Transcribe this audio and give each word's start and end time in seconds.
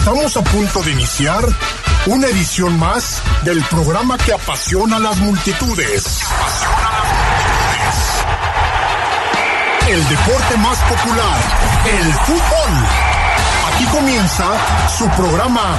Estamos 0.00 0.34
a 0.38 0.42
punto 0.42 0.82
de 0.82 0.92
iniciar 0.92 1.46
una 2.06 2.26
edición 2.26 2.78
más 2.78 3.20
del 3.44 3.62
programa 3.64 4.16
que 4.16 4.32
apasiona 4.32 4.96
a 4.96 4.98
las 4.98 5.18
multitudes. 5.18 6.20
El 9.86 10.08
deporte 10.08 10.56
más 10.56 10.78
popular, 10.78 11.38
el 11.84 12.14
fútbol. 12.14 12.70
Aquí 13.74 13.84
comienza 13.92 14.46
su 14.98 15.06
programa 15.10 15.78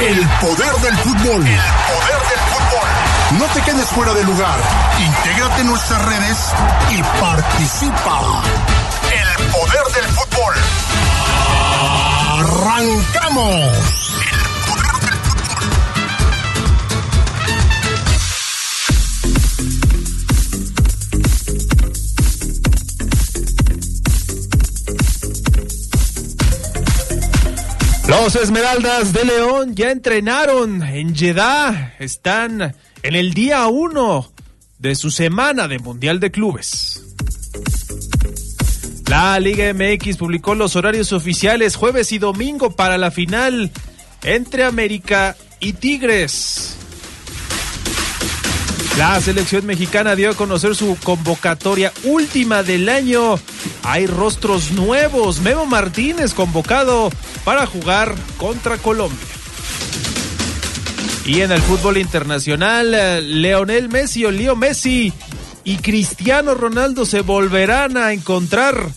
El 0.00 0.26
poder 0.40 0.74
del 0.82 0.96
fútbol. 0.98 1.46
El 1.46 1.62
poder 1.86 2.20
del 2.30 2.40
fútbol. 2.50 3.38
No 3.38 3.44
te 3.54 3.62
quedes 3.62 3.88
fuera 3.90 4.12
de 4.12 4.24
lugar. 4.24 4.58
Intégrate 4.98 5.60
en 5.60 5.68
nuestras 5.68 6.04
redes 6.04 6.38
y 6.90 7.00
participa. 7.20 8.42
El 9.12 9.44
poder 9.52 9.84
del 9.94 10.04
fútbol. 10.06 10.27
¡Arrancamos! 12.38 14.12
Los 28.06 28.36
Esmeraldas 28.36 29.12
de 29.12 29.24
León 29.24 29.74
ya 29.74 29.90
entrenaron 29.90 30.84
en 30.84 31.16
Jeddah. 31.16 31.96
Están 31.98 32.76
en 33.02 33.14
el 33.16 33.34
día 33.34 33.66
uno 33.66 34.32
de 34.78 34.94
su 34.94 35.10
semana 35.10 35.66
de 35.66 35.80
Mundial 35.80 36.20
de 36.20 36.30
Clubes. 36.30 36.87
La 39.08 39.40
Liga 39.40 39.72
MX 39.72 40.18
publicó 40.18 40.54
los 40.54 40.76
horarios 40.76 41.14
oficiales 41.14 41.76
jueves 41.76 42.12
y 42.12 42.18
domingo 42.18 42.72
para 42.72 42.98
la 42.98 43.10
final 43.10 43.70
entre 44.22 44.64
América 44.64 45.34
y 45.60 45.72
Tigres. 45.72 46.76
La 48.98 49.18
selección 49.22 49.64
mexicana 49.64 50.14
dio 50.14 50.30
a 50.30 50.34
conocer 50.34 50.74
su 50.74 50.98
convocatoria 51.02 51.90
última 52.04 52.62
del 52.62 52.88
año. 52.90 53.38
Hay 53.82 54.06
rostros 54.06 54.72
nuevos. 54.72 55.40
Memo 55.40 55.64
Martínez 55.64 56.34
convocado 56.34 57.10
para 57.44 57.64
jugar 57.64 58.14
contra 58.36 58.76
Colombia. 58.76 59.18
Y 61.24 61.40
en 61.40 61.52
el 61.52 61.62
fútbol 61.62 61.96
internacional, 61.96 62.92
eh, 62.94 63.22
Leonel 63.22 63.88
Messi 63.88 64.24
o 64.24 64.30
Leo 64.30 64.56
Messi 64.56 65.12
y 65.68 65.76
Cristiano 65.76 66.54
Ronaldo 66.54 67.04
se 67.04 67.20
volverán 67.20 67.98
a 67.98 68.14
encontrar. 68.14 68.90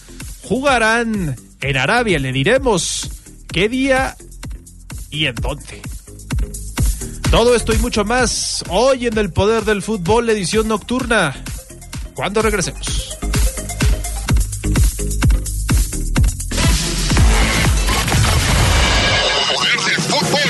Jugarán 0.43 1.35
en 1.59 1.77
Arabia. 1.77 2.17
Le 2.17 2.31
diremos 2.31 3.09
qué 3.51 3.67
día 3.67 4.15
y 5.09 5.25
en 5.25 5.35
dónde. 5.35 5.81
Todo 7.29 7.57
esto 7.57 7.73
y 7.73 7.77
mucho 7.79 8.05
más 8.05 8.63
hoy 8.69 9.07
en 9.07 9.17
el 9.17 9.33
Poder 9.33 9.65
del 9.65 9.81
Fútbol, 9.81 10.29
edición 10.29 10.69
nocturna. 10.69 11.35
Cuando 12.13 12.41
regresemos. 12.41 13.17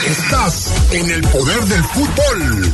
Estás 0.06 0.72
en 0.92 1.10
el 1.10 1.22
poder 1.22 1.62
del 1.62 1.84
fútbol. 1.86 2.74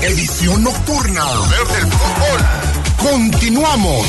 Edición 0.00 0.62
nocturna. 0.62 1.24
Poder 1.24 1.82
del 1.82 1.92
fútbol. 1.92 2.40
Continuamos. 2.98 4.06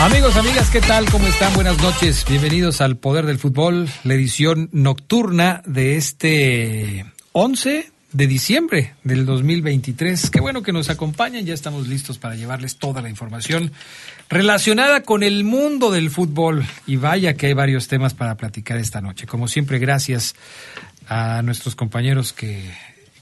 Amigos, 0.00 0.36
amigas, 0.36 0.68
¿qué 0.70 0.80
tal? 0.80 1.08
¿Cómo 1.10 1.28
están? 1.28 1.54
Buenas 1.54 1.80
noches. 1.80 2.24
Bienvenidos 2.28 2.80
al 2.80 2.96
Poder 2.96 3.24
del 3.24 3.38
Fútbol, 3.38 3.88
la 4.02 4.14
edición 4.14 4.68
nocturna 4.72 5.62
de 5.64 5.96
este 5.96 7.06
11 7.30 7.92
de 8.12 8.26
diciembre 8.26 8.94
del 9.04 9.24
2023. 9.24 10.30
Qué 10.30 10.40
bueno 10.40 10.62
que 10.62 10.72
nos 10.72 10.90
acompañan, 10.90 11.46
ya 11.46 11.54
estamos 11.54 11.88
listos 11.88 12.18
para 12.18 12.34
llevarles 12.34 12.76
toda 12.76 13.00
la 13.00 13.08
información 13.08 13.72
relacionada 14.32 15.02
con 15.02 15.22
el 15.22 15.44
mundo 15.44 15.90
del 15.90 16.10
fútbol. 16.10 16.64
Y 16.86 16.96
vaya 16.96 17.34
que 17.34 17.48
hay 17.48 17.52
varios 17.52 17.86
temas 17.86 18.14
para 18.14 18.36
platicar 18.36 18.78
esta 18.78 19.00
noche. 19.00 19.26
Como 19.26 19.46
siempre, 19.46 19.78
gracias 19.78 20.34
a 21.06 21.42
nuestros 21.42 21.76
compañeros 21.76 22.32
que 22.32 22.72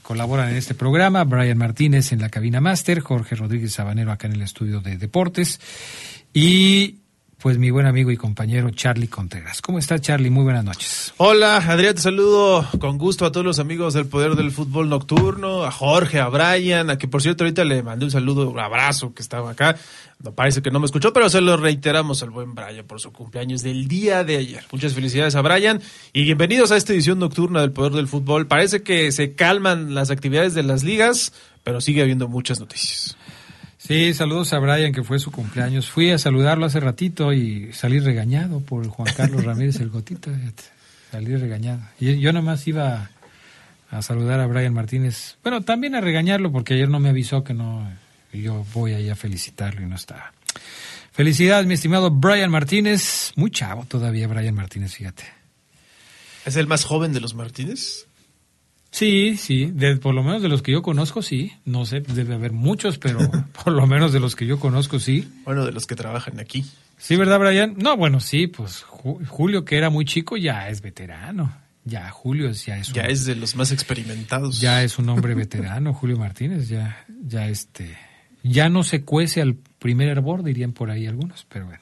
colaboran 0.01 0.49
en 0.49 0.55
este 0.55 0.73
programa, 0.73 1.23
Brian 1.25 1.57
Martínez 1.57 2.11
en 2.11 2.21
la 2.21 2.29
cabina 2.29 2.61
máster, 2.61 3.01
Jorge 3.01 3.35
Rodríguez 3.35 3.73
Sabanero 3.73 4.11
acá 4.11 4.27
en 4.27 4.33
el 4.33 4.41
estudio 4.41 4.79
de 4.79 4.97
deportes 4.97 5.59
y 6.33 7.01
pues 7.41 7.57
mi 7.57 7.71
buen 7.71 7.87
amigo 7.87 8.11
y 8.11 8.17
compañero 8.17 8.69
Charlie 8.69 9.07
Contreras. 9.07 9.61
¿Cómo 9.61 9.79
está 9.79 9.97
Charlie? 9.99 10.29
Muy 10.29 10.43
buenas 10.43 10.63
noches. 10.63 11.13
Hola, 11.17 11.57
Adrián, 11.57 11.95
te 11.95 12.01
saludo 12.01 12.67
con 12.79 12.99
gusto 12.99 13.25
a 13.25 13.31
todos 13.31 13.45
los 13.45 13.57
amigos 13.57 13.95
del 13.95 14.05
Poder 14.05 14.35
del 14.35 14.51
Fútbol 14.51 14.89
Nocturno, 14.89 15.63
a 15.63 15.71
Jorge, 15.71 16.19
a 16.19 16.27
Brian, 16.27 16.91
a 16.91 16.97
que 16.99 17.07
por 17.07 17.21
cierto 17.21 17.43
ahorita 17.43 17.63
le 17.63 17.81
mandé 17.81 18.05
un 18.05 18.11
saludo, 18.11 18.47
un 18.49 18.59
abrazo 18.59 19.13
que 19.15 19.23
estaba 19.23 19.51
acá. 19.51 19.75
No 20.23 20.33
parece 20.33 20.61
que 20.61 20.69
no 20.69 20.79
me 20.79 20.85
escuchó, 20.85 21.13
pero 21.13 21.29
se 21.29 21.41
lo 21.41 21.57
reiteramos 21.57 22.21
al 22.21 22.29
buen 22.29 22.53
Brian 22.53 22.85
por 22.85 22.99
su 22.99 23.11
cumpleaños 23.11 23.63
del 23.63 23.87
día 23.87 24.23
de 24.23 24.37
ayer. 24.37 24.63
Muchas 24.71 24.93
felicidades 24.93 25.35
a 25.35 25.41
Brian 25.41 25.81
y 26.13 26.23
bienvenidos 26.23 26.71
a 26.71 26.77
esta 26.77 26.93
edición 26.93 27.17
nocturna 27.17 27.61
del 27.61 27.71
Poder 27.71 27.93
del 27.93 28.07
Fútbol. 28.07 28.45
Parece 28.45 28.83
que 28.83 29.11
se 29.11 29.33
calman 29.33 29.95
las 29.95 30.11
actividades 30.11 30.53
de 30.53 30.61
las 30.61 30.83
ligas, 30.83 31.33
pero 31.63 31.81
sigue 31.81 32.03
habiendo 32.03 32.27
muchas 32.27 32.59
noticias. 32.59 33.17
Sí, 33.79 34.13
saludos 34.13 34.53
a 34.53 34.59
Brian, 34.59 34.93
que 34.93 35.03
fue 35.03 35.17
su 35.17 35.31
cumpleaños. 35.31 35.89
Fui 35.89 36.11
a 36.11 36.19
saludarlo 36.19 36.67
hace 36.67 36.79
ratito 36.79 37.33
y 37.33 37.73
salí 37.73 37.99
regañado 37.99 38.59
por 38.59 38.87
Juan 38.87 39.11
Carlos 39.17 39.43
Ramírez 39.43 39.79
el 39.79 39.89
Gotita. 39.89 40.29
Salí 41.09 41.35
regañado. 41.35 41.81
Y 41.99 42.19
yo 42.19 42.31
nomás 42.31 42.67
iba 42.67 43.09
a 43.89 44.01
saludar 44.03 44.39
a 44.39 44.45
Brian 44.45 44.73
Martínez. 44.73 45.37
Bueno, 45.41 45.61
también 45.61 45.95
a 45.95 46.01
regañarlo 46.01 46.51
porque 46.51 46.75
ayer 46.75 46.89
no 46.89 46.99
me 46.99 47.09
avisó 47.09 47.43
que 47.43 47.55
no. 47.55 47.89
Yo 48.33 48.65
voy 48.73 48.93
ahí 48.93 49.09
a 49.09 49.15
felicitarlo 49.15 49.81
y 49.81 49.85
no 49.85 49.95
estaba. 49.95 50.33
Felicidades, 51.11 51.67
mi 51.67 51.73
estimado 51.73 52.09
Brian 52.09 52.51
Martínez. 52.51 53.33
Muy 53.35 53.51
chavo 53.51 53.85
todavía, 53.85 54.27
Brian 54.27 54.55
Martínez, 54.55 54.95
fíjate. 54.95 55.23
¿Es 56.45 56.55
el 56.55 56.67
más 56.67 56.85
joven 56.85 57.13
de 57.13 57.19
los 57.19 57.33
Martínez? 57.35 58.07
Sí, 58.91 59.37
sí, 59.37 59.71
de, 59.73 59.95
por 59.97 60.13
lo 60.13 60.21
menos 60.21 60.41
de 60.41 60.49
los 60.49 60.61
que 60.61 60.71
yo 60.73 60.81
conozco, 60.81 61.21
sí. 61.21 61.53
No 61.65 61.85
sé, 61.85 62.01
debe 62.01 62.35
haber 62.35 62.51
muchos, 62.51 62.97
pero 62.97 63.19
por 63.63 63.73
lo 63.73 63.87
menos 63.87 64.11
de 64.11 64.19
los 64.19 64.35
que 64.35 64.45
yo 64.45 64.59
conozco, 64.59 64.99
sí. 64.99 65.31
Bueno, 65.45 65.65
de 65.65 65.71
los 65.71 65.87
que 65.87 65.95
trabajan 65.95 66.39
aquí. 66.39 66.65
Sí, 66.97 67.15
¿verdad, 67.15 67.39
Brian? 67.39 67.75
No, 67.77 67.97
bueno, 67.97 68.19
sí, 68.19 68.47
pues 68.47 68.83
Julio, 68.83 69.65
que 69.65 69.77
era 69.77 69.89
muy 69.89 70.05
chico, 70.05 70.37
ya 70.37 70.69
es 70.69 70.81
veterano. 70.81 71.57
Ya, 71.83 72.09
Julio 72.11 72.51
ya 72.51 72.77
es 72.77 72.89
un, 72.89 72.93
Ya 72.93 73.03
es 73.03 73.25
de 73.25 73.35
los 73.35 73.55
más 73.55 73.71
experimentados. 73.71 74.59
Ya 74.59 74.83
es 74.83 74.99
un 74.99 75.09
hombre 75.09 75.33
veterano, 75.33 75.93
Julio 75.93 76.17
Martínez, 76.17 76.67
ya, 76.67 77.05
ya 77.25 77.47
este, 77.47 77.97
ya 78.43 78.69
no 78.69 78.83
se 78.83 79.03
cuece 79.03 79.41
al 79.41 79.55
primer 79.55 80.09
hervor, 80.09 80.43
dirían 80.43 80.73
por 80.73 80.91
ahí 80.91 81.07
algunos, 81.07 81.47
pero 81.49 81.65
bueno. 81.65 81.81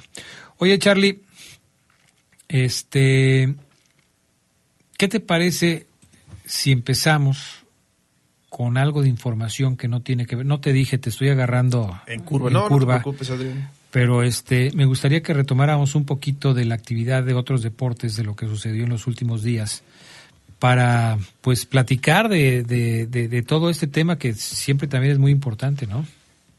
Oye, 0.58 0.80
Charlie, 0.80 1.22
este, 2.48 3.54
¿qué 4.98 5.08
te 5.08 5.20
parece 5.20 5.86
si 6.46 6.72
empezamos 6.72 7.66
con 8.50 8.80
algo 8.80 9.04
de 9.04 9.10
información 9.10 9.78
que 9.78 9.88
no 9.88 10.02
tiene 10.02 10.26
que 10.26 10.38
ver? 10.38 10.48
No 10.48 10.60
te 10.60 10.74
dije, 10.74 10.98
te 10.98 11.12
estoy 11.12 11.30
agarrando 11.30 12.02
en 12.08 12.22
curva. 12.22 12.50
no, 12.50 12.68
no 12.68 12.80
te 12.80 12.86
preocupes, 12.88 13.30
Adrián 13.30 13.70
pero 13.94 14.24
este 14.24 14.72
me 14.74 14.86
gustaría 14.86 15.22
que 15.22 15.36
retomáramos 15.36 15.94
un 15.94 16.04
poquito 16.04 16.56
de 16.56 16.66
la 16.66 16.74
actividad 16.74 17.22
de 17.22 17.36
otros 17.36 17.62
deportes, 17.62 18.16
de 18.16 18.24
lo 18.24 18.36
que 18.36 18.48
sucedió 18.48 18.86
en 18.86 18.90
los 18.90 19.06
últimos 19.06 19.44
días, 19.44 19.84
para 20.58 21.20
pues 21.42 21.68
platicar 21.68 22.28
de, 22.28 22.64
de, 22.64 23.44
todo 23.44 23.70
este 23.70 23.86
tema 23.86 24.18
que 24.18 24.34
siempre 24.34 24.88
también 24.88 25.14
es 25.14 25.20
muy 25.20 25.32
importante, 25.32 25.86
¿no? 25.86 26.08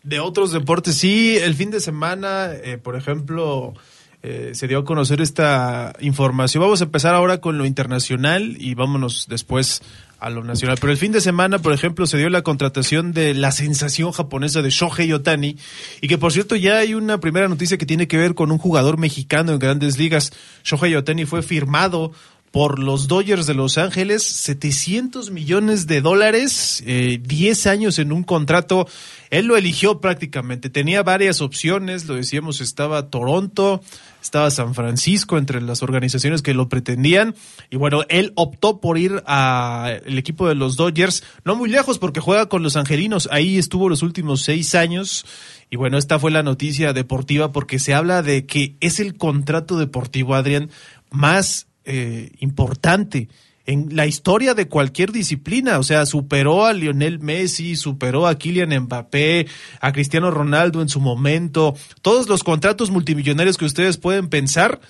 De 0.05 0.21
otros 0.21 0.53
deportes, 0.53 0.95
sí, 0.95 1.37
el 1.37 1.55
fin 1.55 1.73
de 1.73 1.81
semana, 1.81 2.51
eh, 2.53 2.79
por 2.79 2.95
ejemplo, 2.95 3.75
eh, 4.23 4.53
se 4.55 4.69
dio 4.69 4.79
a 4.79 4.85
conocer 4.85 5.21
esta 5.21 5.93
información. 5.99 6.63
Vamos 6.63 6.83
a 6.83 6.85
empezar 6.85 7.17
ahora 7.17 7.39
con 7.39 7.59
lo 7.59 7.67
internacional 7.67 8.57
y 8.61 8.75
vámonos 8.75 9.27
después 9.29 9.83
a 10.25 10.31
lo 10.31 10.43
nacional. 10.43 10.79
Pero 10.81 10.91
el 10.91 10.97
fin 10.97 11.12
de 11.12 11.21
semana, 11.21 11.59
por 11.59 11.75
ejemplo, 11.75 12.06
se 12.06 12.17
dio 12.17 12.31
la 12.31 12.41
contratación 12.41 13.12
de 13.12 13.35
la 13.35 13.53
sensación 13.53 14.11
japonesa 14.11 14.62
de 14.62 14.71
Shohei 14.71 15.12
Otani 15.12 15.59
y 16.00 16.09
que 16.09 16.17
por 16.17 16.32
cierto 16.32 16.56
ya 16.56 16.79
hay 16.79 16.94
una 16.94 17.21
primera 17.21 17.47
noticia 17.47 17.76
que 17.76 17.85
tiene 17.85 18.09
que 18.09 18.17
ver 18.17 18.35
con 18.35 18.50
un 18.50 18.56
jugador 18.56 18.97
mexicano 18.97 19.53
en 19.53 19.59
grandes 19.59 19.99
ligas. 19.99 20.32
Shohei 20.65 20.94
Otani 20.97 21.26
fue 21.26 21.43
firmado 21.43 22.12
por 22.53 22.79
los 22.79 23.06
Dodgers 23.06 23.47
de 23.47 23.53
Los 23.53 23.76
Ángeles, 23.76 24.23
700 24.23 25.31
millones 25.31 25.87
de 25.87 26.00
dólares, 26.00 26.82
eh, 26.87 27.20
10 27.20 27.67
años 27.67 27.99
en 27.99 28.11
un 28.11 28.23
contrato. 28.23 28.88
Él 29.29 29.47
lo 29.47 29.59
eligió 29.59 30.00
prácticamente, 30.00 30.70
tenía 30.70 31.03
varias 31.03 31.43
opciones, 31.43 32.06
lo 32.06 32.15
decíamos, 32.15 32.62
estaba 32.62 33.11
Toronto, 33.11 33.82
estaba 34.25 34.50
San 34.50 34.75
Francisco 34.75 35.37
entre 35.38 35.61
las 35.61 35.82
organizaciones 35.82 36.43
que 36.43 36.55
lo 36.55 36.69
pretendían. 36.69 37.35
Y 37.71 37.76
bueno, 37.76 38.03
él 38.09 38.32
optó 38.37 38.81
por 38.81 38.99
ir 38.99 39.23
al 39.26 40.19
equipo 40.19 40.49
de 40.49 40.55
los 40.55 40.76
Dodgers, 40.76 41.23
no 41.44 41.56
muy 41.56 41.69
lejos 41.69 41.99
porque 41.99 42.21
juega 42.21 42.49
con 42.49 42.62
los 42.62 42.76
Angelinos, 42.76 43.29
ahí 43.31 43.59
estuvo 43.59 43.88
los 43.88 44.03
últimos 44.03 44.43
seis 44.43 44.75
años. 44.75 45.26
Y 45.71 45.76
bueno, 45.76 45.99
esta 45.99 46.19
fue 46.19 46.31
la 46.31 46.43
noticia 46.43 46.93
deportiva 46.93 47.53
porque 47.53 47.79
se 47.79 47.94
habla 47.94 48.23
de 48.23 48.47
que 48.47 48.76
es 48.81 48.99
el 48.99 49.17
contrato 49.17 49.79
deportivo, 49.79 50.35
Adrián, 50.35 50.70
más 51.11 51.67
eh, 51.85 52.31
importante 52.38 53.29
en 53.67 53.97
la 53.97 54.07
historia 54.07 54.55
de 54.55 54.69
cualquier 54.69 55.11
disciplina, 55.13 55.79
o 55.79 55.83
sea, 55.83 56.07
superó 56.07 56.67
a 56.67 56.73
Lionel 56.73 57.21
Messi, 57.21 57.77
superó 57.77 58.27
a 58.27 58.37
Kylian 58.37 58.79
Mbappé, 58.85 59.47
a 59.81 59.93
Cristiano 59.93 60.31
Ronaldo 60.31 60.83
en 60.83 60.89
su 60.89 61.01
momento, 61.01 61.75
todos 62.03 62.29
los 62.29 62.45
contratos 62.45 62.91
multimillonarios 62.91 63.57
que 63.57 63.65
ustedes 63.65 63.97
pueden 63.97 64.29
pensar 64.29 64.81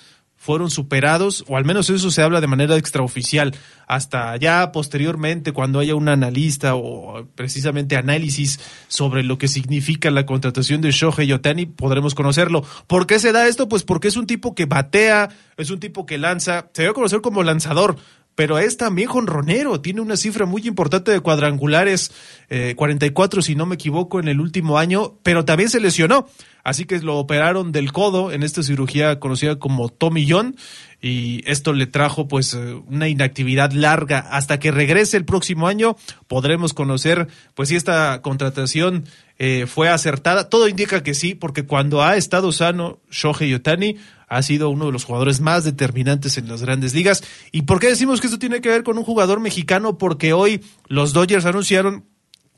fueron 0.45 0.69
superados, 0.69 1.43
o 1.47 1.57
al 1.57 1.65
menos 1.65 1.89
eso 1.89 2.11
se 2.11 2.21
habla 2.21 2.39
de 2.39 2.45
manera 2.45 2.77
extraoficial, 2.77 3.55
hasta 3.87 4.35
ya 4.37 4.71
posteriormente 4.71 5.53
cuando 5.53 5.79
haya 5.79 5.95
un 5.95 6.07
analista 6.07 6.75
o 6.75 7.25
precisamente 7.33 7.95
análisis 7.95 8.59
sobre 8.87 9.23
lo 9.23 9.39
que 9.39 9.47
significa 9.47 10.11
la 10.11 10.27
contratación 10.27 10.81
de 10.81 10.91
Shohei 10.91 11.31
Otani, 11.31 11.65
podremos 11.65 12.13
conocerlo. 12.13 12.63
¿Por 12.85 13.07
qué 13.07 13.17
se 13.17 13.31
da 13.31 13.47
esto? 13.47 13.67
Pues 13.67 13.81
porque 13.81 14.07
es 14.07 14.17
un 14.17 14.27
tipo 14.27 14.53
que 14.53 14.65
batea, 14.65 15.29
es 15.57 15.71
un 15.71 15.79
tipo 15.79 16.05
que 16.05 16.19
lanza, 16.19 16.69
se 16.73 16.83
debe 16.83 16.93
conocer 16.93 17.21
como 17.21 17.41
lanzador, 17.41 17.95
pero 18.35 18.59
es 18.59 18.77
también 18.77 19.07
jonronero, 19.07 19.81
tiene 19.81 20.01
una 20.01 20.17
cifra 20.17 20.45
muy 20.45 20.67
importante 20.67 21.11
de 21.11 21.21
cuadrangulares, 21.21 22.11
eh, 22.49 22.73
44 22.75 23.41
si 23.41 23.55
no 23.55 23.65
me 23.65 23.75
equivoco 23.75 24.19
en 24.19 24.27
el 24.27 24.39
último 24.39 24.77
año, 24.77 25.17
pero 25.23 25.45
también 25.45 25.69
se 25.69 25.79
lesionó, 25.79 26.27
así 26.65 26.83
que 26.83 26.99
lo 26.99 27.17
operaron 27.17 27.71
del 27.71 27.93
codo 27.93 28.33
en 28.33 28.43
esta 28.43 28.61
cirugía 28.61 29.19
conocida 29.21 29.57
como 29.57 29.87
Tommy 29.87 30.29
John 30.29 30.57
y 31.01 31.41
esto 31.49 31.71
le 31.71 31.87
trajo 31.87 32.27
pues 32.27 32.53
eh, 32.53 32.73
una 32.87 33.07
inactividad 33.07 33.71
larga 33.71 34.19
hasta 34.19 34.59
que 34.59 34.71
regrese 34.71 35.15
el 35.15 35.23
próximo 35.23 35.67
año 35.67 35.95
podremos 36.27 36.73
conocer 36.73 37.29
pues 37.53 37.69
si 37.69 37.77
esta 37.77 38.21
contratación 38.21 39.05
eh, 39.37 39.65
fue 39.67 39.89
acertada, 39.89 40.49
todo 40.49 40.69
indica 40.69 41.03
que 41.03 41.13
sí, 41.13 41.35
porque 41.35 41.65
cuando 41.65 42.01
ha 42.01 42.15
estado 42.15 42.53
sano 42.53 42.99
Shohei 43.11 43.53
Otani 43.53 43.97
ha 44.27 44.41
sido 44.41 44.69
uno 44.69 44.85
de 44.85 44.91
los 44.93 45.03
jugadores 45.03 45.41
más 45.41 45.65
determinantes 45.65 46.37
en 46.37 46.47
las 46.47 46.61
grandes 46.61 46.93
ligas. 46.93 47.23
¿Y 47.51 47.63
por 47.63 47.79
qué 47.79 47.87
decimos 47.87 48.21
que 48.21 48.27
esto 48.27 48.39
tiene 48.39 48.61
que 48.61 48.69
ver 48.69 48.83
con 48.83 48.97
un 48.97 49.03
jugador 49.03 49.39
mexicano? 49.39 49.97
Porque 49.97 50.33
hoy 50.33 50.61
los 50.87 51.13
Dodgers 51.13 51.45
anunciaron 51.45 52.05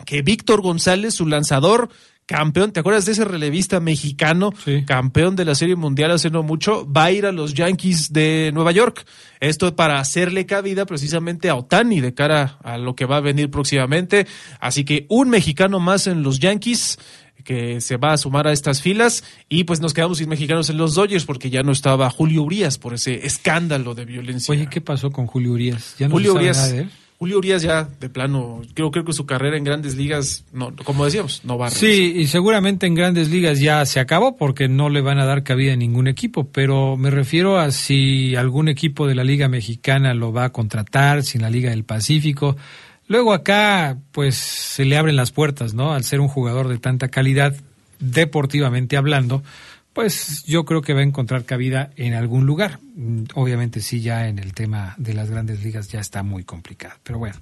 que 0.06 0.22
Víctor 0.22 0.62
González, 0.62 1.16
su 1.16 1.26
lanzador, 1.26 1.90
campeón, 2.28 2.72
¿te 2.74 2.82
acuerdas 2.82 3.06
de 3.06 3.14
ese 3.14 3.26
relevista 3.26 3.80
mexicano, 3.80 4.54
Sí. 4.64 4.84
campeón 4.86 5.36
de 5.36 5.46
la 5.46 5.56
Serie 5.56 5.76
Mundial 5.76 6.12
hace 6.12 6.30
no 6.30 6.44
mucho, 6.44 6.86
va 6.92 7.06
a 7.06 7.12
ir 7.12 7.26
a 7.26 7.32
los 7.32 7.56
Yankees 7.56 8.14
de 8.14 8.52
Nueva 8.54 8.72
York? 8.74 9.06
Esto 9.40 9.76
para 9.76 10.00
hacerle 10.00 10.46
cabida 10.46 10.86
precisamente 10.86 11.50
a 11.50 11.56
Otani 11.56 12.02
de 12.02 12.14
cara 12.14 12.60
a 12.64 12.78
lo 12.78 12.96
que 12.96 13.06
va 13.06 13.18
a 13.18 13.22
venir 13.22 13.50
próximamente. 13.50 14.28
Así 14.60 14.84
que 14.84 15.06
un 15.10 15.30
mexicano 15.30 15.80
más 15.80 16.06
en 16.06 16.22
los 16.22 16.40
Yankees 16.40 17.00
que 17.46 17.80
se 17.80 17.96
va 17.96 18.12
a 18.12 18.18
sumar 18.18 18.46
a 18.46 18.52
estas 18.52 18.82
filas 18.82 19.24
y 19.48 19.64
pues 19.64 19.80
nos 19.80 19.94
quedamos 19.94 20.18
sin 20.18 20.28
mexicanos 20.28 20.70
en 20.70 20.76
los 20.76 20.96
Dodgers 20.96 21.24
porque 21.24 21.50
ya 21.50 21.64
no 21.64 21.72
estaba 21.72 22.10
Julio 22.10 22.44
Urias 22.44 22.78
por 22.78 22.94
ese 22.94 23.26
escándalo 23.26 23.96
de 23.96 24.04
violencia. 24.04 24.52
Oye, 24.52 24.68
¿qué 24.70 24.82
pasó 24.82 25.12
con 25.12 25.28
Julio 25.28 25.54
Urias? 25.54 25.96
¿Ya 25.98 26.10
no 26.10 26.16
Julio 26.16 26.34
se 26.34 26.34
sabe 26.34 26.44
Urias, 26.44 26.58
nada 26.58 26.74
de 26.74 26.80
él? 26.82 26.90
Julio 27.20 27.40
Urias 27.40 27.64
ya 27.64 27.90
de 28.00 28.10
plano, 28.10 28.62
creo, 28.76 28.92
creo 28.92 29.04
que 29.04 29.12
su 29.12 29.26
carrera 29.26 29.58
en 29.58 29.64
grandes 29.64 29.96
ligas, 29.96 30.46
no, 30.54 30.76
como 30.84 31.04
decíamos, 31.04 31.44
no 31.46 31.58
va 31.58 31.68
a 31.68 31.72
Sí, 31.72 32.14
y 32.16 32.28
seguramente 32.28 32.86
en 32.86 32.94
grandes 32.94 33.30
ligas 33.30 33.60
ya 33.60 33.84
se 33.88 34.00
acabó 34.00 34.38
porque 34.38 34.68
no 34.68 34.90
le 34.90 35.02
van 35.02 35.18
a 35.18 35.26
dar 35.26 35.42
cabida 35.42 35.74
a 35.74 35.76
ningún 35.78 36.08
equipo, 36.08 36.48
pero 36.52 36.96
me 36.96 37.10
refiero 37.10 37.58
a 37.58 37.72
si 37.72 38.36
algún 38.36 38.68
equipo 38.68 39.08
de 39.08 39.16
la 39.16 39.24
Liga 39.24 39.48
Mexicana 39.48 40.14
lo 40.14 40.32
va 40.32 40.46
a 40.46 40.52
contratar, 40.52 41.24
si 41.24 41.40
en 41.40 41.42
la 41.42 41.50
Liga 41.50 41.72
del 41.72 41.86
Pacífico. 41.86 42.56
Luego 43.08 43.34
acá, 43.34 43.98
pues 44.12 44.36
se 44.36 44.86
le 44.86 44.96
abren 44.96 45.16
las 45.16 45.32
puertas, 45.32 45.74
¿no? 45.74 45.94
Al 45.94 46.04
ser 46.04 46.20
un 46.20 46.28
jugador 46.28 46.68
de 46.68 46.78
tanta 46.78 47.08
calidad, 47.08 47.56
deportivamente 48.00 48.96
hablando, 48.96 49.42
pues 49.98 50.44
yo 50.46 50.64
creo 50.64 50.84
que 50.84 50.94
va 50.94 51.00
a 51.00 51.04
encontrar 51.04 51.44
cabida 51.44 51.90
en 51.96 52.14
algún 52.14 52.46
lugar. 52.46 52.80
Mm, 52.96 53.24
Obviamente 53.34 53.82
sí, 53.82 54.00
ya 54.00 54.28
en 54.28 54.38
el 54.38 54.54
tema 54.54 54.94
de 55.00 55.16
las 55.16 55.32
grandes 55.32 55.64
ligas 55.64 55.88
ya 55.88 56.00
está 56.00 56.22
muy 56.22 56.44
complicado, 56.44 56.94
pero 57.02 57.18
bueno, 57.18 57.36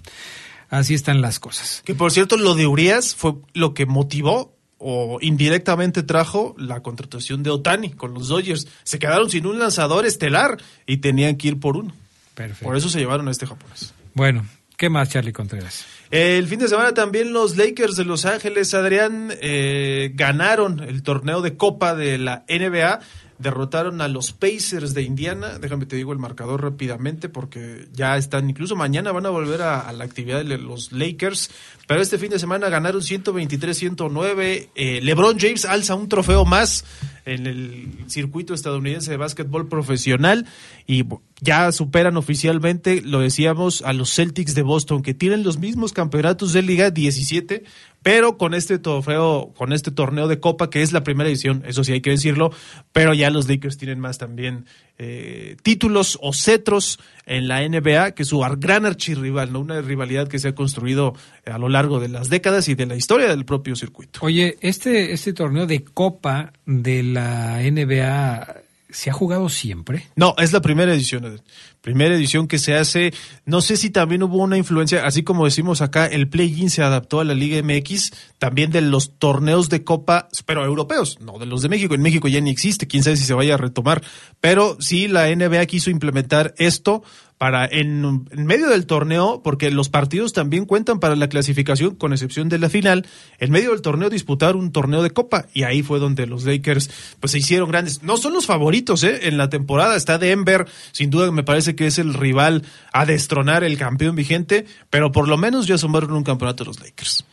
así 0.70 0.94
están 0.94 1.20
las 1.20 1.42
cosas. 1.42 1.82
Que 1.84 1.96
por 1.96 2.14
cierto, 2.14 2.38
lo 2.38 2.56
de 2.56 2.66
Urias 2.66 3.14
fue 3.14 3.34
lo 3.54 3.74
que 3.74 3.86
motivó 3.86 4.56
o 4.78 5.18
indirectamente 5.20 6.02
trajo 6.02 6.56
la 6.58 6.80
contratación 6.80 7.44
de 7.44 7.50
Otani 7.50 7.90
con 7.90 8.14
los 8.14 8.30
Dodgers. 8.30 8.70
Se 8.86 9.00
quedaron 9.00 9.30
sin 9.30 9.48
un 9.48 9.60
lanzador 9.60 10.06
estelar 10.06 10.58
y 10.88 10.98
tenían 10.98 11.36
que 11.36 11.50
ir 11.50 11.60
por 11.60 11.76
uno. 11.76 11.94
Perfecto. 12.36 12.64
Por 12.64 12.78
eso 12.78 12.88
se 12.88 13.00
llevaron 13.00 13.28
a 13.28 13.32
este 13.32 13.48
japonés. 13.48 13.94
Bueno, 14.14 14.46
¿qué 14.78 14.88
más, 14.88 15.10
Charlie 15.10 15.34
Contreras? 15.34 15.86
El 16.18 16.48
fin 16.48 16.60
de 16.60 16.70
semana 16.70 16.94
también 16.94 17.34
los 17.34 17.58
Lakers 17.58 17.98
de 17.98 18.06
Los 18.06 18.24
Ángeles, 18.24 18.74
Adrián, 18.74 19.34
eh, 19.42 20.12
ganaron 20.14 20.80
el 20.80 21.04
torneo 21.04 21.42
de 21.42 21.58
Copa 21.58 21.94
de 21.94 22.18
la 22.18 22.46
NBA. 22.48 23.02
Derrotaron 23.38 24.00
a 24.00 24.08
los 24.08 24.32
Pacers 24.32 24.94
de 24.94 25.02
Indiana. 25.02 25.60
Déjame 25.60 25.86
te 25.86 25.98
digo 25.98 26.14
el 26.14 26.20
marcador 26.20 26.64
rápidamente 26.64 27.28
porque 27.28 27.90
ya 27.92 28.16
están, 28.16 28.50
incluso 28.50 28.78
mañana 28.78 29.12
van 29.12 29.26
a 29.26 29.30
volver 29.30 29.62
a, 29.62 29.82
a 29.82 29.92
la 29.92 30.06
actividad 30.06 30.46
de 30.46 30.58
los 30.58 30.94
Lakers. 30.94 31.52
Pero 31.88 32.02
este 32.02 32.18
fin 32.18 32.30
de 32.30 32.40
semana 32.40 32.70
ganaron 32.70 33.02
123-109. 33.02 34.70
Eh, 34.76 35.00
LeBron 35.02 35.38
James 35.40 35.66
alza 35.66 35.96
un 35.96 36.10
trofeo 36.10 36.46
más 36.46 36.84
en 37.26 37.48
el 37.48 37.90
circuito 38.08 38.54
estadounidense 38.54 39.12
de 39.12 39.18
básquetbol 39.18 39.68
profesional 39.68 40.46
y 40.88 41.06
ya 41.42 41.72
superan 41.72 42.18
oficialmente, 42.18 43.02
lo 43.02 43.20
decíamos, 43.20 43.82
a 43.82 43.94
los 43.94 44.14
Celtics 44.14 44.56
de 44.56 44.62
Boston, 44.62 45.02
que 45.02 45.14
tienen 45.14 45.44
los 45.44 45.58
mismos 45.58 45.92
campeonatos 45.92 46.54
de 46.54 46.62
Liga 46.62 46.92
17, 46.92 47.64
pero 48.04 48.38
con 48.38 48.54
este 48.54 48.78
trofeo, 48.78 49.52
con 49.56 49.74
este 49.74 49.92
torneo 49.92 50.28
de 50.28 50.40
Copa, 50.40 50.70
que 50.70 50.82
es 50.84 50.94
la 50.94 51.04
primera 51.04 51.30
edición, 51.30 51.64
eso 51.66 51.84
sí 51.84 51.94
hay 51.94 52.02
que 52.02 52.12
decirlo, 52.12 52.52
pero 52.94 53.14
ya 53.14 53.30
los 53.32 53.50
Lakers 53.50 53.78
tienen 53.78 54.00
más 54.00 54.18
también 54.18 54.66
eh, 54.98 55.58
títulos 55.62 56.18
o 56.22 56.34
cetros 56.34 57.00
en 57.26 57.48
la 57.48 57.68
NBA, 57.68 58.12
que 58.12 58.24
es 58.24 58.30
su 58.30 58.40
gran 58.58 58.86
archirrival, 58.86 59.52
¿no? 59.52 59.60
una 59.60 59.82
rivalidad 59.82 60.28
que 60.28 60.40
se 60.40 60.50
ha 60.50 60.56
construido 60.56 61.16
a 61.46 61.58
lo 61.58 61.70
largo 61.70 62.00
de 62.00 62.08
las 62.08 62.30
décadas 62.30 62.68
y 62.70 62.76
de 62.76 62.86
la 62.86 62.96
historia 62.96 63.28
del 63.28 63.46
propio 63.46 63.76
circuito. 63.76 64.20
Oye, 64.22 64.58
este, 64.62 65.12
este 65.14 65.34
torneo 65.34 65.66
de 65.66 65.84
Copa 65.84 66.54
de 66.66 67.04
la 67.04 67.60
NBA 67.62 68.65
se 68.96 69.10
ha 69.10 69.14
jugado 69.14 69.50
siempre. 69.50 70.08
No, 70.16 70.36
es 70.38 70.54
la 70.54 70.62
primera 70.62 70.94
edición. 70.94 71.26
Eden. 71.26 71.42
Primera 71.82 72.16
edición 72.16 72.48
que 72.48 72.60
se 72.60 72.76
hace. 72.76 73.14
No 73.46 73.60
sé 73.60 73.76
si 73.76 73.90
también 73.90 74.24
hubo 74.24 74.38
una 74.38 74.58
influencia, 74.58 75.06
así 75.06 75.22
como 75.22 75.44
decimos 75.44 75.82
acá, 75.82 76.06
el 76.06 76.30
play-in 76.30 76.70
se 76.70 76.82
adaptó 76.82 77.20
a 77.20 77.26
la 77.26 77.34
Liga 77.34 77.62
MX, 77.62 78.14
también 78.40 78.72
de 78.72 78.80
los 78.80 79.20
torneos 79.20 79.68
de 79.68 79.84
Copa, 79.84 80.30
pero 80.46 80.64
europeos, 80.64 81.20
no 81.20 81.38
de 81.38 81.46
los 81.46 81.62
de 81.62 81.70
México. 81.70 81.94
En 81.94 82.02
México 82.02 82.30
ya 82.30 82.40
ni 82.40 82.50
existe, 82.50 82.88
quién 82.88 83.04
sabe 83.04 83.18
si 83.18 83.26
se 83.26 83.34
vaya 83.34 83.56
a 83.56 83.58
retomar. 83.58 84.02
Pero 84.40 84.78
sí, 84.80 85.10
la 85.10 85.28
NBA 85.28 85.66
quiso 85.66 85.90
implementar 85.90 86.56
esto 86.58 87.04
para 87.46 87.68
en, 87.72 88.26
medio 88.32 88.70
del 88.70 88.88
torneo, 88.88 89.42
porque 89.44 89.70
los 89.70 89.88
partidos 89.90 90.34
también 90.34 90.66
cuentan 90.66 91.00
para 91.00 91.16
la 91.16 91.30
clasificación, 91.30 91.94
con 91.94 92.12
excepción 92.12 92.50
de 92.50 92.58
la 92.58 92.70
final, 92.70 93.06
en 93.38 93.52
medio 93.52 93.70
del 93.70 93.84
torneo 93.84 94.10
disputar 94.10 94.56
un 94.56 94.72
torneo 94.72 95.04
de 95.04 95.12
copa, 95.12 95.46
y 95.54 95.62
ahí 95.62 95.84
fue 95.84 96.00
donde 96.00 96.26
los 96.26 96.44
Lakers 96.44 96.90
pues 97.20 97.34
se 97.34 97.38
hicieron 97.38 97.70
grandes. 97.70 98.02
No 98.02 98.18
son 98.18 98.34
los 98.34 98.48
favoritos, 98.48 99.04
¿eh? 99.04 99.28
En 99.28 99.38
la 99.38 99.48
temporada 99.48 99.96
está 99.96 100.18
Denver, 100.18 100.66
sin 100.92 101.12
duda 101.12 101.32
me 101.32 101.44
parece 101.44 101.76
que 101.76 101.86
es 101.86 102.00
el 102.00 102.16
rival 102.16 102.64
a 102.92 103.06
destronar 103.06 103.64
el 103.64 103.78
campeón 103.78 104.16
vigente, 104.16 104.66
pero 104.90 105.12
por 105.12 105.28
lo 105.28 105.38
menos 105.38 105.68
ya 105.68 105.78
sumaron 105.78 106.14
un 106.14 106.24
campeonato 106.24 106.66
los 106.66 106.80
Lakers. 106.80 107.26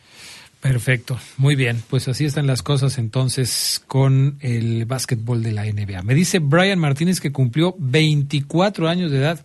Perfecto, 0.61 1.19
muy 1.37 1.55
bien. 1.55 1.81
Pues 1.89 2.07
así 2.07 2.23
están 2.23 2.45
las 2.45 2.61
cosas 2.61 2.99
entonces 2.99 3.83
con 3.87 4.37
el 4.41 4.85
básquetbol 4.85 5.41
de 5.41 5.53
la 5.53 5.65
NBA. 5.65 6.03
Me 6.03 6.13
dice 6.13 6.37
Brian 6.37 6.77
Martínez 6.77 7.19
que 7.19 7.31
cumplió 7.31 7.75
24 7.79 8.87
años 8.87 9.09
de 9.09 9.17
edad. 9.17 9.43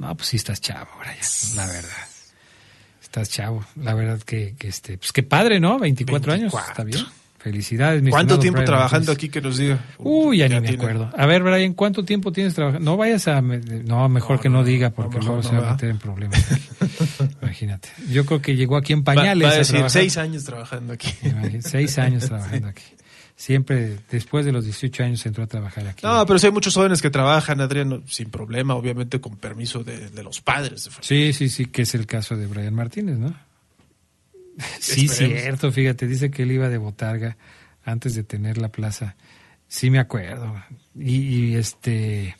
No, 0.00 0.14
pues 0.16 0.28
sí 0.28 0.36
estás 0.36 0.60
chavo, 0.60 0.90
Brian, 0.98 1.16
la 1.56 1.66
verdad. 1.66 1.88
Estás 3.02 3.28
chavo, 3.28 3.64
la 3.76 3.92
verdad 3.94 4.20
que, 4.20 4.54
que 4.56 4.68
este, 4.68 4.96
pues 4.96 5.12
qué 5.12 5.22
padre, 5.24 5.58
¿no? 5.58 5.78
24, 5.80 6.32
años, 6.32 6.52
24. 6.52 6.70
está 6.70 6.84
bien. 6.84 7.04
Felicidades, 7.38 8.02
mi 8.02 8.10
¿Cuánto 8.10 8.38
tiempo 8.38 8.58
Brian 8.58 8.66
trabajando 8.66 9.12
aquí 9.12 9.30
que 9.30 9.40
nos 9.40 9.56
diga? 9.56 9.78
Uy, 9.98 10.38
ya, 10.38 10.48
ni 10.48 10.56
me 10.56 10.60
tiene- 10.60 10.76
acuerdo. 10.76 11.10
A 11.16 11.26
ver, 11.26 11.42
Brian, 11.42 11.72
¿cuánto 11.72 12.04
tiempo 12.04 12.32
tienes 12.32 12.54
trabajando? 12.54 12.84
No 12.84 12.96
vayas 12.98 13.26
a... 13.28 13.40
No, 13.40 14.08
mejor 14.10 14.36
No, 14.36 14.42
que 14.42 14.48
no, 14.50 14.58
no, 14.58 14.64
diga 14.64 14.90
porque 14.90 15.18
luego 15.20 15.42
se 15.42 15.56
va 15.56 15.70
a 15.70 15.72
meter 15.72 15.88
en 15.88 15.98
problemas. 15.98 16.38
Imagínate. 17.42 17.88
Yo 18.10 18.26
creo 18.26 18.42
que 18.42 18.56
llegó 18.56 18.76
aquí 18.76 18.92
en 18.92 19.02
pañales. 19.04 19.46
va 19.48 19.52
a 19.52 19.54
a 19.54 19.58
decir 19.58 19.82
seis 19.88 20.16
años 20.18 20.44
trabajando 20.44 20.92
aquí. 20.92 21.12
Imagínate, 21.22 21.62
Seis 21.62 21.98
años 21.98 22.24
trabajando 22.28 22.68
aquí. 22.68 22.82
Siempre 23.40 23.96
después 24.10 24.44
de 24.44 24.52
los 24.52 24.66
18 24.66 25.02
años 25.02 25.24
entró 25.24 25.42
a 25.44 25.46
trabajar 25.46 25.86
aquí. 25.88 26.04
No, 26.04 26.26
pero 26.26 26.38
sí 26.38 26.44
hay 26.44 26.52
muchos 26.52 26.74
jóvenes 26.74 27.00
que 27.00 27.08
trabajan, 27.08 27.62
Adrián, 27.62 28.02
sin 28.06 28.28
problema, 28.30 28.74
obviamente 28.74 29.18
con 29.18 29.36
permiso 29.38 29.82
de, 29.82 30.10
de 30.10 30.22
los 30.22 30.42
padres. 30.42 30.84
de. 30.84 30.90
Sí, 31.00 31.32
sí, 31.32 31.48
sí, 31.48 31.64
que 31.64 31.82
es 31.82 31.94
el 31.94 32.04
caso 32.06 32.36
de 32.36 32.46
Brian 32.46 32.74
Martínez, 32.74 33.16
¿no? 33.16 33.34
Sí, 34.78 35.06
Esperemos. 35.06 35.40
cierto, 35.40 35.72
fíjate, 35.72 36.06
dice 36.06 36.30
que 36.30 36.42
él 36.42 36.52
iba 36.52 36.68
de 36.68 36.76
botarga 36.76 37.38
antes 37.82 38.14
de 38.14 38.24
tener 38.24 38.58
la 38.58 38.68
plaza. 38.68 39.16
Sí, 39.68 39.88
me 39.88 40.00
acuerdo. 40.00 40.62
Y, 40.94 41.16
y, 41.16 41.54
este. 41.56 42.36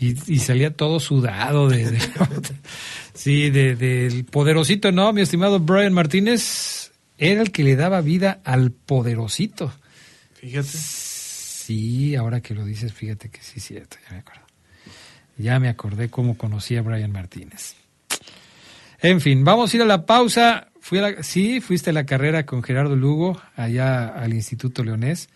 Y, 0.00 0.14
y 0.32 0.38
salía 0.38 0.72
todo 0.74 0.98
sudado 0.98 1.68
de. 1.68 1.90
de- 1.90 1.98
sí, 3.12 3.50
de- 3.50 3.76
del 3.76 4.24
poderosito, 4.24 4.92
¿no? 4.92 5.12
Mi 5.12 5.20
estimado 5.20 5.60
Brian 5.60 5.92
Martínez 5.92 6.92
era 7.18 7.42
el 7.42 7.50
que 7.52 7.64
le 7.64 7.76
daba 7.76 8.00
vida 8.00 8.40
al 8.44 8.70
poderosito. 8.70 9.74
Fíjate. 10.40 10.68
Sí, 10.68 12.14
ahora 12.14 12.40
que 12.40 12.54
lo 12.54 12.64
dices, 12.64 12.92
fíjate 12.92 13.28
que 13.28 13.40
sí 13.42 13.54
es 13.56 13.64
cierto, 13.64 13.96
ya 14.06 14.12
me 14.14 14.18
acuerdo. 14.20 14.42
Ya 15.38 15.58
me 15.58 15.68
acordé 15.68 16.08
cómo 16.08 16.38
conocí 16.38 16.76
a 16.76 16.82
Brian 16.82 17.12
Martínez. 17.12 17.74
En 19.00 19.20
fin, 19.20 19.44
vamos 19.44 19.72
a 19.72 19.76
ir 19.76 19.82
a 19.82 19.86
la 19.86 20.06
pausa. 20.06 20.68
Fui 20.80 20.98
a 20.98 21.02
la- 21.02 21.22
sí, 21.22 21.60
fuiste 21.60 21.90
a 21.90 21.92
la 21.92 22.06
carrera 22.06 22.46
con 22.46 22.62
Gerardo 22.62 22.96
Lugo, 22.96 23.40
allá 23.56 24.08
al 24.08 24.32
Instituto 24.32 24.82
Leonés. 24.84 25.28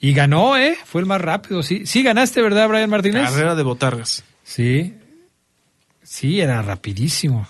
Y 0.00 0.14
ganó, 0.14 0.56
¿eh? 0.56 0.76
Fue 0.84 1.00
el 1.00 1.06
más 1.06 1.20
rápido, 1.20 1.62
sí. 1.62 1.86
Sí, 1.86 2.02
ganaste, 2.02 2.40
¿verdad, 2.42 2.68
Brian 2.68 2.88
Martínez? 2.90 3.22
Carrera 3.22 3.54
de 3.54 3.62
botargas. 3.62 4.24
Sí. 4.44 4.94
Sí, 6.02 6.40
era 6.40 6.62
rapidísimo. 6.62 7.46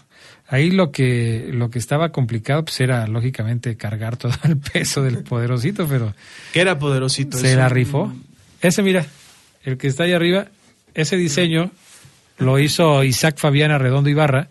Ahí 0.52 0.70
lo 0.70 0.92
que, 0.92 1.48
lo 1.50 1.70
que 1.70 1.78
estaba 1.78 2.12
complicado, 2.12 2.62
pues 2.62 2.78
era 2.82 3.06
lógicamente 3.06 3.74
cargar 3.78 4.18
todo 4.18 4.34
el 4.44 4.58
peso 4.58 5.02
del 5.02 5.22
poderosito, 5.24 5.88
pero 5.88 6.14
Que 6.52 6.60
era 6.60 6.78
poderosito. 6.78 7.38
se 7.38 7.56
la 7.56 7.70
rifó. 7.70 8.12
Ese, 8.60 8.82
mira, 8.82 9.06
el 9.64 9.78
que 9.78 9.86
está 9.86 10.04
ahí 10.04 10.12
arriba, 10.12 10.48
ese 10.92 11.16
diseño 11.16 11.70
lo 12.36 12.58
hizo 12.58 13.02
Isaac 13.02 13.38
Fabiana 13.38 13.78
Redondo 13.78 14.10
Ibarra. 14.10 14.48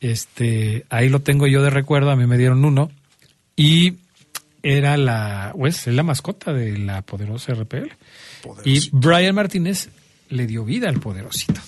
Este, 0.00 0.86
ahí 0.88 1.10
lo 1.10 1.20
tengo 1.20 1.46
yo 1.46 1.62
de 1.62 1.68
recuerdo, 1.68 2.10
a 2.10 2.16
mí 2.16 2.26
me 2.26 2.38
dieron 2.38 2.64
uno. 2.64 2.90
Y 3.56 3.98
era 4.62 4.96
la, 4.96 5.52
pues, 5.54 5.86
es 5.86 5.94
la 5.94 6.02
mascota 6.02 6.54
de 6.54 6.78
la 6.78 7.02
poderosa 7.02 7.52
RPL. 7.52 7.76
Y 7.84 8.42
Poderosito. 8.42 8.96
Brian 8.96 9.34
Martínez 9.34 9.90
le 10.30 10.46
dio 10.46 10.64
vida 10.64 10.88
al 10.88 10.98
poderosito. 10.98 11.60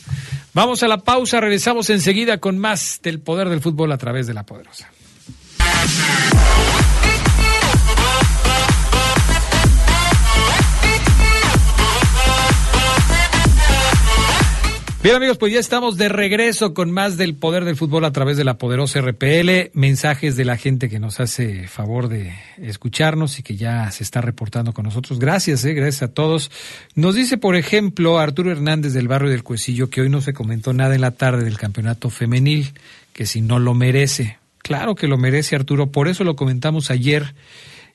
Vamos 0.55 0.83
a 0.83 0.89
la 0.89 0.99
pausa, 0.99 1.41
regresamos 1.41 1.91
enseguida 1.91 2.39
con 2.39 2.59
más 2.59 3.01
del 3.03 3.21
poder 3.21 3.49
del 3.49 3.61
fútbol 3.61 3.93
a 3.93 3.99
través 3.99 4.27
de 4.27 4.35
la 4.35 4.45
poderosa. 4.45 4.91
Bien 15.01 15.15
amigos, 15.15 15.39
pues 15.39 15.53
ya 15.53 15.61
estamos 15.61 15.97
de 15.97 16.09
regreso 16.09 16.75
con 16.75 16.91
más 16.91 17.17
del 17.17 17.37
poder 17.37 17.65
del 17.65 17.77
fútbol 17.77 18.05
a 18.05 18.11
través 18.11 18.37
de 18.37 18.43
la 18.43 18.59
poderosa 18.59 19.01
RPL, 19.01 19.71
mensajes 19.73 20.35
de 20.35 20.45
la 20.45 20.57
gente 20.57 20.89
que 20.89 20.99
nos 20.99 21.21
hace 21.21 21.69
favor 21.69 22.09
de 22.09 22.35
escucharnos 22.61 23.39
y 23.39 23.45
que 23.45 23.55
ya 23.55 23.89
se 23.93 24.03
está 24.03 24.21
reportando 24.21 24.73
con 24.73 24.87
nosotros. 24.87 25.21
Gracias, 25.21 25.65
eh, 25.65 25.73
gracias 25.73 26.03
a 26.03 26.13
todos. 26.13 26.51
Nos 26.97 27.15
dice, 27.15 27.39
por 27.39 27.55
ejemplo, 27.55 28.19
Arturo 28.19 28.51
Hernández 28.51 28.93
del 28.93 29.07
barrio 29.07 29.31
del 29.31 29.45
Cuecillo 29.45 29.89
que 29.89 30.01
hoy 30.01 30.11
no 30.11 30.21
se 30.21 30.33
comentó 30.33 30.73
nada 30.73 30.97
en 30.97 31.03
la 31.03 31.13
tarde 31.13 31.45
del 31.45 31.59
campeonato 31.59 32.11
femenil, 32.11 32.73
que 33.13 33.25
si 33.25 33.41
no 33.41 33.61
lo 33.61 33.75
merece. 33.75 34.39
Claro 34.59 34.97
que 34.97 35.07
lo 35.07 35.17
merece 35.17 35.55
Arturo, 35.55 35.93
por 35.93 36.09
eso 36.09 36.25
lo 36.25 36.35
comentamos 36.35 36.91
ayer 36.91 37.37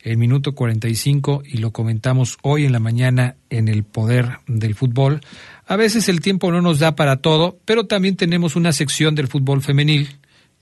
el 0.03 0.17
minuto 0.17 0.53
45 0.53 1.43
y 1.45 1.57
lo 1.57 1.71
comentamos 1.71 2.37
hoy 2.43 2.65
en 2.65 2.71
la 2.71 2.79
mañana 2.79 3.35
en 3.49 3.67
el 3.67 3.83
poder 3.83 4.37
del 4.47 4.75
fútbol. 4.75 5.21
A 5.65 5.75
veces 5.75 6.09
el 6.09 6.19
tiempo 6.19 6.51
no 6.51 6.61
nos 6.61 6.79
da 6.79 6.95
para 6.95 7.17
todo, 7.17 7.57
pero 7.65 7.85
también 7.85 8.15
tenemos 8.15 8.55
una 8.55 8.73
sección 8.73 9.15
del 9.15 9.27
fútbol 9.27 9.61
femenil 9.61 10.17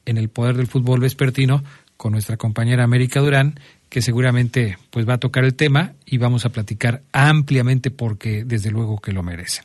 en 0.06 0.18
el 0.18 0.30
poder 0.30 0.58
del 0.58 0.68
fútbol 0.68 1.00
vespertino 1.00 1.64
con 1.98 2.14
nuestra 2.14 2.38
compañera 2.38 2.84
América 2.84 3.20
Durán, 3.20 3.60
que 3.90 4.02
seguramente 4.02 4.78
pues 4.90 5.08
va 5.08 5.16
a 5.16 5.20
tocar 5.20 5.44
el 5.44 5.54
tema 5.54 5.94
y 6.06 6.18
vamos 6.18 6.46
a 6.46 6.50
platicar 6.50 7.04
ampliamente 7.12 7.92
porque 7.92 8.44
desde 8.46 8.72
luego 8.72 9.00
que 9.00 9.12
lo 9.12 9.22
merece. 9.22 9.62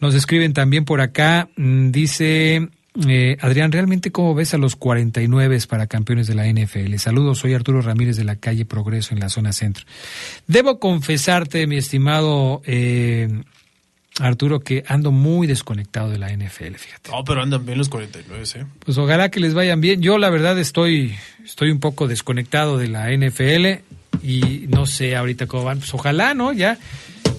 Nos 0.00 0.14
escriben 0.14 0.52
también 0.52 0.84
por 0.84 1.00
acá, 1.00 1.48
mm, 1.56 1.90
dice 1.90 2.70
eh, 3.06 3.36
Adrián, 3.40 3.70
¿realmente 3.70 4.10
cómo 4.10 4.34
ves 4.34 4.52
a 4.54 4.58
los 4.58 4.74
49 4.74 5.58
para 5.68 5.86
campeones 5.86 6.26
de 6.26 6.34
la 6.34 6.46
NFL? 6.48 6.96
Saludos, 6.96 7.38
soy 7.38 7.54
Arturo 7.54 7.82
Ramírez 7.82 8.16
de 8.16 8.24
la 8.24 8.36
calle 8.36 8.64
Progreso 8.64 9.14
en 9.14 9.20
la 9.20 9.28
zona 9.28 9.52
centro. 9.52 9.84
Debo 10.48 10.80
confesarte, 10.80 11.68
mi 11.68 11.76
estimado 11.76 12.62
eh, 12.64 13.28
Arturo, 14.20 14.60
que 14.60 14.84
ando 14.86 15.10
muy 15.10 15.46
desconectado 15.46 16.10
de 16.10 16.18
la 16.18 16.28
NFL, 16.32 16.74
fíjate. 16.76 17.10
No, 17.10 17.24
pero 17.24 17.42
andan 17.42 17.64
bien 17.66 17.78
los 17.78 17.88
49, 17.88 18.44
¿eh? 18.54 18.64
Pues 18.84 18.96
ojalá 18.98 19.30
que 19.30 19.40
les 19.40 19.54
vayan 19.54 19.80
bien. 19.80 20.02
Yo 20.02 20.18
la 20.18 20.30
verdad 20.30 20.58
estoy, 20.58 21.14
estoy 21.44 21.70
un 21.70 21.80
poco 21.80 22.06
desconectado 22.06 22.78
de 22.78 22.88
la 22.88 23.08
NFL 23.10 23.82
y 24.22 24.66
no 24.68 24.86
sé 24.86 25.16
ahorita 25.16 25.46
cómo 25.46 25.64
van. 25.64 25.78
Pues 25.78 25.92
ojalá, 25.94 26.34
¿no? 26.34 26.52
Ya, 26.52 26.78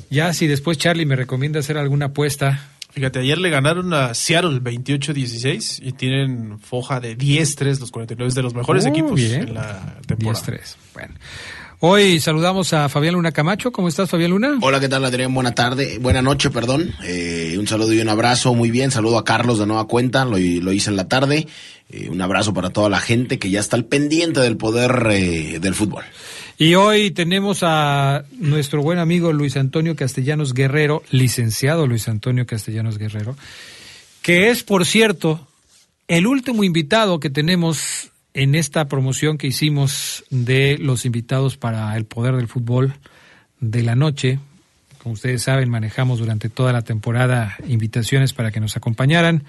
ya 0.10 0.34
si 0.34 0.48
después 0.48 0.78
Charlie 0.78 1.06
me 1.06 1.16
recomienda 1.16 1.60
hacer 1.60 1.78
alguna 1.78 2.08
apuesta. 2.08 2.68
Fíjate, 2.94 3.20
ayer 3.20 3.38
le 3.38 3.50
ganaron 3.50 3.94
a 3.94 4.14
Seattle 4.14 4.60
28-16 4.62 5.80
y 5.82 5.94
tienen 5.94 6.60
foja 6.60 7.00
de 7.00 7.18
10-3 7.18 7.80
los 7.80 7.90
49 7.90 8.34
de 8.34 8.42
los 8.42 8.54
mejores 8.54 8.84
Uh, 8.86 8.90
equipos 8.90 9.16
bien. 9.16 9.48
en 9.48 9.54
la 9.54 9.98
temporada. 10.06 10.44
10-3. 10.46 10.76
Bueno. 10.94 11.14
Hoy 11.84 12.20
saludamos 12.20 12.74
a 12.74 12.90
Fabián 12.90 13.16
Luna 13.16 13.32
Camacho. 13.32 13.72
¿Cómo 13.72 13.88
estás, 13.88 14.08
Fabián 14.08 14.30
Luna? 14.30 14.60
Hola, 14.62 14.80
¿qué 14.80 14.88
tal 14.88 15.04
Adrián? 15.04 15.34
Buena 15.34 15.56
tarde, 15.56 15.98
buena 15.98 16.22
noche, 16.22 16.52
perdón. 16.52 16.94
Eh, 17.04 17.56
un 17.58 17.66
saludo 17.66 17.92
y 17.92 18.00
un 18.00 18.08
abrazo, 18.08 18.54
muy 18.54 18.70
bien. 18.70 18.92
Saludo 18.92 19.18
a 19.18 19.26
Carlos 19.26 19.58
de 19.58 19.66
nueva 19.66 19.88
cuenta, 19.88 20.24
lo, 20.24 20.38
lo 20.38 20.74
hice 20.74 20.92
en 20.92 20.96
la 20.96 21.08
tarde. 21.08 21.48
Eh, 21.90 22.08
un 22.12 22.22
abrazo 22.22 22.54
para 22.54 22.70
toda 22.70 22.88
la 22.88 23.00
gente 23.00 23.40
que 23.40 23.50
ya 23.50 23.60
está 23.60 23.78
al 23.78 23.86
pendiente 23.86 24.42
del 24.42 24.58
poder 24.58 25.08
eh, 25.10 25.58
del 25.60 25.74
fútbol. 25.74 26.04
Y 26.60 26.76
hoy 26.76 27.10
tenemos 27.10 27.62
a 27.64 28.26
nuestro 28.38 28.84
buen 28.84 29.00
amigo 29.00 29.34
Luis 29.34 29.58
Antonio 29.58 29.96
Castellanos 29.96 30.54
Guerrero, 30.54 31.02
licenciado 31.10 31.88
Luis 31.88 32.08
Antonio 32.08 32.46
Castellanos 32.46 33.00
Guerrero, 33.00 33.36
que 34.22 34.52
es, 34.52 34.62
por 34.62 34.86
cierto, 34.86 35.48
el 36.08 36.28
último 36.28 36.64
invitado 36.64 37.20
que 37.20 37.32
tenemos 37.32 38.11
en 38.34 38.56
esta 38.56 38.88
promoción 38.88 39.38
que 39.38 39.48
hicimos 39.48 40.24
de 40.30 40.78
los 40.78 41.06
invitados 41.06 41.58
para 41.58 41.96
el 41.98 42.06
poder 42.06 42.36
del 42.36 42.48
fútbol 42.48 42.94
de 43.60 43.84
la 43.84 43.96
noche. 43.96 44.40
Como 45.02 45.14
ustedes 45.14 45.44
saben, 45.44 45.70
manejamos 45.70 46.20
durante 46.20 46.50
toda 46.50 46.74
la 46.74 46.84
temporada 46.84 47.58
invitaciones 47.68 48.34
para 48.34 48.52
que 48.52 48.60
nos 48.60 48.78
acompañaran. 48.78 49.44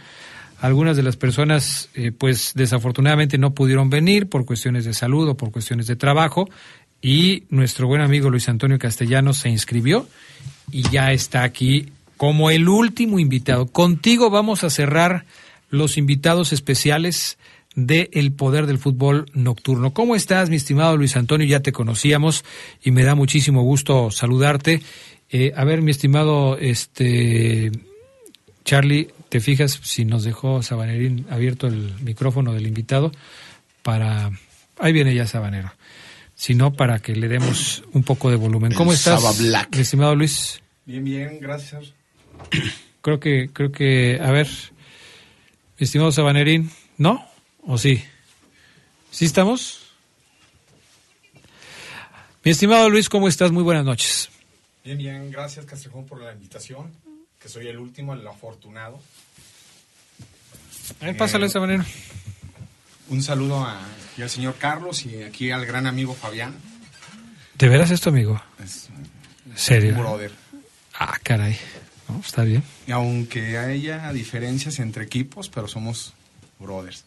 Algunas 0.60 0.96
de 0.96 1.02
las 1.02 1.16
personas, 1.16 1.88
eh, 1.94 2.12
pues 2.12 2.52
desafortunadamente 2.54 3.36
no 3.36 3.52
pudieron 3.52 3.90
venir 3.90 4.28
por 4.28 4.44
cuestiones 4.44 4.84
de 4.84 4.94
salud 4.94 5.28
o 5.28 5.36
por 5.36 5.50
cuestiones 5.50 5.86
de 5.86 5.96
trabajo. 5.96 6.48
Y 7.00 7.44
nuestro 7.50 7.88
buen 7.88 8.00
amigo 8.00 8.30
Luis 8.30 8.48
Antonio 8.48 8.78
Castellanos 8.78 9.38
se 9.38 9.48
inscribió 9.48 10.06
y 10.70 10.88
ya 10.90 11.12
está 11.12 11.42
aquí 11.42 11.88
como 12.16 12.50
el 12.50 12.68
último 12.68 13.18
invitado. 13.18 13.66
Contigo 13.66 14.30
vamos 14.30 14.62
a 14.62 14.70
cerrar 14.70 15.24
los 15.68 15.98
invitados 15.98 16.52
especiales 16.52 17.38
de 17.74 18.10
El 18.12 18.32
Poder 18.32 18.66
del 18.66 18.78
Fútbol 18.78 19.26
Nocturno. 19.34 19.92
¿Cómo 19.92 20.16
estás, 20.16 20.50
mi 20.50 20.56
estimado 20.56 20.96
Luis 20.96 21.16
Antonio? 21.16 21.46
Ya 21.46 21.60
te 21.60 21.72
conocíamos 21.72 22.44
y 22.82 22.90
me 22.90 23.04
da 23.04 23.14
muchísimo 23.14 23.62
gusto 23.62 24.10
saludarte. 24.10 24.82
Eh, 25.30 25.52
a 25.56 25.64
ver, 25.64 25.82
mi 25.82 25.90
estimado 25.90 26.58
este 26.58 27.72
Charlie, 28.64 29.08
¿te 29.28 29.40
fijas 29.40 29.80
si 29.82 30.04
nos 30.04 30.24
dejó 30.24 30.62
Sabanerín 30.62 31.26
abierto 31.30 31.66
el 31.66 31.94
micrófono 32.00 32.52
del 32.52 32.66
invitado? 32.66 33.12
Para... 33.82 34.30
Ahí 34.78 34.92
viene 34.92 35.14
ya 35.14 35.26
Sabanero. 35.26 35.72
Si 36.34 36.54
no, 36.54 36.72
para 36.72 36.98
que 36.98 37.14
le 37.14 37.28
demos 37.28 37.84
un 37.92 38.02
poco 38.02 38.30
de 38.30 38.36
volumen. 38.36 38.72
El 38.72 38.78
¿Cómo 38.78 38.92
estás, 38.92 39.40
mi 39.40 39.80
estimado 39.80 40.14
Luis? 40.14 40.60
Bien, 40.84 41.04
bien, 41.04 41.38
gracias. 41.40 41.94
Creo 43.00 43.20
que, 43.20 43.50
creo 43.52 43.70
que, 43.70 44.18
a 44.20 44.30
ver, 44.30 44.48
mi 45.78 45.84
estimado 45.84 46.10
Sabanerín, 46.10 46.70
¿no? 46.98 47.24
¿O 47.62 47.78
sí? 47.78 48.02
¿Sí 49.10 49.24
estamos? 49.24 49.80
Mi 52.44 52.50
estimado 52.50 52.90
Luis, 52.90 53.08
¿cómo 53.08 53.28
estás? 53.28 53.52
Muy 53.52 53.62
buenas 53.62 53.84
noches. 53.84 54.28
Bien, 54.84 54.98
bien, 54.98 55.30
gracias 55.30 55.64
Castrejón 55.64 56.06
por 56.06 56.20
la 56.20 56.32
invitación, 56.32 56.90
que 57.38 57.48
soy 57.48 57.68
el 57.68 57.78
último, 57.78 58.14
el 58.14 58.26
afortunado. 58.26 59.00
A 61.00 61.06
ver, 61.06 61.16
pásale, 61.16 61.46
Eh, 61.46 61.50
Sabanero. 61.50 61.84
Un 63.08 63.22
saludo 63.22 63.62
a, 63.64 63.80
y 64.16 64.22
al 64.22 64.30
señor 64.30 64.56
Carlos 64.58 65.04
y 65.06 65.22
aquí 65.22 65.50
al 65.50 65.64
gran 65.66 65.86
amigo 65.86 66.14
Fabián. 66.14 66.54
¿De 67.54 67.68
veras 67.68 67.90
esto, 67.90 68.10
amigo? 68.10 68.42
Es 68.62 68.88
¿Serio? 69.54 69.94
brother. 69.94 70.32
Ah, 70.98 71.16
caray. 71.22 71.56
No, 72.08 72.20
está 72.20 72.42
bien. 72.42 72.64
Y 72.86 72.92
aunque 72.92 73.56
haya 73.58 74.12
diferencias 74.12 74.78
entre 74.80 75.04
equipos, 75.04 75.48
pero 75.48 75.68
somos 75.68 76.14
brothers. 76.58 77.04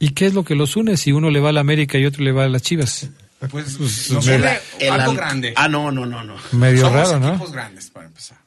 ¿Y 0.00 0.08
qué 0.10 0.26
es 0.26 0.34
lo 0.34 0.44
que 0.44 0.56
los 0.56 0.74
une 0.76 0.96
si 0.96 1.12
uno 1.12 1.30
le 1.30 1.38
va 1.38 1.50
a 1.50 1.52
la 1.52 1.60
América 1.60 1.96
y 1.98 2.06
otro 2.06 2.24
le 2.24 2.32
va 2.32 2.44
a 2.44 2.48
las 2.48 2.62
Chivas? 2.62 3.08
Pues 3.38 3.76
Pues, 3.78 4.10
nos 4.10 4.26
me- 4.26 4.36
une 4.36 4.50
El 4.80 4.90
algo 4.92 5.10
al- 5.12 5.16
grande. 5.16 5.52
Ah, 5.56 5.68
no, 5.68 5.92
no, 5.92 6.04
no, 6.06 6.24
no. 6.24 6.34
Medio 6.52 6.86
Somos 6.86 7.08
raro, 7.08 7.20
¿no? 7.20 7.28
equipos 7.30 7.52
grandes 7.52 7.90
para 7.90 8.06
empezar. 8.06 8.38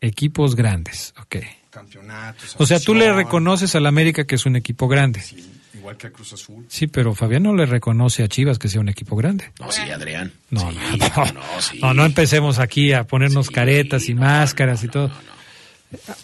Equipos 0.00 0.54
grandes, 0.56 1.14
ok. 1.20 1.36
Campeonatos. 1.70 2.54
O 2.58 2.66
sea, 2.66 2.80
tú 2.80 2.94
le 2.94 3.12
reconoces 3.12 3.74
al 3.74 3.86
América 3.86 4.24
que 4.24 4.36
es 4.36 4.46
un 4.46 4.56
equipo 4.56 4.88
grande. 4.88 5.20
Sí, 5.20 5.36
igual 5.74 5.96
que 5.96 6.06
a 6.06 6.10
Cruz 6.10 6.32
Azul. 6.32 6.64
Sí, 6.68 6.86
pero 6.86 7.14
Fabián 7.14 7.42
no 7.42 7.54
le 7.54 7.66
reconoce 7.66 8.22
a 8.22 8.28
Chivas 8.28 8.58
que 8.58 8.68
sea 8.68 8.80
un 8.80 8.88
equipo 8.88 9.14
grande. 9.16 9.52
No, 9.60 9.70
sí, 9.70 9.82
Adrián. 9.82 10.32
No, 10.50 10.70
Sí, 10.70 10.76
no, 10.98 11.24
no, 11.26 11.32
no, 11.32 11.42
sí. 11.60 11.78
no, 11.82 11.94
no 11.94 12.04
empecemos 12.06 12.58
aquí 12.58 12.92
a 12.92 13.04
ponernos 13.04 13.46
Sí, 13.46 13.54
caretas 13.54 14.08
y 14.08 14.14
no, 14.14 14.22
máscaras 14.22 14.82
no, 14.82 14.86
y 14.86 14.90
todo. 14.90 15.10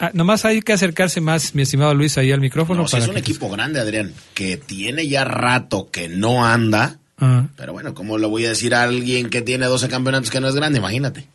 Ah, 0.01 0.11
nomás 0.13 0.45
hay 0.45 0.61
que 0.61 0.73
acercarse 0.73 1.21
más, 1.21 1.55
mi 1.55 1.63
estimado 1.63 1.95
Luis, 1.95 2.19
ahí 2.19 2.33
al 2.33 2.41
micrófono. 2.41 2.81
No, 2.81 2.87
es 2.99 3.09
un 3.09 3.15
que- 3.15 3.21
equipo 3.21 3.49
grande, 3.49 3.81
Adrián, 3.81 4.13
que 4.35 4.57
tiene 4.57 5.07
ya 5.09 5.25
rato 5.25 5.89
que 5.91 6.09
no 6.09 6.45
anda. 6.45 6.99
Ah, 7.19 7.47
Pero 7.57 7.73
bueno, 7.73 7.95
¿cómo 7.95 8.19
le 8.19 8.27
voy 8.27 8.45
a 8.47 8.49
decir 8.51 8.75
a 8.75 8.83
alguien 8.83 9.31
que 9.31 9.43
tiene 9.43 9.67
12 9.67 9.89
campeonatos 9.89 10.31
que 10.31 10.41
no 10.41 10.49
es 10.49 10.55
grande? 10.57 10.79
Imagínate. 10.81 11.27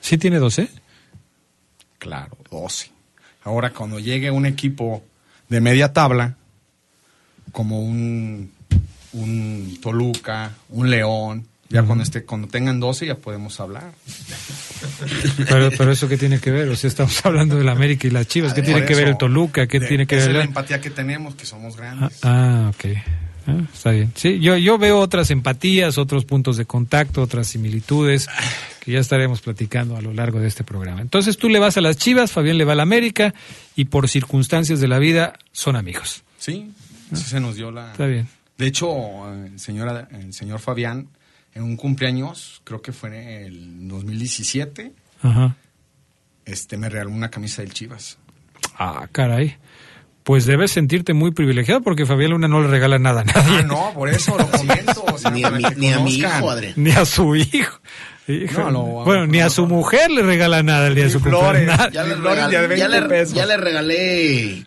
¿Sí 0.00 0.18
tiene 0.18 0.38
12? 0.38 0.68
Claro, 1.98 2.36
12. 2.50 2.90
Ahora, 3.44 3.70
cuando 3.70 4.00
llegue 4.00 4.30
un 4.32 4.46
equipo 4.46 5.04
de 5.48 5.60
media 5.60 5.92
tabla, 5.92 6.36
como 7.52 7.80
un, 7.80 8.50
un 9.12 9.78
Toluca, 9.80 10.52
un 10.70 10.90
León, 10.90 11.46
ya 11.72 11.82
cuando, 11.82 12.04
esté, 12.04 12.24
cuando 12.24 12.48
tengan 12.48 12.78
12 12.80 13.06
ya 13.06 13.16
podemos 13.16 13.58
hablar. 13.60 13.92
Pero, 15.48 15.70
pero 15.76 15.92
eso 15.92 16.08
qué 16.08 16.16
tiene 16.16 16.38
que 16.40 16.50
ver, 16.50 16.68
o 16.68 16.76
sea, 16.76 16.88
estamos 16.88 17.24
hablando 17.24 17.56
del 17.56 17.68
América 17.68 18.06
y 18.06 18.10
las 18.10 18.26
Chivas, 18.28 18.52
¿qué 18.54 18.62
Por 18.62 18.72
tiene 18.72 18.84
que 18.86 18.94
ver 18.94 19.08
el 19.08 19.16
Toluca? 19.18 19.66
¿Qué 19.66 19.80
de- 19.80 19.86
tiene 19.88 20.06
que 20.06 20.16
esa 20.16 20.26
ver? 20.26 20.36
es 20.36 20.38
la 20.38 20.44
empatía 20.44 20.80
que 20.80 20.90
tenemos, 20.90 21.34
que 21.34 21.46
somos 21.46 21.74
Ah, 21.74 21.78
grandes. 21.80 22.18
ah, 22.22 22.70
ok. 22.74 22.84
Ah, 23.46 23.60
está 23.72 23.90
bien. 23.90 24.12
Sí, 24.14 24.38
yo, 24.40 24.56
yo 24.56 24.78
veo 24.78 24.98
otras 25.00 25.30
empatías, 25.30 25.98
otros 25.98 26.24
puntos 26.24 26.56
de 26.56 26.64
contacto, 26.64 27.22
otras 27.22 27.48
similitudes 27.48 28.28
que 28.80 28.92
ya 28.92 29.00
estaremos 29.00 29.40
platicando 29.40 29.96
a 29.96 30.00
lo 30.02 30.12
largo 30.12 30.38
de 30.40 30.46
este 30.48 30.62
programa. 30.64 31.00
Entonces 31.00 31.36
tú 31.36 31.48
le 31.48 31.58
vas 31.58 31.76
a 31.76 31.80
las 31.80 31.96
Chivas, 31.96 32.30
Fabián 32.32 32.58
le 32.58 32.64
va 32.64 32.72
a 32.72 32.76
la 32.76 32.82
América 32.84 33.34
y 33.76 33.86
por 33.86 34.08
circunstancias 34.08 34.80
de 34.80 34.88
la 34.88 34.98
vida 35.00 35.34
son 35.52 35.74
amigos. 35.76 36.22
Sí, 36.38 36.70
sí 37.12 37.22
se 37.24 37.40
nos 37.40 37.56
dio 37.56 37.70
la... 37.72 37.92
Está 37.92 38.06
bien. 38.06 38.28
De 38.58 38.66
hecho, 38.66 38.88
eh, 39.32 39.48
el 39.52 39.58
señor, 39.60 40.08
el 40.12 40.32
señor 40.32 40.60
Fabián, 40.60 41.08
en 41.54 41.62
un 41.62 41.76
cumpleaños, 41.76 42.60
creo 42.64 42.80
que 42.82 42.92
fue 42.92 43.08
en 43.10 43.14
el 43.44 43.88
2017, 43.88 44.92
Ajá. 45.22 45.56
este, 46.44 46.76
me 46.76 46.88
regaló 46.88 47.10
una 47.10 47.30
camisa 47.30 47.62
del 47.62 47.72
Chivas. 47.72 48.18
Ah, 48.78 49.06
caray. 49.12 49.56
Pues 50.24 50.46
debes 50.46 50.70
sentirte 50.70 51.14
muy 51.14 51.32
privilegiado 51.32 51.82
porque 51.82 52.06
Fabián 52.06 52.30
Luna 52.30 52.46
no 52.46 52.60
le 52.62 52.68
regala 52.68 52.98
nada 52.98 53.22
a 53.22 53.24
nadie. 53.24 53.58
Ah, 53.58 53.62
no, 53.62 53.92
por 53.92 54.08
eso 54.08 54.38
lo 54.38 54.48
comento. 54.48 55.04
o 55.12 55.18
sea, 55.18 55.30
Ni 55.32 55.42
a 55.42 55.50
mi, 55.50 55.62
que 55.64 55.74
ni 55.74 55.92
a 55.92 55.98
mi 55.98 56.18
conozcan. 56.20 56.38
hijo, 56.40 56.50
Adrián. 56.50 56.72
Ni 56.76 56.90
a 56.92 57.04
su 57.04 57.34
hijo. 57.36 57.80
Hijo. 58.28 58.60
No, 58.62 58.70
lo- 58.70 58.82
bueno, 59.04 59.26
ni 59.26 59.40
a 59.40 59.50
su 59.50 59.66
mujer 59.66 60.10
le 60.12 60.22
regala 60.22 60.62
nada 60.62 60.86
el 60.86 60.94
día 60.94 61.04
de 61.04 61.10
su 61.10 61.18
flores. 61.18 61.68
Ya 61.92 62.04
le, 62.04 62.14
Flores 62.14 62.44
regalé, 62.46 62.68
de 62.68 62.78
ya, 62.78 62.86
20 62.88 63.00
le, 63.00 63.08
pesos. 63.08 63.34
ya 63.34 63.46
le 63.46 63.56
regalé 63.56 64.64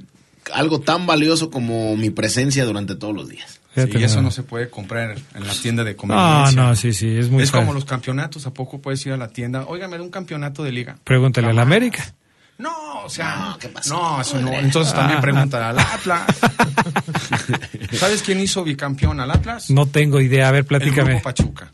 algo 0.53 0.81
tan 0.81 1.07
valioso 1.07 1.49
como 1.49 1.95
mi 1.95 2.09
presencia 2.09 2.65
durante 2.65 2.95
todos 2.95 3.15
los 3.15 3.29
días. 3.29 3.61
Fíjate 3.75 3.98
Sí, 4.00 4.03
eso 4.05 4.15
nada. 4.15 4.22
no 4.24 4.32
se 4.32 4.44
puede 4.44 4.70
comprar 4.70 5.12
en 5.36 5.46
la 5.48 5.53
tienda 5.53 5.84
de 5.84 5.91
No, 5.91 5.98
conveniencia. 5.98 6.62
no, 6.62 6.75
sí, 6.75 6.94
sí, 6.94 7.17
es 7.17 7.29
muy 7.29 7.44
es 7.44 7.51
como 7.51 7.74
los 7.74 7.86
campeonatos, 7.86 8.48
¿a 8.48 8.53
poco 8.53 8.79
puedes 8.82 9.05
ir 9.05 9.12
a 9.13 9.17
la 9.17 9.27
tienda? 9.27 9.65
Oiga, 9.67 9.88
me 9.88 9.98
da 9.98 10.03
un 10.03 10.10
campeonato 10.10 10.63
de 10.63 10.72
liga. 10.72 10.98
Pregúntale 11.03 11.48
a 11.48 11.50
la 11.53 11.62
Jamás. 11.62 11.67
América. 11.75 12.13
No, 12.58 13.03
o 13.03 13.10
sea, 13.10 13.36
No, 13.36 13.50
no, 13.51 13.58
¿qué 13.60 13.67
pasó? 13.67 14.22
eso 14.22 14.39
no. 14.41 14.53
Entonces 14.53 14.94
también 14.94 15.17
Ah. 15.17 15.22
pregúntale 15.22 15.65
al 15.65 15.79
Atlas. 15.79 16.22
¿Sabes 17.91 18.22
quién 18.24 18.39
hizo 18.39 18.63
bicampeón 18.63 19.20
al 19.20 19.32
Atlas? 19.32 19.70
No 19.70 19.86
tengo 19.88 20.22
idea. 20.22 20.48
A 20.48 20.51
ver, 20.51 20.60
El 20.62 20.65
platícame. 20.65 21.10
Grupo 21.12 21.24
Pachuca. 21.24 21.72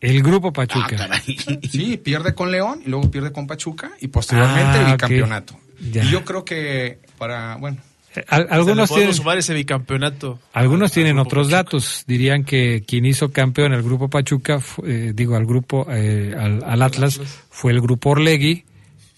El 0.00 0.22
grupo 0.22 0.48
Ah, 0.48 0.52
Pachuca. 0.52 0.96
caray. 0.96 1.20
Sí, 1.70 1.96
pierde 1.98 2.34
con 2.34 2.50
León 2.50 2.80
y 2.84 2.88
luego 2.88 3.10
pierde 3.10 3.30
con 3.30 3.46
Pachuca 3.46 3.90
y 4.00 4.08
posteriormente 4.08 4.78
Ah, 4.78 4.80
el 4.86 4.92
bicampeonato. 4.92 5.58
Y 5.80 6.08
yo 6.08 6.24
creo 6.24 6.44
que 6.44 6.98
para, 7.18 7.56
bueno, 7.56 7.76
al- 7.78 7.91
Algunos 8.28 8.90
tienen, 8.92 9.14
sumar 9.14 9.38
ese 9.38 9.54
bicampeonato. 9.54 10.38
algunos 10.52 10.90
al 10.90 10.94
tienen 10.94 11.18
otros 11.18 11.46
Pachuca. 11.48 11.56
datos. 11.56 12.04
Dirían 12.06 12.44
que 12.44 12.84
quien 12.86 13.06
hizo 13.06 13.32
campeón 13.32 13.72
al 13.72 13.82
grupo 13.82 14.08
Pachuca, 14.08 14.60
eh, 14.86 15.12
digo 15.14 15.34
al 15.36 15.46
grupo, 15.46 15.86
eh, 15.90 16.34
al, 16.38 16.62
al 16.64 16.82
Atlas, 16.82 17.20
fue 17.50 17.72
el 17.72 17.80
grupo 17.80 18.10
Orlegui 18.10 18.64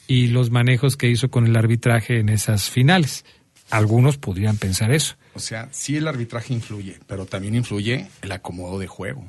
y 0.06 0.28
los 0.28 0.50
manejos 0.50 0.96
que 0.96 1.08
hizo 1.08 1.28
con 1.30 1.46
el 1.46 1.56
arbitraje 1.56 2.18
en 2.20 2.28
esas 2.28 2.70
finales. 2.70 3.24
Algunos 3.70 4.16
podrían 4.18 4.58
pensar 4.58 4.92
eso. 4.92 5.16
o 5.34 5.40
sea, 5.40 5.68
sí 5.72 5.96
el 5.96 6.06
arbitraje 6.06 6.52
influye, 6.54 6.98
pero 7.06 7.26
también 7.26 7.54
influye 7.56 8.06
el 8.22 8.30
acomodo 8.30 8.78
de 8.78 8.86
juego. 8.86 9.24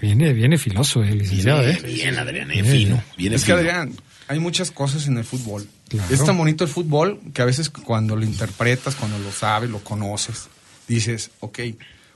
Viene, 0.00 0.32
viene 0.32 0.56
filoso 0.56 1.02
licenciado, 1.02 1.62
Viene 1.62 1.78
¿eh? 1.78 1.82
bien, 1.92 2.16
Adrián, 2.18 2.50
eh, 2.50 2.54
Viene 2.62 2.70
fino. 2.70 2.94
bien. 2.94 3.04
Viene 3.18 3.36
es 3.36 3.44
que. 3.44 3.52
Adrián, 3.52 3.92
hay 4.28 4.38
muchas 4.38 4.70
cosas 4.70 5.06
en 5.06 5.18
el 5.18 5.24
fútbol. 5.24 5.66
Claro. 5.88 6.14
Es 6.14 6.24
tan 6.24 6.36
bonito 6.36 6.64
el 6.64 6.70
fútbol 6.70 7.18
que 7.32 7.42
a 7.42 7.46
veces 7.46 7.70
cuando 7.70 8.14
lo 8.14 8.24
interpretas, 8.24 8.94
cuando 8.94 9.18
lo 9.18 9.32
sabes, 9.32 9.70
lo 9.70 9.78
conoces, 9.80 10.48
dices, 10.86 11.30
ok. 11.40 11.58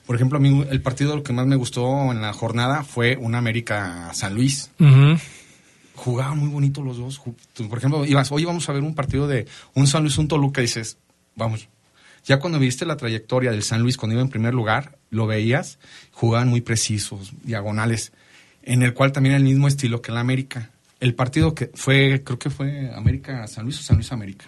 Por 0.07 0.17
ejemplo, 0.17 0.39
a 0.39 0.41
mí 0.41 0.67
el 0.69 0.83
partido 0.83 1.23
que 1.23 1.33
más 1.33 1.47
me 1.47 1.57
gustó 1.57 2.11
en 2.11 2.21
la 2.21 2.33
jornada 2.33 2.85
fue 2.85 3.17
un 3.17 3.35
América 3.35 4.11
San 4.15 4.35
Luis. 4.35 4.71
Jugaban 5.95 6.39
muy 6.39 6.49
bonito 6.49 6.83
los 6.83 6.99
dos. 6.99 7.21
Por 7.69 7.79
ejemplo, 7.79 8.05
ibas, 8.05 8.33
hoy 8.33 8.45
vamos 8.45 8.69
a 8.69 8.73
ver 8.73 8.83
un 8.83 8.95
partido 8.95 9.27
de 9.29 9.47
un 9.75 9.87
San 9.87 10.03
Luis, 10.03 10.19
un 10.19 10.29
Toluca, 10.29 10.61
y 10.61 10.65
dices, 10.65 10.99
vamos. 11.37 11.69
Ya 12.25 12.41
cuando 12.41 12.59
viste 12.59 12.85
la 12.85 12.97
trayectoria 12.97 13.53
del 13.53 13.63
San 13.63 13.83
Luis 13.83 13.97
cuando 13.97 14.15
iba 14.15 14.23
en 14.23 14.29
primer 14.29 14.55
lugar, 14.55 14.99
lo 15.11 15.27
veías, 15.27 15.79
jugaban 16.11 16.49
muy 16.49 16.61
precisos, 16.61 17.33
diagonales, 17.43 18.13
en 18.63 18.83
el 18.83 18.95
cual 18.95 19.13
también 19.13 19.35
el 19.35 19.45
mismo 19.45 19.67
estilo 19.67 20.03
que 20.03 20.11
el 20.11 20.19
América. 20.19 20.71
El 21.03 21.15
partido 21.15 21.55
que 21.55 21.71
fue, 21.75 22.23
creo 22.25 22.39
que 22.39 22.49
fue 22.49 22.91
América 22.95 23.47
San 23.49 23.65
Luis 23.65 23.79
o 23.81 23.83
San 23.83 23.97
Luis 23.97 24.13
América. 24.13 24.47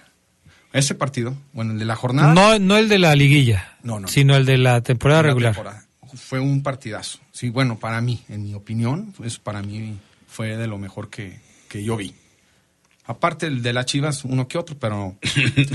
Ese 0.73 0.95
partido, 0.95 1.37
bueno, 1.53 1.73
el 1.73 1.79
de 1.79 1.85
la 1.85 1.97
jornada. 1.97 2.33
No, 2.33 2.59
no 2.59 2.77
el 2.77 2.89
de 2.89 2.99
la 2.99 3.15
liguilla, 3.15 3.77
No, 3.83 3.99
no. 4.01 4.09
sino 4.09 4.37
el 4.37 4.47
de 4.47 4.59
la 4.59 4.81
temporada 4.81 5.23
la 5.23 5.29
regular. 5.29 5.53
temporada. 5.55 5.85
Fue 6.15 6.39
un 6.39 6.63
partidazo. 6.63 7.19
Sí, 7.33 7.49
bueno, 7.49 7.79
para 7.79 8.01
mí, 8.01 8.23
en 8.29 8.45
mi 8.45 8.55
opinión, 8.55 9.13
pues 9.17 9.39
para 9.39 9.63
mí 9.63 9.99
fue 10.29 10.57
de 10.57 10.67
lo 10.69 10.79
mejor 10.79 11.11
que, 11.11 11.39
que 11.69 11.83
yo 11.83 11.97
vi. 11.97 12.15
Aparte 13.07 13.47
el 13.47 13.61
de 13.63 13.73
las 13.73 13.87
Chivas, 13.87 14.25
uno 14.25 14.47
que 14.49 14.57
otro, 14.57 14.77
pero, 14.79 15.17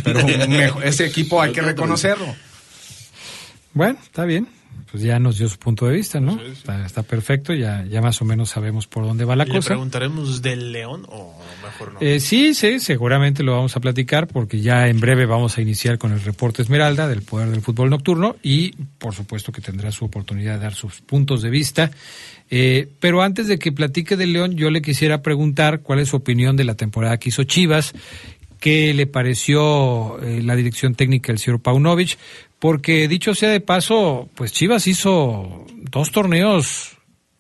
pero 0.04 0.26
mejor- 0.48 0.84
ese 0.86 1.06
equipo 1.06 1.42
hay 1.42 1.52
que 1.52 1.62
reconocerlo. 1.62 2.34
Bueno, 3.74 4.00
está 4.02 4.26
bien. 4.26 4.48
Pues 4.92 5.04
ya 5.04 5.20
nos 5.20 5.38
dio 5.38 5.48
su 5.48 5.60
punto 5.60 5.86
de 5.86 5.96
vista, 5.96 6.20
¿no? 6.20 6.42
Está, 6.42 6.84
está 6.84 7.04
perfecto, 7.04 7.54
ya, 7.54 7.86
ya 7.86 8.02
más 8.02 8.20
o 8.24 8.26
menos 8.26 8.50
sabemos 8.50 8.88
por 8.88 9.06
dónde 9.06 9.24
va 9.24 9.36
la 9.36 9.44
¿Y 9.44 9.50
¿Le 9.50 9.54
cosa. 9.54 9.68
preguntaremos 9.68 10.42
del 10.42 10.72
León 10.72 11.06
o 11.10 11.36
mejor 11.64 11.94
no? 11.94 12.00
Eh, 12.02 12.20
sí, 12.20 12.56
sí, 12.56 12.80
seguramente 12.80 13.44
lo 13.44 13.52
vamos 13.52 13.76
a 13.76 13.82
platicar 13.82 14.26
porque 14.28 14.62
ya 14.62 14.88
en 14.88 15.00
breve 15.00 15.28
vamos 15.28 15.60
a 15.60 15.62
iniciar 15.62 16.00
con 16.00 16.12
el 16.12 16.22
reporte 16.22 16.64
Esmeralda 16.64 17.08
del 17.08 17.22
Poder 17.22 17.50
del 17.50 17.62
Fútbol 17.62 17.92
Nocturno 17.92 18.36
y 18.42 18.72
por 18.98 19.14
supuesto 19.14 19.52
que 19.52 19.62
tendrá 19.62 19.92
su 19.92 20.06
oportunidad 20.06 20.56
de 20.56 20.62
dar 20.62 20.74
sus 20.74 21.02
puntos 21.02 21.44
de 21.44 21.52
vista. 21.52 21.92
Eh, 22.50 22.90
pero 23.00 23.22
antes 23.22 23.48
de 23.48 23.60
que 23.60 23.72
platique 23.72 24.18
del 24.18 24.34
León, 24.34 24.56
yo 24.56 24.72
le 24.72 24.82
quisiera 24.82 25.22
preguntar 25.22 25.82
cuál 25.82 26.00
es 26.00 26.10
su 26.10 26.16
opinión 26.16 26.56
de 26.56 26.64
la 26.64 26.74
temporada 26.74 27.20
que 27.20 27.30
hizo 27.30 27.44
Chivas, 27.44 27.94
qué 28.60 28.94
le 28.96 29.06
pareció 29.06 30.20
eh, 30.22 30.42
la 30.44 30.56
dirección 30.56 30.96
técnica 30.96 31.32
del 31.32 31.38
señor 31.40 31.62
Paunovic, 31.62 32.18
porque 32.60 33.08
dicho 33.08 33.34
sea 33.34 33.50
de 33.50 33.62
paso, 33.62 34.30
pues 34.36 34.52
Chivas 34.52 34.88
hizo 34.88 35.66
dos 35.76 36.12
torneos 36.12 36.98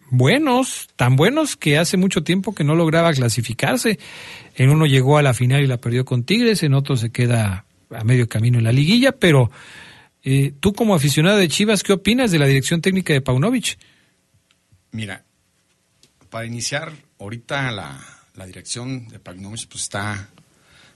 buenos, 0.09 0.89
tan 0.95 1.15
buenos 1.15 1.55
que 1.55 1.77
hace 1.77 1.97
mucho 1.97 2.23
tiempo 2.23 2.55
que 2.55 2.63
no 2.63 2.75
lograba 2.75 3.13
clasificarse. 3.13 3.99
En 4.55 4.69
uno 4.69 4.85
llegó 4.85 5.17
a 5.17 5.21
la 5.21 5.33
final 5.33 5.61
y 5.61 5.67
la 5.67 5.77
perdió 5.77 6.05
con 6.05 6.23
Tigres, 6.23 6.63
en 6.63 6.73
otro 6.73 6.95
se 6.95 7.11
queda 7.11 7.65
a 7.91 8.03
medio 8.03 8.27
camino 8.27 8.57
en 8.57 8.63
la 8.63 8.71
liguilla, 8.71 9.11
pero 9.11 9.51
eh, 10.23 10.53
tú 10.59 10.73
como 10.73 10.95
aficionado 10.95 11.37
de 11.37 11.47
Chivas, 11.47 11.83
¿qué 11.83 11.93
opinas 11.93 12.31
de 12.31 12.39
la 12.39 12.45
dirección 12.45 12.81
técnica 12.81 13.13
de 13.13 13.21
Paunovic? 13.21 13.77
Mira, 14.91 15.23
para 16.29 16.45
iniciar, 16.45 16.91
ahorita 17.19 17.71
la, 17.71 17.99
la 18.35 18.45
dirección 18.45 19.07
de 19.07 19.19
Pagnovich 19.19 19.67
pues 19.67 19.83
está, 19.83 20.29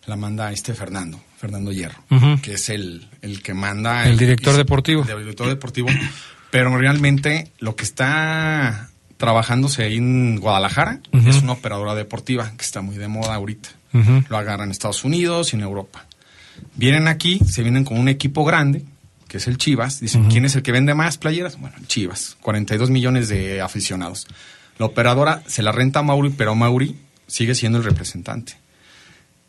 la 0.05 0.15
manda 0.15 0.51
este 0.51 0.73
Fernando, 0.73 1.19
Fernando 1.37 1.71
Hierro, 1.71 2.03
que 2.41 2.53
es 2.53 2.69
el, 2.69 3.07
el 3.21 3.41
que 3.41 3.53
manda... 3.53 4.07
El 4.07 4.17
director 4.17 4.55
deportivo. 4.55 5.05
El 5.07 5.19
director 5.19 5.47
deportivo. 5.47 5.89
Pero 6.51 6.77
realmente 6.77 7.51
lo 7.59 7.75
que 7.75 7.83
está 7.83 8.89
trabajándose 9.17 9.83
ahí 9.83 9.97
en 9.97 10.39
Guadalajara 10.39 10.99
es 11.13 11.41
una 11.41 11.53
operadora 11.53 11.95
deportiva 11.95 12.51
que 12.57 12.63
está 12.63 12.81
muy 12.81 12.97
de 12.97 13.07
moda 13.07 13.35
ahorita. 13.35 13.69
Lo 14.29 14.37
agarran 14.37 14.67
en 14.67 14.71
Estados 14.71 15.03
Unidos 15.03 15.53
y 15.53 15.55
en 15.55 15.61
Europa. 15.61 16.05
Vienen 16.75 17.07
aquí, 17.07 17.39
se 17.39 17.63
vienen 17.63 17.85
con 17.85 17.99
un 17.99 18.07
equipo 18.07 18.43
grande, 18.43 18.83
que 19.27 19.37
es 19.37 19.47
el 19.47 19.57
Chivas. 19.57 19.99
Dicen, 19.99 20.29
¿quién 20.29 20.45
es 20.45 20.55
el 20.55 20.63
que 20.63 20.71
vende 20.71 20.93
más 20.93 21.17
playeras? 21.17 21.59
Bueno, 21.59 21.75
el 21.79 21.87
Chivas, 21.87 22.37
42 22.41 22.89
millones 22.89 23.29
de 23.29 23.61
aficionados. 23.61 24.27
La 24.77 24.87
operadora 24.87 25.43
se 25.47 25.63
la 25.63 25.71
renta 25.71 25.99
a 25.99 26.03
Mauri, 26.03 26.29
pero 26.29 26.55
Mauri 26.55 26.95
sigue 27.27 27.55
siendo 27.55 27.77
el 27.77 27.83
representante. 27.83 28.53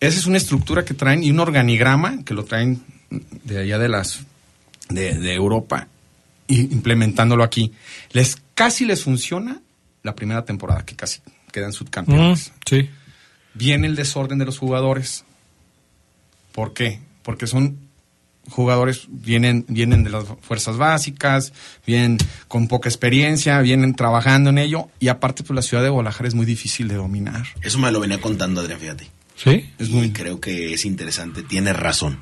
Esa 0.07 0.19
es 0.19 0.27
una 0.27 0.37
estructura 0.37 0.85
que 0.85 0.95
traen 0.95 1.23
y 1.23 1.31
un 1.31 1.41
organigrama 1.41 2.25
que 2.25 2.35
lo 2.35 2.45
traen 2.45 2.83
de 3.11 3.59
allá 3.59 3.79
de 3.79 3.89
las 3.89 4.21
de, 4.89 5.19
de 5.19 5.35
Europa 5.35 5.89
y 6.47 6.61
implementándolo 6.61 7.43
aquí. 7.43 7.73
Les 8.13 8.37
casi 8.55 8.85
les 8.85 9.03
funciona 9.03 9.61
la 10.03 10.15
primera 10.15 10.45
temporada, 10.45 10.85
que 10.85 10.95
casi 10.95 11.21
quedan 11.53 11.73
subcampeones. 11.73 12.51
Mm, 12.51 12.53
sí. 12.69 12.91
Viene 13.55 13.87
el 13.87 13.97
desorden 13.97 14.39
de 14.39 14.45
los 14.45 14.59
jugadores. 14.59 15.25
¿Por 16.53 16.75
qué? 16.75 17.01
Porque 17.23 17.47
son 17.47 17.79
jugadores 18.49 19.07
vienen 19.09 19.65
vienen 19.69 20.05
de 20.05 20.11
las 20.11 20.25
fuerzas 20.43 20.77
básicas, 20.77 21.53
vienen 21.87 22.19
con 22.47 22.69
poca 22.69 22.89
experiencia, 22.89 23.59
vienen 23.61 23.95
trabajando 23.95 24.51
en 24.51 24.59
ello 24.59 24.89
y 25.01 25.09
aparte 25.09 25.43
pues 25.45 25.55
la 25.55 25.63
ciudad 25.63 25.83
de 25.83 25.89
Guadalajara 25.89 26.29
es 26.29 26.35
muy 26.35 26.45
difícil 26.45 26.89
de 26.89 26.97
dominar. 26.97 27.47
Eso 27.63 27.79
me 27.79 27.91
lo 27.91 28.01
venía 28.01 28.21
contando 28.21 28.61
Adrián, 28.61 28.81
fíjate. 28.81 29.09
Sí. 29.37 29.71
Es 29.79 29.91
muy 29.91 30.13
creo 30.13 30.41
que 30.41 30.75
es 30.75 30.85
interesante, 30.85 31.43
tiene 31.43 31.73
razón. 31.73 32.21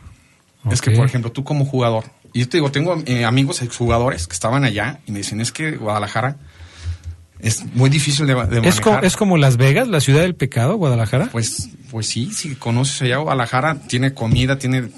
Es 0.71 0.81
que, 0.81 0.93
por 0.93 1.07
ejemplo, 1.07 1.33
tú 1.33 1.43
como 1.45 1.65
jugador, 1.65 2.05
y 2.33 2.41
yo 2.41 2.49
te 2.49 2.57
digo, 2.59 2.71
tengo 2.71 3.03
eh, 3.07 3.25
amigos 3.25 3.63
exjugadores 3.63 4.27
que 4.29 4.33
estaban 4.33 4.65
allá 4.65 5.01
y 5.07 5.13
me 5.13 5.19
dicen, 5.19 5.41
es 5.41 5.51
que 5.53 5.73
Guadalajara 5.73 6.37
es 7.41 7.65
muy 7.75 7.91
difícil 7.91 8.27
de, 8.27 8.35
de 8.35 8.39
manejar. 8.41 8.67
¿Es, 8.67 8.81
co- 8.81 8.99
es 9.03 9.17
como 9.17 9.37
Las 9.37 9.57
Vegas, 9.57 9.89
la 9.89 10.01
ciudad 10.01 10.21
del 10.23 10.35
pecado, 10.37 10.77
Guadalajara. 10.77 11.29
Pues, 11.33 11.69
pues 11.91 12.07
sí, 12.07 12.31
si 12.33 12.55
conoces 12.55 13.03
allá 13.03 13.17
Guadalajara, 13.19 13.81
tiene 13.89 14.15
comida, 14.15 14.59
tiene 14.59 14.89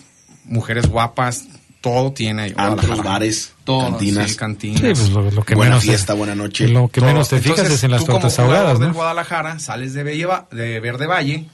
mujeres 0.44 0.86
guapas, 0.86 1.44
todo 1.80 2.12
tiene 2.12 2.42
ahí. 2.42 2.54
Antros, 2.56 3.02
bares, 3.02 3.54
Todo, 3.64 3.88
cantinas. 3.90 4.30
sí, 4.30 4.36
cantinas. 4.36 4.80
Sí, 4.80 4.86
pues 4.88 5.08
lo, 5.10 5.30
lo 5.30 5.42
que 5.44 5.54
buena 5.54 5.70
menos 5.72 5.84
fiesta, 5.84 6.12
buena 6.12 6.34
noche. 6.34 6.68
Lo 6.68 6.88
que 6.88 7.00
Todo. 7.00 7.10
menos 7.10 7.28
te 7.30 7.40
fijas 7.40 7.70
es 7.70 7.82
en 7.84 7.90
las 7.90 8.04
tortas 8.04 8.38
ahogadas, 8.38 8.78
¿no? 8.78 8.92
Guadalajara, 8.92 9.58
sales 9.58 9.94
de, 9.94 10.04
Belleva- 10.04 10.46
de 10.50 10.78
Verde 10.80 11.06
Valle, 11.06 11.46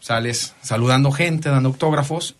sales 0.00 0.54
saludando 0.62 1.12
gente, 1.12 1.48
dando 1.48 1.68
autógrafos, 1.70 2.34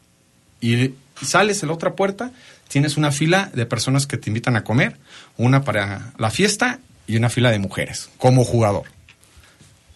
y 0.60 0.94
sales 1.22 1.62
en 1.62 1.68
la 1.68 1.74
otra 1.74 1.94
puerta, 1.94 2.32
tienes 2.68 2.96
una 2.96 3.12
fila 3.12 3.50
de 3.54 3.66
personas 3.66 4.06
que 4.06 4.16
te 4.16 4.30
invitan 4.30 4.56
a 4.56 4.64
comer, 4.64 4.98
una 5.36 5.64
para 5.64 6.12
la 6.18 6.30
fiesta 6.30 6.80
y 7.06 7.16
una 7.16 7.30
fila 7.30 7.50
de 7.50 7.58
mujeres, 7.58 8.10
como 8.18 8.44
jugador. 8.44 8.84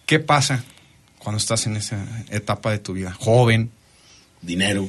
¿Qué 0.06 0.18
pasa 0.20 0.64
cuando 1.18 1.38
estás 1.38 1.66
en 1.66 1.76
esa 1.76 2.04
etapa 2.30 2.70
de 2.70 2.78
tu 2.78 2.92
vida? 2.92 3.12
Joven, 3.18 3.70
Dinero, 4.42 4.88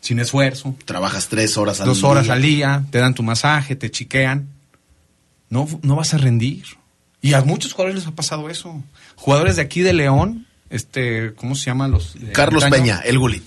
sin 0.00 0.20
esfuerzo, 0.20 0.76
trabajas 0.84 1.28
tres 1.28 1.56
horas 1.56 1.80
al 1.80 1.86
dos 1.88 1.98
día. 1.98 2.08
horas 2.08 2.28
al 2.28 2.42
día, 2.42 2.84
te 2.90 2.98
dan 2.98 3.14
tu 3.14 3.22
masaje, 3.22 3.74
te 3.76 3.90
chiquean. 3.90 4.48
No, 5.48 5.68
no 5.82 5.96
vas 5.96 6.14
a 6.14 6.18
rendir. 6.18 6.64
Y 7.20 7.34
a 7.34 7.42
muchos 7.42 7.72
jugadores 7.72 7.96
les 7.96 8.06
ha 8.06 8.14
pasado 8.14 8.48
eso. 8.48 8.82
Jugadores 9.16 9.56
de 9.56 9.62
aquí 9.62 9.80
de 9.80 9.92
León, 9.92 10.46
este, 10.70 11.32
¿cómo 11.34 11.54
se 11.54 11.66
llaman 11.66 11.90
los? 11.90 12.14
de 12.18 12.32
Carlos 12.32 12.64
antaño? 12.64 12.82
Peña, 12.84 13.00
el 13.04 13.18
Gullit. 13.18 13.42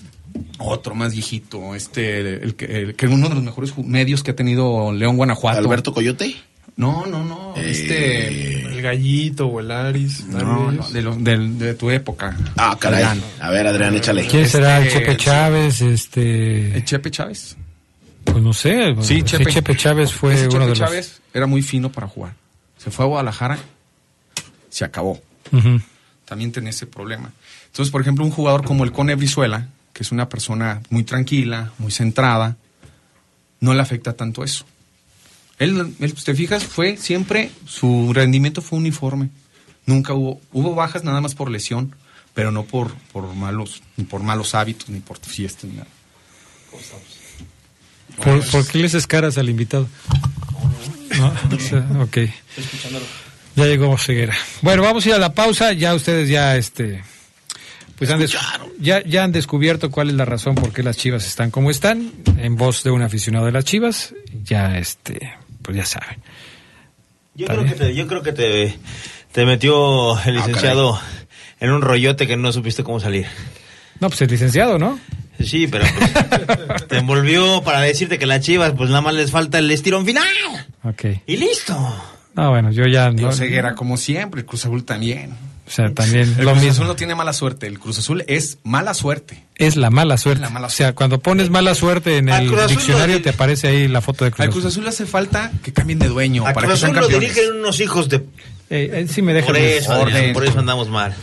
Otro 0.58 0.94
más 0.94 1.12
viejito, 1.12 1.74
este, 1.74 2.42
el, 2.42 2.54
que, 2.56 2.64
el 2.64 2.94
que 2.96 3.06
uno 3.06 3.28
de 3.28 3.34
los 3.36 3.44
mejores 3.44 3.76
medios 3.78 4.22
que 4.22 4.32
ha 4.32 4.36
tenido 4.36 4.92
León, 4.92 5.16
Guanajuato. 5.16 5.58
Alberto 5.58 5.92
Coyote. 5.92 6.34
No, 6.76 7.06
no, 7.06 7.22
no. 7.24 7.54
Este. 7.56 8.62
El 8.66 8.82
gallito 8.82 9.46
o 9.46 9.60
el 9.60 9.70
Aris. 9.70 10.24
No, 10.26 10.72
no, 10.72 10.88
de, 10.90 11.02
los- 11.02 11.22
del- 11.22 11.56
de 11.56 11.74
tu 11.74 11.88
época. 11.90 12.36
Ah, 12.56 12.76
caray. 12.80 13.04
Adrián. 13.04 13.24
A 13.40 13.50
ver, 13.50 13.66
Adrián, 13.68 13.94
échale. 13.94 14.26
¿Quién 14.26 14.48
será? 14.48 14.78
¿El 14.80 14.88
Este, 14.88 14.98
Chepe 14.98 15.16
Chávez? 15.16 15.80
Este. 15.82 16.76
¿El 16.76 16.84
Chepe 16.84 17.10
Chávez? 17.12 17.56
Pues 18.24 18.42
no 18.42 18.52
sé. 18.52 18.96
Sí, 19.02 19.22
Chepe, 19.22 19.46
Chepe. 19.52 19.76
Chávez 19.76 20.12
fue 20.12 20.34
Ese 20.34 20.42
uno 20.48 20.52
Chepe 20.52 20.64
de 20.64 20.68
los. 20.70 20.78
Chávez 20.80 21.20
era 21.32 21.46
muy 21.46 21.62
fino 21.62 21.92
para 21.92 22.08
jugar. 22.08 22.34
Se 22.76 22.90
fue 22.90 23.04
a 23.04 23.08
Guadalajara, 23.08 23.58
se 24.68 24.84
acabó. 24.84 25.22
Ujú. 25.52 25.80
También 26.34 26.50
tiene 26.50 26.70
ese 26.70 26.88
problema. 26.88 27.30
Entonces, 27.66 27.92
por 27.92 28.00
ejemplo, 28.00 28.24
un 28.24 28.32
jugador 28.32 28.64
como 28.64 28.82
el 28.82 28.90
Cone 28.90 29.14
Brizuela, 29.14 29.68
que 29.92 30.02
es 30.02 30.10
una 30.10 30.28
persona 30.28 30.82
muy 30.90 31.04
tranquila, 31.04 31.70
muy 31.78 31.92
centrada, 31.92 32.56
no 33.60 33.72
le 33.72 33.80
afecta 33.80 34.14
tanto 34.14 34.42
eso. 34.42 34.64
Él, 35.60 35.94
él, 36.00 36.14
te 36.14 36.34
fijas, 36.34 36.64
fue 36.64 36.96
siempre, 36.96 37.52
su 37.66 38.12
rendimiento 38.12 38.62
fue 38.62 38.80
uniforme. 38.80 39.28
Nunca 39.86 40.12
hubo, 40.12 40.40
hubo 40.52 40.74
bajas 40.74 41.04
nada 41.04 41.20
más 41.20 41.36
por 41.36 41.52
lesión, 41.52 41.94
pero 42.34 42.50
no 42.50 42.64
por, 42.64 42.92
por 43.12 43.32
malos, 43.32 43.84
ni 43.96 44.02
por 44.02 44.24
malos 44.24 44.56
hábitos, 44.56 44.88
ni 44.88 44.98
por 44.98 45.20
fiestas, 45.20 45.70
ni 45.70 45.76
nada. 45.76 45.86
¿Por, 48.24 48.44
por 48.50 48.66
qué 48.66 48.78
le 48.78 48.86
haces 48.86 49.06
caras 49.06 49.38
al 49.38 49.48
invitado? 49.48 49.86
No, 51.16 51.32
o 51.56 51.60
sea, 51.60 51.86
ok. 52.02 52.18
Ya 53.56 53.66
llegó 53.66 53.96
Ceguera. 53.98 54.34
Bueno, 54.62 54.82
vamos 54.82 55.04
a 55.06 55.08
ir 55.10 55.14
a 55.14 55.18
la 55.18 55.32
pausa. 55.32 55.72
Ya 55.72 55.94
ustedes 55.94 56.28
ya 56.28 56.56
este 56.56 57.02
pues 57.96 58.10
han 58.10 58.26
ya, 58.80 59.04
ya 59.04 59.24
han 59.24 59.32
descubierto 59.32 59.90
cuál 59.90 60.10
es 60.10 60.16
la 60.16 60.24
razón 60.24 60.56
por 60.56 60.72
qué 60.72 60.82
las 60.82 60.96
Chivas 60.96 61.26
están 61.26 61.50
como 61.50 61.70
están, 61.70 62.12
en 62.38 62.56
voz 62.56 62.82
de 62.82 62.90
un 62.90 63.02
aficionado 63.02 63.46
de 63.46 63.52
las 63.52 63.64
Chivas. 63.64 64.14
Ya 64.44 64.78
este, 64.78 65.34
pues 65.62 65.76
ya 65.76 65.84
saben. 65.84 66.20
Yo 67.36 67.46
creo, 67.46 67.64
que 67.64 67.72
te, 67.72 67.94
yo 67.94 68.06
creo 68.06 68.22
que 68.22 68.32
te, 68.32 68.76
te 69.32 69.44
metió 69.44 70.18
el 70.24 70.36
licenciado 70.36 71.00
en 71.60 71.70
un 71.70 71.82
rollote 71.82 72.26
que 72.26 72.36
no 72.36 72.52
supiste 72.52 72.84
cómo 72.84 73.00
salir. 73.00 73.26
No, 74.00 74.08
pues 74.08 74.20
el 74.22 74.30
licenciado, 74.30 74.78
¿no? 74.78 74.98
Sí, 75.42 75.66
pero 75.66 75.84
pues, 76.46 76.86
te 76.88 76.98
envolvió 76.98 77.62
para 77.62 77.80
decirte 77.80 78.18
que 78.18 78.26
las 78.26 78.40
chivas, 78.40 78.72
pues 78.76 78.90
nada 78.90 79.02
más 79.02 79.14
les 79.14 79.30
falta 79.30 79.58
el 79.58 79.70
estirón 79.70 80.04
final. 80.04 80.26
Ok. 80.82 81.04
Y 81.26 81.36
listo. 81.36 81.74
No, 82.34 82.50
bueno, 82.50 82.70
yo 82.70 82.86
ya 82.86 83.10
Digo, 83.10 83.28
no. 83.28 83.34
Ceguera, 83.34 83.74
como 83.74 83.96
siempre, 83.96 84.40
el 84.40 84.46
Cruz 84.46 84.64
Azul 84.66 84.84
también. 84.84 85.32
O 85.66 85.70
sea, 85.70 85.94
también 85.94 86.34
El 86.38 86.44
lo 86.44 86.50
Cruz 86.50 86.62
mismo. 86.62 86.70
Azul 86.72 86.86
no 86.88 86.96
tiene 86.96 87.14
mala 87.14 87.32
suerte, 87.32 87.66
el 87.66 87.78
Cruz 87.78 87.98
Azul 87.98 88.22
es 88.26 88.58
mala 88.64 88.92
suerte. 88.92 89.44
Es 89.54 89.76
la 89.76 89.90
mala 89.90 90.18
suerte. 90.18 90.42
La 90.42 90.50
mala 90.50 90.66
O 90.66 90.70
sea, 90.70 90.94
cuando 90.94 91.20
pones 91.20 91.48
mala 91.48 91.74
suerte 91.74 92.18
en 92.18 92.28
Al 92.28 92.44
el 92.52 92.66
diccionario 92.68 93.22
te 93.22 93.30
aparece 93.30 93.68
ahí 93.68 93.88
la 93.88 94.00
foto 94.02 94.24
de 94.24 94.30
Cruz 94.30 94.40
Al 94.40 94.48
Azul. 94.48 94.60
Cruz 94.60 94.72
Azul 94.72 94.84
le 94.84 94.90
hace 94.90 95.06
falta 95.06 95.52
que 95.62 95.72
cambien 95.72 95.98
de 95.98 96.08
dueño 96.08 96.46
A 96.46 96.52
para 96.52 96.66
Cruz 96.66 96.80
que 96.80 96.86
sean 96.86 96.98
Azul 96.98 97.12
lo 97.12 97.18
dirigen 97.18 97.56
unos 97.56 97.80
hijos 97.80 98.08
de... 98.08 98.16
Eh, 98.16 98.90
eh, 98.92 99.06
sí 99.08 99.22
me 99.22 99.32
deja 99.32 99.46
Por 99.46 99.56
eso, 99.56 99.92
Adrián, 99.92 100.32
por 100.32 100.44
eso 100.44 100.58
andamos 100.58 100.88
mal. 100.88 101.14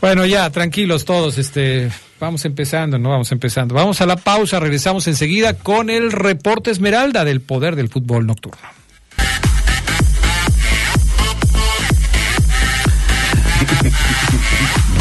Bueno, 0.00 0.26
ya, 0.26 0.50
tranquilos 0.50 1.04
todos, 1.04 1.38
este, 1.38 1.90
vamos 2.18 2.44
empezando, 2.44 2.98
no 2.98 3.10
vamos 3.10 3.30
empezando. 3.30 3.74
Vamos 3.74 4.00
a 4.00 4.06
la 4.06 4.16
pausa, 4.16 4.58
regresamos 4.58 5.06
enseguida 5.06 5.54
con 5.54 5.90
el 5.90 6.10
reporte 6.10 6.72
Esmeralda 6.72 7.24
del 7.24 7.40
poder 7.40 7.76
del 7.76 7.88
fútbol 7.88 8.26
nocturno. 8.26 8.81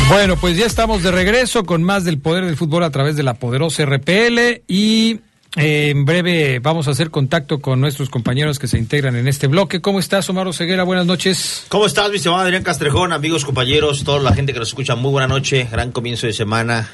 Bueno, 0.09 0.35
pues 0.37 0.57
ya 0.57 0.65
estamos 0.65 1.03
de 1.03 1.11
regreso 1.11 1.63
con 1.63 1.83
más 1.83 2.03
del 2.03 2.17
poder 2.19 2.45
del 2.45 2.57
fútbol 2.57 2.83
a 2.83 2.89
través 2.89 3.15
de 3.15 3.23
la 3.23 3.35
poderosa 3.35 3.85
RPL 3.85 4.61
y 4.67 5.19
eh, 5.55 5.89
en 5.89 6.03
breve 6.05 6.59
vamos 6.59 6.87
a 6.87 6.91
hacer 6.91 7.11
contacto 7.11 7.59
con 7.61 7.79
nuestros 7.79 8.09
compañeros 8.09 8.59
que 8.59 8.67
se 8.67 8.77
integran 8.77 9.15
en 9.15 9.27
este 9.29 9.47
bloque. 9.47 9.79
¿Cómo 9.79 9.99
estás, 9.99 10.29
Omar 10.29 10.53
Ceguera? 10.53 10.83
Buenas 10.83 11.05
noches. 11.05 11.65
¿Cómo 11.69 11.85
estás, 11.85 12.09
mi 12.09 12.17
estimado 12.17 12.41
Adrián 12.41 12.63
Castrejón? 12.63 13.13
Amigos, 13.13 13.45
compañeros, 13.45 14.03
toda 14.03 14.19
la 14.19 14.33
gente 14.33 14.51
que 14.53 14.59
nos 14.59 14.67
escucha, 14.69 14.95
muy 14.95 15.11
buena 15.11 15.27
noche, 15.27 15.67
gran 15.71 15.91
comienzo 15.91 16.27
de 16.27 16.33
semana. 16.33 16.89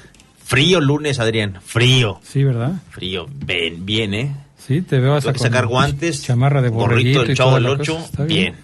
Frío 0.45 0.79
lunes, 0.79 1.19
Adrián, 1.19 1.59
frío, 1.65 2.21
Sí, 2.23 2.43
¿verdad? 2.43 2.73
frío, 2.91 3.25
ven, 3.45 3.85
bien, 3.85 4.13
¿eh? 4.13 4.33
Sí, 4.65 4.81
te 4.81 4.99
veo 4.99 5.15
hasta 5.15 5.33
Tengo 5.33 5.43
que 5.43 5.49
sacar 5.49 5.65
guantes, 5.67 6.23
chamarra 6.23 6.61
de 6.61 6.69
del 6.69 7.31
y 7.31 7.33
Chavo 7.35 7.55
del 7.55 7.63
la 7.63 7.71
Ocho, 7.71 7.95
cosa. 7.95 8.05
Está 8.05 8.23
bien. 8.23 8.55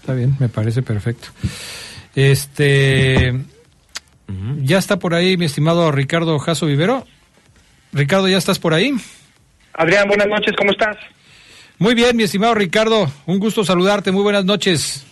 Está 0.00 0.14
bien, 0.14 0.34
me 0.40 0.48
parece 0.48 0.82
perfecto. 0.82 1.28
Este, 2.14 3.34
ya 4.62 4.78
está 4.78 4.98
por 4.98 5.14
ahí 5.14 5.36
mi 5.36 5.46
estimado 5.46 5.90
Ricardo 5.92 6.38
Jaso 6.38 6.66
Vivero. 6.66 7.06
Ricardo, 7.92 8.28
¿ya 8.28 8.38
estás 8.38 8.58
por 8.58 8.74
ahí? 8.74 8.94
Adrián, 9.74 10.08
buenas 10.08 10.28
noches, 10.28 10.52
¿cómo 10.56 10.72
estás? 10.72 10.96
Muy 11.78 11.94
bien, 11.94 12.16
mi 12.16 12.24
estimado 12.24 12.54
Ricardo, 12.54 13.10
un 13.26 13.38
gusto 13.38 13.64
saludarte, 13.64 14.12
muy 14.12 14.22
buenas 14.22 14.44
noches. 14.44 15.06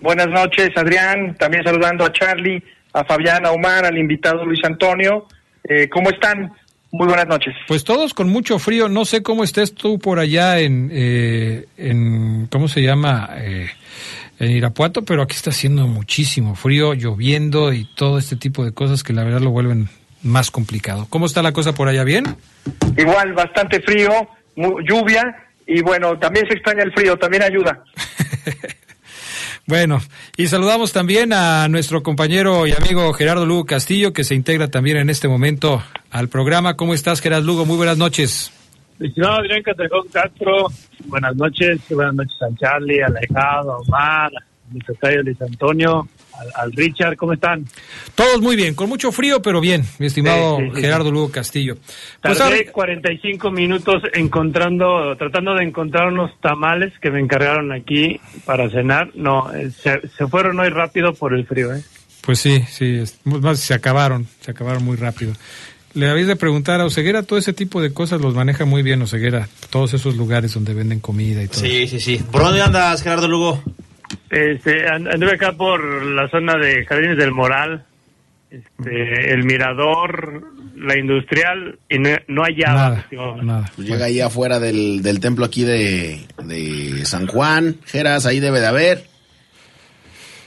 Buenas 0.00 0.28
noches, 0.28 0.70
Adrián. 0.76 1.36
También 1.38 1.62
saludando 1.62 2.04
a 2.04 2.12
Charlie, 2.12 2.62
a 2.92 3.04
Fabián, 3.04 3.44
a 3.44 3.52
Omar, 3.52 3.84
al 3.84 3.98
invitado 3.98 4.44
Luis 4.44 4.60
Antonio. 4.64 5.26
Eh, 5.62 5.88
¿Cómo 5.88 6.10
están? 6.10 6.52
Muy 6.92 7.06
buenas 7.06 7.28
noches. 7.28 7.54
Pues 7.68 7.84
todos 7.84 8.14
con 8.14 8.28
mucho 8.28 8.58
frío, 8.58 8.88
no 8.88 9.04
sé 9.04 9.22
cómo 9.22 9.44
estés 9.44 9.74
tú 9.74 9.98
por 9.98 10.18
allá 10.18 10.58
en, 10.58 10.90
eh, 10.92 11.66
en 11.76 12.48
¿cómo 12.48 12.66
se 12.66 12.82
llama? 12.82 13.30
Eh, 13.36 13.70
en 14.40 14.50
Irapuato, 14.50 15.02
pero 15.02 15.22
aquí 15.22 15.36
está 15.36 15.50
haciendo 15.50 15.86
muchísimo 15.86 16.56
frío, 16.56 16.94
lloviendo 16.94 17.72
y 17.72 17.84
todo 17.94 18.18
este 18.18 18.36
tipo 18.36 18.64
de 18.64 18.72
cosas 18.72 19.04
que 19.04 19.12
la 19.12 19.22
verdad 19.22 19.40
lo 19.40 19.50
vuelven 19.50 19.88
más 20.22 20.50
complicado. 20.50 21.06
¿Cómo 21.10 21.26
está 21.26 21.42
la 21.42 21.52
cosa 21.52 21.74
por 21.74 21.88
allá? 21.88 22.04
¿Bien? 22.04 22.24
Igual, 22.96 23.34
bastante 23.34 23.80
frío, 23.82 24.10
lluvia 24.56 25.22
y 25.66 25.82
bueno, 25.82 26.18
también 26.18 26.46
se 26.48 26.54
extraña 26.54 26.82
el 26.82 26.92
frío, 26.92 27.16
también 27.16 27.44
ayuda. 27.44 27.84
Bueno, 29.66 30.02
y 30.36 30.48
saludamos 30.48 30.92
también 30.92 31.32
a 31.32 31.68
nuestro 31.68 32.02
compañero 32.02 32.66
y 32.66 32.72
amigo 32.72 33.12
Gerardo 33.12 33.46
Lugo 33.46 33.66
Castillo, 33.66 34.12
que 34.12 34.24
se 34.24 34.34
integra 34.34 34.66
también 34.66 34.96
en 34.96 35.10
este 35.10 35.28
momento 35.28 35.80
al 36.10 36.28
programa. 36.28 36.76
¿Cómo 36.76 36.92
estás, 36.92 37.20
Gerardo 37.20 37.46
Lugo? 37.46 37.66
Muy 37.66 37.76
buenas 37.76 37.96
noches. 37.96 38.50
Estimado 39.00 39.38
Adrián 39.38 39.62
Catrejón 39.62 40.08
Castro, 40.12 40.66
buenas 41.06 41.34
noches, 41.36 41.80
buenas 41.88 42.14
noches 42.14 42.36
a 42.42 42.54
Charlie, 42.58 43.00
a 43.02 43.06
Alejado, 43.06 43.72
a 43.72 43.78
Omar, 43.78 44.30
a 44.36 44.72
mi 44.72 44.80
tocayo 44.80 45.22
Luis 45.22 45.40
Antonio, 45.40 46.06
al 46.54 46.70
Richard, 46.72 47.16
¿cómo 47.16 47.32
están? 47.32 47.64
Todos 48.14 48.40
muy 48.42 48.56
bien, 48.56 48.74
con 48.74 48.90
mucho 48.90 49.10
frío, 49.10 49.40
pero 49.40 49.60
bien, 49.60 49.84
mi 49.98 50.06
estimado 50.06 50.58
Sí, 50.58 50.64
sí, 50.66 50.70
sí, 50.74 50.80
Gerardo 50.82 51.10
Lugo 51.10 51.30
Castillo. 51.30 51.76
Pues 52.20 52.36
Tardé 52.38 52.58
ahora- 52.58 52.72
45 52.72 53.50
minutos 53.50 54.02
encontrando, 54.12 55.16
tratando 55.16 55.54
de 55.54 55.64
encontrar 55.64 56.08
unos 56.08 56.38
tamales 56.40 56.92
que 57.00 57.10
me 57.10 57.20
encargaron 57.20 57.72
aquí 57.72 58.20
para 58.44 58.68
cenar. 58.68 59.10
No, 59.14 59.50
eh, 59.54 59.70
se, 59.70 60.06
se 60.08 60.26
fueron 60.26 60.60
hoy 60.60 60.68
rápido 60.68 61.14
por 61.14 61.32
el 61.32 61.46
frío, 61.46 61.74
¿eh? 61.74 61.82
Pues 62.20 62.38
sí, 62.38 62.60
sí, 62.68 62.96
es- 62.96 63.18
más, 63.24 63.60
se 63.60 63.72
acabaron, 63.72 64.26
se 64.40 64.50
acabaron 64.50 64.84
muy 64.84 64.96
rápido. 64.98 65.32
Le 65.94 66.08
habéis 66.08 66.26
de 66.28 66.36
preguntar 66.36 66.80
a 66.80 66.84
Oseguera, 66.84 67.22
todo 67.24 67.38
ese 67.38 67.52
tipo 67.52 67.82
de 67.82 67.92
cosas 67.92 68.20
los 68.20 68.34
maneja 68.34 68.64
muy 68.64 68.82
bien 68.82 69.02
Oseguera, 69.02 69.48
todos 69.70 69.92
esos 69.94 70.16
lugares 70.16 70.54
donde 70.54 70.72
venden 70.74 71.00
comida 71.00 71.42
y 71.42 71.48
todo. 71.48 71.60
Sí, 71.60 71.88
sí, 71.88 71.98
sí. 71.98 72.22
¿Por 72.30 72.42
dónde 72.42 72.62
andas, 72.62 73.02
Gerardo 73.02 73.26
Lugo? 73.26 73.62
Este, 74.30 74.86
and- 74.88 75.08
anduve 75.08 75.34
acá 75.34 75.52
por 75.52 76.04
la 76.04 76.28
zona 76.30 76.54
de 76.56 76.84
Jardines 76.86 77.16
del 77.18 77.32
Moral, 77.32 77.84
este, 78.50 79.32
el 79.34 79.42
Mirador, 79.44 80.44
la 80.76 80.96
Industrial, 80.96 81.78
y 81.88 81.98
no, 81.98 82.10
no 82.28 82.42
hallaba. 82.44 83.04
Nada. 83.42 83.70
Pues 83.74 83.88
llega 83.88 84.04
ahí 84.06 84.20
afuera 84.20 84.60
del, 84.60 85.02
del 85.02 85.18
templo 85.18 85.44
aquí 85.44 85.64
de, 85.64 86.20
de 86.44 87.04
San 87.04 87.26
Juan. 87.26 87.76
Geras, 87.86 88.26
ahí 88.26 88.38
debe 88.38 88.60
de 88.60 88.66
haber. 88.68 89.04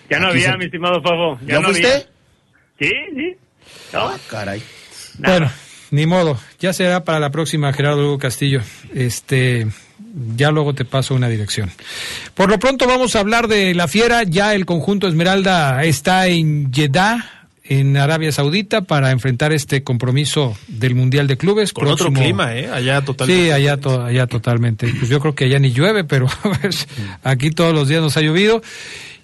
Ya 0.09 0.19
no 0.19 0.27
Aquí 0.27 0.37
había, 0.37 0.51
se- 0.53 0.57
mi 0.57 0.65
estimado 0.65 1.01
Favo. 1.01 1.37
Ya, 1.41 1.55
¿Ya 1.55 1.59
no 1.59 1.67
fuiste? 1.69 1.87
había. 1.87 2.05
Sí, 2.79 2.89
sí. 3.15 3.35
No, 3.93 4.07
Ah, 4.07 4.17
caray. 4.29 4.61
Bueno, 5.19 5.49
ni 5.91 6.05
modo, 6.05 6.39
ya 6.59 6.73
será 6.73 7.03
para 7.03 7.19
la 7.19 7.29
próxima 7.31 7.71
Gerardo 7.73 8.01
Lugo 8.01 8.17
Castillo. 8.19 8.61
Este, 8.93 9.67
ya 10.35 10.51
luego 10.51 10.73
te 10.73 10.85
paso 10.85 11.15
una 11.15 11.29
dirección. 11.29 11.71
Por 12.33 12.49
lo 12.49 12.59
pronto 12.59 12.87
vamos 12.87 13.15
a 13.15 13.19
hablar 13.19 13.47
de 13.47 13.73
la 13.75 13.87
fiera, 13.87 14.23
ya 14.23 14.53
el 14.55 14.65
conjunto 14.65 15.07
Esmeralda 15.07 15.83
está 15.83 16.27
en 16.27 16.71
Jeddah, 16.73 17.29
en 17.65 17.95
Arabia 17.95 18.31
Saudita, 18.31 18.81
para 18.81 19.11
enfrentar 19.11 19.53
este 19.53 19.83
compromiso 19.83 20.57
del 20.67 20.95
Mundial 20.95 21.27
de 21.27 21.37
Clubes. 21.37 21.71
Con 21.73 21.87
otro 21.87 22.11
clima, 22.11 22.55
¿eh? 22.57 22.69
Allá 22.69 23.01
totalmente. 23.05 23.45
Sí, 23.45 23.51
allá, 23.51 23.77
to- 23.77 24.03
allá 24.03 24.27
totalmente. 24.27 24.87
Pues 24.99 25.09
yo 25.09 25.19
creo 25.21 25.33
que 25.33 25.45
allá 25.45 25.59
ni 25.59 25.71
llueve, 25.71 26.03
pero 26.03 26.27
pues, 26.61 26.87
aquí 27.23 27.51
todos 27.51 27.73
los 27.73 27.87
días 27.87 28.01
nos 28.01 28.17
ha 28.17 28.21
llovido 28.21 28.61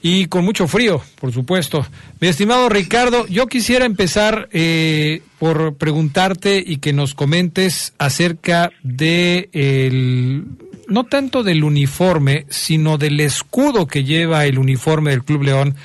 y 0.01 0.27
con 0.27 0.45
mucho 0.45 0.67
frío, 0.67 1.01
por 1.19 1.33
supuesto. 1.33 1.85
Mi 2.19 2.27
estimado 2.27 2.69
Ricardo, 2.69 3.27
yo 3.27 3.47
quisiera 3.47 3.85
empezar 3.85 4.47
eh, 4.51 5.21
por 5.39 5.75
preguntarte 5.75 6.63
y 6.65 6.77
que 6.77 6.93
nos 6.93 7.13
comentes 7.13 7.93
acerca 7.97 8.71
de 8.83 9.49
el 9.51 10.45
no 10.87 11.03
tanto 11.05 11.43
del 11.43 11.63
uniforme, 11.63 12.45
sino 12.49 12.97
del 12.97 13.19
escudo 13.19 13.87
que 13.87 14.03
lleva 14.03 14.45
el 14.45 14.57
uniforme 14.57 15.11
del 15.11 15.23
Club 15.23 15.43
León. 15.43 15.75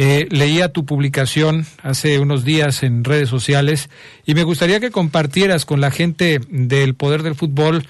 Eh, 0.00 0.28
leía 0.30 0.72
tu 0.72 0.86
publicación 0.86 1.66
hace 1.82 2.20
unos 2.20 2.44
días 2.44 2.84
en 2.84 3.02
redes 3.02 3.28
sociales 3.28 3.90
y 4.24 4.34
me 4.34 4.44
gustaría 4.44 4.78
que 4.78 4.92
compartieras 4.92 5.64
con 5.64 5.80
la 5.80 5.90
gente 5.90 6.40
del 6.48 6.94
poder 6.94 7.24
del 7.24 7.34
fútbol 7.34 7.84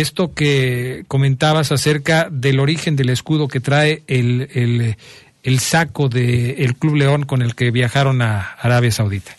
esto 0.00 0.34
que 0.34 1.04
comentabas 1.08 1.72
acerca 1.72 2.28
del 2.30 2.60
origen 2.60 2.96
del 2.96 3.10
escudo 3.10 3.48
que 3.48 3.60
trae 3.60 4.02
el, 4.06 4.96
el, 5.42 5.58
saco 5.58 6.08
del 6.08 6.74
Club 6.76 6.96
León 6.96 7.24
con 7.24 7.42
el 7.42 7.54
que 7.54 7.70
viajaron 7.70 8.22
a 8.22 8.52
Arabia 8.60 8.90
Saudita. 8.90 9.32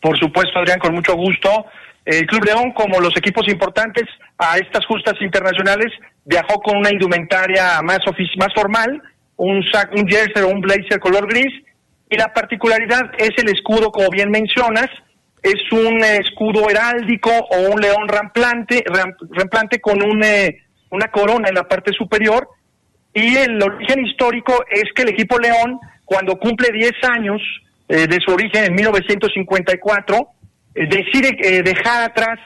Por 0.00 0.18
supuesto, 0.18 0.58
Adrián, 0.58 0.78
con 0.78 0.94
mucho 0.94 1.14
gusto. 1.14 1.66
El 2.04 2.26
Club 2.26 2.44
León, 2.44 2.72
como 2.72 3.00
los 3.00 3.16
equipos 3.16 3.48
importantes 3.48 4.04
a 4.36 4.58
estas 4.58 4.84
justas 4.86 5.14
internacionales, 5.20 5.92
viajó 6.24 6.60
con 6.60 6.76
una 6.76 6.90
indumentaria 6.90 7.80
más, 7.82 8.00
más 8.36 8.52
formal, 8.54 9.02
un, 9.36 9.62
sac, 9.72 9.92
un 9.94 10.06
jersey 10.06 10.42
o 10.42 10.48
un 10.48 10.60
blazer 10.60 11.00
color 11.00 11.26
gris, 11.28 11.52
y 12.10 12.16
la 12.16 12.32
particularidad 12.32 13.10
es 13.18 13.30
el 13.38 13.48
escudo, 13.48 13.90
como 13.90 14.10
bien 14.10 14.30
mencionas, 14.30 14.88
es 15.44 15.70
un 15.72 16.02
escudo 16.02 16.68
heráldico 16.68 17.30
o 17.30 17.70
un 17.72 17.80
león 17.80 18.08
ramplante, 18.08 18.82
ram- 18.86 19.14
ramplante 19.30 19.80
con 19.80 20.02
un, 20.02 20.24
eh, 20.24 20.62
una 20.90 21.08
corona 21.08 21.48
en 21.48 21.54
la 21.54 21.64
parte 21.68 21.92
superior, 21.92 22.48
y 23.12 23.36
el 23.36 23.62
origen 23.62 24.04
histórico 24.04 24.64
es 24.70 24.84
que 24.94 25.02
el 25.02 25.10
equipo 25.10 25.38
León, 25.38 25.78
cuando 26.04 26.36
cumple 26.36 26.68
10 26.72 26.92
años 27.08 27.40
eh, 27.88 28.06
de 28.08 28.18
su 28.24 28.32
origen 28.32 28.64
en 28.64 28.74
1954, 28.74 30.28
eh, 30.74 30.86
decide 30.88 31.36
eh, 31.40 31.62
dejar 31.62 32.10
atrás 32.10 32.38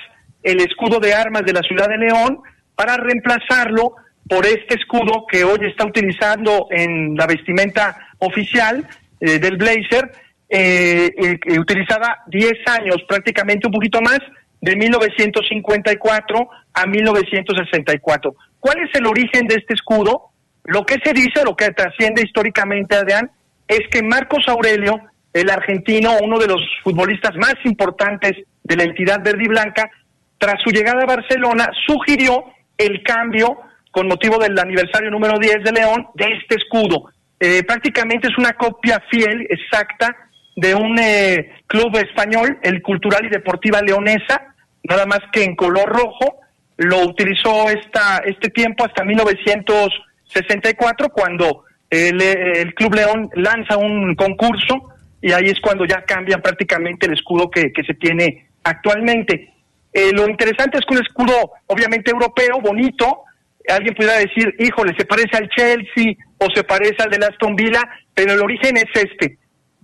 el 0.42 0.60
escudo 0.60 0.98
de 1.00 1.14
armas 1.14 1.42
de 1.44 1.52
la 1.54 1.62
ciudad 1.62 1.88
de 1.88 1.96
León 1.98 2.40
para 2.74 2.96
reemplazarlo 2.96 3.94
por 4.28 4.44
este 4.44 4.74
escudo 4.74 5.24
que 5.30 5.42
hoy 5.44 5.58
está 5.62 5.86
utilizando 5.86 6.66
en 6.70 7.14
la 7.16 7.26
vestimenta 7.26 7.96
oficial 8.18 8.86
eh, 9.20 9.38
del 9.38 9.56
Blazer, 9.56 10.10
eh, 10.48 11.10
eh, 11.16 11.58
utilizada 11.58 12.22
10 12.26 12.52
años, 12.66 12.96
prácticamente 13.06 13.66
un 13.66 13.72
poquito 13.72 14.00
más, 14.00 14.20
de 14.60 14.76
1954 14.76 16.48
a 16.74 16.86
1964. 16.86 18.34
¿Cuál 18.58 18.76
es 18.80 18.90
el 18.94 19.06
origen 19.06 19.46
de 19.46 19.56
este 19.56 19.74
escudo? 19.74 20.30
Lo 20.64 20.84
que 20.84 20.96
se 21.04 21.12
dice, 21.12 21.44
lo 21.44 21.54
que 21.54 21.70
trasciende 21.70 22.22
históricamente, 22.22 22.96
Adrián, 22.96 23.30
es 23.66 23.80
que 23.90 24.02
Marcos 24.02 24.44
Aurelio, 24.48 25.00
el 25.32 25.50
argentino, 25.50 26.16
uno 26.22 26.38
de 26.38 26.48
los 26.48 26.60
futbolistas 26.82 27.36
más 27.36 27.54
importantes 27.64 28.32
de 28.64 28.76
la 28.76 28.84
entidad 28.84 29.22
verde 29.22 29.44
y 29.44 29.48
blanca, 29.48 29.90
tras 30.38 30.60
su 30.62 30.70
llegada 30.70 31.02
a 31.02 31.06
Barcelona, 31.06 31.70
sugirió 31.86 32.44
el 32.76 33.02
cambio 33.02 33.58
con 33.90 34.08
motivo 34.08 34.38
del 34.38 34.58
aniversario 34.58 35.10
número 35.10 35.38
10 35.38 35.64
de 35.64 35.72
León 35.72 36.06
de 36.14 36.26
este 36.40 36.56
escudo. 36.56 37.10
Eh, 37.40 37.62
prácticamente 37.64 38.28
es 38.28 38.38
una 38.38 38.52
copia 38.54 39.02
fiel, 39.10 39.46
exacta, 39.48 40.14
de 40.58 40.74
un 40.74 40.98
eh, 40.98 41.52
club 41.68 41.96
español, 41.98 42.58
el 42.62 42.82
Cultural 42.82 43.24
y 43.24 43.28
Deportiva 43.28 43.80
Leonesa, 43.80 44.56
nada 44.82 45.06
más 45.06 45.20
que 45.32 45.44
en 45.44 45.54
color 45.54 45.88
rojo. 45.88 46.40
Lo 46.78 47.02
utilizó 47.02 47.70
esta, 47.70 48.18
este 48.26 48.50
tiempo 48.50 48.84
hasta 48.84 49.04
1964, 49.04 51.10
cuando 51.10 51.62
el, 51.88 52.20
eh, 52.20 52.62
el 52.62 52.74
Club 52.74 52.94
León 52.94 53.30
lanza 53.34 53.76
un 53.76 54.16
concurso 54.16 54.88
y 55.22 55.30
ahí 55.30 55.44
es 55.44 55.60
cuando 55.60 55.84
ya 55.84 56.02
cambian 56.02 56.42
prácticamente 56.42 57.06
el 57.06 57.12
escudo 57.12 57.48
que, 57.48 57.72
que 57.72 57.84
se 57.84 57.94
tiene 57.94 58.48
actualmente. 58.64 59.52
Eh, 59.92 60.10
lo 60.12 60.28
interesante 60.28 60.78
es 60.78 60.84
que 60.84 60.96
un 60.96 61.02
escudo 61.02 61.52
obviamente 61.66 62.10
europeo, 62.10 62.58
bonito, 62.60 63.22
alguien 63.68 63.94
pudiera 63.94 64.18
decir, 64.18 64.56
híjole, 64.58 64.92
se 64.98 65.04
parece 65.04 65.36
al 65.36 65.48
Chelsea 65.50 66.14
o 66.38 66.48
se 66.52 66.64
parece 66.64 67.00
al 67.00 67.10
de 67.10 67.24
Aston 67.24 67.54
Villa, 67.54 67.88
pero 68.12 68.32
el 68.32 68.42
origen 68.42 68.76
es 68.76 68.90
este. 68.94 69.38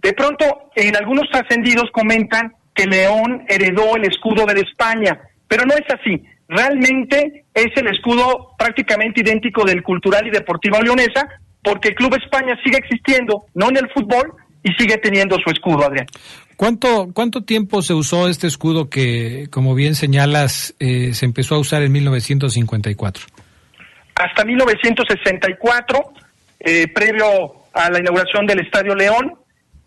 De 0.05 0.12
pronto, 0.12 0.71
en 0.77 0.95
algunos 0.97 1.29
trascendidos 1.31 1.90
comentan 1.90 2.53
que 2.75 2.87
León 2.87 3.45
heredó 3.49 3.97
el 3.97 4.05
escudo 4.05 4.45
de 4.45 4.61
España, 4.61 5.19
pero 5.49 5.64
no 5.64 5.75
es 5.75 5.87
así. 5.88 6.23
Realmente 6.47 7.45
es 7.55 7.77
el 7.77 7.88
escudo 7.88 8.51
prácticamente 8.59 9.23
idéntico 9.23 9.64
del 9.64 9.83
Cultural 9.83 10.27
y 10.27 10.31
Deportivo 10.31 10.81
Leonesa, 10.81 11.27
porque 11.62 11.88
el 11.88 11.95
Club 11.95 12.17
España 12.23 12.57
sigue 12.62 12.77
existiendo, 12.77 13.47
no 13.55 13.71
en 13.71 13.79
el 13.79 13.90
fútbol, 13.90 14.35
y 14.62 14.73
sigue 14.75 14.99
teniendo 14.99 15.37
su 15.43 15.51
escudo, 15.51 15.87
Adrián. 15.87 16.07
¿Cuánto, 16.57 17.09
¿Cuánto 17.12 17.43
tiempo 17.43 17.83
se 17.83 17.95
usó 17.95 18.29
este 18.29 18.47
escudo 18.47 18.88
que, 18.88 19.49
como 19.51 19.75
bien 19.75 19.95
señalas, 19.95 20.75
eh, 20.79 21.14
se 21.14 21.25
empezó 21.25 21.57
a 21.57 21.59
usar 21.59 21.83
en 21.83 21.93
1954? 21.93 23.25
hasta 24.14 24.45
1964, 24.45 26.12
eh, 26.61 26.88
previo 26.88 27.27
a 27.73 27.90
la 27.90 27.99
inauguración 27.99 28.47
del 28.47 28.61
Estadio 28.61 28.95
León, 28.95 29.35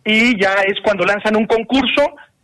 y 0.08 0.40
ya 0.40 0.54
es 0.66 0.80
cuando 0.82 1.04
lanzan 1.04 1.36
un 1.36 1.46
concurso 1.46 2.02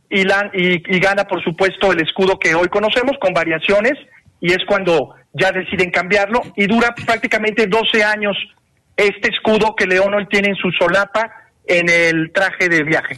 y, 0.09 0.99
gana, 0.99 1.23
por 1.23 1.41
supuesto, 1.41 1.93
el 1.93 2.01
escudo 2.01 2.37
que 2.37 2.53
hoy 2.53 2.67
conocemos 2.67 3.13
con 3.21 3.33
variaciones, 3.33 3.93
y 4.41 4.51
es 4.51 4.59
cuando 4.67 5.15
ya 5.31 5.49
deciden 5.51 5.89
cambiarlo, 5.89 6.41
y 6.57 6.67
dura 6.67 6.93
prácticamente 6.93 7.65
12 7.65 8.03
años 8.03 8.35
este 8.97 9.29
escudo 9.29 9.75
que 9.77 9.87
León 9.87 10.13
hoy 10.13 10.27
tiene 10.27 10.49
en 10.49 10.55
su 10.55 10.69
solapa 10.77 11.31
en 11.65 11.89
el 11.89 12.31
traje 12.33 12.67
de 12.67 12.83
viaje. 12.83 13.15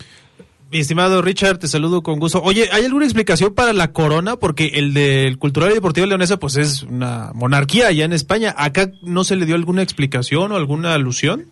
Mi 0.72 0.80
estimado 0.80 1.24
Richard, 1.24 1.58
te 1.58 1.68
saludo 1.68 2.04
con 2.04 2.20
gusto. 2.20 2.42
Oye, 2.44 2.70
¿hay 2.72 2.86
alguna 2.86 3.06
explicación 3.06 3.56
para 3.56 3.74
la 3.74 3.94
corona? 3.94 4.36
Porque 4.36 4.74
el 4.76 4.94
del 4.94 5.40
Cultural 5.40 5.72
y 5.72 5.74
Deportivo 5.74 6.06
Leonesa, 6.06 6.38
pues 6.38 6.56
es 6.56 6.84
una 6.84 7.32
monarquía 7.34 7.88
allá 7.88 8.06
en 8.06 8.14
España. 8.14 8.54
¿Acá 8.58 8.92
no 9.02 9.24
se 9.24 9.36
le 9.36 9.48
dio 9.48 9.56
alguna 9.56 9.82
explicación 9.82 10.52
o 10.52 10.56
alguna 10.56 10.94
alusión? 10.94 11.48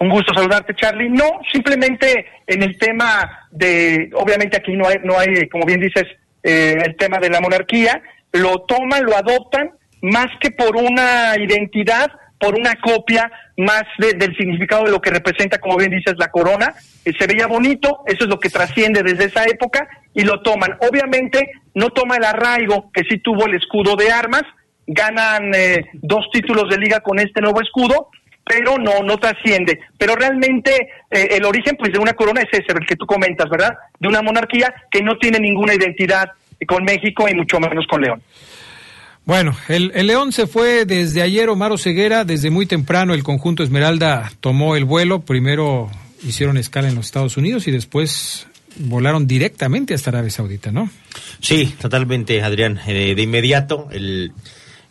Un 0.00 0.10
gusto 0.10 0.32
saludarte, 0.32 0.74
Charlie. 0.74 1.08
No, 1.08 1.40
simplemente 1.52 2.26
en 2.46 2.62
el 2.62 2.78
tema 2.78 3.46
de, 3.50 4.10
obviamente 4.14 4.56
aquí 4.56 4.76
no 4.76 4.86
hay, 4.86 4.96
no 5.02 5.18
hay, 5.18 5.48
como 5.48 5.66
bien 5.66 5.80
dices, 5.80 6.04
eh, 6.42 6.76
el 6.84 6.96
tema 6.96 7.18
de 7.18 7.30
la 7.30 7.40
monarquía, 7.40 8.00
lo 8.32 8.60
toman, 8.60 9.04
lo 9.04 9.16
adoptan, 9.16 9.70
más 10.02 10.28
que 10.40 10.50
por 10.52 10.76
una 10.76 11.34
identidad, 11.36 12.06
por 12.38 12.54
una 12.54 12.74
copia 12.76 13.30
más 13.56 13.82
de- 13.98 14.12
del 14.12 14.36
significado 14.36 14.84
de 14.84 14.92
lo 14.92 15.00
que 15.00 15.10
representa, 15.10 15.58
como 15.58 15.76
bien 15.76 15.90
dices, 15.90 16.14
la 16.16 16.30
corona. 16.30 16.72
Eh, 17.04 17.12
se 17.18 17.26
veía 17.26 17.48
bonito, 17.48 18.04
eso 18.06 18.24
es 18.24 18.30
lo 18.30 18.38
que 18.38 18.50
trasciende 18.50 19.02
desde 19.02 19.24
esa 19.24 19.44
época, 19.46 19.88
y 20.14 20.22
lo 20.22 20.40
toman. 20.42 20.76
Obviamente 20.88 21.50
no 21.74 21.90
toma 21.90 22.16
el 22.16 22.24
arraigo 22.24 22.92
que 22.92 23.02
sí 23.08 23.18
tuvo 23.18 23.46
el 23.46 23.56
escudo 23.56 23.96
de 23.96 24.12
armas, 24.12 24.42
ganan 24.86 25.52
eh, 25.54 25.86
dos 25.94 26.26
títulos 26.32 26.70
de 26.70 26.78
liga 26.78 27.00
con 27.00 27.18
este 27.18 27.40
nuevo 27.40 27.60
escudo, 27.60 28.08
pero 28.48 28.78
no, 28.78 29.02
no 29.02 29.18
trasciende. 29.18 29.80
Pero 29.96 30.16
realmente 30.16 30.72
eh, 31.10 31.28
el 31.32 31.44
origen 31.44 31.76
pues 31.76 31.92
de 31.92 31.98
una 31.98 32.14
corona 32.14 32.40
es 32.40 32.48
ese, 32.52 32.72
el 32.72 32.86
que 32.86 32.96
tú 32.96 33.06
comentas, 33.06 33.48
¿verdad? 33.50 33.74
De 34.00 34.08
una 34.08 34.22
monarquía 34.22 34.74
que 34.90 35.02
no 35.02 35.16
tiene 35.18 35.38
ninguna 35.38 35.74
identidad 35.74 36.30
con 36.66 36.84
México 36.84 37.28
y 37.28 37.34
mucho 37.34 37.60
menos 37.60 37.86
con 37.88 38.00
León. 38.00 38.22
Bueno, 39.24 39.54
el, 39.68 39.92
el, 39.94 40.06
León 40.06 40.32
se 40.32 40.46
fue 40.46 40.86
desde 40.86 41.20
ayer, 41.20 41.50
Omar 41.50 41.78
Ceguera, 41.78 42.24
desde 42.24 42.50
muy 42.50 42.64
temprano 42.64 43.12
el 43.12 43.22
conjunto 43.22 43.62
Esmeralda 43.62 44.32
tomó 44.40 44.74
el 44.74 44.86
vuelo, 44.86 45.20
primero 45.20 45.90
hicieron 46.22 46.56
escala 46.56 46.88
en 46.88 46.94
los 46.94 47.06
Estados 47.06 47.36
Unidos 47.36 47.68
y 47.68 47.70
después 47.70 48.46
volaron 48.78 49.26
directamente 49.26 49.94
hasta 49.94 50.10
Arabia 50.10 50.30
Saudita, 50.30 50.72
¿no? 50.72 50.88
Sí, 51.40 51.74
totalmente, 51.80 52.42
Adrián. 52.42 52.80
Eh, 52.86 53.14
de 53.14 53.22
inmediato, 53.22 53.88
el, 53.90 54.32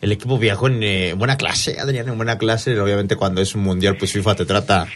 el, 0.00 0.12
equipo 0.12 0.38
viajó 0.38 0.68
en 0.68 0.82
eh, 0.82 1.12
buena 1.14 1.36
clase, 1.36 1.78
Adrián, 1.80 2.08
en 2.08 2.16
buena 2.16 2.38
clase. 2.38 2.78
Obviamente, 2.80 3.16
cuando 3.16 3.40
es 3.40 3.54
un 3.54 3.62
mundial, 3.62 3.96
pues 3.96 4.12
FIFA 4.12 4.34
te 4.34 4.46
trata 4.46 4.86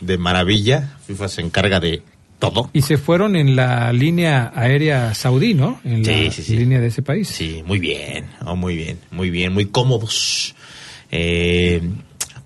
de 0.00 0.18
maravilla. 0.18 0.96
FIFA 1.06 1.28
se 1.28 1.40
encarga 1.42 1.80
de 1.80 2.02
todo. 2.38 2.70
Y 2.72 2.82
se 2.82 2.98
fueron 2.98 3.36
en 3.36 3.56
la 3.56 3.92
línea 3.92 4.52
aérea 4.54 5.14
saudí, 5.14 5.54
¿no? 5.54 5.80
En 5.84 6.04
sí, 6.04 6.24
la 6.24 6.30
sí, 6.30 6.42
sí. 6.42 6.56
línea 6.56 6.80
de 6.80 6.86
ese 6.88 7.02
país. 7.02 7.28
Sí, 7.28 7.62
muy 7.66 7.78
bien, 7.78 8.26
oh, 8.44 8.56
muy 8.56 8.76
bien, 8.76 8.98
muy 9.10 9.30
bien, 9.30 9.52
muy 9.52 9.66
cómodos. 9.66 10.54
Eh, 11.10 11.82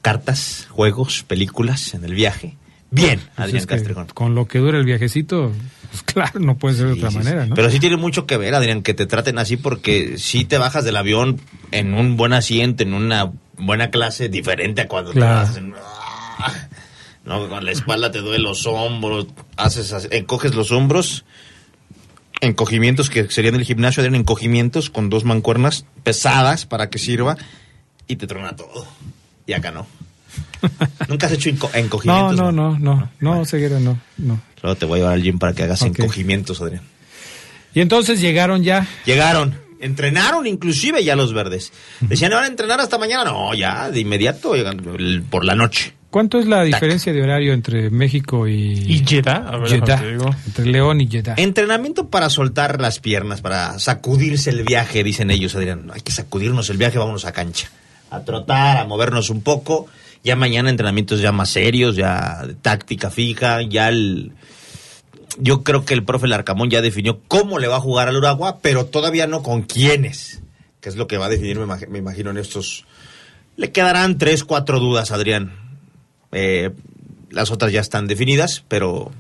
cartas, 0.01 0.67
juegos, 0.71 1.25
películas 1.25 1.95
en 1.95 2.05
el 2.05 2.15
viaje. 2.15 2.57
Bien, 2.91 3.21
Pues 3.21 3.49
Adrián 3.49 3.65
Castrejón. 3.65 4.07
Con 4.13 4.35
lo 4.35 4.47
que 4.47 4.59
dura 4.59 4.79
el 4.79 4.85
viajecito, 4.85 5.53
pues 5.93 6.03
claro, 6.07 6.41
no 6.41 6.57
puede 6.59 6.75
ser 6.77 6.87
de 6.89 6.93
otra 6.95 7.11
Sí, 7.11 7.19
manera. 7.19 7.47
¿no? 7.47 7.55
Pero 7.55 7.71
sí 7.71 7.79
tiene 7.79 7.97
mucho 7.97 8.27
que 8.27 8.37
ver, 8.37 8.55
Adrián, 8.57 8.83
que 8.83 8.95
te 8.95 9.07
traten 9.07 9.39
así 9.39 9.57
porque 9.57 10.19
si 10.19 10.45
te 10.45 10.59
bajas 10.59 10.85
del 10.85 10.97
avión 10.97 11.41
en 11.71 11.95
un 11.95 12.17
buen 12.17 12.33
asiento, 12.33 12.83
en 12.83 12.95
una 12.95 13.31
buena 13.59 13.91
clase, 13.91 14.29
diferente 14.29 14.81
a 14.81 14.89
cuando 14.89 15.13
Claro. 15.13 15.41
te 15.41 15.47
vas 15.47 15.57
en-. 15.59 15.75
No, 17.25 17.49
con 17.49 17.65
la 17.65 17.71
espalda 17.71 18.11
te 18.11 18.19
duele 18.19 18.41
los 18.43 18.67
hombros, 18.67 19.29
haces 19.57 19.93
así, 19.93 20.09
encoges 20.11 20.57
los 20.57 20.73
hombros, 20.73 21.25
encogimientos 22.41 23.11
que 23.11 23.31
serían 23.31 23.55
del 23.55 23.65
gimnasio, 23.65 24.01
Adrián, 24.01 24.17
encogimientos 24.17 24.91
con 24.91 25.09
dos 25.09 25.25
mancuernas 25.25 25.85
pesadas 26.03 26.67
para 26.67 26.91
que 26.91 26.99
sirva 26.99 27.37
y 28.09 28.17
te 28.17 28.27
trona 28.27 28.57
todo. 28.57 28.87
Y 29.47 29.53
acá 29.53 29.71
no. 29.71 29.87
¿Nunca 31.09 31.27
has 31.29 31.33
hecho 31.35 31.51
enco- 31.51 31.71
No, 31.73 31.79
encogimientos? 31.79 32.37
no, 32.37 32.51
no, 32.51 32.77
no, 32.79 33.11
no, 33.21 33.45
Ceguera, 33.45 33.79
no, 33.79 34.01
no. 34.19 34.41
Luego 34.63 34.77
te 34.77 34.87
voy 34.87 34.97
a 34.97 34.99
llevar 35.01 35.15
al 35.15 35.23
gym 35.23 35.39
para 35.39 35.53
que 35.53 35.65
hagas 35.65 35.83
encogimientos, 35.83 36.61
Adrián. 36.61 36.83
Y 37.75 37.81
entonces 37.81 38.21
llegaron 38.21 38.63
ya, 38.63 38.87
Llegaron, 39.05 39.59
entrenaron 39.81 40.47
inclusive 40.47 41.03
ya 41.03 41.17
los 41.17 41.33
verdes. 41.33 41.73
Decían, 42.01 42.33
¿van 42.33 42.45
a 42.45 42.47
entrenar 42.47 42.81
hasta 42.81 42.99
mañana? 42.99 43.25
No, 43.25 43.55
ya, 43.55 43.91
de 43.91 44.01
inmediato, 44.01 44.55
por 45.31 45.45
la 45.45 45.55
noche. 45.55 45.95
¿cuánto 46.13 46.39
es 46.39 46.47
la 46.47 46.63
diferencia 46.63 47.11
de 47.13 47.23
horario 47.23 47.55
entre 47.55 47.91
México 47.91 48.47
y, 48.47 48.75
¿Y 48.87 49.05
Jeddah? 49.05 49.49
A 49.49 49.57
ver, 49.57 49.69
Jeddah? 49.69 49.97
déjame 49.97 50.03
te 50.03 50.13
digo. 50.13 50.37
Entre 50.47 50.67
León 50.67 51.01
y 51.01 51.09
Jeddah. 51.09 51.35
Entrenamiento 51.39 52.09
para 52.09 52.29
soltar 52.29 52.81
las 52.81 53.01
piernas, 53.01 53.41
para 53.41 53.79
sacudirse 53.81 54.51
el 54.51 54.63
viaje, 54.63 55.03
dicen 55.03 55.31
ellos, 55.31 55.57
Adrián. 55.57 55.91
Hay 55.93 56.03
que 56.03 56.13
sacudirnos 56.13 56.69
el 56.71 56.77
viaje, 56.77 56.99
vámonos 56.99 57.25
a 57.25 57.33
cancha. 57.33 57.71
A 58.11 58.21
trotar, 58.21 58.77
a 58.77 58.85
movernos 58.85 59.31
un 59.31 59.41
poco. 59.41 59.89
Ya 60.23 60.37
mañana 60.37 60.71
entrenamientos 60.71 61.21
ya 61.21 61.33
más 61.33 61.49
serios, 61.49 61.97
ya 61.97 62.47
de 62.47 62.55
táctica 62.55 63.11
fija, 63.11 63.63
ya 63.63 63.89
el... 63.89 64.33
Yo 65.39 65.63
creo 65.63 65.85
que 65.85 65.95
el 65.95 66.05
profe 66.05 66.27
Larcamón 66.29 66.71
ya 66.71 66.83
definió 66.83 67.21
cómo 67.29 67.59
le 67.59 67.69
va 67.69 67.77
a 67.77 67.81
jugar 67.81 68.09
al 68.09 68.17
Uragua, 68.17 68.59
pero 68.61 68.87
todavía 68.87 69.27
no 69.27 69.43
con 69.43 69.63
quiénes, 69.63 70.43
que 70.81 70.89
es 70.89 70.97
lo 70.97 71.07
que 71.07 71.17
va 71.19 71.27
a 71.27 71.29
definir, 71.31 71.59
me, 71.59 71.65
imag- 71.67 71.89
me 71.89 71.99
imagino, 71.99 72.31
en 72.31 72.39
estos... 72.39 72.85
Le 73.57 73.71
quedarán 73.71 74.19
tres, 74.19 74.45
cuatro 74.45 74.81
dudas, 74.81 75.11
Adrián. 75.11 75.53
Eh, 76.33 76.71
las 77.31 77.51
otras 77.51 77.71
ya 77.73 77.81
están 77.81 78.07
definidas, 78.07 78.65
pero 78.69 79.11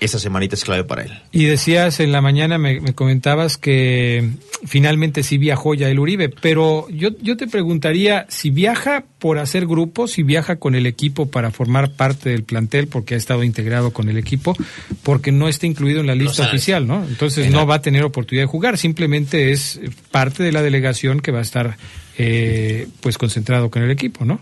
esta 0.00 0.18
semanita 0.18 0.54
es 0.54 0.64
clave 0.64 0.84
para 0.84 1.02
él. 1.02 1.12
Y 1.30 1.44
decías 1.44 2.00
en 2.00 2.12
la 2.12 2.20
mañana, 2.20 2.58
me, 2.58 2.80
me 2.80 2.94
comentabas 2.94 3.56
que 3.56 4.30
finalmente 4.64 5.22
sí 5.22 5.38
viajó 5.38 5.74
ya 5.74 5.88
el 5.88 5.98
Uribe, 5.98 6.28
pero 6.28 6.88
yo, 6.90 7.10
yo 7.20 7.36
te 7.36 7.46
preguntaría 7.46 8.26
si 8.28 8.50
viaja 8.50 9.04
por 9.18 9.38
hacer 9.38 9.66
grupos, 9.66 10.12
si 10.12 10.22
viaja 10.22 10.56
con 10.56 10.74
el 10.74 10.86
equipo 10.86 11.30
para 11.30 11.50
formar 11.50 11.92
parte 11.92 12.30
del 12.30 12.44
plantel, 12.44 12.88
porque 12.88 13.14
ha 13.14 13.18
estado 13.18 13.44
integrado 13.44 13.92
con 13.92 14.08
el 14.08 14.16
equipo, 14.16 14.56
porque 15.02 15.32
no 15.32 15.48
está 15.48 15.66
incluido 15.66 16.00
en 16.00 16.06
la 16.06 16.14
lista 16.14 16.44
oficial, 16.44 16.86
¿no? 16.86 17.04
Entonces 17.04 17.46
En 17.46 17.52
no 17.52 17.66
va 17.66 17.76
a 17.76 17.82
tener 17.82 18.02
oportunidad 18.02 18.44
de 18.44 18.48
jugar, 18.48 18.78
simplemente 18.78 19.52
es 19.52 19.80
parte 20.10 20.42
de 20.42 20.52
la 20.52 20.62
delegación 20.62 21.20
que 21.20 21.32
va 21.32 21.38
a 21.40 21.42
estar 21.42 21.76
eh, 22.18 22.88
pues 23.00 23.18
concentrado 23.18 23.70
con 23.70 23.82
el 23.82 23.90
equipo, 23.90 24.24
¿no? 24.24 24.40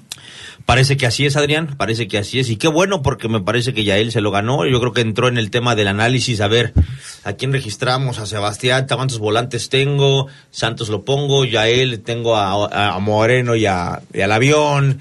Parece 0.68 0.98
que 0.98 1.06
así 1.06 1.24
es, 1.24 1.34
Adrián, 1.34 1.76
parece 1.78 2.08
que 2.08 2.18
así 2.18 2.40
es. 2.40 2.50
Y 2.50 2.56
qué 2.56 2.68
bueno, 2.68 3.00
porque 3.00 3.26
me 3.26 3.40
parece 3.40 3.72
que 3.72 3.84
ya 3.84 3.96
él 3.96 4.12
se 4.12 4.20
lo 4.20 4.30
ganó. 4.30 4.66
Yo 4.66 4.78
creo 4.80 4.92
que 4.92 5.00
entró 5.00 5.26
en 5.26 5.38
el 5.38 5.50
tema 5.50 5.74
del 5.74 5.88
análisis, 5.88 6.42
a 6.42 6.46
ver, 6.46 6.74
¿a 7.24 7.32
quién 7.32 7.54
registramos? 7.54 8.18
A 8.18 8.26
Sebastián, 8.26 8.84
¿cuántos 8.86 9.18
volantes 9.18 9.70
tengo? 9.70 10.26
Santos 10.50 10.90
lo 10.90 11.06
pongo, 11.06 11.46
ya 11.46 11.68
él, 11.68 12.02
tengo 12.02 12.36
a, 12.36 12.98
Moreno 12.98 13.56
y, 13.56 13.64
a, 13.64 14.02
al 14.22 14.32
avión, 14.32 15.00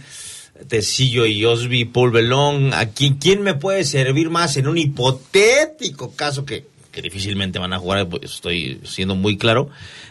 Tecillo 0.70 1.26
y 1.26 1.44
Osby, 1.44 1.84
Paul 1.84 2.12
Belón. 2.12 2.74
¿A 2.74 2.86
quién, 2.86 3.16
quién 3.16 3.42
me 3.42 3.54
puede 3.54 3.84
servir 3.84 4.30
más 4.30 4.56
en 4.56 4.70
un 4.70 4.78
hipotético 4.78 6.16
caso 6.16 6.46
que, 6.46 6.66
que 6.94 7.02
difícilmente 7.02 7.60
van 7.60 7.74
a 7.74 7.80
jugar? 7.80 8.08
Pues 8.08 8.24
estoy 8.24 8.80
siendo 8.86 9.16
muy 9.16 9.38
claro. 9.38 9.70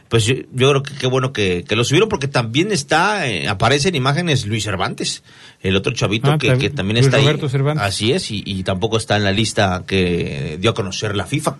Pues 0.08 0.24
yo, 0.24 0.34
creo 0.52 0.82
que 0.82 0.94
qué 0.94 1.06
bueno 1.06 1.32
que, 1.32 1.64
lo 1.68 1.84
subieron 1.84 2.08
porque 2.08 2.28
también 2.28 2.70
está, 2.70 3.28
eh, 3.28 3.48
aparece 3.48 3.88
en 3.88 3.96
imágenes 3.96 4.46
Luis 4.46 4.64
Cervantes, 4.64 5.24
el 5.66 5.76
otro 5.76 5.92
chavito 5.92 6.30
Ah, 6.30 6.38
que, 6.38 6.70
también 6.70 6.96
Luis 6.96 7.06
está 7.06 7.18
Roberto 7.18 7.46
ahí. 7.46 7.50
Cervantes. 7.50 7.84
Así 7.84 8.12
es, 8.12 8.30
y, 8.30 8.42
y 8.44 8.62
tampoco 8.62 8.96
está 8.96 9.16
en 9.16 9.24
la 9.24 9.32
lista 9.32 9.84
que 9.86 10.58
dio 10.60 10.70
a 10.70 10.74
conocer 10.74 11.16
la 11.16 11.26
FIFA. 11.26 11.56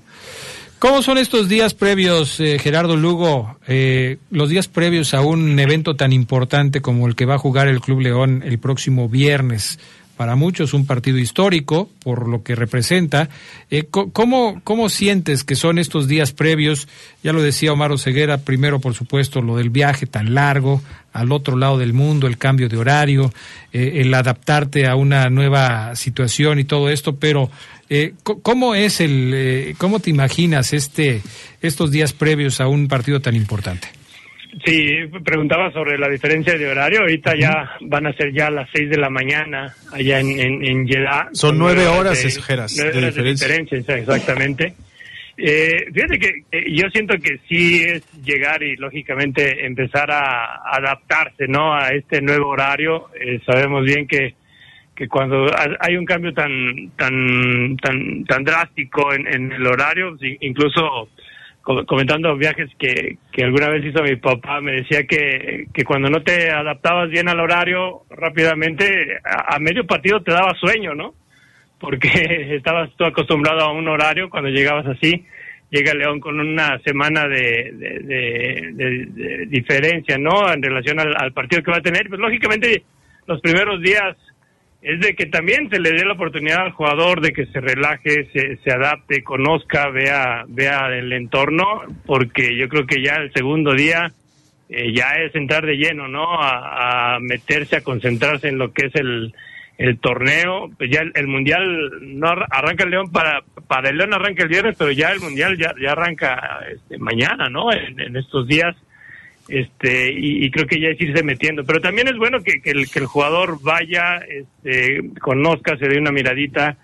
¿Cómo 0.78 1.02
son 1.02 1.16
estos 1.16 1.48
días 1.48 1.72
previos, 1.72 2.38
eh, 2.38 2.58
Gerardo 2.58 2.96
Lugo? 2.96 3.56
eh, 3.66 4.18
los 4.30 4.50
días 4.50 4.68
previos 4.68 5.14
a 5.14 5.22
un 5.22 5.58
evento 5.58 5.96
tan 5.96 6.12
importante 6.12 6.82
como 6.82 7.06
el 7.06 7.14
que 7.16 7.24
va 7.24 7.36
a 7.36 7.38
jugar 7.38 7.66
el 7.68 7.80
Club 7.80 8.00
León 8.00 8.42
el 8.44 8.58
próximo 8.58 9.08
viernes. 9.08 9.78
Para 10.16 10.34
muchos 10.34 10.72
un 10.72 10.86
partido 10.86 11.18
histórico 11.18 11.90
por 12.02 12.28
lo 12.28 12.42
que 12.42 12.54
representa. 12.54 13.28
Eh, 13.70 13.84
¿cómo, 13.90 14.60
¿Cómo 14.64 14.88
sientes 14.88 15.44
que 15.44 15.56
son 15.56 15.78
estos 15.78 16.08
días 16.08 16.32
previos? 16.32 16.88
Ya 17.22 17.32
lo 17.32 17.42
decía 17.42 17.72
Omar 17.72 17.98
Ceguera, 17.98 18.38
primero 18.38 18.80
por 18.80 18.94
supuesto 18.94 19.42
lo 19.42 19.56
del 19.56 19.70
viaje 19.70 20.06
tan 20.06 20.34
largo 20.34 20.82
al 21.16 21.32
otro 21.32 21.56
lado 21.56 21.78
del 21.78 21.94
mundo, 21.94 22.26
el 22.26 22.36
cambio 22.36 22.68
de 22.68 22.76
horario, 22.76 23.32
eh, 23.72 24.02
el 24.02 24.12
adaptarte 24.12 24.86
a 24.86 24.96
una 24.96 25.30
nueva 25.30 25.96
situación 25.96 26.58
y 26.58 26.64
todo 26.64 26.90
esto, 26.90 27.16
pero 27.16 27.50
eh, 27.88 28.14
¿cómo 28.22 28.74
es 28.74 29.00
el, 29.00 29.32
eh, 29.34 29.74
cómo 29.78 30.00
te 30.00 30.10
imaginas 30.10 30.72
este, 30.72 31.22
estos 31.62 31.90
días 31.90 32.12
previos 32.12 32.60
a 32.60 32.68
un 32.68 32.88
partido 32.88 33.20
tan 33.20 33.34
importante? 33.34 33.95
Sí, 34.64 34.90
preguntaba 35.24 35.70
sobre 35.72 35.98
la 35.98 36.08
diferencia 36.08 36.56
de 36.56 36.66
horario. 36.68 37.00
Ahorita 37.00 37.34
ya 37.38 37.72
van 37.82 38.06
a 38.06 38.12
ser 38.14 38.32
ya 38.32 38.50
las 38.50 38.68
6 38.72 38.88
de 38.90 38.96
la 38.96 39.10
mañana 39.10 39.74
allá 39.92 40.18
en, 40.20 40.30
en, 40.40 40.64
en 40.64 40.86
Jeddah. 40.88 41.28
Son 41.32 41.58
nueve 41.58 41.86
horas, 41.86 42.22
de, 42.22 42.30
Geras, 42.42 42.74
nueve 42.76 42.92
de 42.92 43.00
de 43.00 43.06
diferencia. 43.06 43.46
diferencia, 43.78 43.96
exactamente. 43.96 44.72
Eh, 45.38 45.84
fíjate 45.92 46.18
que 46.18 46.28
eh, 46.50 46.64
yo 46.72 46.88
siento 46.88 47.18
que 47.18 47.38
sí 47.46 47.82
es 47.82 48.02
llegar 48.24 48.62
y 48.62 48.76
lógicamente 48.76 49.66
empezar 49.66 50.10
a 50.10 50.62
adaptarse, 50.72 51.46
¿no? 51.46 51.74
A 51.74 51.90
este 51.90 52.22
nuevo 52.22 52.48
horario. 52.48 53.08
Eh, 53.20 53.40
sabemos 53.44 53.84
bien 53.84 54.06
que 54.06 54.34
que 54.94 55.08
cuando 55.08 55.44
ha- 55.54 55.76
hay 55.80 55.94
un 55.98 56.06
cambio 56.06 56.32
tan 56.32 56.90
tan 56.96 57.76
tan 57.76 58.24
tan 58.24 58.44
drástico 58.44 59.12
en, 59.12 59.26
en 59.26 59.52
el 59.52 59.66
horario, 59.66 60.16
incluso 60.40 61.10
comentando 61.86 62.36
viajes 62.36 62.70
que, 62.78 63.18
que 63.32 63.44
alguna 63.44 63.68
vez 63.68 63.84
hizo 63.84 64.02
mi 64.02 64.14
papá, 64.16 64.60
me 64.60 64.72
decía 64.72 65.04
que, 65.04 65.66
que 65.74 65.84
cuando 65.84 66.08
no 66.08 66.22
te 66.22 66.50
adaptabas 66.50 67.10
bien 67.10 67.28
al 67.28 67.40
horario 67.40 68.02
rápidamente, 68.10 69.18
a, 69.24 69.58
medio 69.58 69.84
partido 69.84 70.22
te 70.22 70.32
daba 70.32 70.54
sueño, 70.54 70.94
¿no? 70.94 71.14
Porque 71.80 72.08
estabas 72.56 72.90
tú 72.96 73.04
acostumbrado 73.04 73.60
a 73.62 73.72
un 73.72 73.88
horario, 73.88 74.30
cuando 74.30 74.48
llegabas 74.50 74.86
así, 74.86 75.24
llega 75.70 75.92
León 75.92 76.20
con 76.20 76.38
una 76.38 76.78
semana 76.84 77.26
de, 77.26 77.72
de, 77.74 79.46
diferencia, 79.48 80.16
¿no? 80.18 80.52
En 80.52 80.62
relación 80.62 81.00
al 81.00 81.32
partido 81.32 81.62
que 81.62 81.72
va 81.72 81.78
a 81.78 81.82
tener. 81.82 82.08
Pues 82.08 82.20
lógicamente 82.20 82.84
los 83.26 83.40
primeros 83.40 83.82
días 83.82 84.16
es 84.88 85.00
de 85.00 85.14
que 85.16 85.26
también 85.26 85.68
se 85.68 85.80
le 85.80 85.90
dé 85.90 86.04
la 86.04 86.12
oportunidad 86.12 86.60
al 86.66 86.70
jugador 86.70 87.20
de 87.20 87.32
que 87.32 87.46
se 87.46 87.60
relaje, 87.60 88.28
se, 88.32 88.56
se 88.58 88.70
adapte, 88.70 89.24
conozca, 89.24 89.88
vea, 89.90 90.44
vea 90.46 90.86
el 90.96 91.12
entorno, 91.12 91.82
porque 92.06 92.56
yo 92.56 92.68
creo 92.68 92.86
que 92.86 93.02
ya 93.02 93.16
el 93.16 93.32
segundo 93.32 93.72
día 93.74 94.12
eh, 94.68 94.92
ya 94.92 95.10
es 95.24 95.34
entrar 95.34 95.66
de 95.66 95.76
lleno, 95.76 96.06
¿no? 96.06 96.26
A, 96.40 97.18
meterse, 97.20 97.76
a 97.76 97.80
concentrarse 97.80 98.46
en 98.48 98.58
lo 98.58 98.72
que 98.72 98.86
es 98.86 98.94
el, 98.94 99.34
el 99.78 99.98
torneo. 99.98 100.70
Pues 100.78 100.88
ya 100.90 101.02
el, 101.14 101.26
mundial 101.26 101.90
no 102.02 102.28
arra- 102.28 102.46
arranca 102.50 102.84
el 102.84 102.90
León 102.90 103.10
para, 103.10 103.42
para 103.66 103.90
el 103.90 103.96
León 103.98 104.14
arranca 104.14 104.44
el 104.44 104.48
viernes, 104.48 104.76
pero 104.78 104.92
ya 104.92 105.10
el 105.10 105.18
mundial 105.20 105.56
ya, 105.58 105.74
ya 105.82 105.92
arranca 105.92 106.60
este, 106.72 106.96
mañana, 106.98 107.48
¿no? 107.48 107.72
En 107.72 108.16
estos 108.16 108.46
días. 108.46 108.76
Este 109.48 110.12
y, 110.12 110.50
creo 110.50 110.66
que 110.66 110.80
ya 110.80 110.88
es 110.88 111.00
irse 111.00 111.22
metiendo. 111.22 111.64
Pero 111.64 111.80
también 111.80 112.08
es 112.08 112.16
bueno 112.16 112.40
que, 112.40 112.60
que, 112.60 112.70
el, 112.70 112.86
jugador 113.06 113.58
vaya, 113.62 114.18
este, 114.18 115.10
conozca, 115.20 115.76
se 115.76 115.88
dé 115.88 115.98
una 115.98 116.12
miradita 116.12 116.76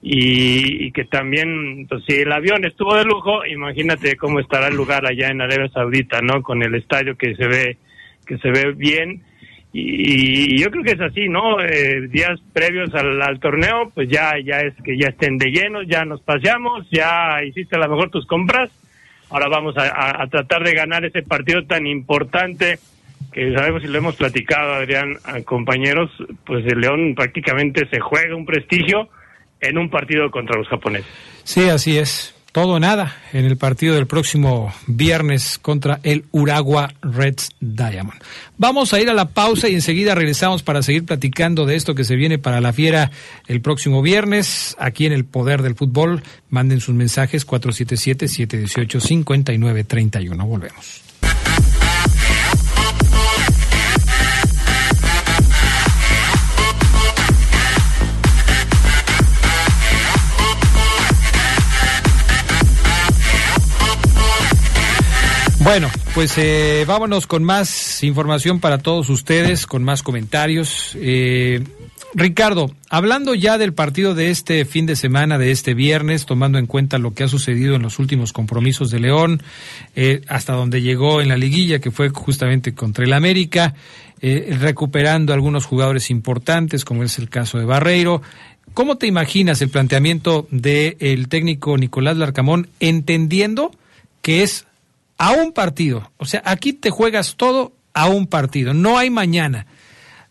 y, 0.00 0.86
y 0.86 0.92
que 0.92 1.04
también, 1.04 1.86
pues, 1.88 2.04
si 2.06 2.16
el 2.16 2.32
avión 2.32 2.64
estuvo 2.64 2.94
de 2.94 3.04
lujo, 3.04 3.44
imagínate 3.44 4.16
cómo 4.16 4.40
estará 4.40 4.68
el 4.68 4.76
lugar 4.76 5.06
allá 5.06 5.28
en 5.28 5.40
Arabia 5.40 5.68
Saudita, 5.68 6.20
¿no? 6.20 6.42
Con 6.42 6.62
el 6.62 6.74
estadio 6.74 7.16
que 7.16 7.34
se 7.34 7.46
ve 7.46 7.76
que 8.26 8.36
se 8.38 8.50
ve 8.50 8.72
bien 8.72 9.22
y, 9.72 10.54
y 10.54 10.58
yo 10.58 10.70
creo 10.70 10.82
que 10.82 10.92
es 10.92 11.00
así, 11.00 11.28
¿no? 11.28 11.60
Eh, 11.60 12.08
días 12.08 12.40
previos 12.52 12.94
al, 12.94 13.20
al 13.20 13.38
torneo, 13.38 13.90
pues 13.94 14.08
ya 14.08 14.32
ya 14.42 14.60
es 14.60 14.74
que 14.82 14.96
ya 14.96 15.08
estén 15.08 15.36
de 15.36 15.50
lleno, 15.50 15.82
ya 15.82 16.04
nos 16.04 16.22
paseamos, 16.22 16.88
ya 16.90 17.42
hiciste 17.44 17.76
a 17.76 17.80
lo 17.80 17.88
mejor 17.88 18.10
tus 18.10 18.26
compras, 18.26 18.70
ahora 19.30 19.48
vamos 19.48 19.74
a, 19.76 20.26
tratar 20.28 20.64
de 20.64 20.72
ganar 20.72 21.04
ese 21.04 21.22
partido 21.22 21.64
tan 21.64 21.86
importante 21.86 22.78
que 23.32 23.52
sabemos 23.52 23.84
y 23.84 23.88
lo 23.88 23.98
hemos 23.98 24.16
platicado, 24.16 24.74
Adrián, 24.74 25.16
a 25.24 25.40
compañeros, 25.42 26.10
pues 26.44 26.64
el 26.66 26.80
León 26.80 27.14
prácticamente 27.14 27.86
se 27.88 28.00
juega 28.00 28.34
un 28.34 28.46
prestigio 28.46 29.08
en 29.60 29.78
un 29.78 29.90
partido 29.90 30.30
contra 30.30 30.56
los 30.56 30.68
japoneses. 30.68 31.10
Sí, 31.44 31.68
así 31.68 31.98
es. 31.98 32.37
Todo 32.60 32.80
nada 32.80 33.14
en 33.32 33.44
el 33.44 33.56
partido 33.56 33.94
del 33.94 34.08
próximo 34.08 34.74
viernes 34.88 35.60
contra 35.62 36.00
el 36.02 36.24
Uragua 36.32 36.92
Reds 37.02 37.50
Diamond. 37.60 38.20
Vamos 38.56 38.92
a 38.92 39.00
ir 39.00 39.08
a 39.08 39.14
la 39.14 39.28
pausa 39.28 39.68
y 39.68 39.74
enseguida 39.74 40.16
regresamos 40.16 40.64
para 40.64 40.82
seguir 40.82 41.04
platicando 41.04 41.66
de 41.66 41.76
esto 41.76 41.94
que 41.94 42.02
se 42.02 42.16
viene 42.16 42.40
para 42.40 42.60
la 42.60 42.72
fiera 42.72 43.12
el 43.46 43.60
próximo 43.60 44.02
viernes 44.02 44.74
aquí 44.80 45.06
en 45.06 45.12
el 45.12 45.24
Poder 45.24 45.62
del 45.62 45.76
Fútbol. 45.76 46.24
Manden 46.50 46.80
sus 46.80 46.96
mensajes 46.96 47.46
477-718-5931. 47.46 50.44
Volvemos. 50.44 51.02
Bueno, 65.68 65.90
pues 66.14 66.38
eh, 66.38 66.86
vámonos 66.88 67.26
con 67.26 67.44
más 67.44 68.02
información 68.02 68.58
para 68.58 68.78
todos 68.78 69.10
ustedes, 69.10 69.66
con 69.66 69.84
más 69.84 70.02
comentarios. 70.02 70.92
Eh, 70.94 71.62
Ricardo, 72.14 72.74
hablando 72.88 73.34
ya 73.34 73.58
del 73.58 73.74
partido 73.74 74.14
de 74.14 74.30
este 74.30 74.64
fin 74.64 74.86
de 74.86 74.96
semana, 74.96 75.36
de 75.36 75.50
este 75.50 75.74
viernes, 75.74 76.24
tomando 76.24 76.56
en 76.56 76.64
cuenta 76.64 76.96
lo 76.96 77.12
que 77.12 77.24
ha 77.24 77.28
sucedido 77.28 77.74
en 77.74 77.82
los 77.82 77.98
últimos 77.98 78.32
compromisos 78.32 78.90
de 78.90 78.98
León, 78.98 79.42
eh, 79.94 80.22
hasta 80.26 80.54
donde 80.54 80.80
llegó 80.80 81.20
en 81.20 81.28
la 81.28 81.36
liguilla, 81.36 81.80
que 81.80 81.90
fue 81.90 82.08
justamente 82.08 82.72
contra 82.72 83.04
el 83.04 83.12
América, 83.12 83.74
eh, 84.22 84.56
recuperando 84.58 85.34
algunos 85.34 85.66
jugadores 85.66 86.08
importantes, 86.08 86.86
como 86.86 87.02
es 87.02 87.18
el 87.18 87.28
caso 87.28 87.58
de 87.58 87.66
Barreiro. 87.66 88.22
¿Cómo 88.72 88.96
te 88.96 89.06
imaginas 89.06 89.60
el 89.60 89.68
planteamiento 89.68 90.48
del 90.50 91.28
técnico 91.28 91.76
Nicolás 91.76 92.16
Larcamón, 92.16 92.70
entendiendo 92.80 93.70
que 94.22 94.42
es 94.42 94.64
a 95.18 95.32
un 95.32 95.52
partido. 95.52 96.10
O 96.16 96.24
sea, 96.24 96.42
aquí 96.44 96.72
te 96.72 96.90
juegas 96.90 97.34
todo 97.36 97.72
a 97.92 98.08
un 98.08 98.26
partido. 98.26 98.72
No 98.72 98.96
hay 98.96 99.10
mañana. 99.10 99.66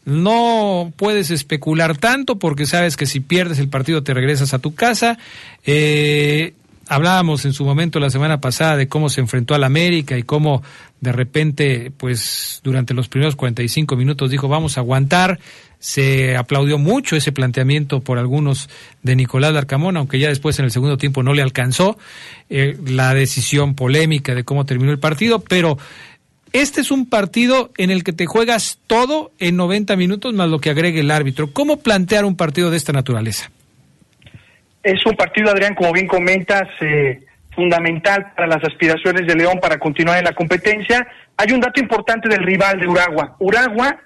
No 0.05 0.93
puedes 0.95 1.31
especular 1.31 1.97
tanto 1.97 2.39
porque 2.39 2.65
sabes 2.65 2.95
que 2.95 3.05
si 3.05 3.19
pierdes 3.19 3.59
el 3.59 3.67
partido 3.67 4.03
te 4.03 4.13
regresas 4.13 4.53
a 4.53 4.59
tu 4.59 4.73
casa. 4.73 5.17
Eh, 5.65 6.53
hablábamos 6.87 7.43
en 7.43 7.51
su 7.51 7.65
momento 7.65 7.99
la 7.99 8.09
semana 8.09 8.39
pasada 8.39 8.77
de 8.77 8.87
cómo 8.87 9.09
se 9.09 9.19
enfrentó 9.19 9.53
al 9.53 9.65
América 9.65 10.17
y 10.17 10.23
cómo 10.23 10.63
de 11.01 11.11
repente, 11.11 11.91
pues 11.95 12.61
durante 12.63 12.93
los 12.93 13.09
primeros 13.09 13.35
45 13.35 13.97
minutos 13.97 14.31
dijo 14.31 14.47
vamos 14.47 14.77
a 14.77 14.81
aguantar. 14.81 15.39
Se 15.79 16.35
aplaudió 16.35 16.77
mucho 16.77 17.15
ese 17.15 17.31
planteamiento 17.31 18.01
por 18.01 18.17
algunos 18.17 18.69
de 19.03 19.15
Nicolás 19.15 19.53
Larcamón, 19.53 19.97
aunque 19.97 20.19
ya 20.19 20.29
después 20.29 20.57
en 20.59 20.65
el 20.65 20.71
segundo 20.71 20.97
tiempo 20.97 21.23
no 21.23 21.33
le 21.33 21.41
alcanzó 21.41 21.97
eh, 22.49 22.75
la 22.85 23.13
decisión 23.13 23.75
polémica 23.75 24.33
de 24.33 24.43
cómo 24.43 24.65
terminó 24.65 24.91
el 24.91 24.99
partido, 24.99 25.39
pero 25.39 25.77
este 26.53 26.81
es 26.81 26.91
un 26.91 27.07
partido 27.07 27.71
en 27.77 27.91
el 27.91 28.03
que 28.03 28.13
te 28.13 28.25
juegas 28.25 28.79
todo 28.87 29.31
en 29.39 29.57
90 29.57 29.95
minutos 29.95 30.33
más 30.33 30.49
lo 30.49 30.59
que 30.59 30.69
agregue 30.69 31.01
el 31.01 31.11
árbitro. 31.11 31.51
¿Cómo 31.53 31.77
plantear 31.77 32.25
un 32.25 32.35
partido 32.37 32.71
de 32.71 32.77
esta 32.77 32.93
naturaleza? 32.93 33.51
Es 34.81 35.05
un 35.05 35.15
partido, 35.15 35.51
Adrián, 35.51 35.75
como 35.75 35.91
bien 35.91 36.07
comentas, 36.07 36.67
eh, 36.81 37.21
fundamental 37.53 38.33
para 38.35 38.47
las 38.47 38.63
aspiraciones 38.63 39.27
de 39.27 39.35
León 39.35 39.59
para 39.61 39.77
continuar 39.77 40.19
en 40.19 40.23
la 40.23 40.33
competencia. 40.33 41.05
Hay 41.35 41.51
un 41.51 41.59
dato 41.59 41.81
importante 41.81 42.29
del 42.29 42.43
rival 42.43 42.79
de 42.79 42.87
Uragua. 42.87 43.35
Uragua 43.39 43.97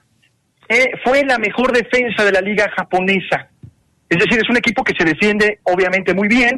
eh, 0.73 0.91
fue 1.03 1.23
la 1.25 1.37
mejor 1.37 1.71
defensa 1.71 2.23
de 2.23 2.31
la 2.31 2.41
liga 2.41 2.65
japonesa. 2.75 3.49
Es 4.09 4.17
decir, 4.19 4.39
es 4.41 4.49
un 4.49 4.57
equipo 4.57 4.83
que 4.83 4.93
se 4.97 5.05
defiende 5.05 5.59
obviamente 5.63 6.13
muy 6.13 6.27
bien. 6.27 6.53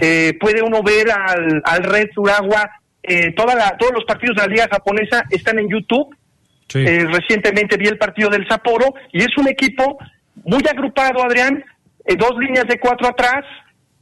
Eh, 0.00 0.36
puede 0.40 0.62
uno 0.62 0.82
ver 0.82 1.06
al, 1.10 1.62
al 1.64 1.82
Red 1.84 2.08
Uragua. 2.16 2.70
eh, 3.02 3.32
toda 3.34 3.54
la- 3.54 3.76
todos 3.78 3.92
los 3.94 4.04
partidos 4.04 4.36
de 4.36 4.42
la 4.42 4.48
liga 4.48 4.68
japonesa 4.70 5.24
están 5.30 5.58
en 5.58 5.68
YouTube. 5.68 6.08
Sí. 6.68 6.80
Eh, 6.86 7.06
recientemente 7.10 7.76
vi 7.78 7.86
el 7.86 7.96
partido 7.96 8.28
del 8.28 8.46
Sapporo 8.48 8.92
y 9.12 9.20
es 9.20 9.34
un 9.38 9.48
equipo 9.48 9.96
muy 10.44 10.62
agrupado, 10.70 11.22
Adrián, 11.24 11.64
eh, 12.04 12.16
dos 12.16 12.32
líneas 12.38 12.66
de 12.66 12.78
cuatro 12.78 13.06
atrás, 13.08 13.44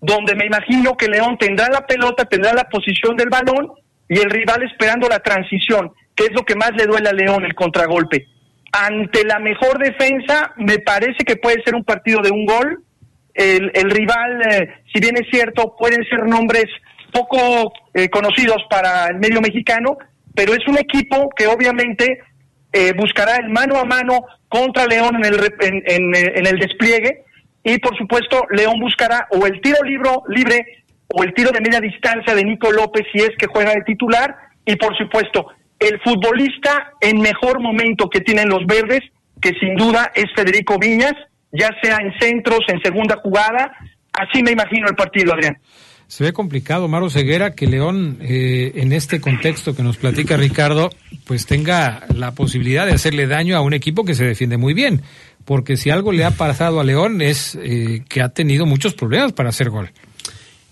donde 0.00 0.34
me 0.34 0.46
imagino 0.46 0.96
que 0.96 1.06
León 1.08 1.36
tendrá 1.38 1.68
la 1.68 1.86
pelota, 1.86 2.24
tendrá 2.24 2.52
la 2.52 2.64
posición 2.64 3.16
del 3.16 3.28
balón 3.28 3.70
y 4.08 4.18
el 4.18 4.30
rival 4.30 4.62
esperando 4.64 5.08
la 5.08 5.20
transición, 5.20 5.92
que 6.16 6.24
es 6.24 6.32
lo 6.32 6.42
que 6.44 6.56
más 6.56 6.72
le 6.76 6.86
duele 6.86 7.08
a 7.08 7.12
León, 7.12 7.44
el 7.44 7.54
contragolpe. 7.54 8.26
Ante 8.78 9.24
la 9.24 9.38
mejor 9.38 9.78
defensa, 9.78 10.52
me 10.56 10.78
parece 10.78 11.24
que 11.24 11.36
puede 11.36 11.62
ser 11.64 11.74
un 11.74 11.84
partido 11.84 12.20
de 12.20 12.30
un 12.30 12.44
gol. 12.44 12.82
El, 13.32 13.90
rival, 13.90 14.42
eh, 14.50 14.82
si 14.92 15.00
bien 15.00 15.16
es 15.16 15.28
cierto, 15.30 15.76
pueden 15.78 16.04
ser 16.04 16.26
nombres 16.26 16.66
poco 17.12 17.72
eh, 17.94 18.08
conocidos 18.10 18.62
para 18.68 19.06
el 19.06 19.16
medio 19.16 19.40
mexicano, 19.40 19.96
pero 20.34 20.52
es 20.52 20.66
un 20.68 20.78
equipo 20.78 21.30
que 21.36 21.46
obviamente 21.46 22.20
eh, 22.72 22.92
buscará 22.94 23.36
el 23.36 23.48
mano 23.48 23.78
a 23.78 23.84
mano 23.84 24.26
contra 24.48 24.86
León 24.86 25.16
en 25.16 25.24
el, 25.24 25.54
en, 25.60 25.82
en, 25.86 26.14
eh, 26.14 26.32
en 26.36 26.46
el 26.46 26.58
despliegue 26.58 27.24
y 27.64 27.78
por 27.78 27.96
supuesto 27.96 28.42
León 28.50 28.78
buscará 28.80 29.26
o 29.30 29.46
el 29.46 29.60
tiro 29.62 29.82
libro, 29.82 30.24
libre 30.28 30.84
o 31.08 31.22
el 31.24 31.32
tiro 31.32 31.50
de 31.52 31.60
media 31.60 31.80
distancia 31.80 32.34
de 32.34 32.44
Nico 32.44 32.70
López 32.70 33.06
si 33.12 33.18
es 33.18 33.30
que 33.38 33.46
juega 33.46 33.72
de 33.72 33.82
titular 33.82 34.36
y 34.66 34.76
por 34.76 34.96
supuesto 34.96 35.46
el 35.78 36.00
futbolista 36.02 36.92
en 37.00 37.20
mejor 37.20 37.60
momento 37.60 38.08
que 38.08 38.20
tienen 38.20 38.48
los 38.48 38.66
verdes, 38.66 39.00
que 39.40 39.52
sin 39.60 39.74
duda 39.76 40.10
es 40.14 40.24
Federico 40.34 40.78
Viñas, 40.78 41.14
ya 41.52 41.70
sea 41.82 41.98
en 41.98 42.12
centros, 42.18 42.60
en 42.68 42.80
segunda 42.82 43.16
jugada, 43.22 43.72
así 44.12 44.42
me 44.42 44.52
imagino 44.52 44.88
el 44.88 44.94
partido, 44.94 45.32
Adrián. 45.34 45.58
Se 46.08 46.22
ve 46.22 46.32
complicado, 46.32 46.86
Maro 46.86 47.10
Ceguera, 47.10 47.54
que 47.54 47.66
León, 47.66 48.18
eh, 48.20 48.72
en 48.76 48.92
este 48.92 49.20
contexto 49.20 49.74
que 49.74 49.82
nos 49.82 49.96
platica 49.96 50.36
Ricardo, 50.36 50.90
pues 51.26 51.46
tenga 51.46 52.04
la 52.14 52.30
posibilidad 52.32 52.86
de 52.86 52.92
hacerle 52.92 53.26
daño 53.26 53.56
a 53.56 53.60
un 53.60 53.74
equipo 53.74 54.04
que 54.04 54.14
se 54.14 54.24
defiende 54.24 54.56
muy 54.56 54.72
bien. 54.72 55.02
Porque 55.44 55.76
si 55.76 55.90
algo 55.90 56.12
le 56.12 56.24
ha 56.24 56.30
pasado 56.30 56.78
a 56.80 56.84
León 56.84 57.22
es 57.22 57.56
eh, 57.60 58.04
que 58.08 58.22
ha 58.22 58.28
tenido 58.28 58.66
muchos 58.66 58.94
problemas 58.94 59.32
para 59.32 59.48
hacer 59.48 59.68
gol. 59.70 59.90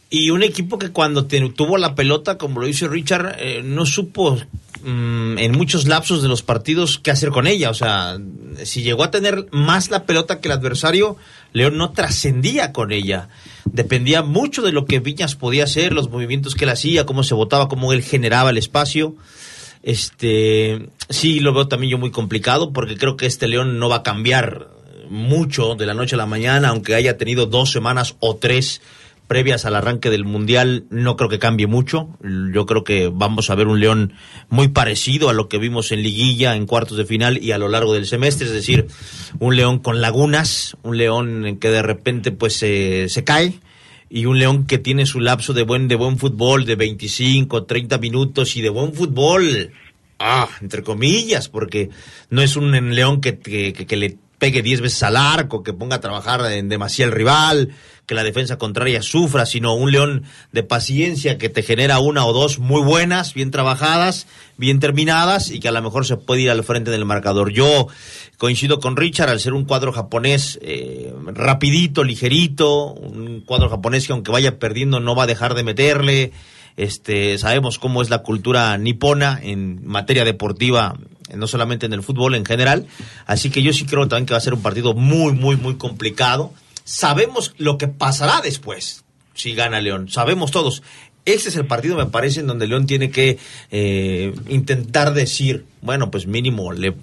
Y 0.09 0.31
un 0.31 0.45
equipo 0.45 0.79
que 0.79 0.91
cuando 0.91 1.27
te- 1.27 1.41
tuvo 1.51 1.79
la 1.79 1.97
pelota, 1.97 2.39
como 2.39 2.61
lo 2.61 2.67
dice 2.69 2.87
Richard, 2.87 3.35
eh, 3.41 3.63
no 3.65 3.87
supo 3.87 4.39
mm, 4.83 5.39
en 5.39 5.53
muchos 5.53 5.87
lapsos 5.87 6.23
de 6.23 6.29
los 6.29 6.43
partidos 6.43 6.99
qué 6.99 7.11
hacer 7.11 7.31
con 7.31 7.47
ella. 7.47 7.71
O 7.71 7.75
sea, 7.75 8.19
si 8.65 8.83
llegó 8.83 9.05
a 9.05 9.11
tener 9.11 9.47
más 9.51 9.91
la 9.91 10.05
pelota 10.05 10.41
que 10.41 10.49
el 10.49 10.53
adversario, 10.53 11.17
León 11.53 11.77
no 11.77 11.93
trascendía 11.93 12.73
con 12.73 12.93
ella. 12.93 13.29
Dependía 13.65 14.23
mucho 14.23 14.63
de 14.63 14.73
lo 14.73 14.85
que 14.87 15.01
Viñas 15.01 15.37
podía 15.37 15.65
hacer, 15.65 15.93
los 15.93 16.11
movimientos 16.11 16.55
que 16.55 16.65
él 16.65 16.71
hacía, 16.71 17.07
cómo 17.07 17.23
se 17.23 17.35
botaba, 17.35 17.69
cómo 17.69 17.93
él 17.93 18.03
generaba 18.03 18.51
el 18.51 18.59
espacio. 18.59 19.17
Este, 19.83 20.89
sí, 21.11 21.41
lo 21.41 21.53
veo 21.53 21.69
también 21.69 21.91
yo 21.91 21.99
muy 21.99 22.11
complicado 22.11 22.73
porque 22.73 22.97
creo 22.97 23.17
que 23.17 23.27
este 23.27 23.49
León 23.49 23.79
no 23.79 23.89
va 23.89 23.97
a 23.97 24.03
cambiar 24.03 24.69
mucho 25.11 25.75
de 25.75 25.87
la 25.87 25.95
noche 25.95 26.15
a 26.15 26.19
la 26.19 26.27
mañana, 26.27 26.69
aunque 26.69 26.95
haya 26.95 27.19
tenido 27.19 27.47
dos 27.47 27.71
semanas 27.71 28.17
o 28.21 28.37
tres 28.37 28.81
previas 29.27 29.65
al 29.65 29.75
arranque 29.75 30.11
del 30.11 30.25
Mundial, 30.25 30.85
no 30.91 31.17
creo 31.17 31.29
que 31.31 31.39
cambie 31.39 31.67
mucho. 31.67 32.09
Yo 32.53 32.67
creo 32.67 32.85
que 32.85 33.11
vamos 33.13 33.51
a 33.51 33.55
ver 33.55 33.67
un 33.69 33.81
León 33.81 34.13
muy 34.49 34.69
parecido 34.69 35.29
a 35.29 35.33
lo 35.33 35.49
que 35.49 35.59
vimos 35.59 35.93
en 35.93 36.03
liguilla, 36.03 36.55
en 36.57 36.67
cuartos 36.67 36.97
de 36.99 37.05
final 37.07 37.43
y 37.43 37.53
a 37.53 37.59
lo 37.59 37.69
largo 37.69 37.95
del 37.95 38.07
semestre, 38.07 38.47
es 38.47 38.53
decir, 38.53 38.87
un 39.41 39.57
León 39.57 39.79
con 39.79 40.01
lagunas, 40.01 40.77
un 40.83 40.97
León 40.99 41.59
que 41.61 41.71
de 41.71 41.83
repente 41.83 42.33
pues 42.33 42.55
se 42.57 43.25
cae 43.25 43.59
y 44.11 44.27
un 44.27 44.39
León 44.39 44.67
que 44.67 44.79
tiene 44.79 45.07
su 45.07 45.21
lapso 45.21 45.53
de 45.55 45.63
buen 45.65 45.89
de 45.89 45.97
buen 45.97 46.19
fútbol 46.19 46.67
de 46.67 46.77
25, 46.77 47.65
30 47.65 47.99
minutos 47.99 48.57
y 48.57 48.61
de 48.63 48.69
buen 48.69 48.93
fútbol. 48.95 49.73
Ah, 50.19 50.49
entre 50.61 50.83
comillas, 50.83 51.49
porque 51.49 51.91
no 52.31 52.41
es 52.43 52.57
un 52.57 52.95
León 52.95 53.21
que, 53.21 53.39
que, 53.39 53.73
que- 53.73 53.87
que 53.87 53.97
le 53.97 54.17
pegue 54.39 54.63
10 54.63 54.83
veces 54.83 55.03
al 55.03 55.17
arco, 55.17 55.63
que 55.63 55.73
ponga 55.73 55.97
a 55.97 56.01
trabajar 56.01 56.41
en 56.53 56.69
demasía 56.69 57.07
el 57.07 57.13
rival, 57.13 57.71
que 58.07 58.15
la 58.15 58.25
defensa 58.25 58.59
contraria 58.59 59.03
sufra, 59.03 59.47
sino 59.47 59.75
un 59.75 59.93
León 59.93 60.25
de 60.53 60.63
paciencia 60.63 61.39
que 61.39 61.49
te 61.49 61.63
genera 61.63 61.99
una 61.99 62.27
o 62.27 62.33
dos 62.33 62.59
muy 62.59 62.83
buenas, 62.83 63.35
bien 63.35 63.51
trabajadas, 63.51 64.27
bien 64.57 64.81
terminadas 64.81 65.51
y 65.51 65.61
que 65.61 65.69
a 65.69 65.73
lo 65.73 65.83
mejor 65.83 66.07
se 66.07 66.17
puede 66.17 66.43
ir 66.43 66.51
al 66.51 66.65
frente 66.65 66.91
del 66.91 67.05
marcador. 67.05 67.53
Yo 67.53 67.89
coincido 68.37 68.81
con 68.81 68.97
Richard 68.97 69.31
al 69.31 69.41
ser 69.41 69.55
un 69.55 69.65
cuadro 69.65 69.93
japonés 69.93 70.59
eh, 70.63 71.15
rapidito, 71.27 72.05
ligerito, 72.05 72.93
un 72.93 73.41
cuadro 73.41 73.71
japonés 73.71 74.07
que 74.07 74.13
aunque 74.13 74.33
vaya 74.33 74.59
perdiendo 74.59 75.01
no 75.01 75.15
va 75.15 75.25
a 75.25 75.29
dejar 75.29 75.55
de 75.55 75.65
meterle. 75.65 76.33
Este, 76.77 77.39
sabemos 77.39 77.79
cómo 77.79 78.03
es 78.03 78.11
la 78.11 78.19
cultura 78.19 78.77
nipona 78.79 79.39
en 79.41 79.87
materia 79.87 80.25
deportiva 80.25 80.97
no 81.33 81.47
solamente 81.47 81.87
en 81.87 81.93
el 81.93 82.03
fútbol 82.03 82.35
en 82.35 82.45
general. 82.45 82.87
Así 83.27 83.51
que 83.51 83.63
yo 83.63 83.73
sí 83.73 83.87
creo 83.87 84.07
también 84.09 84.27
que 84.27 84.35
va 84.35 84.39
a 84.39 84.43
ser 84.43 84.55
un 84.55 84.63
partido 84.63 84.95
muy, 84.95 85.33
muy, 85.33 85.57
muy 85.57 85.77
complicado. 85.77 86.53
Sabemos 86.85 87.55
lo 87.59 87.79
que 87.79 87.89
pasará 87.89 88.41
después 88.43 89.05
si 89.35 89.55
gana 89.55 89.81
León. 89.81 90.09
Sabemos 90.09 90.51
todos. 90.51 90.83
Ese 91.25 91.49
es 91.49 91.57
el 91.57 91.67
partido, 91.67 91.97
me 91.97 92.07
parece, 92.07 92.41
en 92.41 92.47
donde 92.47 92.67
León 92.67 92.87
tiene 92.87 93.11
que 93.11 93.39
eh, 93.71 94.35
intentar 94.49 95.15
decir, 95.15 95.65
bueno, 95.81 96.11
pues 96.11 96.27
mínimo 96.27 96.73
le 96.73 96.95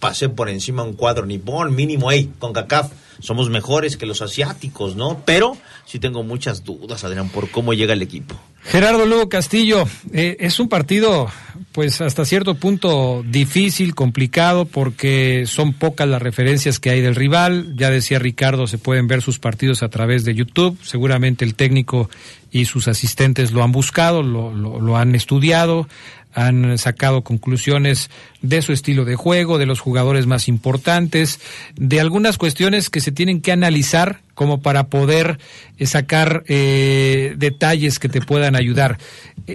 pasé 0.00 0.28
por 0.28 0.48
encima 0.48 0.82
un 0.82 0.94
cuadro 0.94 1.26
nipón, 1.26 1.74
mínimo, 1.74 2.10
hey, 2.10 2.30
con 2.40 2.52
CACAF 2.52 2.90
somos 3.22 3.48
mejores 3.48 3.96
que 3.96 4.04
los 4.04 4.20
asiáticos, 4.20 4.96
¿no? 4.96 5.22
Pero 5.24 5.56
sí 5.86 5.98
tengo 5.98 6.24
muchas 6.24 6.64
dudas, 6.64 7.04
Adrián, 7.04 7.28
por 7.28 7.50
cómo 7.50 7.72
llega 7.72 7.94
el 7.94 8.02
equipo. 8.02 8.38
Gerardo 8.64 9.06
Lugo 9.06 9.28
Castillo, 9.28 9.84
eh, 10.12 10.36
es 10.38 10.60
un 10.60 10.68
partido, 10.68 11.28
pues 11.72 12.00
hasta 12.00 12.24
cierto 12.24 12.54
punto 12.54 13.24
difícil, 13.26 13.94
complicado, 13.94 14.66
porque 14.66 15.44
son 15.46 15.72
pocas 15.72 16.08
las 16.08 16.22
referencias 16.22 16.78
que 16.78 16.90
hay 16.90 17.00
del 17.00 17.16
rival. 17.16 17.74
Ya 17.76 17.90
decía 17.90 18.18
Ricardo, 18.18 18.66
se 18.66 18.78
pueden 18.78 19.08
ver 19.08 19.22
sus 19.22 19.38
partidos 19.38 19.82
a 19.82 19.88
través 19.88 20.24
de 20.24 20.34
YouTube. 20.34 20.78
Seguramente 20.82 21.44
el 21.44 21.54
técnico 21.54 22.10
y 22.52 22.66
sus 22.66 22.86
asistentes 22.86 23.52
lo 23.52 23.62
han 23.62 23.72
buscado, 23.72 24.22
lo, 24.22 24.52
lo 24.52 24.96
han 24.96 25.14
estudiado 25.14 25.88
han 26.34 26.78
sacado 26.78 27.22
conclusiones 27.22 28.10
de 28.40 28.62
su 28.62 28.72
estilo 28.72 29.04
de 29.04 29.16
juego, 29.16 29.58
de 29.58 29.66
los 29.66 29.80
jugadores 29.80 30.26
más 30.26 30.48
importantes, 30.48 31.40
de 31.76 32.00
algunas 32.00 32.38
cuestiones 32.38 32.90
que 32.90 33.00
se 33.00 33.12
tienen 33.12 33.40
que 33.40 33.52
analizar 33.52 34.20
como 34.34 34.60
para 34.62 34.88
poder 34.88 35.38
eh, 35.78 35.86
sacar 35.86 36.44
eh, 36.48 37.34
detalles 37.36 37.98
que 37.98 38.08
te 38.08 38.20
puedan 38.20 38.56
ayudar. 38.56 38.98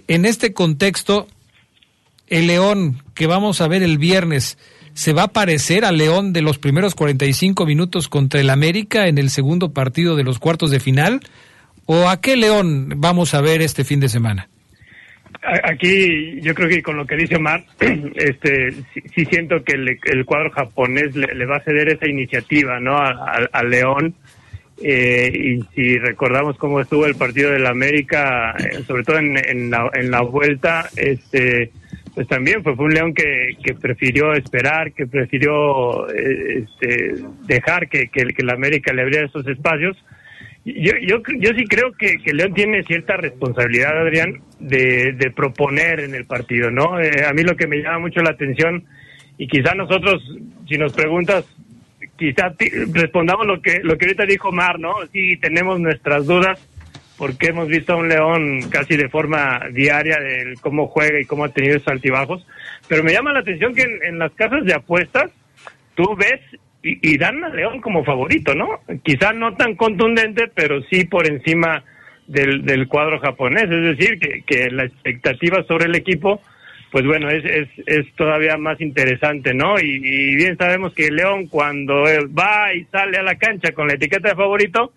En 0.08 0.26
este 0.26 0.54
contexto, 0.54 1.28
el 2.28 2.48
León 2.48 3.02
que 3.14 3.28
vamos 3.28 3.62
a 3.62 3.68
ver 3.68 3.84
el 3.84 3.98
viernes, 3.98 4.58
¿se 4.94 5.14
va 5.14 5.24
a 5.24 5.28
parecer 5.30 5.86
al 5.86 5.98
León 5.98 6.34
de 6.34 6.42
los 6.42 6.60
primeros 6.60 6.96
45 6.96 7.66
minutos 7.66 8.08
contra 8.08 8.40
el 8.40 8.50
América 8.50 9.08
en 9.08 9.18
el 9.18 9.30
segundo 9.30 9.72
partido 9.72 10.16
de 10.16 10.24
los 10.24 10.40
cuartos 10.40 10.72
de 10.72 10.80
final? 10.80 11.22
¿O 11.86 12.10
a 12.10 12.20
qué 12.20 12.36
León 12.36 12.94
vamos 12.98 13.34
a 13.34 13.42
ver 13.42 13.62
este 13.62 13.84
fin 13.84 14.00
de 14.00 14.10
semana? 14.10 14.50
Aquí 15.64 16.42
yo 16.42 16.54
creo 16.54 16.68
que 16.68 16.82
con 16.82 16.98
lo 16.98 17.06
que 17.06 17.16
dice 17.16 17.38
Omar, 17.38 17.64
este, 18.16 18.74
sí, 19.16 19.26
siento 19.30 19.64
que 19.64 19.74
el, 19.76 20.26
cuadro 20.26 20.52
japonés 20.52 21.16
le, 21.16 21.46
va 21.46 21.58
a 21.58 21.64
ceder 21.64 21.88
esa 21.90 22.08
iniciativa 22.08 22.80
¿no? 22.80 22.98
al 22.98 23.70
León. 23.70 24.14
Eh, 24.84 25.32
y 25.34 25.62
si 25.74 25.98
recordamos 25.98 26.58
cómo 26.58 26.82
estuvo 26.82 27.06
el 27.06 27.16
partido 27.16 27.52
del 27.52 27.66
América, 27.66 28.56
eh, 28.60 28.84
sobre 28.86 29.04
todo 29.04 29.18
en, 29.18 29.72
la, 29.72 30.22
vuelta, 30.22 30.88
este, 30.96 31.72
pues 32.14 32.28
también 32.28 32.62
fue, 32.62 32.76
fue 32.76 32.86
un 32.86 32.94
León 32.94 33.14
que, 33.14 33.58
que 33.64 33.74
prefirió 33.74 34.34
esperar, 34.34 34.92
que 34.92 35.08
prefirió 35.08 36.08
eh, 36.10 36.66
este, 36.66 37.16
dejar 37.48 37.88
que, 37.88 38.10
que, 38.10 38.26
que 38.26 38.42
el 38.42 38.50
América 38.50 38.94
le 38.94 39.02
abriera 39.02 39.26
esos 39.26 39.48
espacios 39.48 39.98
yo, 40.74 40.92
yo, 41.02 41.18
yo 41.40 41.52
sí 41.56 41.66
creo 41.66 41.94
que, 41.94 42.18
que 42.18 42.34
León 42.34 42.54
tiene 42.54 42.84
cierta 42.84 43.16
responsabilidad, 43.16 44.02
Adrián, 44.02 44.42
de, 44.60 45.14
de 45.14 45.32
proponer 45.32 46.02
en 46.02 46.14
el 46.14 46.26
partido, 46.26 46.72
¿no? 46.72 47.00
Eh, 47.00 47.26
a 47.26 47.34
mí 47.34 47.44
lo 47.44 47.56
que 47.56 47.68
me 47.68 47.78
llama 47.78 48.00
mucho 48.00 48.22
la 48.22 48.32
atención, 48.32 48.84
y 49.38 49.48
quizá 49.48 49.76
nosotros, 49.76 50.22
si 50.68 50.78
nos 50.78 50.94
preguntas, 50.94 51.46
quizá 52.18 52.54
respondamos 52.92 53.46
lo 53.46 53.62
que, 53.62 53.80
lo 53.84 53.98
que 53.98 54.06
ahorita 54.06 54.26
dijo 54.26 54.52
Mar, 54.52 54.80
¿no? 54.80 54.96
Sí, 55.14 55.38
tenemos 55.38 55.80
nuestras 55.80 56.26
dudas, 56.26 56.60
porque 57.18 57.48
hemos 57.48 57.68
visto 57.68 57.94
a 57.94 57.98
un 57.98 58.10
León 58.10 58.60
casi 58.70 58.98
de 58.98 59.10
forma 59.10 59.62
diaria 59.72 60.20
de 60.20 60.56
cómo 60.62 60.88
juega 60.88 61.20
y 61.20 61.26
cómo 61.26 61.46
ha 61.46 61.50
tenido 61.50 61.78
esos 61.78 61.88
altibajos, 61.88 62.46
pero 62.88 63.04
me 63.04 63.14
llama 63.14 63.34
la 63.34 63.40
atención 63.40 63.74
que 63.74 63.84
en, 63.84 64.00
en 64.04 64.20
las 64.20 64.34
casas 64.34 64.66
de 64.66 64.74
apuestas, 64.74 65.32
tú 65.96 66.16
ves 66.16 66.42
y, 67.02 67.18
dan 67.18 67.44
a 67.44 67.50
León 67.50 67.82
como 67.82 68.04
favorito, 68.04 68.56
¿no? 68.56 68.80
Quizá 69.04 69.34
no 69.34 69.56
tan 69.56 69.76
contundente, 69.76 70.50
pero 70.54 70.82
sí 70.84 71.06
por 71.06 71.28
encima 71.28 71.84
del, 72.28 72.64
del 72.66 72.88
cuadro 72.88 73.20
japonés. 73.20 73.64
Es 73.64 73.98
decir, 73.98 74.20
que, 74.20 74.44
que 74.44 74.70
la 74.72 74.86
expectativa 74.86 75.64
sobre 75.64 75.86
el 75.86 75.96
equipo, 75.96 76.42
pues 76.92 77.06
bueno, 77.06 77.30
es, 77.30 77.44
es, 77.46 77.68
es 77.86 78.14
todavía 78.16 78.58
más 78.58 78.80
interesante, 78.82 79.54
¿no? 79.54 79.80
Y, 79.80 80.36
bien 80.36 80.58
sabemos 80.58 80.94
que 80.94 81.12
León 81.12 81.48
cuando 81.48 82.04
va 82.38 82.74
y 82.74 82.86
sale 82.86 83.18
a 83.18 83.24
la 83.24 83.36
cancha 83.36 83.72
con 83.72 83.88
la 83.88 83.96
etiqueta 83.96 84.30
de 84.30 84.36
favorito, 84.36 84.94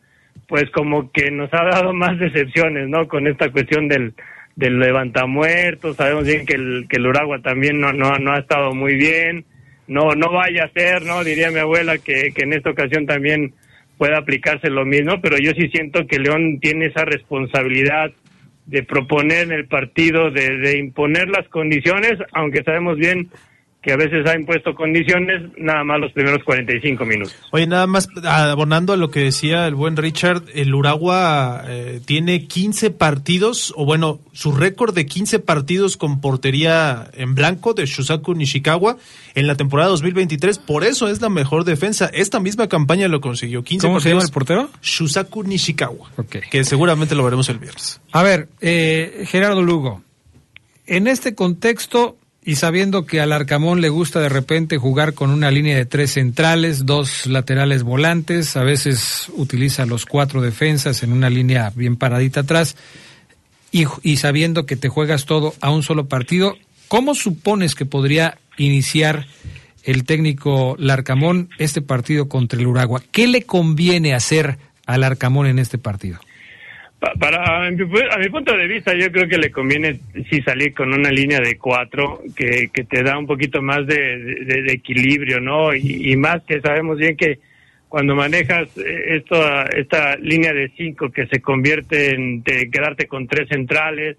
pues 0.47 0.71
como 0.71 1.11
que 1.13 1.31
nos 1.31 1.53
ha 1.53 1.65
dado 1.65 1.93
más 1.93 2.19
decepciones, 2.19 2.89
¿no? 2.89 3.09
Con 3.09 3.27
esta 3.27 3.51
cuestión 3.51 3.89
del, 3.89 4.15
del 4.57 4.79
levantamuertos, 4.79 5.97
sabemos 5.97 6.25
bien 6.25 6.47
que 6.47 6.55
el, 6.55 6.87
que 6.89 6.97
el 6.97 7.07
Uragua 7.07 7.41
también 7.41 7.81
no, 7.81 7.93
no, 7.93 8.19
no 8.19 8.33
ha 8.33 8.39
estado 8.39 8.75
muy 8.75 8.95
bien, 8.95 9.45
no, 9.91 10.15
no 10.15 10.31
vaya 10.31 10.65
a 10.65 10.73
ser, 10.73 11.03
¿no? 11.03 11.25
Diría 11.25 11.51
mi 11.51 11.59
abuela 11.59 11.99
que, 11.99 12.33
que 12.33 12.45
en 12.45 12.53
esta 12.53 12.71
ocasión 12.71 13.07
también 13.07 13.53
pueda 13.99 14.19
aplicarse 14.19 14.71
lo 14.71 14.87
mismo, 14.87 15.21
pero 15.21 15.37
yo 15.37 15.51
sí 15.53 15.69
siento 15.69 16.07
que 16.07 16.21
León 16.21 16.61
tiene 16.61 16.87
esa 16.87 17.05
responsabilidad 17.05 18.13
de 18.67 18.85
proponer 18.85 19.49
en 19.49 19.53
el 19.53 19.67
partido, 19.67 20.31
de, 20.31 20.59
de 20.59 20.79
imponer 20.79 21.29
las 21.29 21.49
condiciones, 21.49 22.13
aunque 22.33 22.63
sabemos 22.63 22.99
bien 22.99 23.31
que 23.83 23.93
a 23.93 23.97
veces 23.97 24.27
ha 24.27 24.37
impuesto 24.37 24.75
condiciones 24.75 25.43
nada 25.57 25.83
más 25.85 26.01
los 26.01 26.13
primeros 26.13 26.45
45 26.45 27.05
minutos. 27.07 27.35
Oye, 27.51 27.67
nada 27.67 27.87
más 27.87 28.09
abonando 28.25 28.93
a 28.93 28.99
lo 28.99 29.11
que 29.11 29.21
decía 29.21 29.67
el 29.67 29.75
buen 29.75 29.97
Richard, 29.97 30.43
el 30.55 30.75
Uragua 30.75 31.65
eh, 31.67 32.01
tiene 32.05 32.47
15 32.47 32.91
partidos, 32.91 33.73
o 33.77 33.87
bueno, 33.87 34.21
su 34.33 34.53
récord 34.53 34.95
de 34.95 35.07
15 35.07 35.39
partidos 35.39 35.97
con 35.97 36.21
portería 36.21 37.11
en 37.15 37.35
blanco 37.35 37.73
de 37.73 37.87
Shusaku 37.87 38.35
Nishikawa 38.35 38.99
en 39.35 39.47
la 39.47 39.55
temporada 39.55 39.89
2023, 39.89 40.59
por 40.59 40.85
eso 40.85 41.09
es 41.09 41.23
la 41.23 41.31
mejor 41.31 41.65
defensa. 41.65 42.11
Esta 42.13 42.39
misma 42.39 42.69
campaña 42.69 43.09
lo 43.09 43.23
consiguió. 43.23 43.65
15 43.65 43.87
¿Cómo 43.87 44.01
se 44.01 44.11
llama 44.11 44.23
el 44.23 44.31
portero? 44.31 44.69
Shusaku 44.83 45.43
Nishikawa, 45.45 46.11
que 46.51 46.65
seguramente 46.65 47.15
lo 47.15 47.25
veremos 47.25 47.49
el 47.49 47.59
viernes. 47.59 48.03
A 48.13 48.23
ver, 48.23 48.49
eh, 48.61 49.25
Gerardo 49.27 49.63
Lugo, 49.63 50.03
en 50.87 51.07
este 51.07 51.35
contexto 51.35 52.19
y 52.43 52.57
sabiendo 52.57 53.05
que 53.05 53.21
al 53.21 53.33
Arcamón 53.33 53.81
le 53.81 53.91
gusta 53.91 54.21
de 54.21 54.31
repente 54.31 54.79
jugar 54.79 55.13
con 55.13 55.31
una 55.31 55.51
línea 55.51 55.77
de 55.77 55.85
tres 55.85 56.13
centrales, 56.13 56.87
dos 56.87 57.27
laterales 57.27 57.83
volantes, 57.83 58.57
a 58.57 58.65
veces 58.65 59.31
utiliza 59.37 59.85
los 59.85 60.07
cuatro 60.07 60.41
defensas 60.41 61.03
en 61.03 61.13
una 61.13 61.29
línea 61.29 61.71
bien 61.75 61.97
paradita 61.97 62.41
atrás, 62.41 62.77
y, 63.73 64.17
sabiendo 64.17 64.67
que 64.67 64.75
te 64.75 64.89
juegas 64.89 65.27
todo 65.27 65.55
a 65.61 65.71
un 65.71 65.85
solo 65.85 66.09
partido, 66.09 66.57
¿cómo 66.89 67.15
supones 67.15 67.77
que 67.77 67.87
podría 67.87 68.39
iniciar 68.57 69.27
el 69.85 70.05
técnico 70.05 70.75
Larcamón 70.77 71.51
este 71.59 71.81
partido 71.81 72.29
contra 72.29 72.59
el 72.59 72.67
Uragua? 72.67 73.01
¿Qué 73.13 73.29
le 73.29 73.43
conviene 73.43 74.13
hacer 74.13 74.59
al 74.87 75.05
Arcamón 75.05 75.47
en 75.47 75.61
este 75.61 75.79
partido? 75.79 76.19
Para, 77.01 77.65
a 77.65 77.71
mi, 77.71 78.29
punto 78.29 78.55
de 78.55 78.67
vista, 78.67 78.95
yo 78.95 79.11
creo 79.11 79.27
que 79.27 79.39
le 79.39 79.51
conviene 79.51 79.99
sí 80.29 80.43
salir 80.43 80.75
con 80.75 80.93
una 80.93 81.11
línea 81.11 81.41
de 81.41 81.57
cuatro 81.57 82.21
que, 82.37 82.69
que 82.71 82.85
te 82.85 83.03
da 83.03 83.17
un 83.17 83.27
poquito 83.27 83.63
más 83.63 83.87
de, 83.87 84.67
equilibrio, 84.69 85.41
¿no? 85.41 85.75
Y, 85.75 86.15
más 86.17 86.43
que 86.43 86.61
sabemos 86.61 86.99
bien 86.99 87.17
que 87.17 87.39
cuando 87.89 88.15
manejas 88.15 88.69
eh, 88.77 89.17
esto, 89.17 89.43
esta 89.69 90.17
línea 90.17 90.53
de 90.53 90.71
cinco 90.77 91.11
que 91.11 91.27
se 91.27 91.41
convierte 91.41 92.15
en 92.15 92.43
quedarte 92.43 93.07
con 93.07 93.27
tres 93.27 93.49
centrales, 93.49 94.19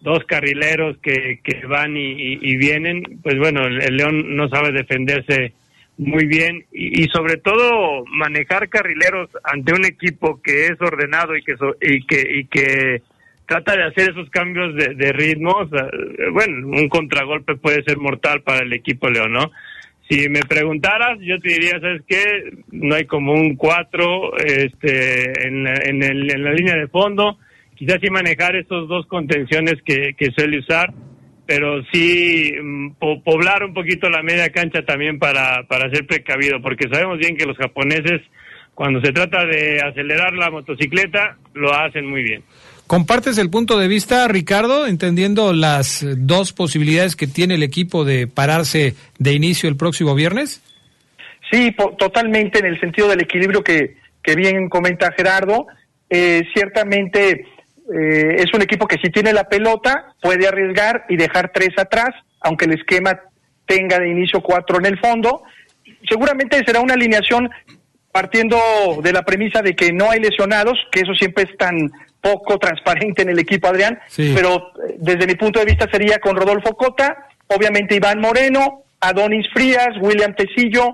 dos 0.00 0.24
carrileros 0.24 0.98
que, 0.98 1.40
que 1.42 1.66
van 1.66 1.96
y, 1.96 2.38
y 2.40 2.56
vienen, 2.56 3.18
pues 3.20 3.36
bueno, 3.36 3.66
el 3.66 3.96
León 3.96 4.36
no 4.36 4.48
sabe 4.48 4.70
defenderse 4.70 5.54
muy 5.98 6.26
bien. 6.26 6.64
Y, 6.72 7.04
sobre 7.08 7.36
todo 7.36 8.04
manejar 8.06 8.68
carrileros 8.68 9.30
ante 9.44 9.72
un 9.72 9.84
equipo 9.84 10.40
que 10.42 10.66
es 10.66 10.80
ordenado 10.80 11.36
y 11.36 11.42
que 11.42 11.54
y 11.80 12.06
que 12.06 12.38
y 12.38 12.44
que 12.46 13.02
trata 13.46 13.76
de 13.76 13.84
hacer 13.84 14.10
esos 14.10 14.30
cambios 14.30 14.74
de, 14.74 14.94
de 14.94 16.30
bueno 16.32 16.68
un 16.68 16.88
contragolpe 16.88 17.56
puede 17.56 17.82
ser 17.82 17.98
mortal 17.98 18.42
para 18.42 18.64
el 18.64 18.72
equipo 18.72 19.10
León 19.10 19.32
no 19.32 19.50
si 20.08 20.28
me 20.28 20.40
preguntaras 20.40 21.18
yo 21.20 21.38
te 21.38 21.52
diría 21.52 21.80
sabes 21.80 22.02
qué 22.06 22.24
no 22.70 22.94
hay 22.94 23.04
como 23.04 23.32
un 23.32 23.56
cuatro 23.56 24.36
este 24.38 25.46
en, 25.46 25.66
en, 25.66 26.02
el, 26.02 26.30
en 26.30 26.44
la 26.44 26.52
línea 26.52 26.76
de 26.76 26.88
fondo. 26.88 27.38
Quizás 27.74 27.98
sí 28.00 28.10
manejar 28.10 28.54
esos 28.56 28.88
dos 28.88 29.06
contenciones 29.06 29.74
que, 29.84 30.14
que 30.16 30.30
suele 30.36 30.58
usar 30.58 30.92
pero 31.46 31.82
sí 31.92 32.52
mm, 32.62 32.90
po- 32.98 33.22
poblar 33.22 33.64
un 33.64 33.74
poquito 33.74 34.08
la 34.08 34.22
media 34.22 34.50
cancha 34.50 34.82
también 34.84 35.18
para, 35.18 35.64
para 35.68 35.90
ser 35.90 36.06
precavido, 36.06 36.60
porque 36.62 36.88
sabemos 36.92 37.18
bien 37.18 37.36
que 37.36 37.46
los 37.46 37.56
japoneses, 37.56 38.20
cuando 38.74 39.00
se 39.00 39.12
trata 39.12 39.44
de 39.44 39.80
acelerar 39.80 40.32
la 40.34 40.50
motocicleta, 40.50 41.36
lo 41.54 41.74
hacen 41.74 42.06
muy 42.06 42.22
bien. 42.22 42.42
¿Compartes 42.86 43.38
el 43.38 43.48
punto 43.48 43.78
de 43.78 43.88
vista, 43.88 44.26
Ricardo, 44.28 44.86
entendiendo 44.86 45.52
las 45.52 46.04
dos 46.18 46.52
posibilidades 46.52 47.16
que 47.16 47.26
tiene 47.26 47.54
el 47.54 47.62
equipo 47.62 48.04
de 48.04 48.26
pararse 48.26 48.94
de 49.18 49.32
inicio 49.32 49.68
el 49.68 49.76
próximo 49.76 50.14
viernes? 50.14 50.62
Sí, 51.50 51.70
po- 51.70 51.94
totalmente 51.98 52.58
en 52.58 52.66
el 52.66 52.80
sentido 52.80 53.08
del 53.08 53.22
equilibrio 53.22 53.62
que, 53.62 53.96
que 54.22 54.34
bien 54.34 54.68
comenta 54.68 55.12
Gerardo. 55.16 55.66
Eh, 56.10 56.42
ciertamente 56.54 57.46
eh, 57.94 58.36
es 58.38 58.52
un 58.54 58.62
equipo 58.62 58.86
que 58.86 58.98
si 58.98 59.10
tiene 59.10 59.32
la 59.32 59.44
pelota 59.48 60.14
puede 60.20 60.46
arriesgar 60.46 61.04
y 61.08 61.16
dejar 61.16 61.50
tres 61.52 61.70
atrás, 61.78 62.10
aunque 62.40 62.66
el 62.66 62.72
esquema 62.74 63.18
tenga 63.66 63.98
de 63.98 64.08
inicio 64.08 64.40
cuatro 64.42 64.78
en 64.78 64.86
el 64.86 64.98
fondo. 64.98 65.42
Seguramente 66.08 66.60
será 66.66 66.80
una 66.80 66.94
alineación 66.94 67.50
partiendo 68.10 68.58
de 69.02 69.12
la 69.12 69.22
premisa 69.22 69.62
de 69.62 69.74
que 69.74 69.92
no 69.92 70.10
hay 70.10 70.20
lesionados, 70.20 70.78
que 70.90 71.00
eso 71.00 71.14
siempre 71.14 71.44
es 71.44 71.56
tan 71.56 71.90
poco 72.20 72.58
transparente 72.58 73.22
en 73.22 73.30
el 73.30 73.38
equipo, 73.38 73.68
Adrián, 73.68 73.98
Sí. 74.06 74.32
pero 74.36 74.56
eh, 74.88 74.96
desde 74.98 75.26
mi 75.26 75.34
punto 75.34 75.58
de 75.58 75.66
vista 75.66 75.88
sería 75.90 76.18
con 76.18 76.36
Rodolfo 76.36 76.76
Cota, 76.76 77.26
obviamente 77.48 77.96
Iván 77.96 78.20
Moreno, 78.20 78.82
Adonis 79.00 79.46
Frías, 79.52 79.88
William 80.00 80.34
Tecillo, 80.34 80.92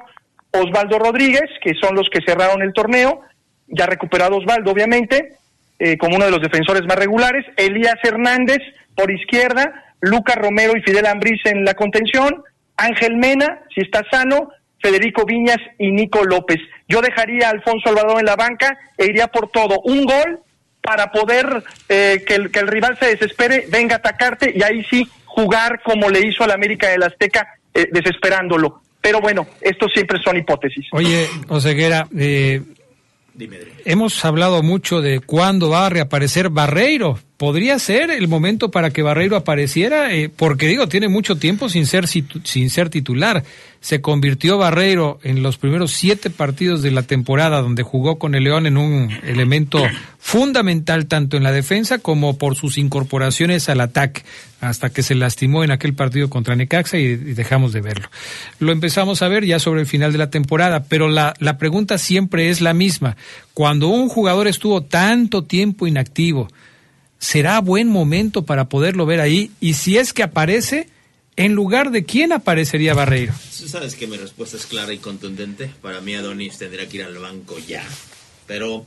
Osvaldo 0.52 0.98
Rodríguez, 0.98 1.44
que 1.62 1.74
son 1.74 1.94
los 1.96 2.08
que 2.08 2.20
cerraron 2.24 2.62
el 2.62 2.72
torneo, 2.72 3.20
ya 3.66 3.84
recuperado 3.84 4.36
Osvaldo, 4.36 4.70
obviamente, 4.70 5.34
eh, 5.78 5.96
como 5.96 6.16
uno 6.16 6.24
de 6.24 6.30
los 6.30 6.42
defensores 6.42 6.82
más 6.86 6.98
regulares, 6.98 7.44
Elías 7.56 7.98
Hernández 8.02 8.58
por 8.94 9.10
izquierda, 9.12 9.94
Lucas 10.00 10.36
Romero 10.36 10.76
y 10.76 10.82
Fidel 10.82 11.06
Ambriz 11.06 11.40
en 11.44 11.64
la 11.64 11.74
contención, 11.74 12.42
Ángel 12.76 13.16
Mena, 13.16 13.60
si 13.74 13.80
está 13.80 14.04
sano, 14.10 14.50
Federico 14.80 15.24
Viñas 15.24 15.58
y 15.78 15.90
Nico 15.90 16.24
López. 16.24 16.58
Yo 16.88 17.00
dejaría 17.00 17.48
a 17.48 17.50
Alfonso 17.50 17.88
Alvarado 17.88 18.18
en 18.18 18.26
la 18.26 18.36
banca 18.36 18.78
e 18.96 19.06
iría 19.06 19.26
por 19.28 19.50
todo. 19.50 19.80
Un 19.84 20.04
gol 20.04 20.40
para 20.80 21.10
poder 21.10 21.62
eh, 21.88 22.24
que, 22.26 22.34
el, 22.34 22.68
rival 22.68 22.96
se 22.98 23.06
desespere, 23.06 23.66
venga 23.68 23.96
a 23.96 23.98
atacarte 23.98 24.52
y 24.54 24.62
ahí 24.62 24.84
sí 24.88 25.06
jugar 25.24 25.82
como 25.82 26.08
le 26.08 26.26
hizo 26.26 26.44
al 26.44 26.52
América 26.52 26.88
del 26.88 27.02
Azteca, 27.02 27.46
eh, 27.74 27.88
desesperándolo. 27.92 28.80
Pero 29.00 29.20
bueno, 29.20 29.46
estos 29.60 29.92
siempre 29.92 30.18
son 30.22 30.36
hipótesis. 30.36 30.86
Oye, 30.92 31.28
Oseguera, 31.48 32.06
eh, 32.16 32.62
Hemos 33.84 34.24
hablado 34.24 34.62
mucho 34.62 35.00
de 35.00 35.20
cuándo 35.20 35.70
va 35.70 35.86
a 35.86 35.90
reaparecer 35.90 36.50
Barreiro. 36.50 37.18
¿Podría 37.38 37.78
ser 37.78 38.10
el 38.10 38.26
momento 38.26 38.72
para 38.72 38.90
que 38.90 39.02
Barreiro 39.02 39.36
apareciera? 39.36 40.12
Eh, 40.12 40.28
porque 40.28 40.66
digo, 40.66 40.88
tiene 40.88 41.06
mucho 41.06 41.36
tiempo 41.36 41.68
sin 41.68 41.86
ser, 41.86 42.08
sin 42.08 42.68
ser 42.68 42.90
titular. 42.90 43.44
Se 43.80 44.00
convirtió 44.00 44.58
Barreiro 44.58 45.20
en 45.22 45.44
los 45.44 45.56
primeros 45.56 45.92
siete 45.92 46.30
partidos 46.30 46.82
de 46.82 46.90
la 46.90 47.04
temporada 47.04 47.62
donde 47.62 47.84
jugó 47.84 48.18
con 48.18 48.34
el 48.34 48.42
León 48.42 48.66
en 48.66 48.76
un 48.76 49.16
elemento 49.22 49.80
fundamental 50.18 51.06
tanto 51.06 51.36
en 51.36 51.44
la 51.44 51.52
defensa 51.52 51.98
como 51.98 52.38
por 52.38 52.56
sus 52.56 52.76
incorporaciones 52.76 53.68
al 53.68 53.82
ataque, 53.82 54.24
hasta 54.60 54.90
que 54.90 55.04
se 55.04 55.14
lastimó 55.14 55.62
en 55.62 55.70
aquel 55.70 55.94
partido 55.94 56.28
contra 56.28 56.56
Necaxa 56.56 56.98
y, 56.98 57.04
y 57.04 57.14
dejamos 57.14 57.72
de 57.72 57.82
verlo. 57.82 58.10
Lo 58.58 58.72
empezamos 58.72 59.22
a 59.22 59.28
ver 59.28 59.44
ya 59.44 59.60
sobre 59.60 59.82
el 59.82 59.86
final 59.86 60.10
de 60.10 60.18
la 60.18 60.30
temporada, 60.30 60.82
pero 60.88 61.06
la, 61.08 61.34
la 61.38 61.56
pregunta 61.56 61.98
siempre 61.98 62.50
es 62.50 62.60
la 62.60 62.74
misma. 62.74 63.16
Cuando 63.54 63.86
un 63.86 64.08
jugador 64.08 64.48
estuvo 64.48 64.82
tanto 64.82 65.44
tiempo 65.44 65.86
inactivo, 65.86 66.48
¿será 67.18 67.60
buen 67.60 67.88
momento 67.88 68.44
para 68.44 68.68
poderlo 68.68 69.06
ver 69.06 69.20
ahí? 69.20 69.50
Y 69.60 69.74
si 69.74 69.98
es 69.98 70.12
que 70.12 70.22
aparece, 70.22 70.88
¿en 71.36 71.52
lugar 71.54 71.90
de 71.90 72.04
quién 72.04 72.32
aparecería 72.32 72.94
Barreiro? 72.94 73.32
Tú 73.58 73.68
sabes 73.68 73.94
que 73.94 74.06
mi 74.06 74.16
respuesta 74.16 74.56
es 74.56 74.66
clara 74.66 74.92
y 74.92 74.98
contundente. 74.98 75.70
Para 75.82 76.00
mí 76.00 76.14
Adonis 76.14 76.58
tendría 76.58 76.88
que 76.88 76.98
ir 76.98 77.02
al 77.04 77.18
banco 77.18 77.56
ya. 77.66 77.84
Pero 78.46 78.86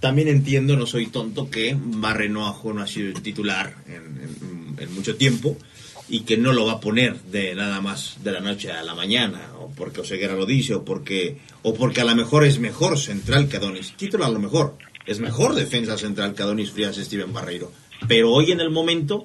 también 0.00 0.28
entiendo, 0.28 0.76
no 0.76 0.86
soy 0.86 1.06
tonto, 1.06 1.48
que 1.50 1.76
Barrenoajo 1.78 2.72
no 2.72 2.82
ha 2.82 2.86
sido 2.86 3.12
titular 3.20 3.74
en, 3.86 3.94
en- 3.94 4.76
en 4.78 4.94
mucho 4.94 5.14
tiempo 5.16 5.56
y 6.08 6.20
que 6.22 6.36
no 6.36 6.52
lo 6.52 6.66
va 6.66 6.72
a 6.72 6.80
poner 6.80 7.20
de 7.22 7.54
nada 7.54 7.80
más 7.80 8.16
de 8.24 8.32
la 8.32 8.40
noche 8.40 8.72
a 8.72 8.82
la 8.82 8.94
mañana, 8.94 9.52
o 9.60 9.68
porque 9.70 10.00
Oseguera 10.00 10.34
lo 10.34 10.44
dice, 10.44 10.74
o 10.74 10.84
porque, 10.84 11.38
o 11.62 11.72
porque 11.74 12.00
a 12.00 12.04
lo 12.04 12.14
mejor 12.16 12.44
es 12.44 12.58
mejor 12.58 12.98
central 12.98 13.48
que 13.48 13.58
Adonis. 13.58 13.92
Título 13.96 14.24
a 14.24 14.28
lo 14.30 14.40
mejor. 14.40 14.76
Es 15.06 15.20
mejor 15.20 15.54
defensa 15.54 15.98
central 15.98 16.34
que 16.34 16.42
Adonis 16.42 16.70
Frías 16.70 16.96
Steven 16.96 17.32
Barreiro. 17.32 17.72
Pero 18.06 18.30
hoy 18.30 18.52
en 18.52 18.60
el 18.60 18.70
momento 18.70 19.24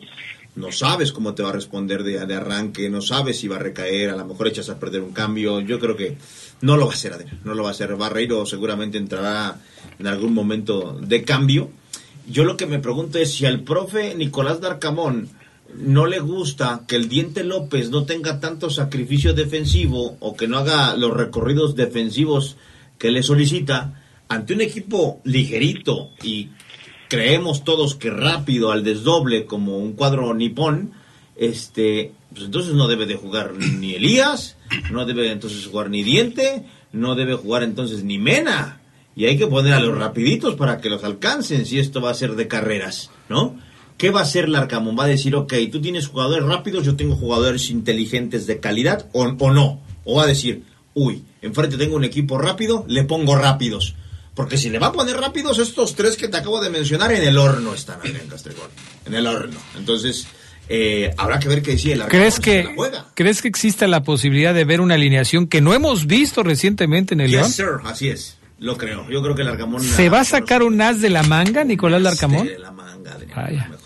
no 0.55 0.71
sabes 0.71 1.11
cómo 1.11 1.35
te 1.35 1.43
va 1.43 1.49
a 1.49 1.53
responder 1.53 2.03
de, 2.03 2.19
arranque, 2.35 2.89
no 2.89 3.01
sabes 3.01 3.39
si 3.39 3.47
va 3.47 3.57
a 3.57 3.59
recaer, 3.59 4.09
a 4.09 4.15
lo 4.15 4.25
mejor 4.25 4.47
echas 4.47 4.69
a 4.69 4.79
perder 4.79 5.01
un 5.01 5.13
cambio. 5.13 5.59
Yo 5.59 5.79
creo 5.79 5.95
que 5.95 6.17
no 6.61 6.77
lo 6.77 6.87
va 6.87 6.93
a 6.93 6.95
hacer, 6.95 7.25
no 7.43 7.53
lo 7.53 7.63
va 7.63 7.69
a 7.69 7.71
hacer. 7.73 7.95
Barreiro 7.95 8.45
seguramente 8.45 8.97
entrará 8.97 9.61
en 9.99 10.07
algún 10.07 10.33
momento 10.33 10.97
de 10.99 11.23
cambio. 11.23 11.69
Yo 12.27 12.43
lo 12.43 12.57
que 12.57 12.65
me 12.65 12.79
pregunto 12.79 13.19
es 13.19 13.33
si 13.33 13.45
al 13.45 13.61
profe 13.61 14.15
Nicolás 14.15 14.59
Darcamón 14.59 15.29
no 15.75 16.07
le 16.07 16.19
gusta 16.19 16.81
que 16.87 16.95
el 16.95 17.07
Diente 17.07 17.43
López 17.43 17.89
no 17.91 18.05
tenga 18.05 18.39
tanto 18.39 18.69
sacrificio 18.69 19.33
defensivo 19.33 20.17
o 20.19 20.35
que 20.35 20.47
no 20.47 20.57
haga 20.57 20.95
los 20.95 21.13
recorridos 21.13 21.75
defensivos 21.75 22.57
que 22.97 23.11
le 23.11 23.21
solicita 23.21 24.06
ante 24.29 24.53
un 24.53 24.61
equipo 24.61 25.21
ligerito 25.23 26.11
y 26.23 26.49
creemos 27.09 27.63
todos 27.63 27.95
que 27.95 28.09
rápido 28.09 28.71
al 28.71 28.83
desdoble 28.83 29.45
como 29.45 29.77
un 29.77 29.93
cuadro 29.93 30.33
nipón, 30.33 30.91
este, 31.35 32.11
pues 32.33 32.45
entonces 32.45 32.73
no 32.73 32.87
debe 32.87 33.05
de 33.05 33.15
jugar 33.15 33.53
ni 33.55 33.93
Elías, 33.93 34.57
no 34.91 35.05
debe 35.05 35.31
entonces 35.31 35.65
jugar 35.67 35.89
ni 35.89 36.03
Diente, 36.03 36.65
no 36.91 37.15
debe 37.15 37.35
jugar 37.35 37.63
entonces 37.63 38.03
ni 38.03 38.17
Mena. 38.17 38.81
Y 39.15 39.25
hay 39.25 39.37
que 39.37 39.47
poner 39.47 39.73
a 39.73 39.79
los 39.79 39.97
rapiditos 39.97 40.55
para 40.55 40.79
que 40.79 40.89
los 40.89 41.03
alcancen 41.03 41.65
si 41.65 41.79
esto 41.79 42.01
va 42.01 42.11
a 42.11 42.15
ser 42.15 42.35
de 42.35 42.47
carreras, 42.47 43.09
¿no? 43.29 43.55
¿Qué 43.97 44.11
va 44.11 44.19
a 44.19 44.23
hacer 44.23 44.47
Larcamón? 44.47 44.95
Va 44.97 45.05
a 45.05 45.07
decir, 45.07 45.35
ok, 45.35 45.53
tú 45.71 45.81
tienes 45.81 46.07
jugadores 46.07 46.45
rápidos, 46.45 46.85
yo 46.85 46.95
tengo 46.95 47.15
jugadores 47.15 47.71
inteligentes 47.71 48.45
de 48.45 48.59
calidad, 48.59 49.09
o, 49.13 49.23
o 49.23 49.51
no. 49.51 49.81
O 50.05 50.17
va 50.17 50.23
a 50.23 50.27
decir, 50.27 50.61
uy, 50.93 51.23
enfrente 51.41 51.77
tengo 51.77 51.95
un 51.95 52.03
equipo 52.03 52.37
rápido, 52.37 52.85
le 52.87 53.05
pongo 53.05 53.35
rápidos. 53.35 53.95
Porque 54.37 54.55
si 54.55 54.69
le 54.69 54.77
va 54.77 54.87
a 54.87 54.91
poner 54.91 55.17
rápidos, 55.17 55.57
estos 55.57 55.95
tres 55.95 56.15
que 56.15 56.27
te 56.27 56.37
acabo 56.37 56.61
de 56.61 56.69
mencionar 56.69 57.11
en 57.11 57.23
el 57.23 57.39
horno 57.39 57.73
están, 57.73 57.99
Adrián 57.99 58.27
Castrejón. 58.29 58.69
En 59.03 59.15
el 59.15 59.25
horno. 59.25 59.59
Entonces, 59.75 60.27
eh, 60.69 61.11
habrá 61.17 61.39
que 61.39 61.47
ver 61.47 61.63
qué 61.63 61.71
decide 61.71 61.93
el. 61.93 62.03
¿Crees 62.03 62.39
que, 62.39 62.61
se 62.61 62.63
la 62.65 62.75
juega. 62.75 63.05
¿Crees 63.15 63.41
que 63.41 63.47
exista 63.47 63.87
la 63.87 64.03
posibilidad 64.03 64.53
de 64.53 64.63
ver 64.63 64.79
una 64.79 64.93
alineación 64.93 65.47
que 65.47 65.59
no 65.59 65.73
hemos 65.73 66.05
visto 66.05 66.43
recientemente 66.43 67.15
en 67.15 67.21
el 67.21 67.31
León? 67.31 67.47
Yes, 67.47 67.55
sir, 67.55 67.65
así 67.83 68.09
es. 68.09 68.37
Lo 68.59 68.77
creo. 68.77 69.09
Yo 69.09 69.23
creo 69.23 69.33
que 69.33 69.41
el 69.41 69.47
Arcamón... 69.47 69.81
¿Se 69.81 70.07
va 70.07 70.19
a 70.19 70.23
sacar 70.23 70.61
un 70.61 70.79
as 70.81 71.01
de 71.01 71.09
la 71.09 71.23
manga, 71.23 71.63
Nicolás 71.63 72.03
Larcamón? 72.03 72.45
De 72.45 72.59
la 72.59 72.71
manga. 72.71 73.17
Vaya. 73.35 73.63
A 73.63 73.69
lo 73.69 73.77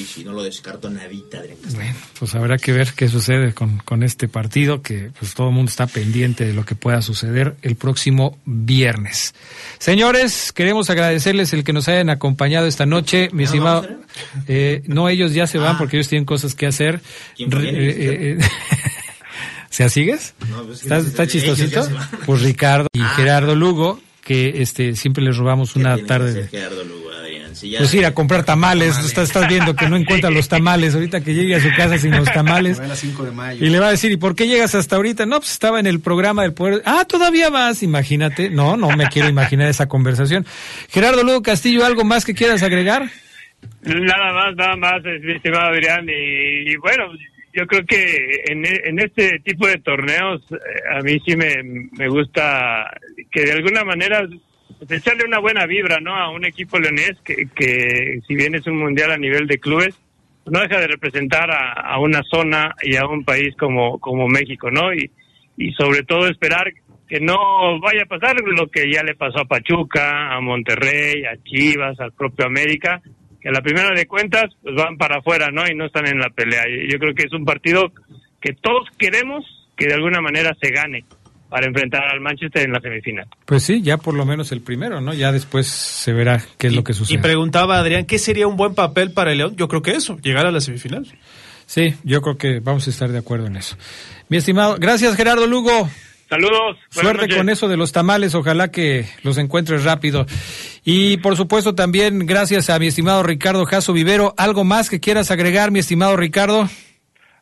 si 0.00 0.24
no 0.24 0.32
lo 0.32 0.42
descarto 0.42 0.88
nadita, 0.90 1.38
Castrejón. 1.38 1.74
Bueno, 1.74 1.94
pues 2.18 2.34
habrá 2.34 2.56
que 2.58 2.72
ver 2.72 2.92
qué 2.96 3.08
sucede 3.08 3.52
con, 3.54 3.78
con 3.78 4.02
este 4.02 4.28
partido, 4.28 4.82
que 4.82 5.10
pues 5.18 5.34
todo 5.34 5.48
el 5.48 5.54
mundo 5.54 5.70
está 5.70 5.86
pendiente 5.86 6.44
de 6.46 6.52
lo 6.52 6.64
que 6.64 6.74
pueda 6.74 7.02
suceder 7.02 7.56
el 7.62 7.76
próximo 7.76 8.38
viernes. 8.44 9.34
Señores, 9.78 10.52
queremos 10.52 10.90
agradecerles 10.90 11.52
el 11.52 11.64
que 11.64 11.72
nos 11.72 11.88
hayan 11.88 12.10
acompañado 12.10 12.66
esta 12.66 12.86
noche, 12.86 13.28
mi 13.32 13.44
¿Ya 13.44 13.50
nos 13.50 13.54
estimado. 13.54 13.82
vamos, 13.82 13.96
eh, 14.48 14.82
no, 14.86 15.08
ellos 15.08 15.34
ya 15.34 15.46
se 15.46 15.58
van 15.58 15.76
Ah. 15.76 15.78
porque 15.78 15.96
ellos 15.96 16.08
tienen 16.08 16.24
cosas 16.24 16.54
que 16.54 16.66
hacer. 16.66 17.00
¿Quién 17.36 17.50
viene? 17.50 17.70
eh, 17.70 17.96
eh, 18.32 18.38
¿Se 19.70 19.88
sigues? 19.88 20.34
No, 20.50 20.64
pues 20.64 20.82
¿Está, 20.82 20.98
está 20.98 21.26
chistosito? 21.26 21.88
Pues 22.26 22.42
Ricardo 22.42 22.88
y 22.92 23.00
Ah. 23.00 23.12
Gerardo 23.16 23.54
Lugo, 23.54 24.00
que 24.22 24.60
este 24.62 24.94
siempre 24.96 25.24
les 25.24 25.36
robamos 25.36 25.72
¿Qué 25.72 25.78
una 25.78 25.96
tarde. 26.04 26.32
de- 26.34 26.84
Lugo? 26.84 27.10
Si 27.62 27.70
ya- 27.70 27.78
Pues 27.78 27.94
ir 27.94 28.04
a 28.04 28.12
comprar 28.12 28.44
tamales, 28.44 28.98
estás, 28.98 29.28
estás 29.28 29.46
viendo 29.46 29.76
que 29.76 29.88
no 29.88 29.96
encuentra 29.96 30.30
los 30.30 30.48
tamales, 30.48 30.96
ahorita 30.96 31.20
que 31.22 31.32
llegue 31.32 31.54
a 31.54 31.60
su 31.60 31.68
casa 31.76 31.96
sin 31.96 32.10
los 32.10 32.24
tamales. 32.32 32.78
Fue 32.78 32.86
a 32.86 32.88
las 32.88 32.98
5 32.98 33.24
de 33.24 33.30
mayo. 33.30 33.64
Y 33.64 33.70
le 33.70 33.78
va 33.78 33.86
a 33.86 33.90
decir, 33.92 34.10
¿y 34.10 34.16
por 34.16 34.34
qué 34.34 34.48
llegas 34.48 34.74
hasta 34.74 34.96
ahorita? 34.96 35.26
No, 35.26 35.38
pues 35.38 35.52
estaba 35.52 35.78
en 35.78 35.86
el 35.86 36.00
programa 36.00 36.42
del 36.42 36.54
poder. 36.54 36.82
Ah, 36.84 37.04
todavía 37.08 37.50
vas, 37.50 37.84
imagínate. 37.84 38.50
No, 38.50 38.76
no 38.76 38.90
me 38.96 39.06
quiero 39.06 39.28
imaginar 39.28 39.68
esa 39.68 39.86
conversación. 39.88 40.44
Gerardo 40.90 41.22
Lugo 41.22 41.40
Castillo, 41.42 41.86
¿algo 41.86 42.02
más 42.04 42.24
que 42.24 42.34
quieras 42.34 42.64
agregar? 42.64 43.08
Nada 43.82 44.32
más, 44.32 44.56
nada 44.56 44.76
más, 44.76 45.02
mi 45.22 45.32
estimado 45.32 45.68
Adrián. 45.70 46.04
Y, 46.08 46.72
y 46.72 46.76
bueno, 46.78 47.04
yo 47.54 47.64
creo 47.68 47.84
que 47.86 48.42
en, 48.46 48.64
e- 48.66 48.80
en 48.86 48.98
este 48.98 49.38
tipo 49.44 49.68
de 49.68 49.76
torneos 49.78 50.42
eh, 50.50 50.56
a 50.98 51.00
mí 51.02 51.16
sí 51.24 51.36
me, 51.36 51.54
me 51.92 52.08
gusta 52.08 52.90
que 53.30 53.42
de 53.44 53.52
alguna 53.52 53.84
manera 53.84 54.26
pues, 54.86 55.00
echarle 55.00 55.24
una 55.24 55.38
buena 55.38 55.64
vibra 55.66 56.00
¿no? 56.00 56.14
a 56.14 56.30
un 56.30 56.44
equipo 56.44 56.78
leonés 56.78 57.12
que, 57.24 57.46
que 57.54 58.20
si 58.26 58.34
bien 58.34 58.56
es 58.56 58.66
un 58.66 58.78
mundial 58.78 59.12
a 59.12 59.16
nivel 59.16 59.46
de 59.46 59.58
clubes, 59.58 59.94
no 60.46 60.60
deja 60.60 60.80
de 60.80 60.88
representar 60.88 61.48
a, 61.52 61.98
una 62.00 62.20
zona 62.24 62.74
y 62.82 62.96
a 62.96 63.06
un 63.06 63.24
país 63.24 63.54
como, 63.56 64.00
como 64.00 64.26
México, 64.26 64.72
¿no? 64.72 64.92
Y, 64.92 65.08
y 65.56 65.72
sobre 65.74 66.02
todo 66.02 66.26
esperar 66.26 66.72
que 67.08 67.20
no 67.20 67.78
vaya 67.78 68.02
a 68.02 68.08
pasar 68.08 68.34
lo 68.40 68.68
que 68.68 68.90
ya 68.90 69.04
le 69.04 69.14
pasó 69.14 69.40
a 69.40 69.44
Pachuca, 69.44 70.34
a 70.34 70.40
Monterrey, 70.40 71.24
a 71.26 71.40
Chivas, 71.44 72.00
al 72.00 72.10
propio 72.10 72.46
América, 72.46 73.00
que 73.40 73.50
a 73.50 73.52
la 73.52 73.62
primera 73.62 73.94
de 73.94 74.06
cuentas 74.06 74.46
pues 74.62 74.74
van 74.74 74.96
para 74.96 75.18
afuera, 75.18 75.50
¿no? 75.52 75.62
Y 75.64 75.76
no 75.76 75.86
están 75.86 76.08
en 76.08 76.18
la 76.18 76.30
pelea. 76.30 76.64
Yo 76.88 76.98
creo 76.98 77.14
que 77.14 77.24
es 77.24 77.32
un 77.32 77.44
partido 77.44 77.92
que 78.40 78.52
todos 78.54 78.88
queremos 78.98 79.44
que 79.76 79.86
de 79.86 79.94
alguna 79.94 80.20
manera 80.20 80.56
se 80.60 80.70
gane 80.70 81.04
para 81.52 81.66
enfrentar 81.66 82.02
al 82.10 82.18
Manchester 82.20 82.62
en 82.64 82.72
la 82.72 82.80
semifinal. 82.80 83.26
Pues 83.44 83.62
sí, 83.62 83.82
ya 83.82 83.98
por 83.98 84.14
lo 84.14 84.24
menos 84.24 84.52
el 84.52 84.62
primero, 84.62 85.02
¿no? 85.02 85.12
Ya 85.12 85.32
después 85.32 85.66
se 85.66 86.14
verá 86.14 86.42
qué 86.56 86.68
es 86.68 86.72
lo 86.72 86.82
que 86.82 86.94
sucede. 86.94 87.18
Y 87.18 87.20
preguntaba 87.20 87.76
Adrián, 87.76 88.06
¿qué 88.06 88.18
sería 88.18 88.46
un 88.46 88.56
buen 88.56 88.74
papel 88.74 89.12
para 89.12 89.32
el 89.32 89.38
León? 89.38 89.54
Yo 89.54 89.68
creo 89.68 89.82
que 89.82 89.90
eso, 89.90 90.16
llegar 90.22 90.46
a 90.46 90.50
la 90.50 90.62
semifinal. 90.62 91.06
Sí, 91.66 91.94
yo 92.04 92.22
creo 92.22 92.38
que 92.38 92.60
vamos 92.60 92.86
a 92.86 92.90
estar 92.90 93.10
de 93.10 93.18
acuerdo 93.18 93.48
en 93.48 93.56
eso. 93.56 93.76
Mi 94.30 94.38
estimado, 94.38 94.76
gracias 94.78 95.14
Gerardo 95.14 95.46
Lugo. 95.46 95.90
Saludos. 96.26 96.78
Suerte 96.88 97.28
con 97.36 97.50
eso 97.50 97.68
de 97.68 97.76
los 97.76 97.92
tamales, 97.92 98.34
ojalá 98.34 98.68
que 98.68 99.04
los 99.22 99.36
encuentres 99.36 99.84
rápido. 99.84 100.24
Y 100.86 101.18
por 101.18 101.36
supuesto 101.36 101.74
también 101.74 102.20
gracias 102.20 102.70
a 102.70 102.78
mi 102.78 102.86
estimado 102.86 103.22
Ricardo 103.22 103.66
Jaso 103.66 103.92
Vivero. 103.92 104.32
¿Algo 104.38 104.64
más 104.64 104.88
que 104.88 105.00
quieras 105.00 105.30
agregar, 105.30 105.70
mi 105.70 105.80
estimado 105.80 106.16
Ricardo? 106.16 106.66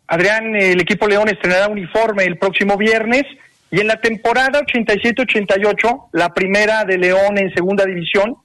Adrián, 0.08 0.56
el 0.56 0.80
equipo 0.80 1.06
León 1.06 1.28
estrenará 1.28 1.68
uniforme 1.68 2.24
el 2.24 2.38
próximo 2.38 2.76
viernes 2.76 3.22
y 3.70 3.80
en 3.80 3.86
la 3.86 4.00
temporada 4.00 4.60
87-88, 4.62 6.08
la 6.12 6.34
primera 6.34 6.84
de 6.84 6.98
León 6.98 7.38
en 7.38 7.54
segunda 7.54 7.84
división, 7.84 8.36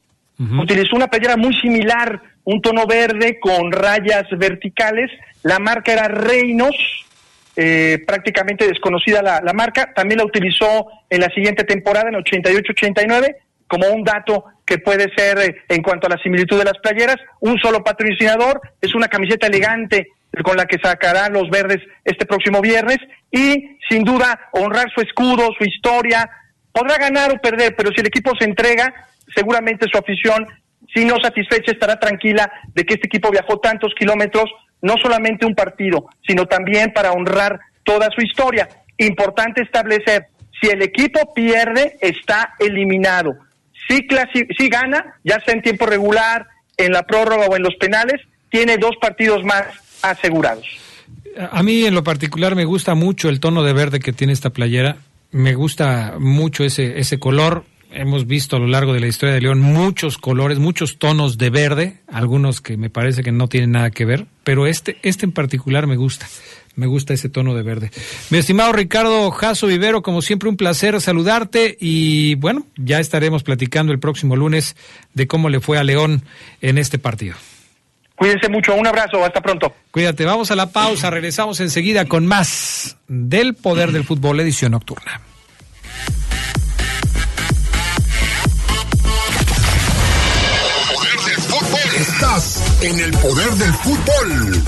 utilizó 0.60 0.96
una 0.96 1.08
playera 1.08 1.36
muy 1.36 1.54
similar, 1.56 2.22
un 2.44 2.62
tono 2.62 2.86
verde 2.86 3.40
con 3.40 3.72
rayas 3.72 4.26
verticales. 4.38 5.10
La 5.42 5.58
marca 5.58 5.94
era 5.94 6.08
Reinos, 6.08 6.76
eh, 7.56 8.04
prácticamente 8.06 8.68
desconocida 8.68 9.24
la, 9.24 9.42
la, 9.42 9.54
marca. 9.54 9.94
También 9.96 10.20
la 10.20 10.26
utilizó 10.26 10.88
en 11.10 11.22
la 11.22 11.30
siguiente 11.30 11.64
temporada, 11.64 12.10
en 12.10 12.16
88-89, 12.16 13.36
como 13.68 13.88
un 13.88 14.04
dato 14.04 14.46
que 14.64 14.78
puede 14.78 15.12
ser 15.16 15.40
eh, 15.40 15.56
en 15.70 15.82
cuanto 15.82 16.06
a 16.06 16.12
la 16.12 16.22
similitud 16.22 16.60
de 16.60 16.66
las 16.66 16.78
playeras. 16.80 17.18
Un 17.40 17.58
solo 17.58 17.84
patrocinador, 17.84 18.62
es 18.80 18.94
una 18.94 19.08
camiseta 19.08 19.48
elegante 19.48 20.10
con 20.44 20.58
la 20.58 20.66
que 20.66 20.78
sacarán 20.82 21.34
los 21.34 21.50
verdes 21.50 21.80
este 22.04 22.26
próximo 22.26 22.62
viernes 22.62 22.98
y 23.32 23.78
sin 23.90 24.04
duda 24.04 24.50
honrar 24.54 24.88
su 24.94 25.02
escudo, 25.02 25.50
su 25.58 25.66
historia. 25.66 26.30
Podrá 26.72 26.98
ganar 26.98 27.32
o 27.32 27.42
perder, 27.42 27.76
pero 27.76 27.92
si 27.92 28.02
el 28.02 28.08
equipo 28.08 28.32
se 28.38 28.46
entrega, 28.46 28.94
seguramente 29.34 29.88
su 29.92 29.98
afición, 29.98 30.46
si 30.94 31.06
no 31.06 31.16
satisfecha, 31.22 31.72
estará 31.72 32.00
tranquila 32.00 32.52
de 32.74 32.86
que 32.86 32.96
este 32.96 33.08
equipo 33.08 33.32
viajó 33.32 33.60
tantos 33.60 33.94
kilómetros, 33.98 34.46
no 34.82 34.96
solamente 35.02 35.46
un 35.46 35.56
partido, 35.56 36.06
sino 36.26 36.46
también 36.46 36.92
para 36.94 37.12
honrar 37.12 37.60
toda 37.84 38.10
su 38.12 38.22
historia. 38.22 38.68
Importante 38.98 39.62
establecer, 39.62 40.28
si 40.62 40.70
el 40.70 40.82
equipo 40.82 41.34
pierde, 41.34 41.98
está 42.02 42.56
eliminado. 42.60 43.34
Si, 43.88 44.08
si 44.58 44.70
gana, 44.70 45.18
ya 45.24 45.40
sea 45.42 45.54
en 45.54 45.62
tiempo 45.62 45.86
regular, 45.86 46.48
en 46.78 46.92
la 46.92 47.04
prórroga 47.04 47.46
o 47.48 47.56
en 47.56 47.64
los 47.64 47.76
penales, 47.76 48.22
tiene 48.50 48.78
dos 48.78 48.96
partidos 49.02 49.44
más 49.44 49.66
asegurados. 50.12 50.66
A 51.52 51.64
mí 51.64 51.84
en 51.84 51.94
lo 51.94 52.04
particular 52.04 52.56
me 52.56 52.66
gusta 52.66 52.96
mucho 52.96 53.30
el 53.30 53.40
tono 53.40 53.64
de 53.64 53.74
verde 53.74 54.00
que 54.00 54.14
tiene 54.14 54.34
esta 54.34 54.52
playera. 54.52 54.98
Me 55.32 55.54
gusta 55.54 56.16
mucho 56.20 56.64
ese, 56.64 57.00
ese 57.00 57.20
color. 57.20 57.66
Hemos 57.92 58.26
visto 58.26 58.56
a 58.56 58.60
lo 58.60 58.68
largo 58.68 58.94
de 58.94 59.00
la 59.00 59.08
historia 59.08 59.36
de 59.36 59.42
León 59.42 59.60
muchos 59.60 60.18
colores, 60.18 60.60
muchos 60.60 60.98
tonos 60.98 61.38
de 61.38 61.50
verde, 61.50 62.02
algunos 62.08 62.60
que 62.62 62.78
me 62.78 62.90
parece 62.90 63.24
que 63.24 63.32
no 63.32 63.48
tienen 63.48 63.72
nada 63.72 63.90
que 63.90 64.04
ver, 64.04 64.28
pero 64.44 64.68
este, 64.68 64.98
este 65.02 65.26
en 65.26 65.32
particular 65.32 65.88
me 65.88 65.96
gusta. 65.96 66.28
Me 66.76 66.88
gusta 66.88 67.14
ese 67.14 67.30
tono 67.30 67.56
de 67.56 67.64
verde. 67.64 67.92
Mi 68.32 68.38
estimado 68.38 68.74
Ricardo 68.74 69.32
Jaso 69.32 69.68
Vivero, 69.68 70.02
como 70.02 70.22
siempre 70.22 70.50
un 70.50 70.58
placer 70.58 71.00
saludarte 71.00 71.78
y 71.80 72.36
bueno, 72.36 72.68
ya 72.76 73.00
estaremos 73.00 73.44
platicando 73.44 73.94
el 73.94 74.00
próximo 74.00 74.36
lunes 74.36 74.76
de 75.14 75.26
cómo 75.26 75.48
le 75.48 75.62
fue 75.62 75.78
a 75.78 75.86
León 75.86 76.24
en 76.62 76.78
este 76.78 77.00
partido. 77.00 77.36
Cuídense 78.16 78.48
mucho, 78.48 78.74
un 78.76 78.88
abrazo, 78.88 79.24
hasta 79.24 79.42
pronto. 79.42 79.74
Cuídate, 79.92 80.24
vamos 80.24 80.50
a 80.50 80.56
la 80.56 80.68
pausa, 80.68 81.10
regresamos 81.10 81.60
enseguida 81.60 82.06
con 82.06 82.26
más 82.26 82.96
del 83.08 83.56
Poder 83.56 83.92
del 83.92 84.06
Fútbol, 84.06 84.40
edición 84.40 84.72
nocturna. 84.72 85.22
Poder 90.94 91.20
del 91.26 91.42
fútbol. 91.42 91.96
Estás 92.00 92.84
en 92.84 93.00
el 93.00 93.12
Poder 93.12 93.50
del 93.52 93.74
Fútbol, 93.74 94.64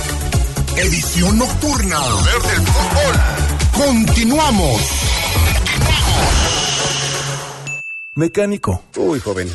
edición 0.76 1.38
nocturna. 1.38 2.00
Poder 2.00 2.42
del 2.42 2.68
Fútbol. 2.68 3.86
Continuamos. 3.86 4.82
Mecánico. 8.16 8.84
Uy, 8.98 9.20
joven, 9.20 9.50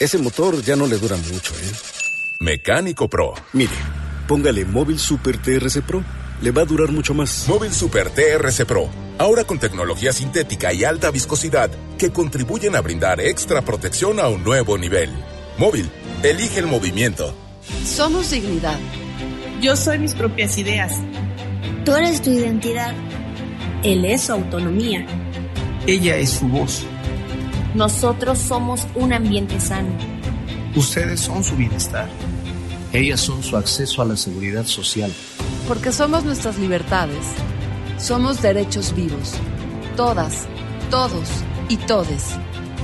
ese 0.00 0.18
motor 0.18 0.60
ya 0.62 0.76
no 0.76 0.86
le 0.86 0.98
dura 0.98 1.16
mucho, 1.16 1.54
¿eh? 1.54 1.97
Mecánico 2.40 3.08
Pro. 3.08 3.34
Mire, 3.52 3.72
póngale 4.28 4.64
Móvil 4.64 4.98
Super 4.98 5.38
TRC 5.38 5.82
Pro. 5.82 6.04
Le 6.40 6.52
va 6.52 6.62
a 6.62 6.64
durar 6.64 6.92
mucho 6.92 7.12
más. 7.12 7.46
Móvil 7.48 7.72
Super 7.72 8.10
TRC 8.10 8.64
Pro. 8.64 8.88
Ahora 9.18 9.42
con 9.42 9.58
tecnología 9.58 10.12
sintética 10.12 10.72
y 10.72 10.84
alta 10.84 11.10
viscosidad 11.10 11.68
que 11.98 12.12
contribuyen 12.12 12.76
a 12.76 12.80
brindar 12.80 13.20
extra 13.20 13.62
protección 13.62 14.20
a 14.20 14.28
un 14.28 14.44
nuevo 14.44 14.78
nivel. 14.78 15.10
Móvil, 15.58 15.90
elige 16.22 16.60
el 16.60 16.66
movimiento. 16.66 17.34
Somos 17.84 18.30
dignidad. 18.30 18.78
Yo 19.60 19.74
soy 19.74 19.98
mis 19.98 20.14
propias 20.14 20.56
ideas. 20.58 20.92
Tú 21.84 21.96
eres 21.96 22.22
tu 22.22 22.30
identidad. 22.30 22.94
Él 23.82 24.04
es 24.04 24.22
su 24.22 24.32
autonomía. 24.32 25.04
Ella 25.88 26.16
es 26.16 26.30
su 26.30 26.46
voz. 26.46 26.84
Nosotros 27.74 28.38
somos 28.38 28.86
un 28.94 29.12
ambiente 29.12 29.58
sano. 29.58 30.17
Ustedes 30.74 31.20
son 31.20 31.42
su 31.42 31.56
bienestar. 31.56 32.08
Ellas 32.92 33.20
son 33.20 33.42
su 33.42 33.56
acceso 33.56 34.02
a 34.02 34.04
la 34.04 34.16
seguridad 34.16 34.64
social. 34.66 35.12
Porque 35.66 35.92
somos 35.92 36.24
nuestras 36.24 36.58
libertades. 36.58 37.26
Somos 37.98 38.42
derechos 38.42 38.94
vivos. 38.94 39.34
Todas, 39.96 40.46
todos 40.90 41.28
y 41.68 41.76
todes. 41.76 42.24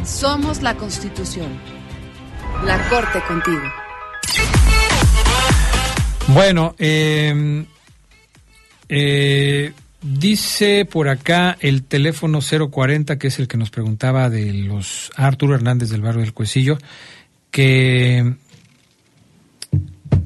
Somos 0.04 0.62
la 0.62 0.74
Constitución. 0.76 1.48
La 2.64 2.88
Corte 2.88 3.20
contigo. 3.28 3.62
Bueno, 6.28 6.74
eh, 6.78 7.64
eh, 8.88 9.72
dice 10.00 10.84
por 10.84 11.08
acá 11.08 11.56
el 11.60 11.82
teléfono 11.84 12.40
040, 12.40 13.18
que 13.18 13.28
es 13.28 13.38
el 13.38 13.48
que 13.48 13.56
nos 13.56 13.70
preguntaba 13.70 14.30
de 14.30 14.52
los 14.52 15.10
Arturo 15.16 15.54
Hernández 15.54 15.90
del 15.90 16.00
barrio 16.00 16.22
del 16.22 16.32
Cuecillo 16.32 16.78
que 17.54 18.34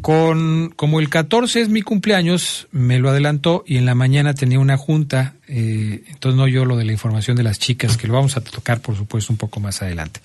con 0.01 0.72
como 0.74 0.99
el 0.99 1.11
14 1.11 1.61
es 1.61 1.68
mi 1.68 1.83
cumpleaños, 1.83 2.68
me 2.72 2.99
lo 2.99 3.11
adelantó 3.11 3.64
y 3.66 3.76
en 3.76 3.85
la 3.85 3.95
mañana 3.95 4.33
tenía 4.33 4.59
una 4.59 4.79
junta, 4.79 5.35
eh, 5.47 6.05
entonces 6.09 6.39
no 6.39 6.49
yo 6.49 6.64
lo 6.64 6.79
de 6.79 6.87
la 6.87 6.93
información 6.93 7.37
de 7.37 7.43
las 7.43 7.59
chicas, 7.59 7.99
que 7.99 8.07
lo 8.07 8.14
vamos 8.14 8.39
a 8.39 8.41
tocar 8.41 8.81
por 8.81 8.97
supuesto 8.97 9.31
un 9.31 9.37
poco 9.37 9.61
más 9.61 9.83
adelante. 9.83 10.20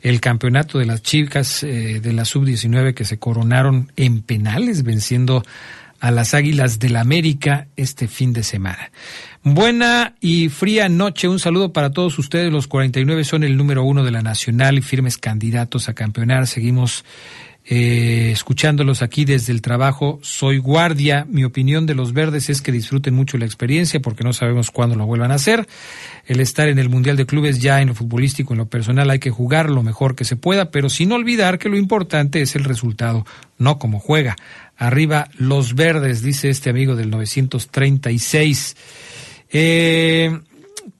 El 0.00 0.22
campeonato 0.22 0.78
de 0.78 0.86
las 0.86 1.02
chicas 1.02 1.62
eh, 1.64 2.00
de 2.00 2.12
la 2.14 2.24
sub-19 2.24 2.94
que 2.94 3.04
se 3.04 3.18
coronaron 3.18 3.92
en 3.96 4.22
penales 4.22 4.84
venciendo 4.84 5.44
a 6.00 6.10
las 6.10 6.32
Águilas 6.32 6.78
del 6.78 6.94
la 6.94 7.02
América 7.02 7.66
este 7.76 8.08
fin 8.08 8.32
de 8.32 8.42
semana. 8.42 8.90
Buena 9.44 10.14
y 10.20 10.48
fría 10.48 10.88
noche. 10.88 11.28
Un 11.28 11.38
saludo 11.38 11.72
para 11.72 11.90
todos 11.90 12.18
ustedes. 12.18 12.52
Los 12.52 12.66
49 12.66 13.24
son 13.24 13.44
el 13.44 13.56
número 13.56 13.84
uno 13.84 14.04
de 14.04 14.10
la 14.10 14.22
Nacional 14.22 14.78
y 14.78 14.82
firmes 14.82 15.16
candidatos 15.16 15.88
a 15.88 15.94
campeonar. 15.94 16.46
Seguimos 16.46 17.04
eh, 17.70 18.30
escuchándolos 18.32 19.02
aquí 19.02 19.26
desde 19.26 19.52
el 19.52 19.60
trabajo. 19.60 20.18
Soy 20.22 20.56
guardia. 20.56 21.26
Mi 21.28 21.44
opinión 21.44 21.84
de 21.84 21.94
los 21.94 22.14
verdes 22.14 22.48
es 22.48 22.62
que 22.62 22.72
disfruten 22.72 23.14
mucho 23.14 23.36
la 23.36 23.44
experiencia 23.44 24.00
porque 24.00 24.24
no 24.24 24.32
sabemos 24.32 24.70
cuándo 24.70 24.96
lo 24.96 25.04
vuelvan 25.06 25.30
a 25.30 25.34
hacer. 25.34 25.68
El 26.26 26.40
estar 26.40 26.68
en 26.68 26.78
el 26.78 26.88
Mundial 26.88 27.16
de 27.16 27.26
Clubes 27.26 27.60
ya 27.60 27.82
en 27.82 27.88
lo 27.88 27.94
futbolístico, 27.94 28.54
en 28.54 28.58
lo 28.58 28.68
personal, 28.68 29.10
hay 29.10 29.18
que 29.18 29.30
jugar 29.30 29.68
lo 29.68 29.82
mejor 29.82 30.16
que 30.16 30.24
se 30.24 30.36
pueda, 30.36 30.70
pero 30.70 30.88
sin 30.88 31.12
olvidar 31.12 31.58
que 31.58 31.68
lo 31.68 31.76
importante 31.76 32.40
es 32.40 32.56
el 32.56 32.64
resultado, 32.64 33.26
no 33.58 33.78
como 33.78 34.00
juega. 34.00 34.36
Arriba 34.78 35.28
los 35.36 35.74
verdes, 35.74 36.22
dice 36.22 36.48
este 36.48 36.70
amigo 36.70 36.96
del 36.96 37.10
936. 37.10 38.76
Eh, 39.50 40.38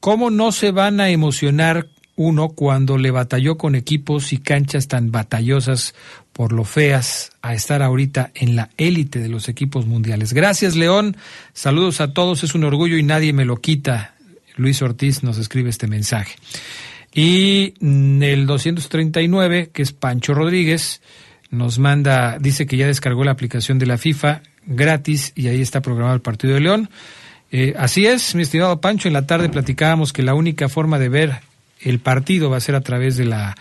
¿Cómo 0.01 0.30
no 0.30 0.53
se 0.53 0.70
van 0.70 1.01
a 1.01 1.11
emocionar 1.11 1.88
uno 2.16 2.51
cuando 2.51 2.99
le 2.99 3.11
batalló 3.11 3.57
con 3.57 3.74
equipos 3.74 4.32
y 4.32 4.38
canchas 4.38 4.88
tan 4.88 5.11
batallosas 5.12 5.94
por 6.32 6.53
lo 6.53 6.64
feas 6.64 7.32
a 7.42 7.55
estar 7.55 7.82
ahorita 7.82 8.30
en 8.34 8.57
la 8.57 8.70
élite 8.76 9.18
de 9.18 9.28
los 9.28 9.49
equipos 9.49 9.86
mundiales? 9.86 10.32
Gracias, 10.32 10.76
León. 10.76 11.16
Saludos 11.53 12.01
a 12.01 12.12
todos. 12.12 12.44
Es 12.44 12.55
un 12.55 12.64
orgullo 12.64 12.96
y 12.96 13.03
nadie 13.03 13.32
me 13.32 13.44
lo 13.44 13.57
quita. 13.57 14.14
Luis 14.57 14.82
Ortiz 14.82 15.22
nos 15.22 15.38
escribe 15.38 15.70
este 15.70 15.86
mensaje. 15.86 16.36
Y 17.12 17.74
el 17.80 18.46
239, 18.46 19.70
que 19.72 19.82
es 19.82 19.92
Pancho 19.92 20.34
Rodríguez, 20.34 21.01
nos 21.51 21.78
manda, 21.78 22.38
dice 22.38 22.66
que 22.66 22.76
ya 22.76 22.86
descargó 22.86 23.24
la 23.24 23.30
aplicación 23.32 23.78
de 23.78 23.86
la 23.86 23.99
FIFA 23.99 24.42
gratis 24.66 25.32
y 25.34 25.49
ahí 25.49 25.62
está 25.62 25.80
programado 25.80 26.14
el 26.14 26.20
partido 26.20 26.55
de 26.55 26.61
León. 26.61 26.90
Eh, 27.51 27.74
así 27.78 28.07
es, 28.07 28.34
mi 28.34 28.42
estimado 28.42 28.80
Pancho, 28.80 29.09
en 29.09 29.14
la 29.14 29.26
tarde 29.26 29.49
platicábamos 29.49 30.12
que 30.12 30.22
la 30.22 30.34
única 30.34 30.68
forma 30.68 30.99
de 30.99 31.09
ver 31.09 31.40
el 31.80 31.99
partido 31.99 32.51
va 32.51 32.59
a 32.59 32.61
ser 32.61 32.74
a 32.74 32.80
través 32.80 33.16
de 33.16 33.24
la 33.24 33.55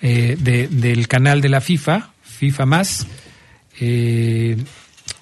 eh, 0.00 0.36
de, 0.38 0.68
del 0.68 1.08
canal 1.08 1.40
de 1.40 1.48
la 1.48 1.60
FIFA, 1.60 2.10
FIFA 2.22 2.66
más. 2.66 3.06
Eh, 3.80 4.56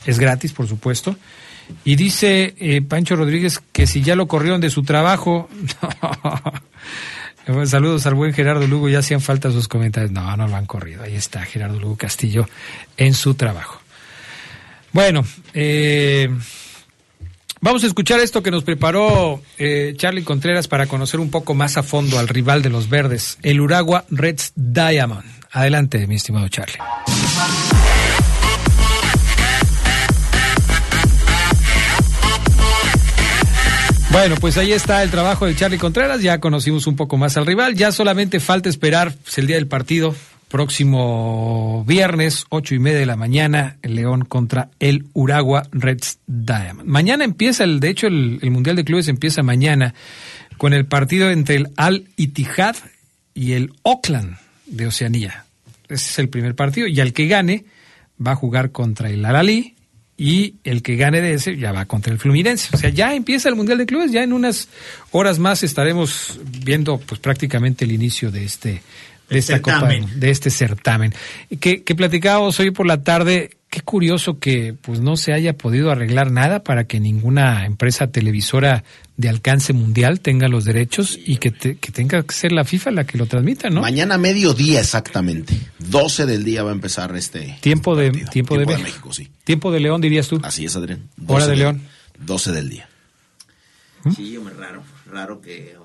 es 0.07 0.19
gratis, 0.19 0.53
por 0.53 0.69
supuesto. 0.69 1.17
Y 1.85 1.97
dice 1.97 2.55
Pancho 2.87 3.17
Rodríguez 3.17 3.61
que 3.73 3.87
si 3.87 4.03
ya 4.03 4.15
lo 4.15 4.27
corrieron 4.27 4.61
de 4.61 4.69
su 4.69 4.83
trabajo. 4.83 5.49
Saludos 7.67 8.07
al 8.07 8.15
buen 8.15 8.33
Gerardo 8.33 8.67
Lugo, 8.69 8.89
ya 8.89 9.01
hacían 9.01 9.21
falta 9.21 9.51
sus 9.51 9.69
comentarios. 9.69 10.13
No, 10.13 10.37
no 10.37 10.47
lo 10.47 10.57
han 10.57 10.67
corrido. 10.67 11.03
Ahí 11.03 11.17
está 11.17 11.43
Gerardo 11.43 11.81
Lugo 11.81 11.97
Castillo 11.97 12.49
en 12.97 13.15
su 13.15 13.35
trabajo. 13.35 13.81
Bueno, 14.93 15.25
eh, 15.55 16.29
vamos 17.63 17.85
a 17.85 17.87
escuchar 17.87 18.21
esto 18.21 18.43
que 18.43 18.51
nos 18.51 18.65
preparó 18.65 19.41
eh, 19.57 19.95
Charlie 19.97 20.25
Contreras 20.25 20.69
para 20.69 20.87
conocer 20.87 21.21
un 21.21 21.31
poco 21.31 21.55
más 21.55 21.79
a 21.79 21.83
fondo 21.83 22.19
al 22.19 22.29
rival 22.29 22.61
de 22.61 22.69
los 22.69 22.91
verdes, 22.91 23.39
el 23.43 23.61
Uragua 23.61 24.05
Reds 24.11 24.53
Diamond. 24.55 25.25
Adelante, 25.51 26.07
mi 26.07 26.17
estimado 26.17 26.49
Charlie. 26.49 26.79
Bueno, 34.13 34.35
pues 34.39 34.59
ahí 34.59 34.73
está 34.73 35.03
el 35.03 35.11
trabajo 35.11 35.47
de 35.47 35.57
Charlie 35.57 35.79
Contreras, 35.79 36.21
ya 36.21 36.39
conocimos 36.39 36.87
un 36.87 36.97
poco 36.97 37.17
más 37.17 37.39
al 37.39 37.47
rival, 37.47 37.75
ya 37.75 37.93
solamente 37.93 38.41
falta 38.41 38.69
esperar 38.69 39.15
pues, 39.15 39.39
el 39.39 39.47
día 39.47 39.57
del 39.57 39.69
partido, 39.69 40.15
próximo 40.53 41.83
viernes, 41.89 42.45
ocho 42.51 42.75
y 42.75 42.79
media 42.79 42.99
de 42.99 43.07
la 43.07 43.17
mañana, 43.17 43.79
el 43.81 43.95
León 43.95 44.27
contra 44.27 44.69
el 44.81 45.07
Uragua 45.15 45.63
Reds 45.73 46.19
Diamond. 46.27 46.87
Mañana 46.87 47.25
empieza, 47.25 47.65
el, 47.65 47.81
de 47.81 47.89
hecho 47.89 48.07
el, 48.07 48.39
Mundial 48.51 48.77
de 48.77 48.85
Clubes 48.85 49.09
empieza 49.09 49.43
mañana 49.43 49.95
con 50.59 50.75
el 50.75 50.85
partido 50.85 51.31
entre 51.31 51.57
el 51.57 51.69
Al 51.77 52.05
Ittihad 52.17 52.77
y 53.33 53.53
el 53.53 53.73
Auckland 53.83 54.37
de 54.67 54.87
Oceanía. 54.87 55.47
Ese 55.89 56.11
es 56.11 56.19
el 56.19 56.29
primer 56.29 56.55
partido 56.55 56.87
y 56.87 57.01
al 57.01 57.15
que 57.15 57.29
gane 57.29 57.65
va 58.25 58.33
a 58.33 58.37
jugar 58.37 58.73
contra 58.73 59.09
el 59.09 59.25
Al-Ali 59.25 59.75
y 60.19 60.57
el 60.65 60.83
que 60.83 60.97
gane 60.97 61.23
de 61.23 61.33
ese 61.33 61.57
ya 61.57 61.73
va 61.73 61.87
contra 61.87 62.13
el 62.13 62.19
Fluminense. 62.19 62.69
O 62.75 62.79
sea, 62.79 62.91
ya 62.91 63.15
empieza 63.15 63.49
el 63.49 63.57
Mundial 63.57 63.79
de 63.79 63.87
Clubes, 63.87 64.13
ya 64.13 64.23
en 64.23 64.35
unas 64.35 64.69
horas 65.13 65.39
más 65.39 65.63
estaremos 65.63 66.39
viendo 66.63 66.99
pues 66.99 67.23
prácticamente 67.23 67.87
el 67.87 67.93
inicio 67.93 68.31
de 68.31 68.45
este 68.45 68.83
de 69.33 69.39
esta 69.39 69.55
certamen. 69.55 70.03
copa, 70.03 70.15
de 70.17 70.31
este 70.31 70.51
certamen. 70.51 71.15
Que, 71.61 71.83
que 71.83 71.95
platicábamos 71.95 72.59
hoy 72.61 72.71
por 72.71 72.87
la 72.87 73.03
tarde, 73.03 73.51
qué 73.71 73.81
curioso 73.81 74.39
que 74.39 74.75
pues 74.81 75.01
no 75.01 75.17
se 75.17 75.33
haya 75.33 75.57
podido 75.57 75.91
arreglar 75.91 76.31
nada 76.31 76.63
para 76.63 76.85
que 76.85 77.01
ninguna 77.01 77.65
empresa 77.67 78.07
televisora 78.09 78.85
de 79.17 79.29
alcance 79.29 79.73
mundial 79.73 80.21
tenga 80.21 80.49
los 80.49 80.65
derechos 80.65 81.19
y 81.25 81.37
que, 81.37 81.51
te- 81.51 81.77
que 81.77 81.93
tenga 81.93 82.23
que 82.23 82.35
ser 82.35 82.51
la 82.53 82.65
FIFA 82.65 82.91
la 82.93 83.05
que 83.05 83.19
lo 83.19 83.27
transmita, 83.27 83.69
¿no? 83.71 83.81
Mañana 83.83 84.19
mediodía 84.19 84.81
exactamente. 84.81 85.55
12 85.79 86.27
del 86.27 86.45
día 86.45 86.63
va 86.63 86.71
a 86.71 86.75
empezar 86.75 87.15
este 87.17 87.57
Tiempo 87.61 87.95
de 87.95 88.11
tiempo, 88.11 88.31
tiempo 88.33 88.55
de, 88.55 88.61
de 88.61 88.67
México. 88.67 88.83
México, 89.09 89.13
sí. 89.13 89.29
Tiempo 89.45 89.71
de 89.71 89.81
León 89.81 90.01
dirías 90.01 90.29
tú. 90.29 90.41
Así 90.43 90.65
es, 90.65 90.75
Adrián. 90.77 91.09
Hora 91.27 91.41
12 91.47 91.51
de 91.51 91.57
León. 91.57 91.83
12 92.19 92.53
del 92.53 92.69
día. 92.69 92.89
Sí, 94.17 94.37
hombre, 94.37 94.55
raro, 94.55 94.83
raro 95.07 95.41
que 95.41 95.77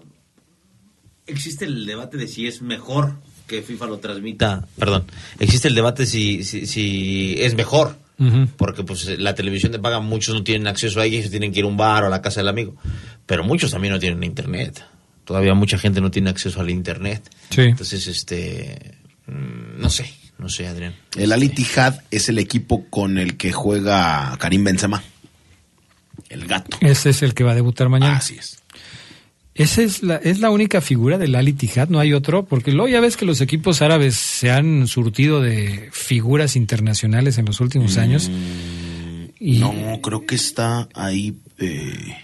existe 1.28 1.66
el 1.66 1.86
debate 1.86 2.18
de 2.18 2.28
si 2.28 2.48
es 2.48 2.62
mejor 2.62 3.14
que 3.48 3.62
FIFA 3.62 3.86
lo 3.88 4.00
transmita, 4.00 4.68
perdón, 4.78 5.06
existe 5.40 5.68
el 5.70 5.76
debate 5.76 6.06
si, 6.06 6.44
si, 6.44 6.66
si 6.68 7.36
es 7.40 7.56
mejor, 7.56 7.98
porque 8.58 8.84
pues 8.84 9.18
la 9.20 9.36
televisión 9.36 9.72
te 9.72 9.80
paga, 9.80 10.00
muchos 10.00 10.36
no 10.36 10.44
tienen 10.44 10.68
acceso 10.68 11.00
a 11.00 11.06
ella, 11.06 11.20
ellos 11.20 11.30
tienen 11.32 11.52
que 11.54 11.60
ir 11.60 11.66
a 11.66 11.68
un 11.68 11.78
bar 11.78 12.04
o 12.04 12.08
a 12.08 12.10
la 12.10 12.22
casa 12.22 12.42
del 12.42 12.48
amigo, 12.50 12.76
pero 13.26 13.44
muchos 13.44 13.72
también 13.72 13.94
no 13.94 14.00
tienen 14.00 14.24
internet, 14.24 14.84
todavía 15.24 15.54
mucha 15.54 15.78
gente 15.78 16.02
no 16.02 16.12
tiene 16.12 16.30
acceso 16.30 16.60
al 16.60 16.70
internet, 16.70 17.30
Sí. 17.50 17.62
entonces 17.62 18.06
este, 18.08 18.96
mm, 19.28 19.80
no 19.80 19.90
sé, 19.90 20.12
no 20.40 20.50
sé 20.50 20.68
Adrián. 20.68 20.96
El 21.16 21.32
Al 21.32 21.44
Ittihad 21.44 22.02
es 22.12 22.30
el 22.30 22.38
equipo 22.40 22.86
con 22.90 23.18
el 23.18 23.38
que 23.38 23.52
juega 23.54 24.36
Karim 24.40 24.64
Benzema. 24.64 25.02
El 26.30 26.46
gato. 26.48 26.78
Ese 26.82 27.12
es 27.12 27.22
el 27.24 27.34
que 27.34 27.44
va 27.44 27.52
a 27.52 27.56
debutar 27.56 27.88
mañana. 27.90 28.18
Así 28.18 28.36
es. 28.38 28.58
Esa 29.58 29.82
es 29.82 30.04
la, 30.04 30.18
es 30.18 30.40
la 30.40 30.50
única 30.52 30.82
figura 30.82 31.18
del 31.18 31.34
Al 31.36 31.50
Ittihad, 31.50 31.90
no 31.90 32.00
hay 32.00 32.14
otro, 32.14 32.46
porque 32.46 32.72
luego 32.72 32.88
ya 32.90 33.00
ves 33.02 33.18
que 33.18 33.26
los 33.26 33.42
equipos 33.42 33.82
árabes 33.82 34.16
se 34.16 34.52
han 34.52 34.88
surtido 34.88 35.42
de 35.42 35.90
figuras 35.92 36.56
internacionales 36.56 37.38
en 37.38 37.46
los 37.46 37.60
últimos 37.60 37.98
años. 37.98 38.30
Y 39.40 39.58
Mm, 39.58 39.60
No, 39.60 40.02
creo 40.02 40.26
que 40.26 40.36
está 40.36 40.88
ahí 40.94 41.36
eh, 41.58 42.16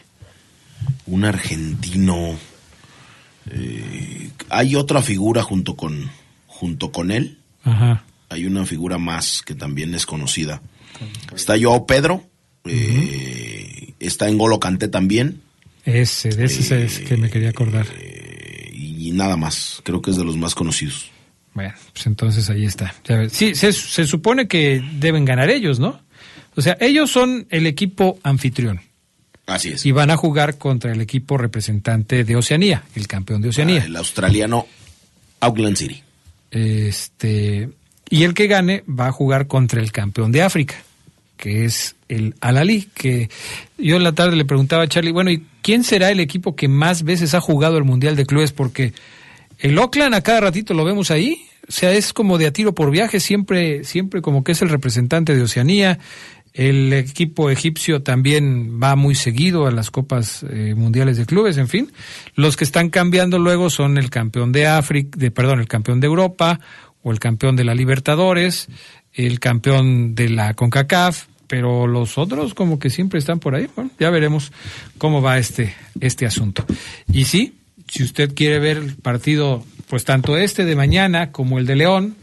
un 1.07 1.25
argentino. 1.25 2.37
Eh, 3.49 4.29
hay 4.49 4.75
otra 4.75 5.01
figura 5.01 5.43
junto 5.43 5.75
con, 5.75 6.09
junto 6.47 6.91
con 6.91 7.11
él. 7.11 7.37
Ajá. 7.63 8.03
Hay 8.29 8.45
una 8.45 8.65
figura 8.65 8.97
más 8.97 9.41
que 9.43 9.55
también 9.55 9.93
es 9.95 10.05
conocida. 10.05 10.61
Está 11.35 11.55
Joao 11.59 11.85
Pedro. 11.85 12.23
eh, 12.65 13.93
está 13.99 14.27
en 14.29 14.37
Golo 14.37 14.59
Canté 14.59 14.87
también. 14.87 15.41
Ese, 15.85 16.29
de 16.29 16.45
ese 16.45 16.83
es 16.83 16.99
que 16.99 17.17
me 17.17 17.29
quería 17.29 17.49
acordar. 17.49 17.85
Y 18.73 19.11
nada 19.11 19.37
más. 19.37 19.81
Creo 19.83 20.01
que 20.01 20.11
es 20.11 20.17
de 20.17 20.23
los 20.23 20.37
más 20.37 20.55
conocidos. 20.55 21.11
Bueno, 21.53 21.73
pues 21.91 22.07
entonces 22.07 22.49
ahí 22.49 22.65
está. 22.65 22.95
Ya. 23.05 23.29
Sí, 23.29 23.53
se, 23.53 23.73
se 23.73 24.05
supone 24.05 24.47
que 24.47 24.83
deben 24.99 25.25
ganar 25.25 25.49
ellos, 25.49 25.79
¿no? 25.79 25.99
O 26.55 26.61
sea, 26.61 26.77
ellos 26.79 27.11
son 27.11 27.47
el 27.49 27.67
equipo 27.67 28.19
anfitrión. 28.23 28.81
Así 29.45 29.69
es. 29.69 29.85
Y 29.85 29.91
van 29.91 30.09
a 30.09 30.17
jugar 30.17 30.57
contra 30.57 30.91
el 30.93 31.01
equipo 31.01 31.37
representante 31.37 32.23
de 32.23 32.35
Oceanía, 32.35 32.83
el 32.95 33.07
campeón 33.07 33.41
de 33.41 33.49
Oceanía. 33.49 33.83
El 33.83 33.95
australiano 33.95 34.67
Auckland 35.41 35.75
City. 35.75 36.01
Este, 36.49 37.69
y 38.09 38.23
el 38.23 38.33
que 38.33 38.47
gane 38.47 38.83
va 38.87 39.07
a 39.07 39.11
jugar 39.11 39.47
contra 39.47 39.81
el 39.81 39.91
campeón 39.91 40.31
de 40.31 40.43
África, 40.43 40.75
que 41.43 41.65
es 41.65 41.97
el 42.07 42.35
Al-Ali, 42.39 42.87
que 42.93 43.29
yo 43.77 43.97
en 43.97 44.03
la 44.03 44.13
tarde 44.13 44.37
le 44.37 44.45
preguntaba 44.45 44.83
a 44.83 44.87
Charlie, 44.87 45.11
bueno, 45.11 45.29
¿y 45.29 45.45
quién 45.61 45.83
será 45.83 46.09
el 46.09 46.21
equipo 46.21 46.55
que 46.55 46.69
más 46.69 47.03
veces 47.03 47.33
ha 47.33 47.41
jugado 47.41 47.77
el 47.77 47.83
Mundial 47.83 48.15
de 48.15 48.25
Clubes? 48.25 48.53
Porque 48.53 48.93
el 49.59 49.77
Oakland 49.77 50.15
a 50.15 50.21
cada 50.21 50.39
ratito 50.39 50.73
lo 50.73 50.85
vemos 50.85 51.11
ahí, 51.11 51.45
o 51.67 51.71
sea, 51.73 51.91
es 51.91 52.13
como 52.13 52.37
de 52.37 52.47
a 52.47 52.53
tiro 52.53 52.73
por 52.73 52.91
viaje, 52.91 53.19
siempre, 53.19 53.83
siempre 53.83 54.21
como 54.21 54.45
que 54.45 54.53
es 54.53 54.61
el 54.61 54.69
representante 54.69 55.35
de 55.35 55.41
Oceanía. 55.41 55.99
El 56.53 56.93
equipo 56.93 57.49
egipcio 57.49 58.03
también 58.03 58.81
va 58.81 58.95
muy 58.95 59.13
seguido 59.13 59.67
a 59.67 59.71
las 59.71 59.91
copas 59.91 60.45
eh, 60.49 60.75
mundiales 60.77 61.17
de 61.17 61.25
clubes, 61.25 61.57
en 61.57 61.67
fin. 61.67 61.91
Los 62.35 62.55
que 62.55 62.63
están 62.63 62.89
cambiando 62.89 63.37
luego 63.37 63.69
son 63.69 63.97
el 63.97 64.09
campeón 64.09 64.53
de 64.53 64.67
África, 64.67 65.17
de, 65.17 65.29
perdón, 65.29 65.59
el 65.59 65.67
campeón 65.67 65.99
de 65.99 66.07
Europa 66.07 66.61
o 67.01 67.11
el 67.11 67.19
campeón 67.19 67.57
de 67.57 67.65
la 67.65 67.75
Libertadores, 67.75 68.69
el 69.13 69.41
campeón 69.41 70.15
de 70.15 70.29
la 70.29 70.53
CONCACAF, 70.53 71.25
pero 71.53 71.85
los 71.85 72.17
otros 72.17 72.55
como 72.55 72.79
que 72.79 72.89
siempre 72.89 73.19
están 73.19 73.37
por 73.37 73.53
ahí. 73.53 73.69
Bueno, 73.75 73.91
ya 73.99 74.09
veremos 74.09 74.51
cómo 74.97 75.21
va 75.21 75.37
este, 75.37 75.75
este 76.01 76.25
asunto. 76.25 76.65
Y 77.11 77.25
sí, 77.25 77.59
si 77.87 78.01
usted 78.01 78.33
quiere 78.33 78.57
ver 78.57 78.77
el 78.77 78.95
partido, 78.95 79.63
pues 79.87 80.03
tanto 80.03 80.35
este 80.35 80.65
de 80.65 80.75
mañana 80.75 81.31
como 81.31 81.59
el 81.59 81.67
de 81.67 81.75
León, 81.75 82.15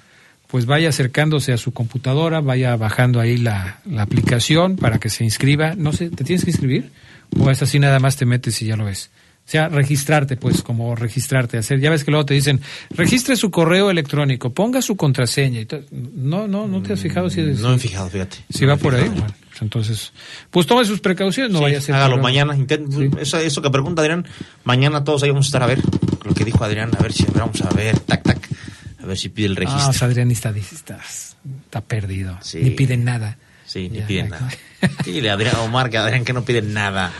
pues 0.49 0.67
vaya 0.67 0.89
acercándose 0.89 1.53
a 1.53 1.59
su 1.59 1.73
computadora, 1.73 2.41
vaya 2.41 2.75
bajando 2.75 3.21
ahí 3.21 3.37
la, 3.37 3.79
la 3.85 4.03
aplicación 4.03 4.75
para 4.75 4.99
que 4.99 5.11
se 5.11 5.23
inscriba. 5.23 5.77
No 5.77 5.93
sé, 5.93 6.11
¿te 6.11 6.25
tienes 6.25 6.45
que 6.45 6.51
inscribir? 6.51 6.91
¿O 7.39 7.53
es 7.53 7.63
así 7.63 7.79
nada 7.79 8.01
más 8.01 8.17
te 8.17 8.27
metes 8.27 8.61
y 8.63 8.67
ya 8.67 8.77
lo 8.77 8.87
ves? 8.87 9.11
Sea, 9.51 9.69
registrarte, 9.69 10.37
pues, 10.37 10.63
como 10.63 10.95
registrarte, 10.95 11.59
hacer. 11.59 11.81
Ya 11.81 11.91
ves 11.91 12.05
que 12.05 12.13
luego 12.13 12.25
te 12.25 12.35
dicen, 12.35 12.61
registre 12.91 13.35
su 13.35 13.51
correo 13.51 13.91
electrónico, 13.91 14.51
ponga 14.55 14.81
su 14.81 14.97
contraseña. 14.97 15.61
Y 15.63 15.67
no, 15.91 16.47
no, 16.47 16.69
no 16.69 16.81
te 16.83 16.93
has 16.93 17.01
fijado 17.01 17.29
si 17.31 17.41
es. 17.41 17.59
No 17.59 17.71
me 17.71 17.75
he 17.75 17.79
fijado, 17.81 18.09
fíjate. 18.09 18.37
Si 18.49 18.65
No 18.65 18.69
va 18.69 18.77
por 18.77 18.95
ahí. 18.95 19.09
Bueno, 19.09 19.27
pues 19.49 19.63
entonces, 19.63 20.13
pues 20.53 20.69
tome 20.69 20.85
sus 20.85 21.01
precauciones, 21.01 21.51
no 21.51 21.59
Sí, 21.59 21.65
vaya 21.65 21.79
a 21.79 21.81
ser. 21.81 21.97
Hágalo 21.97 22.19
mañana. 22.19 22.55
intent- 22.57 23.19
eso, 23.21 23.39
eso 23.39 23.61
que 23.61 23.71
pregunta 23.71 24.03
Adrián, 24.03 24.25
mañana 24.63 25.03
todos 25.03 25.25
ahí 25.25 25.31
vamos 25.31 25.47
a 25.47 25.49
estar 25.49 25.63
a 25.65 25.67
ver 25.67 25.81
lo 26.25 26.33
que 26.33 26.45
dijo 26.45 26.63
Adrián, 26.63 26.93
a 26.97 27.03
ver 27.03 27.13
si 27.13 27.25
vamos 27.35 27.61
a 27.63 27.71
ver, 27.75 27.99
tac, 27.99 28.23
tac, 28.23 28.49
a 29.03 29.07
ver 29.07 29.19
si 29.19 29.31
pide 29.31 29.47
el 29.47 29.53
Ah, 29.55 29.57
registro. 29.59 29.89
o 29.89 29.93
sea, 29.93 30.07
Adrián 30.07 30.31
está, 30.31 30.51
está, 30.51 31.01
está 31.65 31.81
perdido. 31.81 32.39
Ni 32.55 32.71
piden 32.71 33.03
nada. 33.05 33.37
Sí, 33.67 33.89
ni 33.91 33.99
Ya, 33.99 34.07
piden 34.07 34.27
ya. 34.29 34.31
nada. 34.39 34.51
Dile 35.05 35.29
a 35.31 35.33
Adrián 35.33 35.57
Omar 35.57 35.91
que 35.91 35.99
Adrián 35.99 36.25
que 36.25 36.33
no 36.33 36.45
piden 36.45 36.73
nada. 36.73 37.13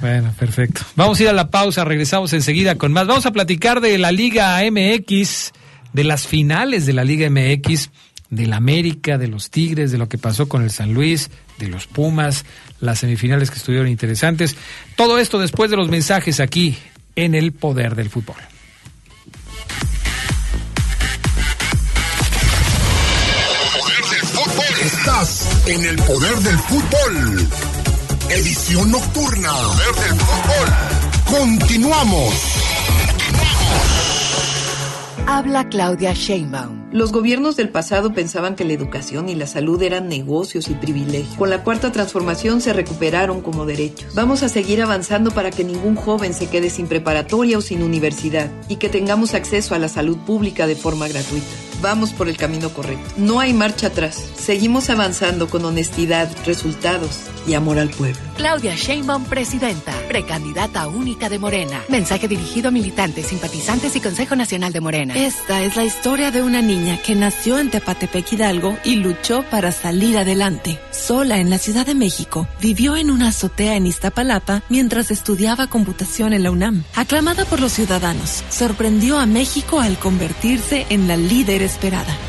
Bueno, 0.00 0.32
perfecto. 0.38 0.82
Vamos 0.96 1.20
a 1.20 1.22
ir 1.24 1.28
a 1.28 1.32
la 1.32 1.50
pausa, 1.50 1.84
regresamos 1.84 2.32
enseguida 2.32 2.76
con 2.76 2.92
más. 2.92 3.06
Vamos 3.06 3.26
a 3.26 3.32
platicar 3.32 3.80
de 3.80 3.98
la 3.98 4.12
Liga 4.12 4.58
MX, 4.70 5.52
de 5.92 6.04
las 6.04 6.26
finales 6.26 6.86
de 6.86 6.94
la 6.94 7.04
Liga 7.04 7.28
MX, 7.28 7.90
del 8.30 8.52
América, 8.52 9.18
de 9.18 9.28
los 9.28 9.50
Tigres, 9.50 9.92
de 9.92 9.98
lo 9.98 10.08
que 10.08 10.16
pasó 10.16 10.48
con 10.48 10.62
el 10.62 10.70
San 10.70 10.94
Luis, 10.94 11.30
de 11.58 11.68
los 11.68 11.86
Pumas, 11.86 12.44
las 12.80 13.00
semifinales 13.00 13.50
que 13.50 13.58
estuvieron 13.58 13.88
interesantes. 13.88 14.56
Todo 14.96 15.18
esto 15.18 15.38
después 15.38 15.70
de 15.70 15.76
los 15.76 15.88
mensajes 15.88 16.40
aquí 16.40 16.78
en 17.16 17.34
el 17.34 17.52
Poder 17.52 17.94
del 17.94 18.08
Fútbol. 18.08 18.36
Estás 24.82 25.66
en 25.66 25.84
el 25.84 25.96
poder 25.96 26.36
del 26.36 26.58
fútbol. 26.58 27.79
Edición 28.32 28.92
nocturna. 28.92 29.52
Poder 29.52 30.08
del 30.08 30.20
fútbol. 30.20 30.68
Continuamos. 31.36 32.34
Habla 35.26 35.68
Claudia 35.68 36.12
Sheinbaum, 36.12 36.90
Los 36.92 37.10
gobiernos 37.10 37.56
del 37.56 37.70
pasado 37.70 38.12
pensaban 38.12 38.54
que 38.54 38.64
la 38.64 38.72
educación 38.72 39.28
y 39.28 39.34
la 39.34 39.48
salud 39.48 39.82
eran 39.82 40.08
negocios 40.08 40.68
y 40.68 40.74
privilegios. 40.74 41.34
Con 41.36 41.50
la 41.50 41.64
cuarta 41.64 41.90
transformación 41.90 42.60
se 42.60 42.72
recuperaron 42.72 43.40
como 43.40 43.66
derechos. 43.66 44.14
Vamos 44.14 44.44
a 44.44 44.48
seguir 44.48 44.80
avanzando 44.80 45.32
para 45.32 45.50
que 45.50 45.64
ningún 45.64 45.96
joven 45.96 46.32
se 46.32 46.46
quede 46.46 46.70
sin 46.70 46.86
preparatoria 46.86 47.58
o 47.58 47.60
sin 47.60 47.82
universidad 47.82 48.48
y 48.68 48.76
que 48.76 48.88
tengamos 48.88 49.34
acceso 49.34 49.74
a 49.74 49.80
la 49.80 49.88
salud 49.88 50.18
pública 50.18 50.68
de 50.68 50.76
forma 50.76 51.08
gratuita. 51.08 51.69
Vamos 51.80 52.12
por 52.12 52.28
el 52.28 52.36
camino 52.36 52.70
correcto. 52.70 53.10
No 53.16 53.40
hay 53.40 53.52
marcha 53.52 53.88
atrás. 53.88 54.22
Seguimos 54.36 54.90
avanzando 54.90 55.48
con 55.48 55.64
honestidad, 55.64 56.28
resultados 56.44 57.20
y 57.46 57.54
amor 57.54 57.78
al 57.78 57.88
pueblo. 57.88 58.20
Claudia 58.36 58.74
Sheinbaum, 58.74 59.24
presidenta, 59.24 59.92
precandidata 60.08 60.88
única 60.88 61.28
de 61.28 61.38
Morena. 61.38 61.82
Mensaje 61.88 62.28
dirigido 62.28 62.68
a 62.68 62.70
militantes, 62.70 63.26
simpatizantes 63.26 63.96
y 63.96 64.00
Consejo 64.00 64.36
Nacional 64.36 64.72
de 64.72 64.80
Morena. 64.80 65.14
Esta 65.14 65.62
es 65.62 65.76
la 65.76 65.84
historia 65.84 66.30
de 66.30 66.42
una 66.42 66.62
niña 66.62 67.00
que 67.02 67.14
nació 67.14 67.58
en 67.58 67.70
Tepatepec 67.70 68.32
Hidalgo 68.32 68.76
y 68.84 68.96
luchó 68.96 69.42
para 69.50 69.72
salir 69.72 70.18
adelante. 70.18 70.78
Sola 70.90 71.38
en 71.38 71.50
la 71.50 71.58
Ciudad 71.58 71.86
de 71.86 71.94
México, 71.94 72.46
vivió 72.60 72.96
en 72.96 73.10
una 73.10 73.28
azotea 73.28 73.76
en 73.76 73.86
Iztapalapa 73.86 74.62
mientras 74.68 75.10
estudiaba 75.10 75.66
computación 75.66 76.32
en 76.32 76.42
la 76.42 76.50
UNAM. 76.50 76.84
Aclamada 76.94 77.44
por 77.44 77.60
los 77.60 77.72
ciudadanos, 77.72 78.42
sorprendió 78.50 79.18
a 79.18 79.26
México 79.26 79.80
al 79.80 79.98
convertirse 79.98 80.86
en 80.90 81.08
la 81.08 81.16
líder 81.16 81.62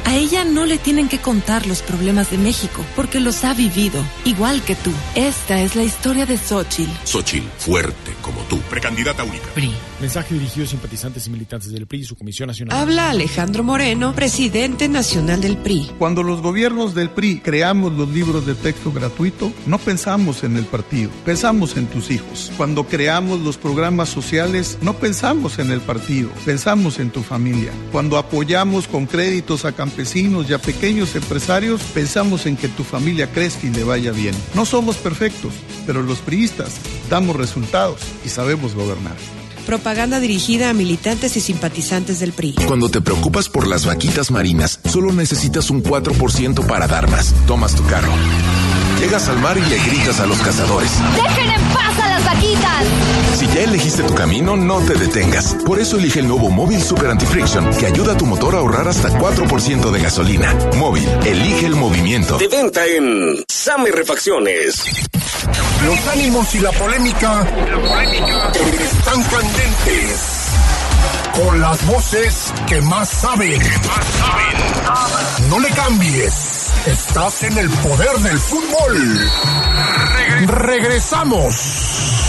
A 0.05 0.15
ella 0.15 0.45
no 0.45 0.65
le 0.65 0.77
tienen 0.77 1.09
que 1.09 1.17
contar 1.17 1.65
los 1.65 1.81
problemas 1.81 2.29
de 2.29 2.37
México 2.37 2.85
porque 2.95 3.19
los 3.19 3.43
ha 3.43 3.53
vivido, 3.53 4.03
igual 4.23 4.61
que 4.61 4.75
tú. 4.75 4.91
Esta 5.15 5.61
es 5.61 5.75
la 5.75 5.83
historia 5.83 6.25
de 6.25 6.37
Xochitl. 6.37 6.91
Xochitl, 7.05 7.47
fuerte 7.57 8.13
como 8.21 8.41
tú, 8.41 8.59
precandidata 8.69 9.23
única. 9.23 9.45
PRI. 9.55 9.73
Mensaje 9.99 10.35
dirigido 10.35 10.65
a 10.65 10.69
simpatizantes 10.69 11.27
y 11.27 11.29
militantes 11.29 11.71
del 11.71 11.87
PRI 11.87 12.01
y 12.01 12.03
su 12.03 12.15
Comisión 12.15 12.47
Nacional. 12.47 12.77
Habla 12.77 13.09
Alejandro 13.09 13.63
Moreno, 13.63 14.13
presidente 14.13 14.87
nacional 14.87 15.41
del 15.41 15.57
PRI. 15.57 15.91
Cuando 15.97 16.23
los 16.23 16.41
gobiernos 16.41 16.93
del 16.93 17.09
PRI 17.09 17.39
creamos 17.39 17.93
los 17.93 18.09
libros 18.09 18.45
de 18.45 18.55
texto 18.55 18.91
gratuito, 18.91 19.51
no 19.65 19.79
pensamos 19.79 20.43
en 20.43 20.55
el 20.57 20.65
partido, 20.65 21.09
pensamos 21.25 21.77
en 21.77 21.87
tus 21.87 22.11
hijos. 22.11 22.51
Cuando 22.57 22.85
creamos 22.85 23.39
los 23.39 23.57
programas 23.57 24.09
sociales, 24.09 24.77
no 24.81 24.93
pensamos 24.93 25.59
en 25.59 25.71
el 25.71 25.81
partido, 25.81 26.29
pensamos 26.45 26.99
en 26.99 27.09
tu 27.09 27.21
familia. 27.21 27.71
Cuando 27.91 28.17
apoyamos 28.17 28.87
con 28.87 29.07
créditos 29.31 29.63
a 29.63 29.71
campesinos 29.71 30.49
y 30.49 30.53
a 30.53 30.59
pequeños 30.59 31.15
empresarios, 31.15 31.79
pensamos 31.93 32.45
en 32.47 32.57
que 32.57 32.67
tu 32.67 32.83
familia 32.83 33.31
crezca 33.31 33.65
y 33.65 33.69
le 33.69 33.85
vaya 33.85 34.11
bien. 34.11 34.35
No 34.55 34.65
somos 34.65 34.97
perfectos, 34.97 35.53
pero 35.87 36.01
los 36.01 36.19
priistas 36.19 36.73
damos 37.09 37.37
resultados 37.37 38.01
y 38.25 38.29
sabemos 38.29 38.75
gobernar. 38.75 39.15
Propaganda 39.65 40.19
dirigida 40.19 40.69
a 40.69 40.73
militantes 40.73 41.37
y 41.37 41.39
simpatizantes 41.39 42.19
del 42.19 42.33
PRI. 42.33 42.55
Cuando 42.67 42.89
te 42.89 42.99
preocupas 42.99 43.47
por 43.47 43.67
las 43.67 43.85
vaquitas 43.85 44.31
marinas, 44.31 44.81
solo 44.83 45.13
necesitas 45.13 45.69
un 45.69 45.81
4% 45.81 46.67
para 46.67 46.87
dar 46.87 47.09
más. 47.09 47.33
Tomas 47.47 47.73
tu 47.73 47.85
carro. 47.85 48.11
Llegas 48.99 49.29
al 49.29 49.39
mar 49.39 49.57
y 49.57 49.61
le 49.61 49.79
gritas 49.79 50.19
a 50.19 50.25
los 50.25 50.39
cazadores. 50.39 50.91
¡Dejen 51.15 51.51
en 51.51 51.73
paz 51.73 51.80
Si 53.35 53.47
ya 53.47 53.61
elegiste 53.63 54.03
tu 54.03 54.13
camino, 54.15 54.55
no 54.55 54.79
te 54.79 54.93
detengas. 54.93 55.55
Por 55.65 55.79
eso 55.79 55.97
elige 55.97 56.19
el 56.19 56.27
nuevo 56.27 56.49
Móvil 56.49 56.81
Super 56.81 57.07
Anti-Friction, 57.07 57.69
que 57.77 57.87
ayuda 57.87 58.13
a 58.13 58.17
tu 58.17 58.25
motor 58.25 58.55
a 58.55 58.59
ahorrar 58.59 58.87
hasta 58.87 59.09
4% 59.09 59.91
de 59.91 59.99
gasolina. 60.01 60.53
Móvil, 60.77 61.07
elige 61.25 61.65
el 61.65 61.75
movimiento. 61.75 62.37
De 62.37 62.47
venta 62.47 62.85
en 62.85 63.43
Same 63.47 63.91
Refacciones. 63.91 64.83
Los 65.85 66.07
ánimos 66.07 66.53
y 66.55 66.59
la 66.59 66.71
polémica, 66.71 67.45
están 68.79 69.23
candentes. 69.23 70.51
Con 71.33 71.59
las 71.59 71.85
voces 71.87 72.53
que 72.67 72.79
más 72.81 73.09
saben. 73.09 73.61
No 75.49 75.59
le 75.59 75.69
cambies. 75.71 76.71
Estás 76.85 77.43
en 77.43 77.57
el 77.57 77.69
poder 77.69 78.17
del 78.19 78.39
fútbol. 78.39 79.29
Regresamos. 80.47 82.20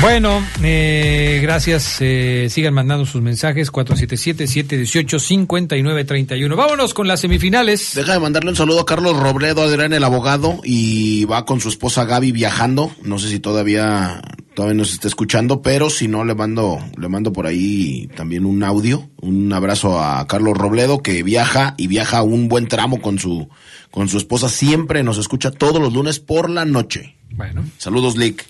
Bueno, 0.00 0.42
eh, 0.62 1.40
gracias. 1.42 1.98
Eh, 2.00 2.46
sigan 2.48 2.72
mandando 2.72 3.04
sus 3.04 3.20
mensajes 3.20 3.70
477-718-5931. 3.70 6.56
Vámonos 6.56 6.94
con 6.94 7.06
las 7.06 7.20
semifinales. 7.20 7.92
Deja 7.94 8.14
de 8.14 8.20
mandarle 8.20 8.48
un 8.48 8.56
saludo 8.56 8.80
a 8.80 8.86
Carlos 8.86 9.18
Robledo, 9.18 9.62
Adrián 9.62 9.92
el 9.92 10.02
abogado, 10.02 10.58
y 10.64 11.26
va 11.26 11.44
con 11.44 11.60
su 11.60 11.68
esposa 11.68 12.06
Gaby 12.06 12.32
viajando. 12.32 12.90
No 13.02 13.18
sé 13.18 13.28
si 13.28 13.40
todavía 13.40 14.22
todavía 14.54 14.78
nos 14.78 14.94
está 14.94 15.06
escuchando, 15.06 15.60
pero 15.60 15.90
si 15.90 16.08
no 16.08 16.24
le 16.24 16.34
mando 16.34 16.78
le 16.98 17.08
mando 17.08 17.30
por 17.32 17.46
ahí 17.46 18.08
también 18.16 18.46
un 18.46 18.62
audio, 18.62 19.10
un 19.20 19.52
abrazo 19.52 20.02
a 20.02 20.26
Carlos 20.26 20.56
Robledo 20.56 21.02
que 21.02 21.22
viaja 21.22 21.74
y 21.76 21.88
viaja 21.88 22.22
un 22.22 22.48
buen 22.48 22.68
tramo 22.68 23.02
con 23.02 23.18
su 23.18 23.50
con 23.90 24.08
su 24.08 24.16
esposa, 24.16 24.48
siempre 24.48 25.02
nos 25.02 25.18
escucha 25.18 25.50
todos 25.50 25.78
los 25.80 25.92
lunes 25.92 26.20
por 26.20 26.48
la 26.48 26.64
noche. 26.64 27.16
Bueno. 27.32 27.66
Saludos, 27.76 28.16
Lick. 28.16 28.46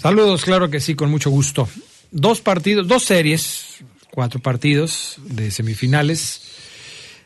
Saludos, 0.00 0.44
claro 0.44 0.70
que 0.70 0.80
sí, 0.80 0.94
con 0.94 1.10
mucho 1.10 1.28
gusto. 1.28 1.68
Dos 2.10 2.40
partidos, 2.40 2.88
dos 2.88 3.04
series, 3.04 3.84
cuatro 4.10 4.40
partidos 4.40 5.18
de 5.26 5.50
semifinales. 5.50 6.42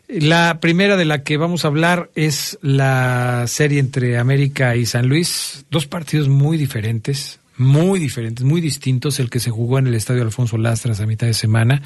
La 0.09 0.59
primera 0.61 0.97
de 0.97 1.05
la 1.05 1.23
que 1.23 1.37
vamos 1.37 1.65
a 1.65 1.69
hablar 1.69 2.11
es 2.17 2.59
la 2.63 3.45
serie 3.47 3.79
entre 3.79 4.19
América 4.19 4.75
y 4.75 4.87
San 4.87 5.09
Luis. 5.09 5.65
Dos 5.71 5.87
partidos 5.87 6.29
muy 6.29 6.59
diferentes, 6.59 7.39
muy 7.57 8.01
diferentes, 8.01 8.45
muy 8.45 8.61
distintos. 8.61 9.21
El 9.21 9.31
que 9.31 9.39
se 9.39 9.51
jugó 9.51 9.79
en 9.79 9.87
el 9.87 9.95
Estadio 9.95 10.23
Alfonso 10.23 10.59
Lastras 10.59 11.01
a 11.01 11.07
mitad 11.07 11.29
de 11.29 11.35
semana 11.35 11.81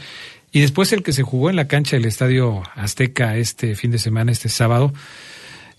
y 0.53 0.61
después 0.61 0.93
el 0.95 1.03
que 1.03 1.13
se 1.13 1.23
jugó 1.23 1.51
en 1.51 1.57
la 1.57 1.69
cancha 1.69 1.97
del 1.97 2.07
Estadio 2.07 2.63
Azteca 2.75 3.37
este 3.37 3.77
fin 3.77 3.91
de 3.91 3.99
semana, 3.99 4.33
este 4.33 4.49
sábado. 4.49 4.95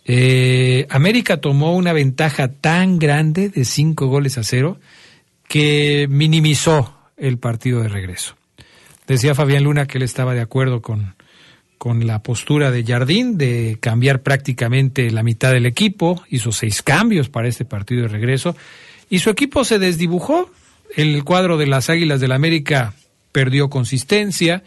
Eh, 0.05 0.87
América 0.89 1.37
tomó 1.41 1.75
una 1.75 1.93
ventaja 1.93 2.49
tan 2.49 2.99
grande 2.99 3.49
de 3.49 3.65
cinco 3.65 4.07
goles 4.07 4.37
a 4.37 4.43
cero 4.43 4.79
que 5.47 6.07
minimizó 6.09 6.95
el 7.17 7.37
partido 7.37 7.81
de 7.81 7.89
regreso. 7.89 8.35
Decía 9.07 9.35
Fabián 9.35 9.63
Luna 9.63 9.87
que 9.87 9.97
él 9.97 10.03
estaba 10.03 10.33
de 10.33 10.41
acuerdo 10.41 10.81
con, 10.81 11.15
con 11.77 12.05
la 12.05 12.21
postura 12.21 12.71
de 12.71 12.83
Jardín 12.83 13.37
de 13.37 13.77
cambiar 13.79 14.21
prácticamente 14.21 15.09
la 15.11 15.23
mitad 15.23 15.51
del 15.51 15.65
equipo, 15.65 16.23
hizo 16.29 16.51
seis 16.51 16.83
cambios 16.83 17.29
para 17.29 17.47
este 17.47 17.65
partido 17.65 18.03
de 18.03 18.09
regreso 18.09 18.55
y 19.09 19.19
su 19.19 19.29
equipo 19.29 19.63
se 19.63 19.79
desdibujó. 19.79 20.51
El 20.95 21.23
cuadro 21.23 21.57
de 21.57 21.67
las 21.67 21.89
Águilas 21.89 22.19
del 22.19 22.29
la 22.29 22.35
América 22.35 22.93
perdió 23.31 23.69
consistencia, 23.69 24.63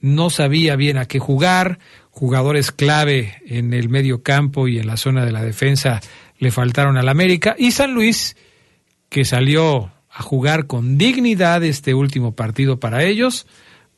no 0.00 0.30
sabía 0.30 0.76
bien 0.76 0.96
a 0.96 1.06
qué 1.06 1.18
jugar, 1.18 1.78
jugadores 2.16 2.72
clave 2.72 3.42
en 3.46 3.74
el 3.74 3.90
medio 3.90 4.22
campo 4.22 4.68
y 4.68 4.78
en 4.78 4.86
la 4.86 4.96
zona 4.96 5.26
de 5.26 5.32
la 5.32 5.42
defensa 5.42 6.00
le 6.38 6.50
faltaron 6.50 6.96
al 6.96 7.10
América 7.10 7.54
y 7.58 7.72
San 7.72 7.92
Luis 7.92 8.38
que 9.10 9.26
salió 9.26 9.92
a 10.08 10.22
jugar 10.22 10.66
con 10.66 10.96
dignidad 10.96 11.62
este 11.62 11.92
último 11.92 12.32
partido 12.32 12.80
para 12.80 13.04
ellos, 13.04 13.46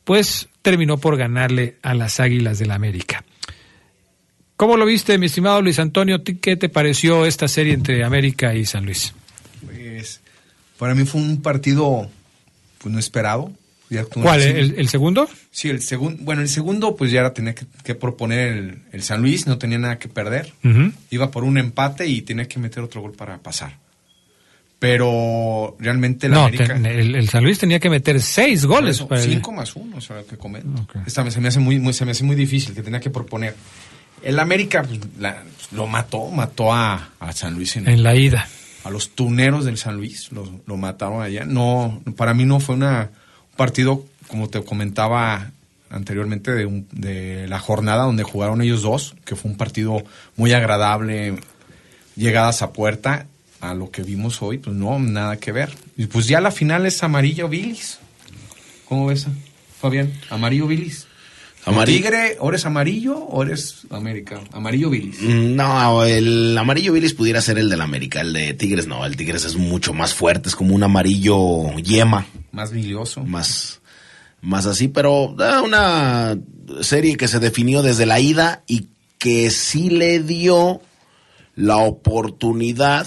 pues 0.03 0.49
terminó 0.63 0.99
por 0.99 1.17
ganarle 1.17 1.77
a 1.81 1.95
las 1.95 2.19
Águilas 2.19 2.59
del 2.59 2.69
la 2.69 2.75
América. 2.75 3.25
¿Cómo 4.57 4.77
lo 4.77 4.85
viste, 4.85 5.17
mi 5.17 5.27
estimado 5.27 5.63
Luis 5.63 5.79
Antonio? 5.79 6.25
¿Qué 6.25 6.57
te 6.57 6.69
pareció 6.69 7.25
esta 7.25 7.47
serie 7.47 7.73
entre 7.73 8.03
América 8.03 8.53
y 8.53 8.67
San 8.67 8.85
Luis? 8.85 9.15
Pues 9.65 10.21
para 10.77 10.97
mí 10.97 11.05
fue 11.05 11.21
un 11.21 11.41
partido 11.41 12.11
pues 12.79 12.93
no 12.93 12.99
esperado. 12.99 13.53
¿Cuál? 14.13 14.43
¿El, 14.43 14.75
¿El, 14.77 14.89
segundo? 14.89 15.29
Sí, 15.51 15.71
el 15.71 15.81
segundo. 15.81 16.23
Bueno, 16.23 16.43
el 16.43 16.49
segundo 16.49 16.95
pues 16.95 17.11
ya 17.11 17.21
era 17.21 17.33
tenía 17.33 17.55
que, 17.55 17.67
que 17.83 17.95
proponer 17.95 18.49
el, 18.49 18.79
el, 18.93 19.03
San 19.03 19.23
Luis, 19.23 19.47
no 19.47 19.57
tenía 19.59 19.79
nada 19.79 19.99
que 19.99 20.09
perder. 20.09 20.53
Uh 20.63 20.69
-huh. 20.69 20.93
Iba 21.11 21.31
por 21.31 21.45
un 21.45 21.59
empate 21.59 22.07
y 22.07 22.23
tenía 22.23 22.47
que 22.47 22.59
meter 22.59 22.83
otro 22.83 23.01
gol 23.01 23.13
para 23.13 23.39
pasar. 23.39 23.79
Pero 24.79 25.77
realmente 25.81 26.29
la 26.29 26.37
no, 26.37 26.43
América... 26.45 26.75
ten, 26.75 26.87
el, 26.87 27.15
el, 27.17 27.29
San 27.29 27.43
Luis 27.43 27.59
tenía 27.59 27.81
que 27.81 27.91
meter 27.91 28.21
seis 28.21 28.65
goles. 28.65 28.97
Eso, 28.97 29.09
para 29.09 29.21
cinco 29.23 29.51
más 29.51 29.75
uno, 29.75 29.97
o 29.97 30.01
sea, 30.01 30.23
que 30.23 30.37
comento. 30.37 30.83
Okay. 30.83 31.03
Esta, 31.07 31.29
se, 31.31 31.41
me 31.41 31.49
hace 31.49 31.59
muy, 31.59 31.81
muy, 31.81 31.93
se 31.93 32.05
me 32.05 32.13
hace 32.13 32.23
muy 32.23 32.37
difícil, 32.37 32.75
que 32.75 32.83
tenía 32.83 33.01
que 33.01 33.11
proponer. 33.11 33.57
El 34.23 34.39
América 34.39 34.85
pues, 34.85 35.01
la, 35.19 35.43
lo 35.73 35.87
mató, 35.87 36.29
mató 36.31 36.73
a, 36.73 37.11
a 37.19 37.33
San 37.33 37.55
Luis 37.55 37.77
en, 37.77 37.89
en, 37.89 38.03
la 38.03 38.15
ida. 38.15 38.49
A 38.85 38.91
los 38.91 39.11
tuneros 39.11 39.65
del 39.65 39.79
San 39.79 39.97
Luis, 39.97 40.31
lo, 40.31 40.49
lo 40.65 40.77
mataron 40.77 41.23
allá. 41.23 41.45
No, 41.45 42.01
para 42.17 42.33
mí 42.33 42.45
no 42.45 42.61
fue 42.61 42.77
una, 42.77 43.03
un 43.03 43.18
partido, 43.59 44.07
como 44.29 44.49
te 44.49 44.63
comentaba 44.65 45.51
anteriormente, 45.91 46.53
de, 46.53 46.65
un, 46.65 46.87
de 46.93 47.47
la 47.49 47.59
jornada 47.59 48.05
donde 48.05 48.23
jugaron 48.23 48.63
ellos 48.63 48.83
dos, 48.83 49.17
que 49.25 49.37
fue 49.37 49.51
un 49.51 49.57
partido 49.57 50.03
muy 50.37 50.53
agradable, 50.53 51.41
llegadas 52.17 52.63
a 52.63 52.73
puerta 52.73 53.27
a 53.61 53.75
lo 53.75 53.91
que 53.91 54.05
vimos 54.05 54.41
hoy, 54.41 54.59
pues 54.59 54.77
no, 54.77 54.99
nada 55.01 55.39
que 55.39 55.51
ver. 55.51 55.75
Y 55.97 56.07
pues 56.07 56.29
ya 56.29 56.41
la 56.41 56.53
final 56.53 56.87
es 56.87 57.03
amarillo 57.03 57.49
bilis. 57.49 57.99
¿Cómo 58.85 59.07
ves, 59.07 59.27
Fabián? 59.81 60.13
Amarillo 60.31 60.69
bilis. 60.69 61.08
Amarillo. 61.65 61.99
Tigre, 61.99 62.37
¿o 62.41 62.49
eres 62.49 62.65
amarillo 62.65 63.19
o 63.19 63.43
eres 63.43 63.83
América? 63.91 64.41
Amarillo 64.53 64.89
Bilis. 64.91 65.21
Mm, 65.21 65.55
No, 65.57 66.03
el 66.05 66.57
amarillo 66.57 66.93
Billis 66.93 67.13
pudiera 67.15 67.41
ser 67.43 67.59
el 67.59 67.69
del 67.69 67.81
América. 67.83 68.21
El 68.23 68.33
de 68.33 68.55
Tigres 68.55 68.87
no. 68.87 69.05
El 69.05 69.17
Tigres 69.17 69.45
es 69.45 69.57
mucho 69.57 69.93
más 69.93 70.15
fuerte. 70.15 70.49
Es 70.49 70.57
como 70.57 70.75
un 70.75 70.83
amarillo 70.83 71.75
yema. 71.77 72.27
Más 72.53 72.73
bilioso. 72.73 73.23
Más, 73.25 73.81
más 74.41 74.67
así. 74.67 74.89
Pero 74.89 75.37
eh, 75.39 75.61
una 75.63 76.39
serie 76.81 77.17
que 77.17 77.29
se 77.29 77.39
definió 77.41 77.83
desde 77.83 78.07
la 78.07 78.19
ida 78.21 78.63
y 78.67 78.87
que 79.19 79.51
sí 79.51 79.91
le 79.91 80.21
dio 80.21 80.81
la 81.55 81.79
oportunidad 81.79 83.07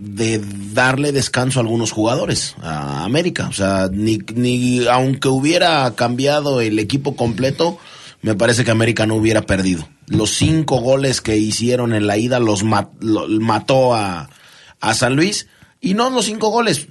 de 0.00 0.40
darle 0.72 1.12
descanso 1.12 1.58
a 1.60 1.62
algunos 1.62 1.92
jugadores 1.92 2.54
a 2.62 3.04
América. 3.04 3.48
O 3.48 3.52
sea, 3.52 3.88
ni, 3.92 4.18
ni 4.34 4.86
aunque 4.88 5.28
hubiera 5.28 5.94
cambiado 5.94 6.60
el 6.60 6.78
equipo 6.78 7.16
completo, 7.16 7.78
me 8.22 8.34
parece 8.34 8.64
que 8.64 8.70
América 8.70 9.06
no 9.06 9.14
hubiera 9.16 9.42
perdido. 9.42 9.86
Los 10.06 10.30
cinco 10.30 10.80
goles 10.80 11.20
que 11.20 11.36
hicieron 11.36 11.92
en 11.94 12.06
la 12.06 12.16
ida 12.18 12.40
los 12.40 12.64
ma- 12.64 12.90
lo- 13.00 13.28
mató 13.28 13.94
a, 13.94 14.30
a 14.80 14.94
San 14.94 15.16
Luis. 15.16 15.46
Y 15.82 15.94
no 15.94 16.10
los 16.10 16.26
cinco 16.26 16.50
goles. 16.50 16.88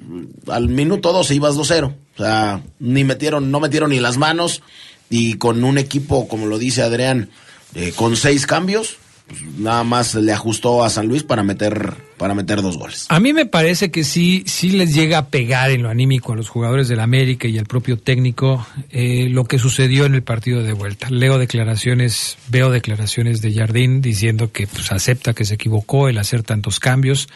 Al 0.47 0.67
minuto 0.69 1.11
12 1.13 1.35
ibas 1.35 1.55
2-0. 1.55 1.85
O 1.85 1.93
sea, 2.17 2.61
ni 2.79 3.03
metieron, 3.03 3.51
no 3.51 3.59
metieron 3.59 3.89
ni 3.91 3.99
las 3.99 4.17
manos. 4.17 4.61
Y 5.09 5.33
con 5.35 5.63
un 5.63 5.77
equipo, 5.77 6.27
como 6.27 6.45
lo 6.47 6.57
dice 6.57 6.81
Adrián, 6.83 7.29
eh, 7.75 7.91
con 7.95 8.15
seis 8.15 8.45
cambios, 8.47 8.97
pues, 9.29 9.41
nada 9.59 9.83
más 9.83 10.15
le 10.15 10.33
ajustó 10.33 10.83
a 10.83 10.89
San 10.89 11.07
Luis 11.07 11.21
para 11.21 11.43
meter, 11.43 11.93
para 12.17 12.33
meter 12.33 12.63
dos 12.63 12.77
goles. 12.77 13.05
A 13.09 13.19
mí 13.19 13.31
me 13.31 13.45
parece 13.45 13.91
que 13.91 14.03
sí, 14.03 14.43
sí 14.47 14.71
les 14.71 14.95
llega 14.95 15.19
a 15.19 15.27
pegar 15.27 15.69
en 15.69 15.83
lo 15.83 15.89
anímico 15.89 16.33
a 16.33 16.35
los 16.35 16.49
jugadores 16.49 16.87
del 16.87 16.99
América 16.99 17.47
y 17.47 17.59
al 17.59 17.65
propio 17.65 17.97
técnico 17.97 18.65
eh, 18.89 19.27
lo 19.29 19.45
que 19.45 19.59
sucedió 19.59 20.05
en 20.05 20.15
el 20.15 20.23
partido 20.23 20.63
de 20.63 20.73
vuelta. 20.73 21.11
Leo 21.11 21.37
declaraciones, 21.37 22.37
veo 22.47 22.71
declaraciones 22.71 23.41
de 23.41 23.53
Jardín 23.53 24.01
diciendo 24.01 24.51
que 24.51 24.65
pues, 24.65 24.91
acepta 24.91 25.33
que 25.33 25.45
se 25.45 25.53
equivocó 25.53 26.09
el 26.09 26.17
hacer 26.17 26.41
tantos 26.41 26.79
cambios. 26.79 27.29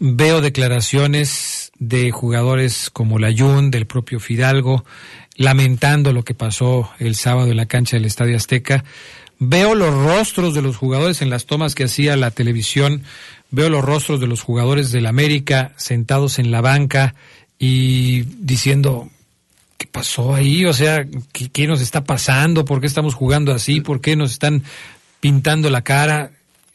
Veo 0.00 0.40
declaraciones 0.40 1.70
de 1.78 2.10
jugadores 2.10 2.90
como 2.90 3.20
Layún, 3.20 3.70
del 3.70 3.86
propio 3.86 4.18
Fidalgo, 4.18 4.84
lamentando 5.36 6.12
lo 6.12 6.24
que 6.24 6.34
pasó 6.34 6.90
el 6.98 7.14
sábado 7.14 7.50
en 7.50 7.56
la 7.56 7.66
cancha 7.66 7.96
del 7.96 8.06
Estadio 8.06 8.36
Azteca. 8.36 8.84
Veo 9.38 9.74
los 9.74 9.94
rostros 9.94 10.54
de 10.54 10.62
los 10.62 10.76
jugadores 10.76 11.22
en 11.22 11.30
las 11.30 11.46
tomas 11.46 11.74
que 11.74 11.84
hacía 11.84 12.16
la 12.16 12.30
televisión, 12.30 13.04
veo 13.50 13.68
los 13.68 13.84
rostros 13.84 14.20
de 14.20 14.26
los 14.26 14.42
jugadores 14.42 14.90
del 14.90 15.06
América 15.06 15.72
sentados 15.76 16.38
en 16.38 16.50
la 16.50 16.60
banca 16.60 17.14
y 17.58 18.22
diciendo, 18.22 19.08
¿qué 19.76 19.86
pasó 19.86 20.34
ahí? 20.34 20.64
O 20.64 20.72
sea, 20.72 21.06
¿qué, 21.32 21.48
qué 21.50 21.66
nos 21.66 21.80
está 21.80 22.04
pasando? 22.04 22.64
¿Por 22.64 22.80
qué 22.80 22.86
estamos 22.86 23.14
jugando 23.14 23.52
así? 23.52 23.80
¿Por 23.80 24.00
qué 24.00 24.16
nos 24.16 24.32
están 24.32 24.64
pintando 25.20 25.70
la 25.70 25.82
cara? 25.82 26.32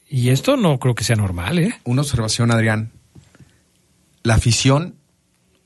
Y 0.10 0.30
esto 0.30 0.58
no 0.58 0.80
creo 0.80 0.96
que 0.96 1.04
sea 1.04 1.16
normal, 1.16 1.60
¿eh? 1.60 1.76
Una 1.84 2.02
observación, 2.02 2.52
Adrián. 2.52 2.92
La 4.24 4.36
afición 4.36 4.96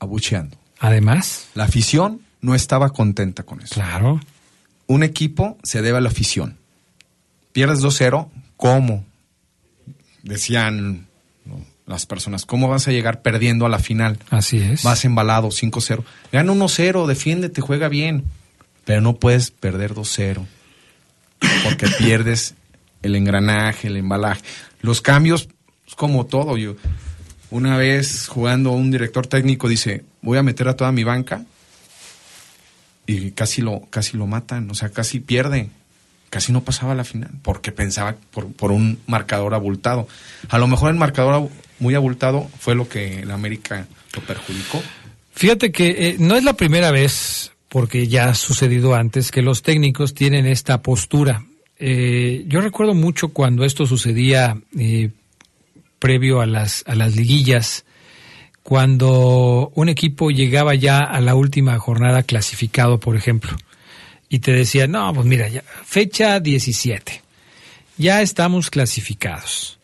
abucheando. 0.00 0.56
Además. 0.80 1.48
La 1.54 1.64
afición 1.64 2.22
no 2.40 2.54
estaba 2.54 2.90
contenta 2.90 3.42
con 3.42 3.60
eso. 3.60 3.74
Claro. 3.74 4.20
Un 4.86 5.02
equipo 5.02 5.58
se 5.62 5.82
debe 5.82 5.98
a 5.98 6.00
la 6.00 6.08
afición. 6.08 6.57
Pierdes 7.58 7.82
2-0, 7.82 8.28
¿cómo? 8.56 9.04
Decían 10.22 11.08
¿no? 11.44 11.66
las 11.86 12.06
personas, 12.06 12.46
¿cómo 12.46 12.68
vas 12.68 12.86
a 12.86 12.92
llegar 12.92 13.20
perdiendo 13.20 13.66
a 13.66 13.68
la 13.68 13.80
final? 13.80 14.16
Así 14.30 14.58
es. 14.58 14.84
Vas 14.84 15.04
embalado 15.04 15.48
5-0. 15.48 16.04
Gana 16.30 16.52
1-0, 16.52 17.06
defiéndete, 17.08 17.60
juega 17.60 17.88
bien. 17.88 18.26
Pero 18.84 19.00
no 19.00 19.16
puedes 19.16 19.50
perder 19.50 19.94
2-0. 19.94 20.46
Porque 21.64 21.88
pierdes 21.98 22.54
el 23.02 23.16
engranaje, 23.16 23.88
el 23.88 23.96
embalaje. 23.96 24.42
Los 24.80 25.00
cambios, 25.00 25.48
es 25.84 25.96
como 25.96 26.26
todo. 26.26 26.56
Yo, 26.58 26.76
una 27.50 27.76
vez 27.76 28.28
jugando, 28.28 28.70
un 28.70 28.92
director 28.92 29.26
técnico 29.26 29.66
dice, 29.66 30.04
voy 30.22 30.38
a 30.38 30.44
meter 30.44 30.68
a 30.68 30.76
toda 30.76 30.92
mi 30.92 31.02
banca 31.02 31.44
y 33.04 33.32
casi 33.32 33.62
lo, 33.62 33.80
casi 33.90 34.16
lo 34.16 34.28
matan, 34.28 34.70
o 34.70 34.74
sea, 34.74 34.90
casi 34.90 35.18
pierde. 35.18 35.70
Casi 36.30 36.52
no 36.52 36.62
pasaba 36.62 36.92
a 36.92 36.94
la 36.94 37.04
final, 37.04 37.30
porque 37.42 37.72
pensaba 37.72 38.16
por, 38.30 38.52
por 38.52 38.70
un 38.70 38.98
marcador 39.06 39.54
abultado. 39.54 40.06
A 40.48 40.58
lo 40.58 40.66
mejor 40.66 40.90
el 40.90 40.96
marcador 40.96 41.48
muy 41.78 41.94
abultado 41.94 42.48
fue 42.58 42.74
lo 42.74 42.88
que 42.88 43.20
el 43.20 43.30
América 43.30 43.86
lo 44.14 44.22
perjudicó. 44.22 44.82
Fíjate 45.32 45.70
que 45.70 45.88
eh, 45.88 46.16
no 46.18 46.36
es 46.36 46.44
la 46.44 46.54
primera 46.54 46.90
vez, 46.90 47.52
porque 47.68 48.08
ya 48.08 48.30
ha 48.30 48.34
sucedido 48.34 48.94
antes, 48.94 49.30
que 49.30 49.42
los 49.42 49.62
técnicos 49.62 50.14
tienen 50.14 50.46
esta 50.46 50.82
postura. 50.82 51.44
Eh, 51.78 52.44
yo 52.48 52.60
recuerdo 52.60 52.94
mucho 52.94 53.28
cuando 53.28 53.64
esto 53.64 53.86
sucedía 53.86 54.58
eh, 54.76 55.10
previo 55.98 56.40
a 56.40 56.46
las, 56.46 56.82
a 56.86 56.94
las 56.94 57.14
liguillas, 57.14 57.84
cuando 58.62 59.70
un 59.74 59.88
equipo 59.88 60.30
llegaba 60.30 60.74
ya 60.74 60.98
a 60.98 61.20
la 61.20 61.34
última 61.34 61.78
jornada 61.78 62.22
clasificado, 62.22 62.98
por 62.98 63.16
ejemplo, 63.16 63.56
y 64.28 64.40
te 64.40 64.52
decía, 64.52 64.86
no, 64.86 65.12
pues 65.14 65.26
mira, 65.26 65.48
ya, 65.48 65.62
fecha 65.84 66.40
17, 66.40 67.22
ya 67.96 68.22
estamos 68.22 68.70
clasificados. 68.70 69.78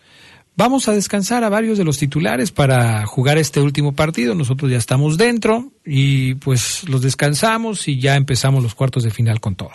Vamos 0.56 0.86
a 0.86 0.92
descansar 0.92 1.42
a 1.42 1.48
varios 1.48 1.78
de 1.78 1.84
los 1.84 1.98
titulares 1.98 2.52
para 2.52 3.04
jugar 3.06 3.38
este 3.38 3.60
último 3.60 3.92
partido. 3.94 4.36
Nosotros 4.36 4.70
ya 4.70 4.78
estamos 4.78 5.18
dentro 5.18 5.72
y 5.84 6.34
pues 6.36 6.88
los 6.88 7.02
descansamos 7.02 7.88
y 7.88 7.98
ya 7.98 8.14
empezamos 8.14 8.62
los 8.62 8.76
cuartos 8.76 9.02
de 9.02 9.10
final 9.10 9.40
con 9.40 9.56
todo. 9.56 9.72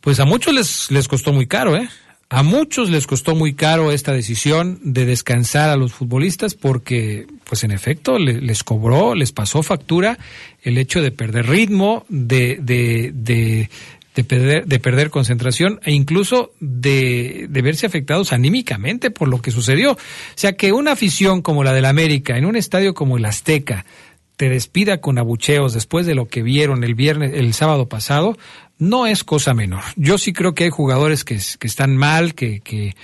Pues 0.00 0.20
a 0.20 0.24
muchos 0.24 0.54
les, 0.54 0.90
les 0.90 1.06
costó 1.06 1.34
muy 1.34 1.46
caro, 1.46 1.76
¿eh? 1.76 1.88
A 2.34 2.42
muchos 2.42 2.88
les 2.88 3.06
costó 3.06 3.34
muy 3.34 3.52
caro 3.52 3.92
esta 3.92 4.12
decisión 4.14 4.78
de 4.82 5.04
descansar 5.04 5.68
a 5.68 5.76
los 5.76 5.92
futbolistas 5.92 6.54
porque, 6.54 7.26
pues 7.44 7.62
en 7.62 7.72
efecto, 7.72 8.18
le- 8.18 8.40
les 8.40 8.64
cobró, 8.64 9.14
les 9.14 9.32
pasó 9.32 9.62
factura 9.62 10.16
el 10.62 10.78
hecho 10.78 11.02
de 11.02 11.10
perder 11.10 11.46
ritmo, 11.46 12.06
de, 12.08 12.56
de, 12.58 13.12
de, 13.14 13.68
de 14.14 14.24
perder, 14.24 14.64
de 14.64 14.78
perder 14.78 15.10
concentración 15.10 15.78
e 15.84 15.92
incluso 15.92 16.52
de, 16.58 17.48
de 17.50 17.60
verse 17.62 17.84
afectados 17.84 18.32
anímicamente 18.32 19.10
por 19.10 19.28
lo 19.28 19.42
que 19.42 19.50
sucedió. 19.50 19.92
O 19.92 19.98
sea, 20.34 20.54
que 20.56 20.72
una 20.72 20.92
afición 20.92 21.42
como 21.42 21.64
la 21.64 21.74
del 21.74 21.84
América, 21.84 22.38
en 22.38 22.46
un 22.46 22.56
estadio 22.56 22.94
como 22.94 23.18
el 23.18 23.26
Azteca, 23.26 23.84
te 24.38 24.48
despida 24.48 25.02
con 25.02 25.18
abucheos 25.18 25.74
después 25.74 26.06
de 26.06 26.14
lo 26.14 26.26
que 26.26 26.42
vieron 26.42 26.82
el 26.82 26.94
viernes, 26.94 27.32
el 27.34 27.52
sábado 27.52 27.88
pasado, 27.90 28.38
no 28.78 29.06
es 29.06 29.24
cosa 29.24 29.54
menor. 29.54 29.82
Yo 29.96 30.18
sí 30.18 30.32
creo 30.32 30.54
que 30.54 30.64
hay 30.64 30.70
jugadores 30.70 31.24
que, 31.24 31.34
están 31.34 31.96
mal, 31.96 32.34
que, 32.34 32.94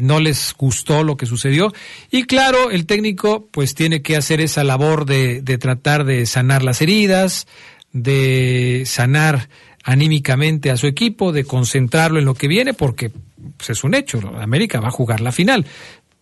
no 0.00 0.20
les 0.20 0.54
gustó 0.56 1.02
lo 1.02 1.16
que 1.16 1.26
sucedió. 1.26 1.72
Y 2.10 2.24
claro, 2.24 2.70
el 2.70 2.86
técnico 2.86 3.48
pues 3.50 3.74
tiene 3.74 4.02
que 4.02 4.16
hacer 4.16 4.40
esa 4.40 4.64
labor 4.64 5.06
de, 5.06 5.42
de 5.42 5.58
tratar 5.58 6.04
de 6.04 6.26
sanar 6.26 6.62
las 6.62 6.82
heridas, 6.82 7.46
de 7.92 8.84
sanar 8.86 9.48
anímicamente 9.82 10.70
a 10.70 10.76
su 10.76 10.86
equipo, 10.86 11.32
de 11.32 11.44
concentrarlo 11.44 12.18
en 12.18 12.24
lo 12.24 12.34
que 12.34 12.48
viene, 12.48 12.74
porque 12.74 13.10
pues, 13.56 13.70
es 13.70 13.84
un 13.84 13.94
hecho, 13.94 14.20
América 14.40 14.80
va 14.80 14.88
a 14.88 14.92
jugar 14.92 15.20
la 15.20 15.32
final. 15.32 15.66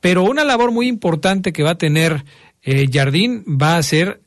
Pero 0.00 0.22
una 0.22 0.44
labor 0.44 0.70
muy 0.72 0.88
importante 0.88 1.52
que 1.52 1.62
va 1.62 1.72
a 1.72 1.78
tener 1.78 2.24
eh, 2.62 2.88
Jardín 2.90 3.44
va 3.46 3.76
a 3.76 3.82
ser 3.82 4.20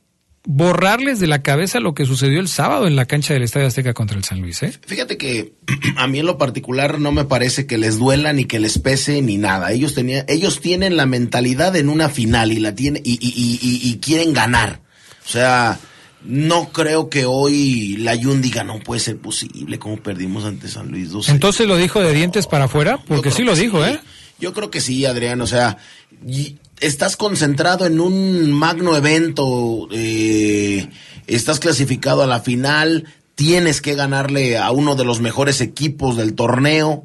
borrarles 0.46 1.20
de 1.20 1.26
la 1.26 1.42
cabeza 1.42 1.80
lo 1.80 1.94
que 1.94 2.04
sucedió 2.04 2.38
el 2.40 2.48
sábado 2.48 2.86
en 2.86 2.96
la 2.96 3.06
cancha 3.06 3.32
del 3.34 3.42
Estadio 3.42 3.66
Azteca 3.66 3.94
contra 3.94 4.16
el 4.18 4.24
San 4.24 4.40
Luis. 4.40 4.62
¿eh? 4.62 4.72
Fíjate 4.86 5.16
que 5.16 5.54
a 5.96 6.06
mí 6.06 6.18
en 6.20 6.26
lo 6.26 6.36
particular 6.38 7.00
no 7.00 7.12
me 7.12 7.24
parece 7.24 7.66
que 7.66 7.78
les 7.78 7.98
duela 7.98 8.32
ni 8.32 8.44
que 8.44 8.58
les 8.60 8.78
pese 8.78 9.22
ni 9.22 9.38
nada. 9.38 9.72
Ellos 9.72 9.94
tenían, 9.94 10.24
ellos 10.28 10.60
tienen 10.60 10.96
la 10.96 11.06
mentalidad 11.06 11.74
en 11.76 11.88
una 11.88 12.08
final 12.10 12.52
y 12.52 12.60
la 12.60 12.74
tienen 12.74 13.02
y, 13.04 13.12
y- 13.12 13.58
y- 13.62 13.88
y- 13.90 13.96
quieren 13.98 14.32
ganar. 14.34 14.80
O 15.26 15.28
sea, 15.30 15.78
no 16.22 16.70
creo 16.72 17.08
que 17.08 17.24
hoy 17.24 17.96
la 17.98 18.14
Jun 18.16 18.42
diga 18.42 18.64
no 18.64 18.78
puede 18.80 19.00
ser 19.00 19.16
posible 19.18 19.78
como 19.78 19.96
perdimos 19.98 20.44
ante 20.44 20.68
San 20.68 20.88
Luis 20.90 21.10
2 21.10 21.30
Entonces 21.30 21.66
lo 21.66 21.76
dijo 21.78 22.00
de 22.00 22.12
dientes 22.12 22.46
para 22.46 22.64
afuera, 22.64 22.98
porque 23.08 23.30
sí 23.30 23.42
lo 23.44 23.54
dijo, 23.56 23.84
¿eh? 23.86 23.98
Yo 24.38 24.52
creo 24.52 24.70
que 24.70 24.80
sí, 24.82 25.06
Adrián. 25.06 25.40
O 25.40 25.46
sea, 25.46 25.78
y 26.26 26.56
estás 26.80 27.16
concentrado 27.16 27.86
en 27.86 28.00
un 28.00 28.52
magno 28.52 28.96
evento, 28.96 29.88
eh, 29.92 30.88
estás 31.26 31.60
clasificado 31.60 32.22
a 32.22 32.26
la 32.26 32.40
final, 32.40 33.06
tienes 33.34 33.80
que 33.80 33.94
ganarle 33.94 34.58
a 34.58 34.70
uno 34.70 34.94
de 34.94 35.04
los 35.04 35.20
mejores 35.20 35.60
equipos 35.60 36.16
del 36.16 36.34
torneo. 36.34 37.04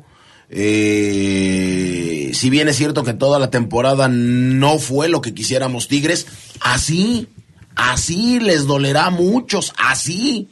Eh, 0.51 2.31
si 2.33 2.49
bien 2.49 2.67
es 2.67 2.77
cierto 2.77 3.03
que 3.03 3.13
toda 3.13 3.39
la 3.39 3.51
temporada 3.51 4.07
no 4.09 4.79
fue 4.79 5.09
lo 5.09 5.21
que 5.21 5.33
quisiéramos 5.33 5.87
Tigres, 5.87 6.27
así, 6.59 7.27
así 7.75 8.39
les 8.39 8.65
dolerá 8.65 9.07
a 9.07 9.11
muchos, 9.11 9.73
así. 9.77 10.49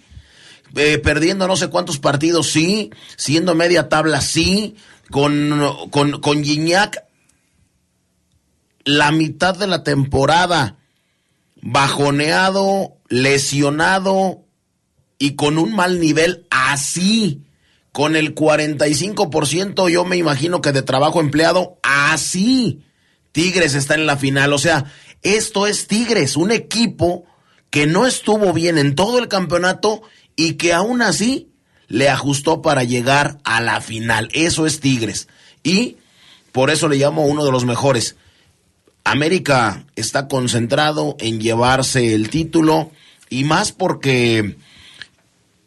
Eh, 0.76 1.00
perdiendo 1.00 1.48
no 1.48 1.56
sé 1.56 1.70
cuántos 1.70 1.98
partidos, 1.98 2.52
sí. 2.52 2.92
Siendo 3.16 3.56
media 3.56 3.90
tabla, 3.90 4.22
sí. 4.22 4.76
Con, 5.10 5.88
con, 5.90 6.20
con 6.20 6.44
la 8.88 9.12
mitad 9.12 9.56
de 9.56 9.68
la 9.68 9.84
temporada 9.84 10.78
bajoneado, 11.62 12.98
lesionado 13.10 14.46
y 15.20 15.36
con 15.36 15.58
un 15.58 15.76
mal 15.76 16.00
nivel 16.00 16.48
así, 16.50 17.44
con 17.92 18.16
el 18.16 18.34
45% 18.34 19.92
yo 19.92 20.06
me 20.06 20.16
imagino 20.16 20.62
que 20.62 20.72
de 20.72 20.84
trabajo 20.84 21.20
empleado, 21.20 21.78
así 21.84 22.84
Tigres 23.34 23.76
está 23.76 23.96
en 23.96 24.06
la 24.06 24.18
final. 24.18 24.54
O 24.54 24.58
sea, 24.58 24.86
esto 25.22 25.68
es 25.68 25.88
Tigres, 25.88 26.38
un 26.38 26.52
equipo 26.52 27.26
que 27.70 27.88
no 27.88 28.08
estuvo 28.08 28.54
bien 28.54 28.78
en 28.78 28.96
todo 28.96 29.20
el 29.20 29.28
campeonato 29.28 30.02
y 30.36 30.54
que 30.54 30.74
aún 30.74 31.02
así 31.02 31.52
le 31.88 32.10
ajustó 32.10 32.62
para 32.62 32.84
llegar 32.86 33.40
a 33.44 33.60
la 33.60 33.82
final. 33.82 34.30
Eso 34.32 34.66
es 34.66 34.80
Tigres. 34.80 35.28
Y 35.62 35.98
por 36.54 36.70
eso 36.70 36.88
le 36.88 36.96
llamo 36.96 37.26
uno 37.26 37.44
de 37.44 37.52
los 37.52 37.66
mejores. 37.66 38.16
América 39.12 39.86
está 39.96 40.28
concentrado 40.28 41.16
en 41.20 41.40
llevarse 41.40 42.14
el 42.14 42.30
título 42.30 42.92
y 43.30 43.44
más 43.44 43.72
porque 43.72 44.58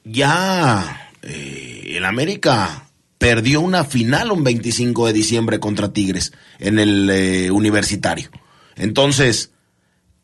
ya 0.04 1.12
eh, 1.22 1.92
el 1.96 2.04
América 2.04 2.86
perdió 3.18 3.60
una 3.60 3.84
final 3.84 4.32
un 4.32 4.44
25 4.44 5.06
de 5.06 5.12
diciembre 5.12 5.60
contra 5.60 5.92
Tigres 5.92 6.32
en 6.58 6.78
el 6.78 7.10
eh, 7.10 7.50
universitario. 7.50 8.30
Entonces, 8.76 9.50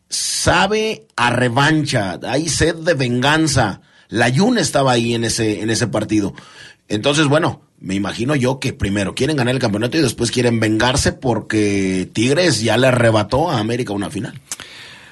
sabe 0.08 1.06
a 1.16 1.30
revancha, 1.30 2.18
hay 2.22 2.48
sed 2.48 2.76
de 2.76 2.94
venganza. 2.94 3.82
La 4.08 4.28
Yun 4.28 4.56
estaba 4.56 4.92
ahí 4.92 5.14
en 5.14 5.24
ese, 5.24 5.60
en 5.60 5.68
ese 5.68 5.88
partido. 5.88 6.34
Entonces, 6.88 7.26
bueno, 7.26 7.62
me 7.80 7.94
imagino 7.94 8.34
yo 8.36 8.58
que 8.60 8.72
primero 8.72 9.14
quieren 9.14 9.36
ganar 9.36 9.54
el 9.54 9.60
campeonato 9.60 9.98
y 9.98 10.02
después 10.02 10.30
quieren 10.30 10.60
vengarse 10.60 11.12
porque 11.12 12.08
Tigres 12.12 12.62
ya 12.62 12.76
le 12.76 12.86
arrebató 12.88 13.50
a 13.50 13.58
América 13.58 13.92
una 13.92 14.10
final. 14.10 14.40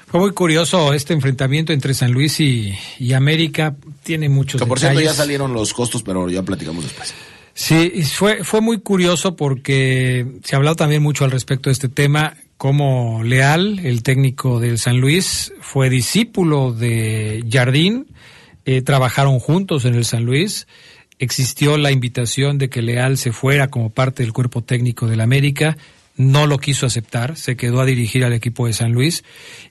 Fue 0.07 0.19
muy 0.19 0.31
curioso 0.31 0.93
este 0.93 1.13
enfrentamiento 1.13 1.73
entre 1.73 1.93
San 1.93 2.11
Luis 2.11 2.39
y, 2.39 2.73
y 2.99 3.13
América. 3.13 3.75
Tiene 4.03 4.29
muchos 4.29 4.61
Que 4.61 4.67
por 4.67 4.79
detalles. 4.79 4.99
cierto 4.99 5.13
ya 5.13 5.17
salieron 5.17 5.53
los 5.53 5.73
costos, 5.73 6.03
pero 6.03 6.29
ya 6.29 6.41
platicamos 6.43 6.83
después. 6.83 7.13
Sí, 7.53 8.03
fue, 8.03 8.43
fue 8.43 8.61
muy 8.61 8.79
curioso 8.79 9.35
porque 9.35 10.25
se 10.43 10.55
ha 10.55 10.57
hablado 10.57 10.75
también 10.75 11.01
mucho 11.01 11.23
al 11.25 11.31
respecto 11.31 11.69
de 11.69 11.73
este 11.73 11.89
tema, 11.89 12.35
como 12.57 13.23
Leal, 13.23 13.79
el 13.79 14.03
técnico 14.03 14.59
del 14.59 14.77
San 14.77 14.99
Luis, 14.99 15.53
fue 15.61 15.89
discípulo 15.89 16.73
de 16.73 17.45
Jardín, 17.49 18.07
eh, 18.65 18.81
trabajaron 18.81 19.39
juntos 19.39 19.85
en 19.85 19.95
el 19.95 20.03
San 20.05 20.25
Luis, 20.25 20.67
existió 21.19 21.77
la 21.77 21.91
invitación 21.91 22.57
de 22.57 22.69
que 22.69 22.81
Leal 22.81 23.17
se 23.17 23.31
fuera 23.31 23.69
como 23.69 23.89
parte 23.89 24.23
del 24.23 24.33
cuerpo 24.33 24.63
técnico 24.63 25.07
del 25.07 25.21
América, 25.21 25.77
no 26.17 26.47
lo 26.47 26.57
quiso 26.57 26.85
aceptar, 26.85 27.35
se 27.35 27.57
quedó 27.57 27.81
a 27.81 27.85
dirigir 27.85 28.23
al 28.23 28.33
equipo 28.33 28.67
de 28.67 28.73
San 28.73 28.93
Luis 28.93 29.23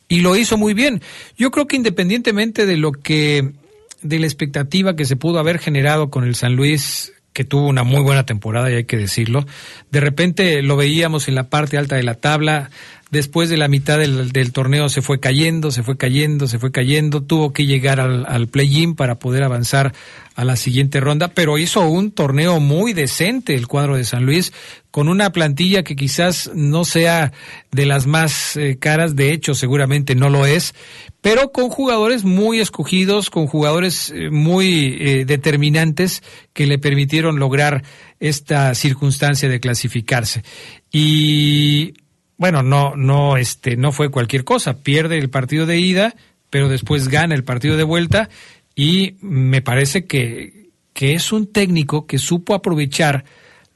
y 0.08 0.20
lo 0.20 0.36
hizo 0.36 0.58
muy 0.58 0.74
bien. 0.74 1.02
Yo 1.36 1.50
creo 1.50 1.66
que 1.66 1.76
independientemente 1.76 2.66
de 2.66 2.76
lo 2.76 2.92
que 2.92 3.52
de 4.02 4.18
la 4.18 4.26
expectativa 4.26 4.96
que 4.96 5.06
se 5.06 5.16
pudo 5.16 5.38
haber 5.38 5.58
generado 5.58 6.10
con 6.10 6.24
el 6.24 6.34
San 6.34 6.56
Luis 6.56 7.14
que 7.34 7.44
tuvo 7.44 7.66
una 7.66 7.82
muy 7.82 8.00
buena 8.00 8.24
temporada, 8.24 8.70
y 8.70 8.76
hay 8.76 8.84
que 8.84 8.96
decirlo. 8.96 9.44
De 9.90 10.00
repente 10.00 10.62
lo 10.62 10.76
veíamos 10.76 11.26
en 11.26 11.34
la 11.34 11.50
parte 11.50 11.76
alta 11.76 11.96
de 11.96 12.04
la 12.04 12.14
tabla, 12.14 12.70
después 13.14 13.48
de 13.48 13.56
la 13.56 13.68
mitad 13.68 13.98
del, 13.98 14.52
torneo 14.52 14.90
se 14.90 15.00
fue 15.00 15.20
cayendo, 15.20 15.70
se 15.70 15.82
fue 15.82 15.96
cayendo, 15.96 16.46
se 16.46 16.58
fue 16.58 16.70
cayendo, 16.70 17.22
tuvo 17.22 17.52
que 17.52 17.64
llegar 17.64 18.00
al, 18.00 18.26
al 18.26 18.48
play-in 18.48 18.94
para 18.94 19.18
poder 19.18 19.44
avanzar 19.44 19.94
a 20.34 20.44
la 20.44 20.56
siguiente 20.56 21.00
ronda, 21.00 21.28
pero 21.28 21.58
hizo 21.58 21.88
un 21.88 22.10
torneo 22.10 22.58
muy 22.58 22.92
decente 22.92 23.54
el 23.54 23.68
cuadro 23.68 23.96
de 23.96 24.04
San 24.04 24.26
Luis, 24.26 24.52
con 24.90 25.08
una 25.08 25.30
plantilla 25.30 25.84
que 25.84 25.96
quizás 25.96 26.50
no 26.54 26.84
sea 26.84 27.32
de 27.70 27.86
las 27.86 28.06
más 28.06 28.56
eh, 28.56 28.78
caras, 28.78 29.16
de 29.16 29.32
hecho 29.32 29.54
seguramente 29.54 30.14
no 30.14 30.30
lo 30.30 30.44
es, 30.44 30.74
pero 31.20 31.52
con 31.52 31.68
jugadores 31.68 32.24
muy 32.24 32.60
escogidos, 32.60 33.30
con 33.30 33.46
jugadores 33.46 34.12
eh, 34.14 34.30
muy 34.30 34.96
eh, 35.00 35.24
determinantes 35.24 36.22
que 36.52 36.66
le 36.66 36.78
permitieron 36.78 37.38
lograr 37.38 37.84
esta 38.20 38.74
circunstancia 38.74 39.48
de 39.48 39.60
clasificarse. 39.60 40.42
Y 40.92 41.94
bueno, 42.36 42.62
no, 42.62 42.96
no, 42.96 43.36
este, 43.36 43.76
no 43.76 43.92
fue 43.92 44.10
cualquier 44.10 44.44
cosa. 44.44 44.78
Pierde 44.78 45.18
el 45.18 45.30
partido 45.30 45.66
de 45.66 45.78
ida, 45.78 46.14
pero 46.50 46.68
después 46.68 47.08
gana 47.08 47.34
el 47.34 47.44
partido 47.44 47.76
de 47.76 47.84
vuelta 47.84 48.28
y 48.74 49.16
me 49.20 49.62
parece 49.62 50.06
que, 50.06 50.70
que 50.92 51.14
es 51.14 51.32
un 51.32 51.46
técnico 51.46 52.06
que 52.06 52.18
supo 52.18 52.54
aprovechar 52.54 53.24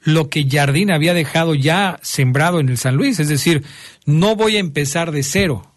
lo 0.01 0.29
que 0.29 0.47
Jardín 0.49 0.91
había 0.91 1.13
dejado 1.13 1.55
ya 1.55 1.99
sembrado 2.01 2.59
en 2.59 2.69
el 2.69 2.77
San 2.77 2.95
Luis. 2.95 3.19
Es 3.19 3.29
decir, 3.29 3.63
no 4.05 4.35
voy 4.35 4.57
a 4.57 4.59
empezar 4.59 5.11
de 5.11 5.23
cero. 5.23 5.73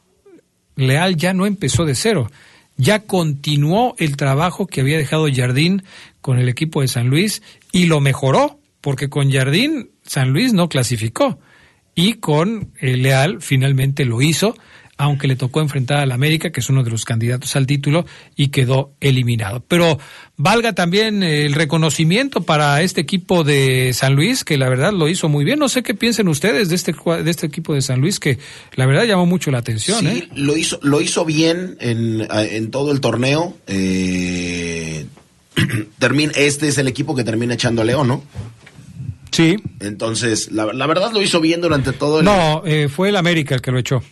Leal 0.75 1.17
ya 1.17 1.35
no 1.35 1.47
empezó 1.47 1.85
de 1.85 1.95
cero. 1.95 2.31
Ya 2.77 3.01
continuó 3.01 3.95
el 3.99 4.17
trabajo 4.17 4.67
que 4.67 4.81
había 4.81 4.97
dejado 4.97 5.27
Jardín 5.33 5.85
con 6.21 6.39
el 6.39 6.49
equipo 6.49 6.81
de 6.81 6.89
San 6.89 7.09
Luis 7.09 7.43
y 7.71 7.87
lo 7.87 8.01
mejoró, 8.01 8.59
porque 8.81 9.09
con 9.09 9.31
Jardín 9.31 9.91
San 10.03 10.31
Luis 10.31 10.53
no 10.53 10.69
clasificó 10.69 11.39
y 11.95 12.15
con 12.15 12.73
eh, 12.81 12.97
Leal 12.97 13.43
finalmente 13.43 14.05
lo 14.05 14.23
hizo, 14.23 14.57
aunque 14.97 15.27
le 15.27 15.37
tocó 15.37 15.61
enfrentar 15.61 15.99
al 15.99 16.13
América, 16.13 16.51
que 16.51 16.61
es 16.61 16.69
uno 16.69 16.85
de 16.85 16.91
los 16.91 17.05
candidatos 17.05 17.57
al 17.57 17.67
título, 17.67 18.07
y 18.37 18.49
quedó 18.49 18.93
eliminado. 19.01 19.65
Pero 19.67 19.99
valga 20.37 20.75
también 20.75 21.23
eh, 21.23 21.45
el 21.45 21.55
reconocimiento 21.55 22.43
para 22.43 22.81
este 22.83 23.01
equipo 23.01 23.43
de 23.43 23.93
San 23.95 24.15
Luis, 24.15 24.45
que 24.45 24.57
la 24.59 24.69
verdad 24.69 24.93
lo 24.93 25.09
hizo 25.09 25.29
muy 25.29 25.45
bien. 25.45 25.59
No 25.59 25.69
sé 25.69 25.83
qué 25.83 25.95
piensen 25.95 26.29
ustedes 26.29 26.69
de 26.69 26.77
este, 26.77 26.93
de 26.93 27.31
este 27.31 27.47
equipo 27.47 27.75
de 27.75 27.83
San 27.83 28.01
Luis, 28.01 28.21
que 28.21 28.39
la 28.77 28.87
verdad 28.87 29.05
llamó 29.05 29.27
mucho 29.27 29.51
la 29.51 29.59
atención. 29.59 30.01
Sí, 30.01 30.07
¿eh? 30.07 30.29
lo 30.35 30.57
hizo, 30.57 30.79
lo 30.83 31.01
hizo 31.01 31.25
bien 31.25 31.77
en, 31.81 32.27
en 32.31 32.71
todo 32.71 32.93
el 32.93 33.01
torneo. 33.01 33.57
Eh, 33.67 35.07
termina, 35.99 36.33
este 36.37 36.69
es 36.69 36.79
el 36.79 36.89
equipo 36.89 37.15
que 37.15 37.25
termina 37.25 37.55
echando 37.55 37.83
a 37.83 37.85
León, 37.85 38.09
¿no? 38.09 38.23
Sí. 39.33 39.57
Entonces, 39.81 40.53
la, 40.53 40.73
la 40.73 40.87
verdad 40.87 41.11
lo 41.13 41.21
hizo 41.23 41.41
bien 41.41 41.61
durante 41.61 41.93
todo 41.93 42.21
el... 42.21 42.25
No, 42.25 42.63
eh, 42.65 42.89
fue 42.89 43.09
el 43.09 43.17
América 43.17 43.55
el 43.55 43.63
que 43.63 43.73
lo 43.73 43.79
echó. 43.79 44.03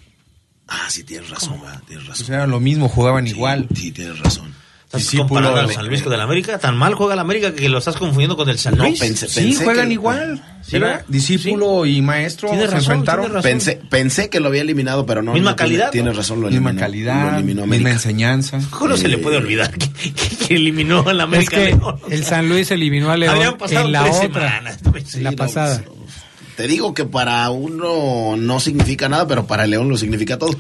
Ah, 0.67 0.87
sí, 0.89 1.05
tienes 1.05 1.29
razón, 1.31 1.61
¿verdad? 1.61 1.83
tienes 1.87 2.07
razón. 2.07 2.27
Pues 2.27 2.31
era 2.31 2.47
lo 2.47 2.61
mismo, 2.61 2.89
jugaban 2.89 3.27
igual. 3.27 3.69
Sí, 3.75 3.93
tienes 3.93 4.19
razón. 4.21 4.55
¿Estás 4.91 5.03
Discípulo 5.03 5.29
comparando 5.29 5.61
al 5.61 5.71
San 5.73 5.87
Luis 5.87 6.03
con 6.03 6.13
el 6.13 6.21
América? 6.21 6.59
¿Tan 6.59 6.77
mal 6.77 6.95
juega 6.95 7.15
el 7.15 7.21
América 7.21 7.55
que 7.55 7.69
lo 7.69 7.79
estás 7.79 7.95
confundiendo 7.95 8.37
con 8.37 8.49
el 8.49 8.59
San 8.59 8.77
No, 8.77 8.83
Luis? 8.87 8.99
pensé, 8.99 9.29
Sí, 9.29 9.41
pensé 9.43 9.65
juegan 9.65 9.87
que- 9.87 9.93
igual. 9.95 10.43
Sí, 10.67 10.75
Era 10.77 10.87
¿verdad? 10.89 11.05
discípulo 11.07 11.87
y 11.87 12.03
maestro 12.03 12.49
Tienes 12.49 12.71
se 12.71 12.75
razón, 12.75 12.93
enfrentaron. 12.99 13.41
Pensé, 13.41 13.81
pensé 13.89 14.29
que 14.31 14.41
lo 14.41 14.49
había 14.49 14.63
eliminado, 14.63 15.07
pero 15.07 15.23
no. 15.23 15.33
Misma 15.33 15.51
no, 15.51 15.57
tiene- 15.57 15.69
calidad, 15.75 15.91
Tienes 15.93 16.17
razón, 16.17 16.41
lo 16.41 16.49
Misma 16.49 16.71
eliminó. 16.71 16.81
calidad, 16.87 17.31
Lo 17.31 17.37
eliminó 17.39 17.67
misma 17.69 17.91
enseñanza. 17.91 18.59
¿Cómo 18.71 18.97
se 18.97 19.07
le 19.07 19.19
puede 19.19 19.37
olvidar 19.37 19.71
que, 19.71 19.93
que- 19.93 20.13
que 20.13 20.57
eliminó 20.57 21.09
al 21.09 21.19
Es 21.19 21.23
América? 21.23 21.57
que 21.57 21.65
León? 21.67 21.97
el 22.11 22.25
San 22.25 22.49
Luis 22.49 22.69
eliminó 22.73 23.13
a 23.13 23.17
León 23.17 23.37
Habían 23.37 23.59
pasado 23.59 23.87
en 23.87 23.93
la 23.93 24.03
tres 24.03 24.17
otra, 24.17 24.49
semanas. 24.49 24.79
en 24.85 24.93
la 24.93 25.01
Sí, 25.05 25.21
no, 25.23 25.33
pasada. 25.37 25.83
pues, 25.87 25.99
Te 26.57 26.67
digo 26.67 26.95
que 26.95 27.05
para 27.05 27.49
uno 27.51 28.35
no 28.37 28.59
significa 28.59 29.09
nada, 29.09 29.29
pero 29.29 29.47
para 29.47 29.65
el 29.65 29.71
León 29.71 29.89
lo 29.89 29.97
significa 29.97 30.37
todo. 30.37 30.51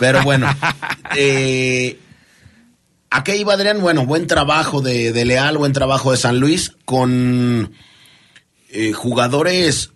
Pero 0.00 0.22
bueno, 0.24 0.46
eh, 1.16 1.98
¿a 3.14 3.22
qué 3.22 3.36
iba 3.36 3.54
Adrián? 3.54 3.80
Bueno, 3.80 4.06
buen 4.06 4.26
trabajo 4.26 4.82
de, 4.82 5.12
de 5.12 5.24
Leal, 5.24 5.56
buen 5.56 5.72
trabajo 5.72 6.10
de 6.10 6.16
San 6.16 6.40
Luis 6.40 6.72
con 6.84 7.72
eh, 8.70 8.92
jugadores 8.92 9.92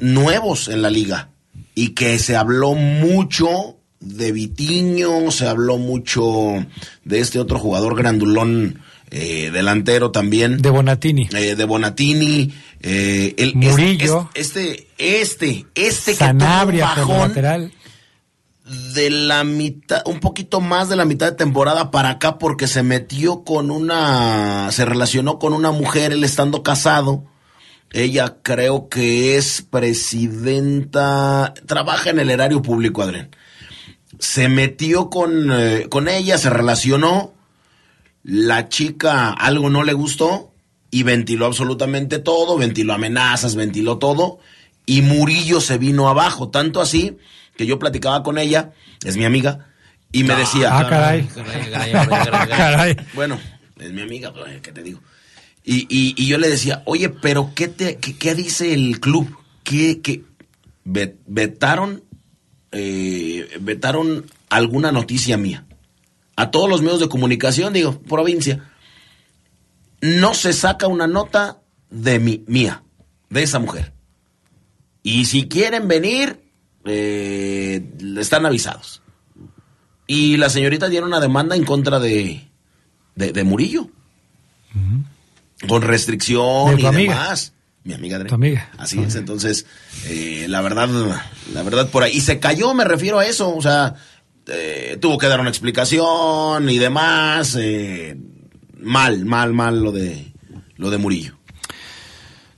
nuevos 0.00 0.68
en 0.68 0.82
la 0.82 0.90
liga 0.90 1.30
y 1.74 1.90
que 1.90 2.18
se 2.18 2.36
habló 2.36 2.74
mucho 2.74 3.78
de 4.00 4.32
Vitiño, 4.32 5.30
se 5.30 5.48
habló 5.48 5.78
mucho 5.78 6.66
de 7.04 7.20
este 7.20 7.38
otro 7.38 7.58
jugador 7.58 7.96
grandulón 7.96 8.82
eh, 9.10 9.50
delantero 9.50 10.10
también. 10.10 10.60
De 10.60 10.68
Bonatini. 10.68 11.30
Eh, 11.34 11.54
de 11.54 11.64
Bonatini, 11.64 12.52
eh, 12.82 13.34
el, 13.38 13.54
Murillo. 13.54 14.28
Este, 14.34 14.88
este, 14.98 15.52
este, 15.54 15.66
este 15.74 16.14
Sanabria 16.14 16.92
que 16.94 17.00
tuvo 17.00 17.12
un 17.12 17.18
bajón 17.18 17.28
lateral. 17.30 17.72
De 18.64 19.10
la 19.10 19.42
mitad, 19.44 20.02
un 20.06 20.20
poquito 20.20 20.60
más 20.60 20.88
de 20.88 20.96
la 20.96 21.04
mitad 21.04 21.26
de 21.30 21.36
temporada 21.36 21.90
para 21.90 22.10
acá 22.10 22.38
porque 22.38 22.68
se 22.68 22.82
metió 22.82 23.42
con 23.44 23.70
una, 23.70 24.70
se 24.70 24.84
relacionó 24.84 25.38
con 25.38 25.52
una 25.52 25.72
mujer, 25.72 26.12
él 26.12 26.24
estando 26.24 26.62
casado. 26.62 27.24
Ella 27.90 28.38
creo 28.42 28.88
que 28.88 29.36
es 29.36 29.62
presidenta, 29.68 31.52
trabaja 31.66 32.10
en 32.10 32.20
el 32.20 32.30
erario 32.30 32.62
público, 32.62 33.02
Adrián. 33.02 33.30
Se 34.18 34.48
metió 34.48 35.10
con, 35.10 35.50
eh, 35.52 35.88
con 35.90 36.08
ella, 36.08 36.38
se 36.38 36.48
relacionó. 36.48 37.34
La 38.22 38.68
chica 38.68 39.30
algo 39.32 39.68
no 39.68 39.82
le 39.82 39.92
gustó 39.92 40.52
y 40.90 41.02
ventiló 41.02 41.46
absolutamente 41.46 42.20
todo, 42.20 42.56
ventiló 42.56 42.94
amenazas, 42.94 43.56
ventiló 43.56 43.98
todo. 43.98 44.38
Y 44.86 45.02
Murillo 45.02 45.60
se 45.60 45.76
vino 45.76 46.08
abajo, 46.08 46.48
tanto 46.48 46.80
así 46.80 47.18
que 47.56 47.66
yo 47.66 47.78
platicaba 47.78 48.22
con 48.22 48.38
ella, 48.38 48.72
es 49.04 49.16
mi 49.16 49.24
amiga, 49.24 49.68
y 50.12 50.24
me 50.24 50.34
decía... 50.34 50.76
Ah, 50.78 50.88
caray. 50.88 51.28
Caray. 52.48 52.96
Bueno, 53.14 53.38
es 53.78 53.92
mi 53.92 54.02
amiga, 54.02 54.32
pues, 54.32 54.60
¿qué 54.60 54.72
te 54.72 54.82
digo? 54.82 55.00
Y, 55.64 55.86
y, 55.88 56.14
y 56.16 56.26
yo 56.26 56.38
le 56.38 56.48
decía, 56.48 56.82
oye, 56.86 57.08
pero 57.08 57.52
¿qué, 57.54 57.68
te, 57.68 57.96
qué, 57.96 58.16
qué 58.16 58.34
dice 58.34 58.74
el 58.74 59.00
club? 59.00 59.36
¿Qué, 59.62 60.00
qué? 60.02 60.22
Ve- 60.84 61.16
Vetaron, 61.26 62.02
eh, 62.72 63.48
vetaron 63.60 64.26
alguna 64.50 64.90
noticia 64.92 65.36
mía. 65.36 65.64
A 66.36 66.50
todos 66.50 66.68
los 66.68 66.82
medios 66.82 66.98
de 67.00 67.08
comunicación, 67.08 67.72
digo, 67.72 68.00
provincia. 68.02 68.68
No 70.00 70.34
se 70.34 70.52
saca 70.52 70.88
una 70.88 71.06
nota 71.06 71.60
de 71.90 72.18
mi, 72.18 72.42
mía, 72.48 72.82
de 73.30 73.42
esa 73.44 73.58
mujer. 73.60 73.92
Y 75.04 75.26
si 75.26 75.46
quieren 75.48 75.86
venir, 75.86 76.40
eh, 76.84 77.84
están 78.18 78.46
avisados. 78.46 79.02
Y 80.06 80.36
la 80.36 80.50
señorita 80.50 80.90
tiene 80.90 81.06
una 81.06 81.20
demanda 81.20 81.56
en 81.56 81.64
contra 81.64 81.98
de, 82.00 82.46
de, 83.14 83.32
de 83.32 83.44
Murillo. 83.44 83.88
Con 85.68 85.82
restricción 85.82 86.76
De 86.76 86.82
y 86.82 86.86
amiga. 86.86 87.12
demás. 87.14 87.52
Mi 87.84 87.94
amiga 87.94 88.24
amiga. 88.30 88.70
Así 88.78 89.00
es, 89.00 89.16
entonces, 89.16 89.66
eh, 90.06 90.46
la 90.48 90.60
verdad, 90.60 90.88
la 91.52 91.62
verdad 91.64 91.88
por 91.90 92.02
ahí. 92.04 92.12
Y 92.16 92.20
se 92.20 92.38
cayó, 92.38 92.74
me 92.74 92.84
refiero 92.84 93.18
a 93.18 93.26
eso, 93.26 93.54
o 93.54 93.60
sea, 93.62 93.96
eh, 94.46 94.98
tuvo 95.00 95.18
que 95.18 95.26
dar 95.26 95.40
una 95.40 95.48
explicación 95.50 96.68
y 96.70 96.78
demás. 96.78 97.56
eh, 97.58 98.16
mal, 98.80 99.24
mal, 99.24 99.52
mal 99.52 99.82
lo 99.82 99.90
de, 99.92 100.32
lo 100.76 100.90
de 100.90 100.98
Murillo. 100.98 101.36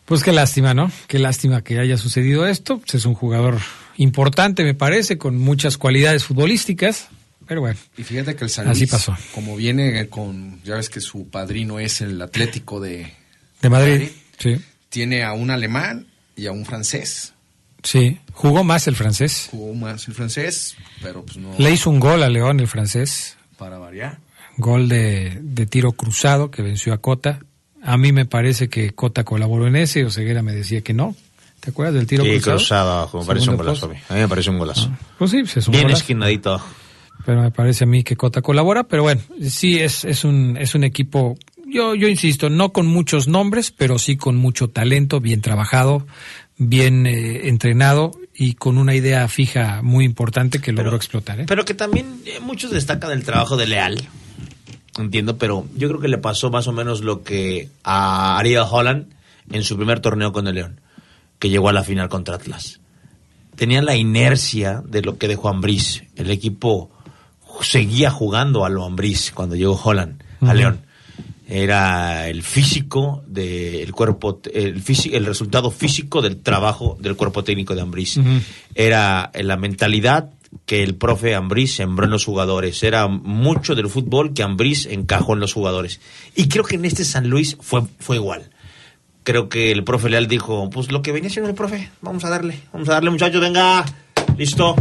Pues 0.04 0.22
qué 0.22 0.32
lástima, 0.32 0.74
¿no? 0.74 0.90
Qué 1.08 1.18
lástima 1.18 1.62
que 1.62 1.78
haya 1.78 1.96
sucedido 1.96 2.46
esto. 2.46 2.78
Pues 2.78 2.94
es 2.96 3.06
un 3.06 3.14
jugador 3.14 3.58
importante, 3.96 4.64
me 4.64 4.74
parece, 4.74 5.18
con 5.18 5.38
muchas 5.38 5.76
cualidades 5.78 6.24
futbolísticas. 6.24 7.08
Pero 7.46 7.60
bueno, 7.60 7.78
Y 7.98 8.02
fíjate 8.04 8.34
que 8.36 8.44
el 8.44 8.50
San 8.50 8.68
Así 8.68 8.86
pasó. 8.86 9.16
como 9.34 9.54
viene 9.56 10.08
con, 10.08 10.60
ya 10.64 10.76
ves 10.76 10.88
que 10.88 11.00
su 11.00 11.28
padrino 11.28 11.78
es 11.78 12.00
el 12.00 12.20
Atlético 12.22 12.80
de, 12.80 13.12
de 13.60 13.68
Madrid, 13.70 14.08
sí. 14.38 14.56
tiene 14.88 15.24
a 15.24 15.34
un 15.34 15.50
alemán 15.50 16.06
y 16.36 16.46
a 16.46 16.52
un 16.52 16.64
francés. 16.64 17.32
Sí, 17.82 18.18
jugó 18.32 18.64
más 18.64 18.86
el 18.88 18.96
francés. 18.96 19.48
Jugó 19.50 19.74
más 19.74 20.08
el 20.08 20.14
francés, 20.14 20.74
pero 21.02 21.22
pues 21.22 21.36
no 21.36 21.54
Le 21.58 21.70
hizo 21.70 21.90
un 21.90 22.00
gol 22.00 22.22
a 22.22 22.30
León 22.30 22.60
el 22.60 22.66
francés. 22.66 23.36
para 23.58 23.76
variar. 23.76 24.18
Gol 24.56 24.88
de, 24.88 25.38
de 25.42 25.66
tiro 25.66 25.92
cruzado 25.92 26.50
que 26.50 26.62
venció 26.62 26.94
a 26.94 26.98
Cota. 26.98 27.40
A 27.82 27.98
mí 27.98 28.12
me 28.12 28.24
parece 28.24 28.68
que 28.70 28.92
Cota 28.92 29.24
colaboró 29.24 29.66
en 29.66 29.76
ese, 29.76 30.02
Oseguera 30.06 30.40
me 30.42 30.52
decía 30.54 30.80
que 30.80 30.94
no. 30.94 31.14
¿Te 31.64 31.70
acuerdas 31.70 31.94
del 31.94 32.06
tiro 32.06 32.24
Sí, 32.24 32.30
cruzado? 32.32 32.56
cruzado 32.58 32.92
abajo, 32.92 33.20
me 33.20 33.26
parece 33.26 33.50
un 33.50 33.56
golazo. 33.56 33.86
a 33.86 33.88
mí. 33.88 33.96
A 34.10 34.14
mí 34.14 34.20
me 34.20 34.28
parece 34.28 34.50
un 34.50 34.58
golazo. 34.58 34.90
Pues 35.18 35.30
sí, 35.30 35.38
pues 35.40 35.56
es 35.56 35.66
un 35.68 35.72
Bien 35.72 35.84
golazo. 35.84 36.00
esquinadito 36.02 36.50
abajo. 36.50 36.68
pero 37.24 37.40
me 37.42 37.50
parece 37.50 37.84
a 37.84 37.86
mí 37.86 38.04
que 38.04 38.16
Cota 38.16 38.42
colabora, 38.42 38.84
pero 38.84 39.02
bueno, 39.04 39.22
sí 39.40 39.78
es, 39.80 40.04
es 40.04 40.24
un 40.24 40.58
es 40.60 40.74
un 40.74 40.84
equipo, 40.84 41.38
yo, 41.66 41.94
yo 41.94 42.08
insisto, 42.08 42.50
no 42.50 42.72
con 42.72 42.86
muchos 42.86 43.28
nombres, 43.28 43.70
pero 43.70 43.98
sí 43.98 44.16
con 44.18 44.36
mucho 44.36 44.68
talento, 44.68 45.20
bien 45.20 45.40
trabajado, 45.40 46.06
bien 46.58 47.06
eh, 47.06 47.48
entrenado 47.48 48.10
y 48.34 48.54
con 48.54 48.76
una 48.76 48.94
idea 48.94 49.26
fija 49.28 49.80
muy 49.82 50.04
importante 50.04 50.60
que 50.60 50.72
logró 50.72 50.96
explotar. 50.96 51.40
¿eh? 51.40 51.44
Pero 51.46 51.64
que 51.64 51.72
también 51.72 52.20
eh, 52.26 52.40
muchos 52.40 52.72
destacan 52.72 53.10
el 53.12 53.24
trabajo 53.24 53.56
de 53.56 53.68
Leal. 53.68 54.06
Entiendo, 54.98 55.38
pero 55.38 55.66
yo 55.76 55.88
creo 55.88 56.00
que 56.00 56.08
le 56.08 56.18
pasó 56.18 56.50
más 56.50 56.68
o 56.68 56.72
menos 56.72 57.00
lo 57.00 57.22
que 57.24 57.68
a 57.82 58.38
Ariel 58.38 58.62
Holland 58.70 59.06
en 59.50 59.64
su 59.64 59.76
primer 59.76 60.00
torneo 60.00 60.32
con 60.32 60.46
el 60.46 60.54
León, 60.54 60.80
que 61.38 61.50
llegó 61.50 61.68
a 61.68 61.72
la 61.72 61.84
final 61.84 62.08
contra 62.08 62.36
Atlas. 62.36 62.80
Tenía 63.56 63.82
la 63.82 63.94
inercia 63.96 64.82
de 64.86 65.02
lo 65.02 65.16
que 65.18 65.28
dejó 65.28 65.48
Ambriz. 65.48 66.04
El 66.16 66.30
equipo 66.30 66.90
seguía 67.60 68.10
jugando 68.10 68.64
a 68.64 68.68
lo 68.68 68.84
Ambriz 68.84 69.30
cuando 69.32 69.54
llegó 69.56 69.80
Holland 69.82 70.22
a. 70.40 70.54
León. 70.54 70.80
Era 71.46 72.28
el 72.28 72.42
físico 72.42 73.22
del 73.26 73.92
cuerpo, 73.92 74.40
el, 74.52 74.82
físi- 74.82 75.14
el 75.14 75.26
resultado 75.26 75.70
físico 75.70 76.22
del 76.22 76.38
trabajo 76.40 76.96
del 76.98 77.16
cuerpo 77.16 77.44
técnico 77.44 77.74
de 77.74 77.82
Ambriz 77.82 78.18
era 78.74 79.30
la 79.34 79.56
mentalidad 79.58 80.30
que 80.64 80.82
el 80.82 80.94
profe 80.94 81.34
Ambriz 81.34 81.74
sembró 81.76 82.06
en 82.06 82.12
los 82.12 82.24
jugadores. 82.24 82.82
Era 82.82 83.08
mucho 83.08 83.74
del 83.74 83.88
fútbol 83.90 84.32
que 84.32 84.42
Ambriz 84.42 84.86
encajó 84.86 85.34
en 85.34 85.40
los 85.40 85.52
jugadores. 85.52 86.00
Y 86.34 86.48
creo 86.48 86.64
que 86.64 86.76
en 86.76 86.86
este 86.86 87.04
San 87.04 87.28
Luis 87.28 87.56
fue, 87.60 87.82
fue 87.98 88.16
igual. 88.16 88.50
Creo 89.24 89.48
que 89.48 89.72
el 89.72 89.84
profe 89.84 90.10
Leal 90.10 90.28
dijo, 90.28 90.68
pues 90.70 90.92
lo 90.92 91.00
que 91.00 91.10
venía 91.10 91.30
haciendo 91.30 91.48
el 91.48 91.56
profe, 91.56 91.90
vamos 92.02 92.24
a 92.24 92.30
darle, 92.30 92.60
vamos 92.72 92.88
a 92.90 92.92
darle 92.92 93.10
muchachos, 93.10 93.40
venga, 93.40 93.84
listo. 94.36 94.76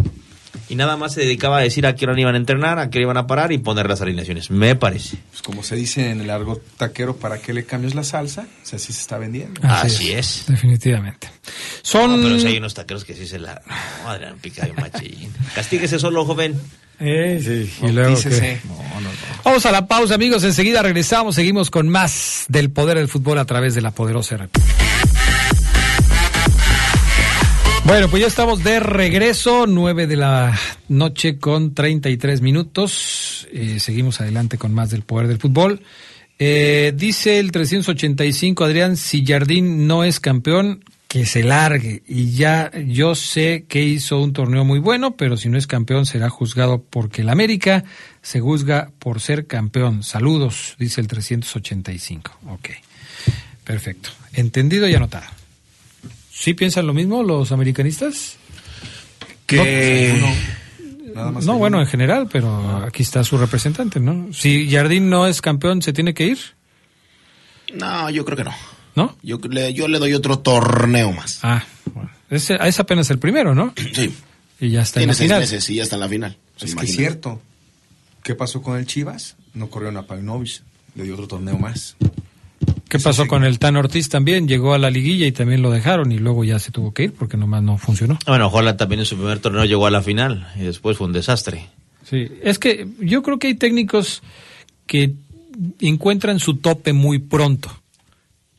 Y 0.70 0.76
nada 0.76 0.98
más 0.98 1.14
se 1.14 1.22
dedicaba 1.22 1.58
a 1.58 1.62
decir 1.62 1.86
a 1.86 1.96
qué 1.96 2.06
hora 2.06 2.20
iban 2.20 2.36
a 2.36 2.38
entrenar, 2.38 2.78
a 2.78 2.90
qué 2.90 3.00
hora 3.00 3.04
iban 3.04 3.18
a 3.18 3.28
parar 3.28 3.52
y 3.52 3.58
poner 3.58 3.88
las 3.88 4.02
alineaciones, 4.02 4.52
me 4.52 4.76
parece. 4.76 5.18
Pues 5.30 5.42
como 5.42 5.64
se 5.64 5.76
dice 5.76 6.10
en 6.10 6.22
el 6.22 6.28
largo 6.28 6.62
taquero, 6.78 7.16
¿para 7.16 7.40
qué 7.40 7.54
le 7.54 7.66
cambias 7.66 7.96
la 7.96 8.04
salsa? 8.04 8.42
O 8.42 8.66
sea, 8.66 8.78
así 8.78 8.92
se 8.92 9.02
está 9.02 9.18
vendiendo. 9.18 9.62
Así 9.64 10.12
es. 10.12 10.46
Definitivamente. 10.48 11.30
Son... 11.82 12.12
No, 12.12 12.28
pero 12.28 12.40
si 12.40 12.48
hay 12.48 12.58
unos 12.58 12.74
taqueros 12.74 13.06
que 13.06 13.14
sí 13.14 13.28
se 13.28 13.40
la... 13.40 13.62
No, 14.04 14.10
Adrián 14.10 14.38
Pica 14.40 14.68
y 14.68 14.74
machín. 14.74 15.32
Castíguese 15.56 16.00
solo, 16.00 16.26
joven. 16.26 16.60
Eh, 17.06 17.40
sí. 17.44 17.86
Y 17.86 17.92
luego 17.92 18.16
que- 18.16 18.60
Vamos 19.44 19.66
a 19.66 19.72
la 19.72 19.88
pausa, 19.88 20.16
amigos. 20.16 20.44
Enseguida 20.46 20.82
regresamos. 20.82 21.36
Seguimos 21.36 21.70
con 21.70 21.90
más 21.90 22.46
del 22.48 22.72
poder 22.72 22.98
del 22.98 23.10
fútbol 23.10 23.38
a 23.40 23.46
través 23.46 23.76
de 23.76 23.82
la 23.82 23.92
poderosa 23.92 24.36
RP. 24.36 24.58
Bueno, 27.86 28.08
pues 28.08 28.22
ya 28.22 28.28
estamos 28.28 28.64
de 28.64 28.80
regreso, 28.80 29.66
9 29.68 30.08
de 30.08 30.16
la 30.16 30.58
noche 30.88 31.38
con 31.38 31.74
33 31.74 32.40
minutos. 32.40 33.46
Eh, 33.52 33.82
seguimos 33.82 34.22
adelante 34.22 34.58
con 34.58 34.74
más 34.74 34.90
del 34.90 35.02
poder 35.02 35.28
del 35.28 35.38
fútbol. 35.40 35.82
Eh, 36.40 36.94
dice 36.96 37.40
el 37.40 37.52
385, 37.52 38.64
Adrián, 38.64 38.96
si 38.96 39.26
Jardín 39.26 39.86
no 39.86 40.06
es 40.06 40.22
campeón, 40.22 40.84
que 41.14 41.28
se 41.28 41.44
largue. 41.44 42.02
Y 42.08 42.32
ya 42.32 42.72
yo 42.88 43.14
sé 43.14 43.66
que 43.70 43.84
hizo 43.84 44.20
un 44.20 44.34
torneo 44.34 44.66
muy 44.66 44.80
bueno, 44.80 45.16
pero 45.16 45.38
si 45.38 45.48
no 45.48 45.60
es 45.60 45.68
campeón 45.68 46.08
será 46.08 46.28
juzgado 46.28 46.84
porque 46.90 47.22
el 47.22 47.30
América 47.30 47.84
se 48.24 48.40
juzga 48.40 48.90
por 48.98 49.22
ser 49.22 49.46
campeón. 49.46 50.02
Saludos, 50.02 50.76
dice 50.80 51.02
el 51.02 51.08
385. 51.08 52.32
Ok, 52.50 52.70
perfecto. 53.64 54.10
Entendido 54.34 54.90
y 54.90 54.96
anotado. 54.96 55.28
¿Sí 56.32 56.56
piensan 56.56 56.88
lo 56.88 56.96
mismo 56.96 57.22
los 57.22 57.52
americanistas? 57.52 58.38
Que... 59.46 60.20
Nada 61.14 61.30
más 61.30 61.46
No, 61.46 61.54
hay 61.54 61.60
bueno, 61.60 61.78
uno. 61.78 61.86
en 61.86 61.92
general, 61.92 62.28
pero 62.32 62.78
aquí 62.88 63.04
está 63.04 63.24
su 63.24 63.38
representante, 63.38 64.00
¿no? 64.00 64.34
Si 64.34 64.68
Jardín 64.68 65.12
no 65.12 65.28
es 65.28 65.42
campeón, 65.44 65.84
¿se 65.84 65.94
tiene 65.94 66.16
que 66.16 66.26
ir? 66.26 66.40
No, 67.76 68.10
yo 68.10 68.26
creo 68.26 68.36
que 68.36 68.46
no. 68.46 68.73
¿No? 68.96 69.16
Yo 69.24 69.40
le, 69.50 69.74
yo 69.74 69.88
le 69.88 70.00
doy 70.00 70.14
otro 70.14 70.40
torneo 70.40 71.12
más. 71.12 71.40
Ah, 71.44 71.64
bueno. 71.94 72.10
Es, 72.30 72.50
es 72.50 72.80
apenas 72.80 73.10
el 73.10 73.20
primero, 73.20 73.56
¿no? 73.56 73.74
Sí. 73.94 74.14
Y 74.60 74.70
ya 74.70 74.82
está 74.84 75.00
en 75.00 75.02
Tiene 75.02 75.12
la 75.12 75.16
seis 75.16 75.28
final. 75.28 75.40
meses 75.42 75.70
y 75.70 75.76
ya 75.76 75.84
está 75.84 75.96
en 75.96 76.00
la 76.02 76.10
final. 76.10 76.38
¿Se 76.58 76.66
Es 76.68 76.76
que 76.76 76.86
es 76.86 76.96
cierto. 76.96 77.42
¿Qué 78.24 78.36
pasó 78.36 78.62
con 78.62 78.78
el 78.78 78.86
Chivas? 78.86 79.36
No 79.54 79.70
corrieron 79.70 79.98
a 79.98 80.04
Paunovic. 80.04 80.62
Le 80.96 81.04
dio 81.04 81.16
otro 81.16 81.28
torneo 81.28 81.58
más. 81.58 81.98
¿Qué 82.88 83.00
pasó 83.00 83.28
con 83.28 83.44
el 83.44 83.58
Tan 83.60 83.76
Ortiz 83.76 84.08
también? 84.08 84.48
Llegó 84.48 84.74
a 84.74 84.78
la 84.78 84.90
liguilla 84.92 85.26
y 85.26 85.32
también 85.32 85.62
lo 85.64 85.72
dejaron 85.72 86.12
y 86.12 86.20
luego 86.20 86.44
ya 86.44 86.60
se 86.60 86.72
tuvo 86.72 86.94
que 86.94 87.06
ir 87.06 87.14
porque 87.14 87.36
nomás 87.36 87.64
no 87.64 87.78
funcionó. 87.78 88.20
Bueno, 88.28 88.48
Holland 88.48 88.78
también 88.78 89.00
en 89.00 89.06
su 89.08 89.16
primer 89.18 89.40
torneo 89.40 89.66
llegó 89.66 89.88
a 89.88 89.92
la 89.92 90.02
final 90.04 90.48
y 90.56 90.60
después 90.60 90.96
fue 90.98 91.08
un 91.08 91.14
desastre. 91.14 91.68
Sí, 92.08 92.28
es 92.44 92.60
que 92.60 92.88
yo 93.00 93.24
creo 93.24 93.40
que 93.40 93.48
hay 93.48 93.56
técnicos 93.56 94.22
que 94.86 95.14
encuentran 95.82 96.40
su 96.40 96.58
tope 96.58 96.94
muy 96.94 97.18
pronto. 97.20 97.70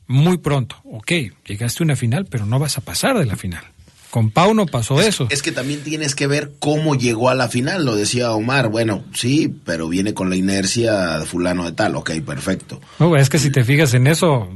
Muy 0.07 0.37
pronto. 0.37 0.77
Ok, 0.85 1.11
llegaste 1.45 1.83
a 1.83 1.85
una 1.85 1.95
final, 1.95 2.25
pero 2.29 2.45
no 2.45 2.59
vas 2.59 2.77
a 2.77 2.81
pasar 2.81 3.17
de 3.17 3.25
la 3.25 3.35
final. 3.35 3.63
Con 4.11 4.31
Pau 4.31 4.53
no 4.53 4.65
pasó 4.65 5.01
eso. 5.01 5.27
Es 5.29 5.41
que 5.41 5.51
también 5.51 5.83
tienes 5.83 6.15
que 6.15 6.25
ver 6.25 6.53
cómo 6.59 6.95
llegó 6.95 7.29
a 7.29 7.35
la 7.35 7.49
final, 7.49 7.83
lo 7.83 7.95
decía 7.95 8.31
Omar. 8.31 8.69
Bueno, 8.69 9.03
sí, 9.13 9.53
pero 9.65 9.89
viene 9.89 10.13
con 10.13 10.29
la 10.29 10.37
inercia 10.37 11.19
de 11.19 11.25
fulano 11.25 11.65
de 11.65 11.73
tal. 11.73 11.95
Ok, 11.95 12.11
perfecto. 12.25 12.79
No, 12.99 13.17
es 13.17 13.29
que 13.29 13.39
si 13.39 13.49
te 13.49 13.65
fijas 13.65 13.93
en 13.93 14.07
eso, 14.07 14.47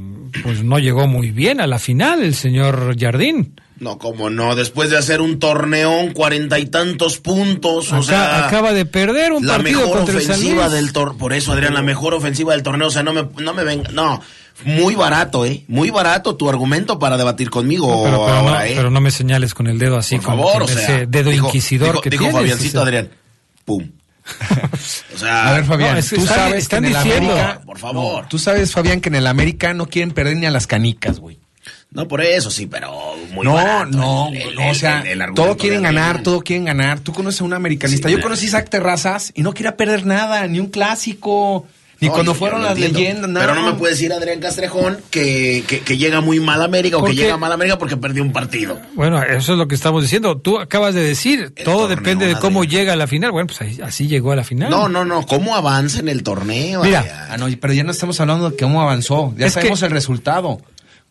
pues 0.42 0.62
no 0.64 0.78
llegó 0.78 1.06
muy 1.06 1.30
bien 1.30 1.60
a 1.60 1.66
la 1.66 1.78
final 1.78 2.22
el 2.22 2.34
señor 2.34 2.96
Jardín. 2.98 3.54
No, 3.80 3.98
como 3.98 4.28
no, 4.28 4.56
después 4.56 4.90
de 4.90 4.98
hacer 4.98 5.22
un 5.22 5.38
torneón, 5.38 6.12
cuarenta 6.12 6.58
y 6.58 6.66
tantos 6.66 7.18
puntos, 7.18 7.90
o 7.92 8.02
sea... 8.02 8.46
acaba 8.46 8.74
de 8.74 8.84
perder 8.84 9.32
un 9.32 9.46
la 9.46 9.56
partido 9.56 9.80
mejor 9.80 9.96
contra 9.96 10.18
el 10.18 10.22
San 10.22 10.32
ofensiva 10.32 10.64
Luis. 10.68 10.74
del 10.74 10.92
torneo, 10.92 11.16
por 11.16 11.32
eso 11.32 11.52
Adrián, 11.52 11.72
la 11.72 11.80
mejor 11.80 12.12
ofensiva 12.12 12.52
del 12.52 12.62
torneo, 12.62 12.88
o 12.88 12.90
sea, 12.90 13.02
no 13.02 13.14
me, 13.14 13.26
no 13.42 13.54
me 13.54 13.64
venga, 13.64 13.90
no, 13.90 14.20
muy 14.64 14.94
barato, 14.94 15.44
eh, 15.46 15.64
muy 15.68 15.90
barato 15.90 16.36
tu 16.36 16.48
argumento 16.48 16.98
para 16.98 17.16
debatir 17.16 17.50
conmigo 17.50 17.86
Pero, 18.04 18.24
pero 18.24 18.36
ahora, 18.36 18.58
no, 18.58 18.64
eh. 18.64 18.72
pero 18.76 18.90
no 18.90 19.00
me 19.00 19.10
señales 19.10 19.54
con 19.54 19.66
el 19.66 19.78
dedo 19.78 19.96
así, 19.96 20.16
Por 20.16 20.24
favor, 20.24 20.52
con 20.52 20.62
o 20.62 20.68
sea, 20.68 20.82
ese 20.82 21.06
dedo 21.06 21.30
dijo- 21.30 21.46
inquisidor 21.48 21.90
dijo- 21.92 22.00
que 22.02 22.10
dijo 22.10 22.22
tienes. 22.24 22.40
Fabiancito 22.40 22.68
o 22.78 22.82
sea. 22.82 22.82
Adrián, 22.82 23.10
pum. 23.64 23.90
o 25.14 25.18
sea, 25.18 25.48
A 25.48 25.52
ver, 25.54 25.64
Fabián, 25.64 25.92
no, 25.94 25.98
es 25.98 26.10
que 26.10 26.16
tú 26.16 26.22
están- 26.22 26.36
sabes 26.38 26.62
están 26.62 26.82
que 26.84 26.90
en 26.90 26.96
el 26.96 27.02
diciendo- 27.02 27.32
América, 27.32 27.60
por 27.64 27.78
favor. 27.78 28.22
No, 28.22 28.28
tú 28.28 28.38
sabes, 28.38 28.72
Fabián, 28.72 29.00
que 29.00 29.08
en 29.08 29.14
el 29.16 29.26
América 29.26 29.74
no 29.74 29.86
quieren 29.86 30.12
perder 30.12 30.36
ni 30.36 30.46
a 30.46 30.50
las 30.50 30.66
canicas, 30.66 31.18
güey. 31.20 31.38
No, 31.92 32.06
por 32.06 32.20
eso 32.20 32.50
sí, 32.52 32.66
pero 32.66 32.92
muy 33.32 33.44
no, 33.44 33.54
barato 33.54 33.86
no, 33.96 34.28
el- 34.28 34.36
el- 34.36 34.54
no, 34.54 34.70
o 34.70 34.74
sea, 34.74 35.00
el- 35.00 35.34
todo 35.34 35.56
quieren 35.56 35.82
ganar, 35.82 36.22
todo 36.22 36.40
quieren 36.42 36.64
ganar. 36.66 37.00
Tú 37.00 37.12
conoces 37.12 37.40
a 37.40 37.44
un 37.44 37.52
americanista. 37.52 38.08
Sí, 38.08 38.14
Yo 38.14 38.20
conocí 38.22 38.44
a 38.44 38.48
Isaac 38.48 38.68
Terrazas 38.70 39.32
y 39.34 39.42
no 39.42 39.52
quería 39.54 39.76
perder 39.76 40.06
nada, 40.06 40.46
ni 40.46 40.60
un 40.60 40.68
clásico, 40.68 41.66
ni 42.00 42.08
No, 42.08 42.14
cuando 42.14 42.34
fueron 42.34 42.62
las 42.62 42.72
entiendo. 42.72 42.98
leyendas, 42.98 43.30
nada. 43.30 43.46
Pero 43.46 43.60
no 43.60 43.66
me 43.72 43.78
puede 43.78 43.92
decir 43.92 44.12
Adrián 44.12 44.40
Castrejón 44.40 44.98
que, 45.10 45.64
que, 45.68 45.80
que 45.80 45.98
llega 45.98 46.20
muy 46.20 46.40
mal 46.40 46.62
a 46.62 46.64
América 46.64 46.96
o 46.96 47.00
¿Por 47.00 47.10
que 47.10 47.16
qué? 47.16 47.22
llega 47.22 47.36
mal 47.36 47.50
a 47.50 47.54
América 47.54 47.78
porque 47.78 47.96
perdió 47.96 48.22
un 48.22 48.32
partido. 48.32 48.80
Bueno, 48.94 49.22
eso 49.22 49.52
es 49.52 49.58
lo 49.58 49.68
que 49.68 49.74
estamos 49.74 50.02
diciendo. 50.02 50.38
Tú 50.38 50.58
acabas 50.58 50.94
de 50.94 51.02
decir, 51.02 51.52
todo 51.64 51.80
torneo, 51.80 51.96
depende 51.96 52.26
de 52.26 52.36
cómo 52.36 52.60
Adrián. 52.62 52.80
llega 52.80 52.92
a 52.94 52.96
la 52.96 53.06
final. 53.06 53.32
Bueno, 53.32 53.48
pues 53.48 53.60
ahí- 53.60 53.80
así 53.82 54.08
llegó 54.08 54.32
a 54.32 54.36
la 54.36 54.44
final. 54.44 54.70
No, 54.70 54.88
no, 54.88 55.04
no, 55.04 55.26
¿cómo 55.26 55.54
avanza 55.54 56.00
en 56.00 56.08
el 56.08 56.22
torneo? 56.22 56.82
Mira? 56.82 57.28
Ah, 57.30 57.36
no, 57.36 57.46
pero 57.60 57.72
ya 57.74 57.84
no 57.84 57.90
estamos 57.90 58.18
hablando 58.20 58.50
de 58.50 58.56
cómo 58.56 58.80
avanzó. 58.80 59.34
Ya 59.36 59.46
Es 59.46 59.52
que- 59.54 59.60
sabemos 59.60 59.82
el 59.82 59.90
resultado. 59.90 60.60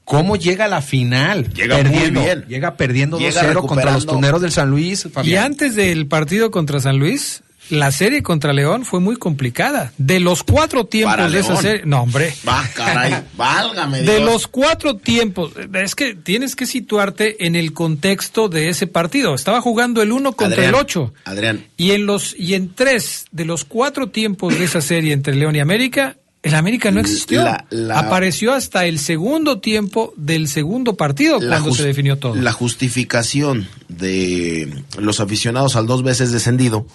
¿Cómo 0.06 0.38
llega 0.38 0.66
a 0.66 0.68
la 0.68 0.82
final? 0.82 1.54
Llega 1.54 1.76
muy 1.76 1.84
perdiendo, 1.84 2.22
bien. 2.24 2.46
Llega 2.48 2.74
perdiendo 2.78 3.20
Llega 3.20 3.44
2-0 3.44 3.68
contra 3.68 3.92
los 3.92 4.08
tuneros 4.08 4.42
del 4.42 4.52
San 4.52 4.72
Luis. 4.72 5.08
Y 5.24 5.36
antes 5.36 5.76
del 5.76 6.08
partido 6.08 6.50
contra 6.50 6.80
San 6.80 6.98
Luis, 6.98 7.44
la 7.70 7.92
serie 7.92 8.24
contra 8.24 8.54
León 8.54 8.86
fue 8.86 9.00
muy 9.00 9.16
complicada. 9.16 9.94
De 9.98 10.20
los 10.20 10.44
cuatro 10.44 10.86
tiempos 10.86 11.16
Para 11.16 11.30
de 11.30 11.40
esa 11.40 11.56
serie, 11.56 11.82
no 11.86 12.02
hombre, 12.02 12.34
Va, 12.48 12.68
caray, 12.74 13.24
válgame 13.38 14.02
de 14.02 14.20
los 14.20 14.48
cuatro 14.48 14.96
tiempos, 14.96 15.52
es 15.74 15.96
que 15.96 16.16
tienes 16.16 16.56
que 16.56 16.66
situarte 16.66 17.46
en 17.46 17.56
el 17.56 17.74
contexto 17.74 18.50
de 18.50 18.70
ese 18.70 18.88
partido. 18.88 19.36
Estaba 19.36 19.62
jugando 19.62 20.02
el 20.02 20.12
uno 20.12 20.34
contra 20.34 20.56
Adrián, 20.64 20.70
el 20.76 20.82
ocho. 20.82 21.14
Adrián, 21.26 21.66
Y 21.78 21.92
en 21.92 22.06
los 22.06 22.36
y 22.38 22.54
en 22.56 22.74
tres 22.74 23.26
de 23.32 23.46
los 23.46 23.66
cuatro 23.66 24.10
tiempos 24.10 24.58
de 24.58 24.64
esa 24.66 24.82
serie 24.82 25.14
entre 25.14 25.36
León 25.36 25.56
y 25.56 25.60
América, 25.60 26.16
el 26.42 26.56
América 26.56 26.90
no 26.90 27.02
existió. 27.02 27.44
La- 27.44 27.66
la- 27.70 28.00
Apareció 28.00 28.54
hasta 28.54 28.86
el 28.86 28.98
segundo 29.00 29.60
tiempo 29.60 30.14
del 30.16 30.48
segundo 30.48 30.96
partido 30.96 31.40
la 31.42 31.60
cuando 31.60 31.76
se 31.76 31.84
definió 31.86 32.18
todo. 32.18 32.34
La 32.36 32.54
justificación 32.54 33.68
de 33.90 34.84
los 34.98 35.20
aficionados 35.20 35.76
al 35.76 35.86
dos 35.86 36.02
veces 36.02 36.32
descendido. 36.32 36.88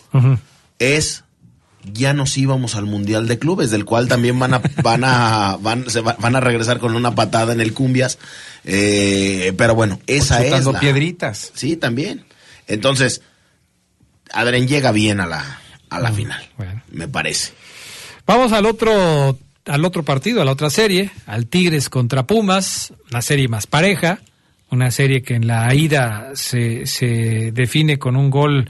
Es 0.79 1.25
ya 1.93 2.15
nos 2.15 2.39
íbamos 2.39 2.77
al 2.77 2.87
mundial 2.87 3.29
de 3.29 3.39
clubes 3.39 3.71
del 3.71 3.85
cual 3.85 4.09
también 4.09 4.39
van 4.39 4.55
a 4.55 4.63
van 4.83 5.05
a 5.05 5.57
van, 5.61 5.91
se 5.91 6.01
va- 6.01 6.17
van 6.19 6.35
a 6.35 6.41
regresar 6.41 6.79
con 6.79 6.95
una 6.97 7.15
patada 7.15 7.53
en 7.53 7.61
el 7.61 7.75
cumbias. 7.75 8.19
Eh, 8.65 9.53
pero 9.59 9.75
bueno 9.75 10.01
esa 10.07 10.43
es 10.45 10.65
la- 10.65 10.81
piedritas. 10.81 11.53
sí 11.55 11.77
también. 11.77 12.25
Entonces 12.67 13.21
Adren 14.33 14.67
llega 14.67 14.93
bien 14.93 15.21
a 15.21 15.27
la 15.27 15.61
a 15.91 16.01
la 16.01 16.11
final 16.13 16.43
me 16.91 17.07
parece. 17.09 17.53
Vamos 18.27 18.53
al 18.53 18.65
otro, 18.67 19.39
al 19.67 19.85
otro 19.85 20.03
partido, 20.03 20.41
a 20.41 20.45
la 20.47 20.53
otra 20.53 20.71
serie, 20.71 21.11
al 21.27 21.47
Tigres 21.47 21.89
contra 21.91 22.27
Pumas, 22.27 22.93
una 23.11 23.21
serie 23.23 23.47
más 23.49 23.67
pareja, 23.67 24.21
una 24.71 24.91
serie 24.91 25.23
que 25.23 25.35
en 25.35 25.47
la 25.47 25.73
ida 25.75 26.31
se, 26.35 26.87
se 26.87 27.53
define 27.53 27.99
con 27.99 28.17
un 28.17 28.31
gol 28.31 28.69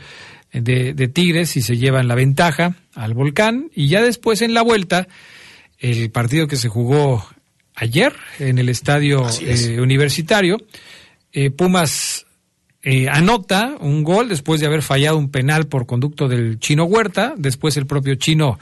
de, 0.60 0.94
de 0.94 1.08
Tigres 1.08 1.56
y 1.56 1.62
se 1.62 1.76
llevan 1.76 2.08
la 2.08 2.14
ventaja 2.14 2.76
al 2.94 3.14
volcán, 3.14 3.70
y 3.74 3.88
ya 3.88 4.02
después 4.02 4.40
en 4.42 4.54
la 4.54 4.62
vuelta, 4.62 5.08
el 5.78 6.10
partido 6.10 6.46
que 6.46 6.56
se 6.56 6.68
jugó 6.68 7.26
ayer 7.74 8.12
en 8.38 8.58
el 8.58 8.68
estadio 8.68 9.26
eh, 9.40 9.80
universitario, 9.80 10.58
eh, 11.32 11.50
Pumas 11.50 12.26
eh, 12.82 13.08
anota 13.08 13.76
un 13.80 14.04
gol 14.04 14.28
después 14.28 14.60
de 14.60 14.66
haber 14.66 14.82
fallado 14.82 15.18
un 15.18 15.30
penal 15.30 15.66
por 15.66 15.86
conducto 15.86 16.28
del 16.28 16.58
chino 16.60 16.84
Huerta. 16.84 17.34
Después 17.36 17.76
el 17.76 17.86
propio 17.86 18.14
chino 18.14 18.58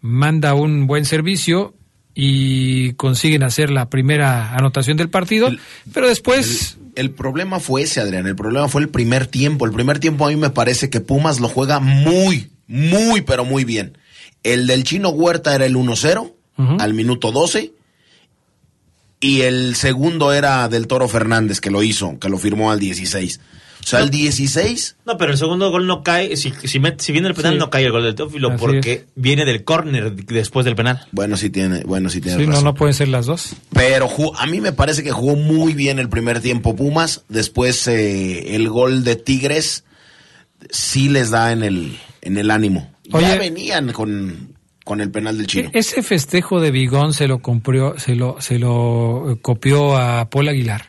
manda 0.00 0.54
un 0.54 0.86
buen 0.86 1.04
servicio 1.04 1.74
y 2.14 2.94
consiguen 2.94 3.42
hacer 3.42 3.70
la 3.70 3.90
primera 3.90 4.54
anotación 4.54 4.96
del 4.96 5.10
partido. 5.10 5.50
pero 5.92 6.08
después 6.08 6.78
El 6.96 7.12
problema 7.12 7.60
fue 7.60 7.82
ese, 7.82 8.00
Adrián. 8.00 8.26
El 8.26 8.34
problema 8.34 8.68
fue 8.68 8.80
el 8.80 8.88
primer 8.88 9.26
tiempo. 9.26 9.66
El 9.66 9.72
primer 9.72 10.00
tiempo 10.00 10.26
a 10.26 10.30
mí 10.30 10.36
me 10.36 10.50
parece 10.50 10.90
que 10.90 11.00
Pumas 11.00 11.40
lo 11.40 11.48
juega 11.48 11.78
muy, 11.78 12.50
muy, 12.66 13.20
pero 13.20 13.44
muy 13.44 13.64
bien. 13.64 13.98
El 14.42 14.66
del 14.66 14.84
chino 14.84 15.10
Huerta 15.10 15.54
era 15.54 15.66
el 15.66 15.76
1-0 15.76 16.32
al 16.56 16.94
minuto 16.94 17.32
12. 17.32 17.72
Y 19.20 19.42
el 19.42 19.76
segundo 19.76 20.32
era 20.32 20.68
del 20.68 20.86
Toro 20.86 21.08
Fernández, 21.08 21.60
que 21.60 21.70
lo 21.70 21.82
hizo, 21.82 22.18
que 22.18 22.28
lo 22.28 22.38
firmó 22.38 22.70
al 22.70 22.80
16. 22.80 23.40
O 23.86 23.88
sea, 23.88 24.00
el 24.00 24.10
16 24.10 24.96
No, 25.06 25.16
pero 25.16 25.30
el 25.30 25.38
segundo 25.38 25.70
gol 25.70 25.86
no 25.86 26.02
cae. 26.02 26.36
Si, 26.36 26.52
si, 26.64 26.80
met- 26.80 26.98
si 26.98 27.12
viene 27.12 27.28
el 27.28 27.34
penal, 27.34 27.52
Sí. 27.52 27.58
no 27.60 27.70
cae 27.70 27.84
el 27.84 27.92
gol 27.92 28.02
del 28.02 28.16
Teófilo 28.16 28.48
Así 28.48 28.58
porque 28.58 29.04
viene 29.14 29.44
del 29.44 29.62
córner 29.62 30.12
después 30.12 30.64
del 30.64 30.74
penal. 30.74 31.06
Bueno, 31.12 31.36
sí 31.36 31.50
tiene, 31.50 31.84
bueno, 31.84 32.10
sí 32.10 32.20
tiene 32.20 32.36
sí, 32.38 32.44
no, 32.46 32.50
razón. 32.52 32.64
no 32.64 32.74
pueden 32.74 32.94
ser 32.94 33.06
las 33.06 33.26
dos. 33.26 33.54
Pero 33.72 34.08
a 34.36 34.46
mí 34.46 34.60
me 34.60 34.72
parece 34.72 35.04
que 35.04 35.12
jugó 35.12 35.36
muy 35.36 35.72
bien 35.74 36.00
el 36.00 36.08
primer 36.08 36.40
tiempo 36.40 36.74
Pumas. 36.74 37.24
Después 37.28 37.86
eh, 37.86 38.56
el 38.56 38.68
gol 38.68 39.04
de 39.04 39.14
Tigres 39.14 39.84
sí 40.70 41.08
les 41.08 41.30
da 41.30 41.52
en 41.52 41.62
el, 41.62 41.96
en 42.22 42.38
el 42.38 42.50
ánimo. 42.50 42.92
Oye. 43.12 43.24
ya 43.26 43.38
venían 43.38 43.92
con, 43.92 44.56
con 44.84 45.00
el 45.00 45.12
penal 45.12 45.38
del 45.38 45.46
chino. 45.46 45.70
Ese 45.72 46.02
festejo 46.02 46.60
de 46.60 46.72
Bigón 46.72 47.12
se 47.12 47.28
lo 47.28 47.38
compró, 47.40 47.96
se 48.00 48.16
lo, 48.16 48.40
se 48.40 48.58
lo 48.58 49.30
eh, 49.30 49.38
copió 49.40 49.96
a 49.96 50.28
Paul 50.28 50.48
Aguilar. 50.48 50.86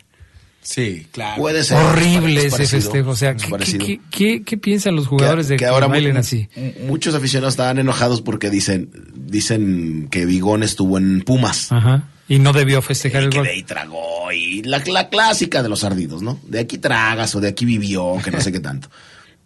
Sí, 0.70 1.08
claro. 1.14 1.42
Puede 1.42 1.64
ser. 1.64 1.78
Horrible 1.78 2.46
es 2.46 2.54
ese 2.60 2.68
festejo. 2.82 3.12
O 3.12 3.16
sea, 3.16 3.32
es 3.32 3.44
¿qué, 3.44 3.50
parecido. 3.50 3.86
qué- 3.86 4.02
qué- 4.12 4.44
qué 4.44 4.58
piensan 4.58 4.98
los 4.98 5.08
jugadores 5.08 5.48
de 5.48 5.56
que 5.56 5.60
que 5.60 5.66
ahora 5.66 5.88
bailen 5.88 6.18
así? 6.18 6.50
Muchos 6.86 7.16
aficionados 7.16 7.54
estaban 7.54 7.80
enojados 7.80 8.22
porque 8.22 8.50
dicen, 8.50 8.90
dicen 9.16 10.10
que 10.12 10.26
Bigón 10.26 10.64
estuvo 10.64 10.98
en 10.98 11.22
Pumas. 11.22 11.72
Ajá. 11.72 12.10
Y 12.28 12.40
no 12.40 12.52
debió 12.52 12.82
festejar 12.82 13.24
el 13.24 13.30
que 13.30 13.38
gol. 13.38 13.48
de 13.48 13.54
ahí 13.54 13.64
tragó 13.64 14.30
y 14.34 14.62
la, 14.64 14.84
la 14.88 15.08
clásica 15.08 15.64
de 15.64 15.70
los 15.70 15.86
ardidos, 15.86 16.22
¿no? 16.22 16.38
De 16.46 16.60
aquí 16.60 16.78
tragas 16.78 17.34
o 17.36 17.40
de 17.40 17.48
aquí 17.48 17.64
vivió, 17.64 18.18
que 18.22 18.30
no 18.32 18.42
sé 18.42 18.52
qué 18.52 18.60
tanto. 18.60 18.90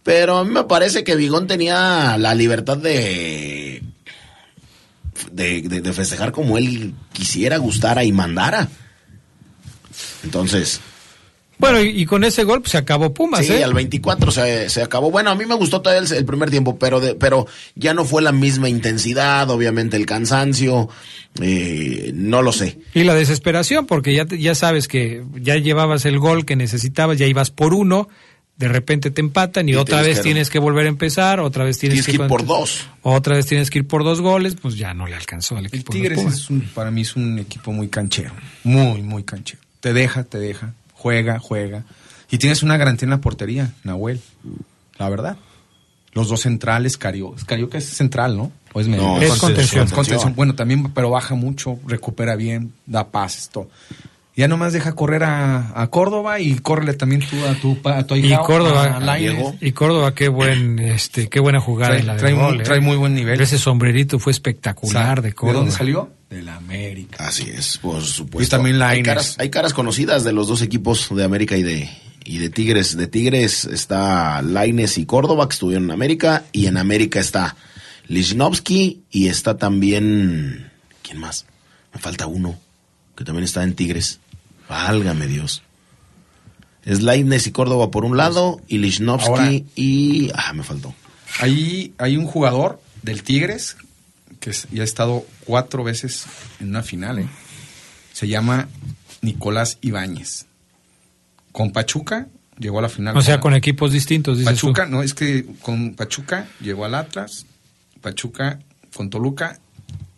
Pero 0.02 0.40
a 0.40 0.44
mí 0.44 0.50
me 0.50 0.64
parece 0.64 1.04
que 1.04 1.16
Bigón 1.16 1.46
tenía 1.46 2.18
la 2.18 2.34
libertad 2.34 2.80
de, 2.80 3.84
de, 5.32 5.62
de- 5.62 5.82
de 5.82 5.94
festejar 5.94 6.32
como 6.32 6.58
él 6.58 6.96
quisiera, 7.14 7.58
gustara 7.58 8.04
y 8.04 8.12
mandara. 8.12 8.68
Entonces, 10.24 10.82
Bueno, 11.62 11.82
y, 11.82 12.02
y 12.02 12.06
con 12.06 12.24
ese 12.24 12.44
gol 12.44 12.62
pues, 12.62 12.72
se 12.72 12.78
acabó 12.78 13.14
Pumas, 13.14 13.46
sí, 13.46 13.54
¿eh? 13.54 13.64
al 13.64 13.74
24 13.74 14.32
se, 14.32 14.70
se 14.70 14.82
acabó. 14.82 15.12
Bueno, 15.12 15.30
a 15.30 15.36
mí 15.36 15.46
me 15.46 15.56
gustó 15.56 15.82
todavía 15.82 16.06
el, 16.08 16.14
el 16.18 16.26
primer 16.26 16.50
tiempo, 16.50 16.78
pero, 16.78 17.00
de, 17.00 17.16
pero 17.16 17.48
ya 17.76 17.94
no 17.94 18.04
fue 18.04 18.22
la 18.22 18.32
misma 18.32 18.68
intensidad, 18.68 19.50
obviamente 19.50 19.96
el 19.96 20.06
cansancio, 20.06 20.90
eh, 21.40 22.12
no 22.14 22.42
lo 22.42 22.52
sé. 22.52 22.78
Y 22.94 23.04
la 23.04 23.16
desesperación, 23.16 23.86
porque 23.88 24.14
ya, 24.14 24.26
te- 24.26 24.40
ya 24.40 24.56
sabes 24.56 24.88
que 24.88 25.24
ya 25.42 25.56
llevabas 25.58 26.06
el 26.06 26.20
gol 26.20 26.46
que 26.46 26.56
necesitabas, 26.56 27.18
ya 27.18 27.26
ibas 27.28 27.52
por 27.52 27.74
uno, 27.74 28.10
de 28.58 28.68
repente 28.68 29.10
te 29.12 29.22
empatan 29.22 29.68
y, 29.70 29.72
Y 29.72 29.76
otra 29.76 30.00
tienes 30.00 30.08
vez 30.08 30.18
que- 30.18 30.24
tienes 30.24 30.50
que 30.50 30.60
volver 30.60 30.86
a 30.86 30.90
empezar, 30.90 31.40
otra 31.40 31.64
vez 31.64 31.78
tienes, 31.80 32.04
Tienes 32.06 32.18
que 32.20 32.24
ir 32.24 32.30
por 32.30 32.46
dos. 32.46 32.86
Otra 33.02 33.36
vez 33.36 33.46
tienes 33.48 33.70
que 33.70 33.80
ir 33.80 33.88
por 33.88 34.04
dos 34.04 34.22
goles, 34.22 34.56
pues 34.62 34.76
ya 34.78 34.94
no 34.94 35.08
le 35.08 35.16
alcanzó 35.16 35.56
al 35.58 35.66
El 35.66 35.74
equipo. 35.74 35.94
de 35.94 36.00
los 36.00 36.10
Tigres 36.20 36.34
es 36.34 36.50
un- 36.50 36.62
para 36.74 36.92
mí 36.92 37.02
es 37.02 37.16
un 37.16 37.40
equipo 37.40 37.72
muy 37.72 37.88
canchero. 37.88 38.32
Muy, 38.64 39.02
muy 39.02 39.24
canchero. 39.24 39.62
Te 39.80 39.94
deja, 39.94 40.24
te 40.26 40.38
deja. 40.38 40.76
Juega, 41.02 41.40
juega. 41.40 41.84
Y 42.30 42.38
tienes 42.38 42.62
una 42.62 42.78
garantía 42.78 43.08
en 43.08 43.10
la 43.10 43.18
portería, 43.18 43.74
Nahuel. 43.84 44.22
La 45.00 45.10
verdad. 45.10 45.36
Los 46.14 46.30
dos 46.30 46.42
centrales, 46.42 46.96
Carioca. 46.96 47.44
Carioca 47.44 47.80
es 47.80 47.86
central, 47.86 48.38
¿no? 48.38 48.52
¿O 48.72 48.82
es 48.82 48.88
medio? 48.88 49.02
No, 49.02 49.20
es 49.20 49.34
contención. 49.40 49.90
contención. 49.90 50.36
Bueno, 50.36 50.54
también, 50.54 50.94
pero 50.94 51.10
baja 51.10 51.34
mucho, 51.34 51.80
recupera 51.88 52.36
bien, 52.36 52.72
da 52.86 53.10
pases, 53.10 53.50
todo. 53.50 53.68
Ya 54.36 54.48
nomás 54.48 54.72
deja 54.72 54.94
correr 54.94 55.24
a, 55.26 55.74
a 55.80 55.88
Córdoba 55.88 56.40
y 56.40 56.56
córrele 56.56 56.94
también 56.94 57.22
tú 57.30 57.46
a 57.46 57.54
tu, 57.56 57.82
pa- 57.82 57.98
a 57.98 58.08
tu 58.08 58.16
Y 58.16 58.34
Córdoba, 58.38 59.00
a 59.02 59.20
y 59.20 59.72
Córdoba, 59.74 60.16
qué 60.16 60.30
buen, 60.30 60.80
este, 60.80 61.28
qué 61.28 61.40
buena 61.42 61.60
jugada 61.60 61.96
Trae- 61.96 62.00
en 62.00 62.08
la 62.08 62.14
de 62.14 62.20
trae 62.20 62.34
muy- 62.34 62.44
gol, 62.44 62.62
¿eh? 62.62 62.64
trae 62.64 62.80
muy 62.80 62.96
buen 62.96 63.14
nivel. 63.14 63.42
Ese 63.42 63.58
sombrerito 63.58 64.20
fue 64.20 64.32
espectacular 64.32 65.22
de 65.22 65.34
Córdoba. 65.34 65.54
¿De 65.54 65.60
dónde 65.60 65.72
salió? 65.78 66.12
De 66.30 66.42
la 66.44 66.56
América. 66.56 67.28
Así 67.28 67.50
es, 67.50 67.78
por 67.78 68.02
supuesto. 68.02 68.48
Y 68.48 68.50
también 68.58 68.82
hay 68.82 69.04
caras, 69.04 69.36
hay 69.38 69.50
caras 69.50 69.74
conocidas 69.74 70.24
de 70.24 70.32
los 70.32 70.48
dos 70.48 70.62
equipos 70.62 71.14
de 71.14 71.26
América 71.26 71.58
y 71.58 71.64
de, 71.64 71.90
y 72.24 72.38
de 72.38 72.50
Tigres. 72.50 72.96
De 72.96 73.08
Tigres 73.08 73.66
está 73.66 74.42
Laines 74.42 74.98
y 74.98 75.06
Córdoba, 75.06 75.50
que 75.50 75.54
estuvieron 75.56 75.84
en 75.86 75.92
América, 75.92 76.46
y 76.54 76.68
en 76.68 76.78
América 76.78 77.20
está 77.20 77.58
Lichnowsky 78.08 79.04
y 79.12 79.28
está 79.28 79.58
también... 79.58 80.72
¿Quién 81.02 81.18
más? 81.18 81.46
Me 81.94 82.00
falta 82.00 82.28
uno, 82.28 82.58
que 83.22 83.26
también 83.26 83.44
está 83.44 83.64
en 83.64 83.76
Tigres. 83.76 84.20
Válgame 84.68 85.28
Dios. 85.28 85.62
Es 86.84 87.04
Laines 87.04 87.46
y 87.46 87.52
Córdoba 87.52 87.92
por 87.92 88.04
un 88.04 88.18
lado, 88.18 88.60
y 88.68 88.80
Lichnowsky 88.80 89.30
Ahora- 89.30 89.52
y... 89.76 90.32
Ah, 90.34 90.54
me 90.54 90.64
faltó. 90.64 90.96
Ahí 91.40 91.94
hay 92.00 92.18
un 92.18 92.26
jugador 92.26 92.82
del 93.04 93.22
Tigres 93.22 93.78
que 94.40 94.52
ya 94.72 94.82
ha 94.82 94.86
estado 94.86 95.24
cuatro 95.46 95.84
veces 95.84 96.26
en 96.60 96.70
una 96.70 96.82
final. 96.82 97.20
¿eh? 97.20 97.28
Se 98.12 98.28
llama 98.28 98.70
Nicolás 99.22 99.78
Ibáñez. 99.82 100.48
Con 101.52 101.72
Pachuca 101.72 102.28
llegó 102.58 102.80
a 102.80 102.82
la 102.82 102.90
final. 102.90 103.16
O 103.16 103.22
sea, 103.22 103.40
con 103.40 103.54
equipos 103.54 103.92
distintos, 103.92 104.40
dices 104.40 104.58
tú. 104.60 104.68
Pachuca, 104.74 104.88
no, 104.88 105.04
es 105.04 105.14
que 105.14 105.46
con 105.62 105.94
Pachuca 105.94 106.48
llegó 106.60 106.86
al 106.86 106.96
Atlas, 106.96 107.46
Pachuca 108.02 108.60
con 108.96 109.12
Toluca 109.12 109.60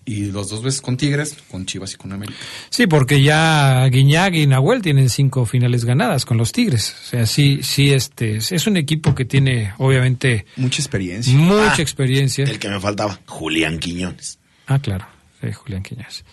y 0.05 0.25
los 0.31 0.49
dos 0.49 0.61
veces 0.61 0.81
con 0.81 0.97
Tigres, 0.97 1.35
con 1.49 1.65
Chivas 1.65 1.93
y 1.93 1.97
con 1.97 2.11
América. 2.11 2.38
Sí, 2.69 2.88
porque 2.88 3.21
ya 3.23 3.85
Guiñac 3.88 4.34
y 4.35 4.47
Nahuel 4.47 4.81
tienen 4.81 5.09
cinco 5.09 5.45
finales 5.45 5.85
ganadas 5.85 6.25
con 6.25 6.38
los 6.38 6.51
Tigres. 6.51 6.93
O 7.03 7.05
sea, 7.09 7.25
sí, 7.25 7.59
sí, 7.63 7.91
este, 7.91 8.38
es 8.38 8.67
un 8.67 8.75
equipo 8.77 9.15
que 9.15 9.25
tiene, 9.25 9.73
obviamente, 9.77 10.45
Mucha 10.57 10.81
experiencia. 10.81 11.34
mucha 11.34 11.75
Ah, 11.77 11.81
experiencia. 11.81 12.43
El 12.45 12.59
que 12.59 12.69
me 12.69 12.80
faltaba, 12.80 13.19
Julián 13.27 13.80
Quiñones. 13.80 14.39
Ah, 14.67 14.80
claro, 14.80 15.05
sí, 15.41 15.51
Julián 15.53 15.84
Quiñones. 15.84 16.25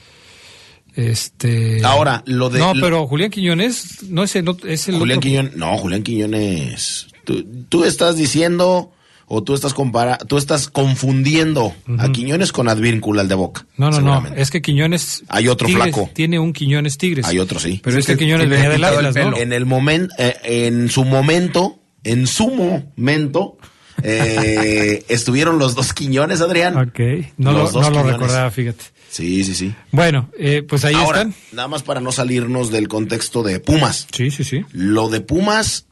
Este. 0.97 1.81
Ahora, 1.85 2.23
lo 2.27 2.51
de- 2.51 2.59
No, 2.59 2.75
lo- 2.75 2.81
pero 2.83 3.07
Julián 3.07 3.31
Quiñones, 3.31 4.03
no 4.09 4.25
es 4.25 4.35
el, 4.35 4.49
es 4.67 4.89
el 4.89 4.97
Julián 4.99 5.19
otro- 5.19 5.29
Quiñones, 5.29 5.57
no, 5.57 5.77
Julián 5.79 6.03
Quiñones, 6.03 7.07
tú, 7.25 7.45
tú 7.69 7.85
estás 7.85 8.17
diciendo, 8.17 8.93
o 9.33 9.45
tú 9.45 9.55
estás 9.55 9.75
compara 9.75 10.19
tú 10.19 10.39
estás 10.39 10.69
confundiendo 10.69 11.73
a 11.99 12.11
Quiñones 12.11 12.51
con 12.51 12.69
Advíncula, 12.69 13.23
el 13.23 13.29
de 13.29 13.37
Boca. 13.37 13.65
No, 13.77 13.89
no, 13.89 14.01
no. 14.01 14.27
Es 14.35 14.51
que 14.51 14.61
Quiñones. 14.61 15.23
Hay 15.29 15.47
otro 15.47 15.69
Tigres 15.69 15.85
flaco. 15.85 16.11
Tiene 16.13 16.41
un 16.41 16.53
Quiñones 16.53 16.99
Tigres. 16.99 17.25
Hay 17.27 17.39
otro, 17.39 17.61
sí. 17.61 17.81
Pero 17.83 17.97
este 17.97 18.17
Quiñones 18.17 18.49
venía 18.49 18.69
del 18.69 18.83
Atlas, 18.83 19.15
¿no? 19.15 19.37
En 19.37 19.53
el 19.53 19.67
momento, 19.67 20.13
en 20.19 20.89
su 20.91 21.05
momento, 21.05 21.79
en 22.03 22.27
su 22.27 22.51
momento, 22.51 23.57
eh, 24.03 25.05
estuvieron 25.09 25.61
los 25.61 25.77
dos 25.77 25.93
Quiñones, 25.93 26.41
Adrián. 26.41 26.77
Ok. 26.77 26.99
No, 27.37 27.53
Los 27.53 27.73
lo, 27.73 27.81
dos 27.83 27.91
no 27.93 28.03
lo 28.03 28.11
recordaba, 28.11 28.51
fíjate. 28.51 28.83
Sí, 29.11 29.45
sí, 29.45 29.55
sí. 29.55 29.73
Bueno, 29.93 30.29
eh, 30.39 30.65
pues 30.69 30.85
ahí 30.85 30.95
Ahora, 30.95 31.21
están. 31.23 31.35
nada 31.53 31.69
más 31.69 31.85
para 31.85 32.01
no 32.01 32.11
salirnos 32.11 32.73
del 32.73 32.89
contexto 32.89 33.45
de 33.45 33.61
Pumas. 33.61 34.09
Sí, 34.11 34.33
sí, 34.33 34.43
sí. 34.43 34.65
Lo 34.73 35.09
de 35.09 35.21
Pumas 35.21 35.87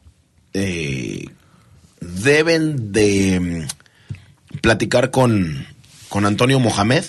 eh, 0.54 1.26
deben 2.00 2.92
de 2.92 3.40
mm, 3.40 4.58
platicar 4.60 5.10
con, 5.10 5.66
con 6.08 6.24
Antonio 6.26 6.58
Mohamed, 6.60 7.04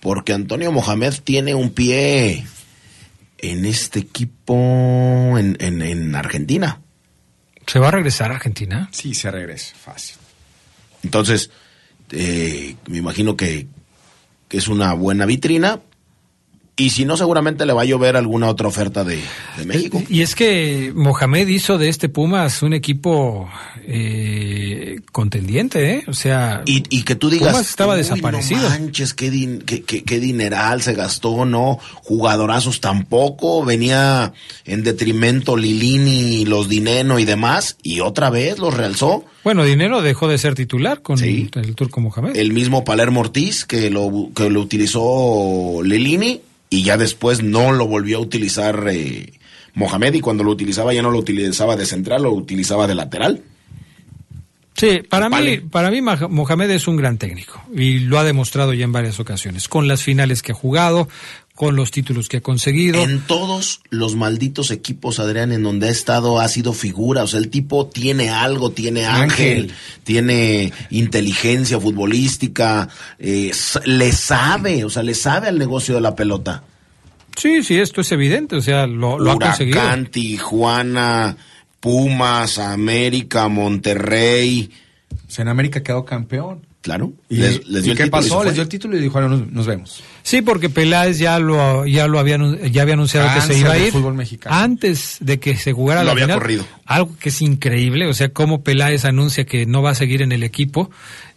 porque 0.00 0.32
Antonio 0.32 0.72
Mohamed 0.72 1.14
tiene 1.24 1.54
un 1.54 1.70
pie 1.70 2.44
en 3.38 3.64
este 3.64 4.00
equipo 4.00 5.36
en, 5.38 5.56
en- 5.60 5.82
en 5.82 6.14
Argentina. 6.14 6.80
¿Se 7.66 7.78
va 7.78 7.88
a 7.88 7.92
regresar 7.92 8.32
a 8.32 8.36
Argentina? 8.36 8.88
Sí, 8.92 9.14
se 9.14 9.30
regresa, 9.30 9.74
fácil. 9.76 10.16
Entonces, 11.04 11.50
eh, 12.10 12.76
me 12.88 12.98
imagino 12.98 13.36
que, 13.36 13.66
que 14.48 14.58
es 14.58 14.68
una 14.68 14.92
buena 14.94 15.26
vitrina. 15.26 15.80
Y 16.74 16.88
si 16.90 17.04
no, 17.04 17.18
seguramente 17.18 17.66
le 17.66 17.74
va 17.74 17.82
a 17.82 17.84
llover 17.84 18.16
alguna 18.16 18.48
otra 18.48 18.66
oferta 18.66 19.04
de, 19.04 19.20
de 19.58 19.66
México. 19.66 20.02
Y 20.08 20.22
es 20.22 20.34
que 20.34 20.90
Mohamed 20.94 21.46
hizo 21.48 21.76
de 21.76 21.90
este 21.90 22.08
Pumas 22.08 22.62
un 22.62 22.72
equipo 22.72 23.46
eh, 23.86 25.00
contendiente, 25.12 25.90
¿eh? 25.96 26.04
O 26.08 26.14
sea, 26.14 26.62
Y, 26.64 26.82
y 26.88 27.02
que 27.02 27.14
tú 27.14 27.28
digas. 27.28 27.50
Pumas 27.52 27.68
estaba 27.68 27.92
"Uy, 27.92 27.98
desaparecido. 27.98 28.62
No 28.62 28.70
manches, 28.70 29.12
qué, 29.12 29.30
din- 29.30 29.62
qué- 29.64 29.82
qué- 29.82 30.02
qué 30.02 30.18
dineral 30.18 30.80
se 30.82 30.94
gastó, 30.94 31.44
¿no? 31.44 31.78
Jugadorazos 32.02 32.80
tampoco. 32.80 33.64
Venía 33.64 34.32
en 34.64 34.82
detrimento 34.82 35.56
Lilini, 35.58 36.46
los 36.46 36.68
Dineno 36.70 37.18
y 37.18 37.24
demás. 37.26 37.76
Y 37.82 38.00
otra 38.00 38.30
vez 38.30 38.58
los 38.58 38.74
realzó. 38.74 39.24
bueno, 39.44 39.64
Dinero 39.64 40.00
dejó 40.02 40.26
de 40.26 40.38
ser 40.38 40.54
titular 40.54 41.02
con 41.02 41.18
Sí. 41.18 41.50
el 41.54 41.74
turco 41.74 42.00
Mohamed. 42.00 42.34
El 42.36 42.52
mismo 42.52 42.82
Palermo 42.84 43.20
Ortiz, 43.20 43.64
que 43.66 43.90
lo, 43.90 44.30
que 44.34 44.48
lo 44.50 44.60
utilizó 44.62 45.82
Lilini. 45.82 46.40
Y 46.72 46.84
ya 46.84 46.96
después 46.96 47.42
no 47.42 47.70
lo 47.70 47.86
volvió 47.86 48.16
a 48.16 48.20
utilizar 48.20 48.88
eh, 48.90 49.34
Mohamed. 49.74 50.14
Y 50.14 50.20
cuando 50.20 50.42
lo 50.42 50.52
utilizaba, 50.52 50.94
ya 50.94 51.02
no 51.02 51.10
lo 51.10 51.18
utilizaba 51.18 51.76
de 51.76 51.84
central, 51.84 52.22
lo 52.22 52.32
utilizaba 52.32 52.86
de 52.86 52.94
lateral. 52.94 53.42
Sí, 54.74 55.02
para 55.06 55.28
mí, 55.28 55.58
para 55.58 55.90
mí 55.90 56.00
Mohamed 56.00 56.70
es 56.70 56.88
un 56.88 56.96
gran 56.96 57.18
técnico 57.18 57.62
y 57.74 57.98
lo 57.98 58.18
ha 58.18 58.24
demostrado 58.24 58.72
ya 58.72 58.84
en 58.84 58.90
varias 58.90 59.20
ocasiones, 59.20 59.68
con 59.68 59.86
las 59.86 60.02
finales 60.02 60.40
que 60.42 60.52
ha 60.52 60.54
jugado, 60.54 61.08
con 61.54 61.76
los 61.76 61.90
títulos 61.90 62.28
que 62.28 62.38
ha 62.38 62.40
conseguido. 62.40 63.02
En 63.02 63.20
todos 63.20 63.82
los 63.90 64.16
malditos 64.16 64.70
equipos, 64.70 65.20
Adrián, 65.20 65.52
en 65.52 65.62
donde 65.62 65.88
ha 65.88 65.90
estado, 65.90 66.40
ha 66.40 66.48
sido 66.48 66.72
figura. 66.72 67.22
O 67.22 67.26
sea, 67.26 67.38
el 67.40 67.50
tipo 67.50 67.86
tiene 67.86 68.30
algo, 68.30 68.70
tiene 68.70 69.04
ángel, 69.04 69.64
Ángel. 69.64 69.72
tiene 70.02 70.72
inteligencia 70.90 71.78
futbolística, 71.78 72.88
eh, 73.18 73.52
le 73.84 74.12
sabe, 74.12 74.84
o 74.84 74.90
sea, 74.90 75.02
le 75.02 75.14
sabe 75.14 75.48
al 75.48 75.58
negocio 75.58 75.94
de 75.94 76.00
la 76.00 76.16
pelota. 76.16 76.64
Sí, 77.36 77.62
sí, 77.62 77.78
esto 77.78 78.00
es 78.00 78.12
evidente, 78.12 78.56
o 78.56 78.60
sea, 78.60 78.86
lo, 78.86 79.18
lo 79.18 79.32
ha 79.32 79.38
conseguido. 79.38 79.80
Tijuana, 80.10 81.36
Pumas, 81.80 82.58
América, 82.58 83.48
Monterrey. 83.48 84.70
O 85.26 85.30
sea, 85.30 85.42
en 85.42 85.48
América 85.48 85.82
quedó 85.82 86.04
campeón. 86.04 86.66
Claro. 86.82 87.12
¿Y, 87.30 87.36
les, 87.36 87.66
les 87.68 87.80
¿y 87.82 87.84
dio 87.84 87.92
el 87.92 87.96
qué 87.98 88.04
título 88.04 88.06
y 88.06 88.10
pasó? 88.10 88.36
fue. 88.36 88.44
Les 88.46 88.54
dio 88.54 88.62
el 88.64 88.68
título 88.68 88.96
y 88.96 89.00
dijo, 89.00 89.16
"Ahora 89.18 89.28
nos, 89.28 89.50
nos 89.50 89.66
vemos. 89.66 90.02
Sí, 90.24 90.42
porque 90.42 90.68
Peláez 90.68 91.16
ya 91.18 91.38
lo, 91.38 91.86
ya 91.86 92.08
lo 92.08 92.18
había, 92.18 92.38
ya 92.70 92.82
había 92.82 92.94
anunciado 92.94 93.28
que 93.34 93.40
se 93.40 93.58
iba 93.58 93.72
a 93.72 93.78
ir 93.78 93.92
fútbol 93.92 94.14
mexicano. 94.14 94.54
antes 94.54 95.16
de 95.20 95.38
que 95.40 95.56
se 95.56 95.72
jugara 95.72 96.00
Lo 96.02 96.06
la 96.06 96.12
había 96.12 96.24
final. 96.24 96.38
corrido. 96.40 96.66
Algo 96.84 97.16
que 97.18 97.28
es 97.28 97.40
increíble, 97.40 98.06
o 98.08 98.14
sea, 98.14 98.30
cómo 98.30 98.62
Peláez 98.62 99.04
anuncia 99.04 99.44
que 99.46 99.64
no 99.64 99.80
va 99.80 99.90
a 99.90 99.94
seguir 99.94 100.22
en 100.22 100.32
el 100.32 100.42
equipo 100.42 100.90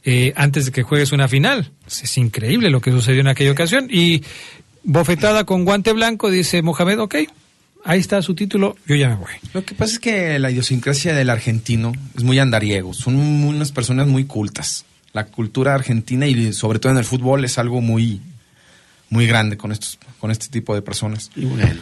eh, 0.03 0.33
antes 0.35 0.65
de 0.65 0.71
que 0.71 0.81
juegues 0.83 1.11
una 1.11 1.27
final. 1.27 1.71
Es 1.87 2.17
increíble 2.17 2.69
lo 2.71 2.81
que 2.81 2.91
sucedió 2.91 3.21
en 3.21 3.27
aquella 3.27 3.51
ocasión. 3.51 3.87
Y 3.91 4.23
bofetada 4.83 5.43
con 5.45 5.63
guante 5.65 5.93
blanco, 5.93 6.29
dice 6.31 6.61
Mohamed, 6.63 6.99
ok, 6.99 7.15
ahí 7.83 7.99
está 7.99 8.21
su 8.23 8.33
título, 8.35 8.75
yo 8.87 8.95
ya 8.95 9.09
me 9.09 9.15
voy. 9.15 9.31
Lo 9.53 9.63
que 9.63 9.75
pasa 9.75 9.93
es 9.93 9.99
que 9.99 10.39
la 10.39 10.49
idiosincrasia 10.51 11.13
del 11.13 11.29
argentino 11.29 11.91
es 12.15 12.23
muy 12.23 12.39
andariego. 12.39 12.93
Son 12.95 13.15
unas 13.15 13.71
personas 13.71 14.07
muy 14.07 14.25
cultas. 14.25 14.85
La 15.15 15.27
cultura 15.27 15.73
argentina 15.73 16.27
y 16.27 16.51
sobre 16.51 16.77
todo 16.77 16.91
en 16.91 16.97
el 16.97 17.05
fútbol 17.05 17.45
es 17.45 17.57
algo 17.57 17.79
muy, 17.79 18.19
muy 19.09 19.25
grande 19.25 19.55
con 19.55 19.71
estos, 19.71 19.97
con 20.19 20.29
este 20.29 20.47
tipo 20.49 20.75
de 20.75 20.81
personas. 20.81 21.31
Y 21.37 21.45
bueno. 21.45 21.79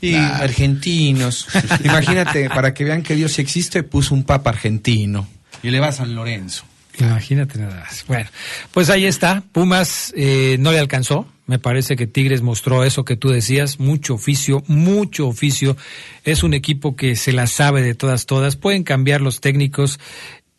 Y 0.00 0.14
argentinos. 0.14 1.48
Imagínate, 1.84 2.48
para 2.48 2.72
que 2.72 2.84
vean 2.84 3.02
que 3.02 3.14
Dios 3.14 3.38
existe, 3.38 3.82
puso 3.82 4.14
un 4.14 4.24
papa 4.24 4.48
argentino. 4.48 5.28
Y 5.62 5.68
le 5.68 5.80
va 5.80 5.88
a 5.88 5.92
San 5.92 6.14
Lorenzo. 6.14 6.64
Imagínate 6.98 7.58
nada 7.58 7.80
más. 7.80 8.06
Bueno, 8.08 8.30
pues 8.70 8.88
ahí 8.88 9.04
está. 9.04 9.42
Pumas 9.52 10.14
eh, 10.16 10.56
no 10.58 10.72
le 10.72 10.78
alcanzó. 10.78 11.26
Me 11.46 11.58
parece 11.58 11.96
que 11.96 12.06
Tigres 12.06 12.40
mostró 12.40 12.84
eso 12.84 13.04
que 13.04 13.16
tú 13.16 13.28
decías, 13.28 13.78
mucho 13.80 14.14
oficio, 14.14 14.64
mucho 14.66 15.28
oficio. 15.28 15.76
Es 16.24 16.42
un 16.42 16.54
equipo 16.54 16.96
que 16.96 17.16
se 17.16 17.32
la 17.32 17.46
sabe 17.46 17.82
de 17.82 17.94
todas, 17.94 18.24
todas. 18.24 18.56
Pueden 18.56 18.84
cambiar 18.84 19.20
los 19.20 19.42
técnicos. 19.42 20.00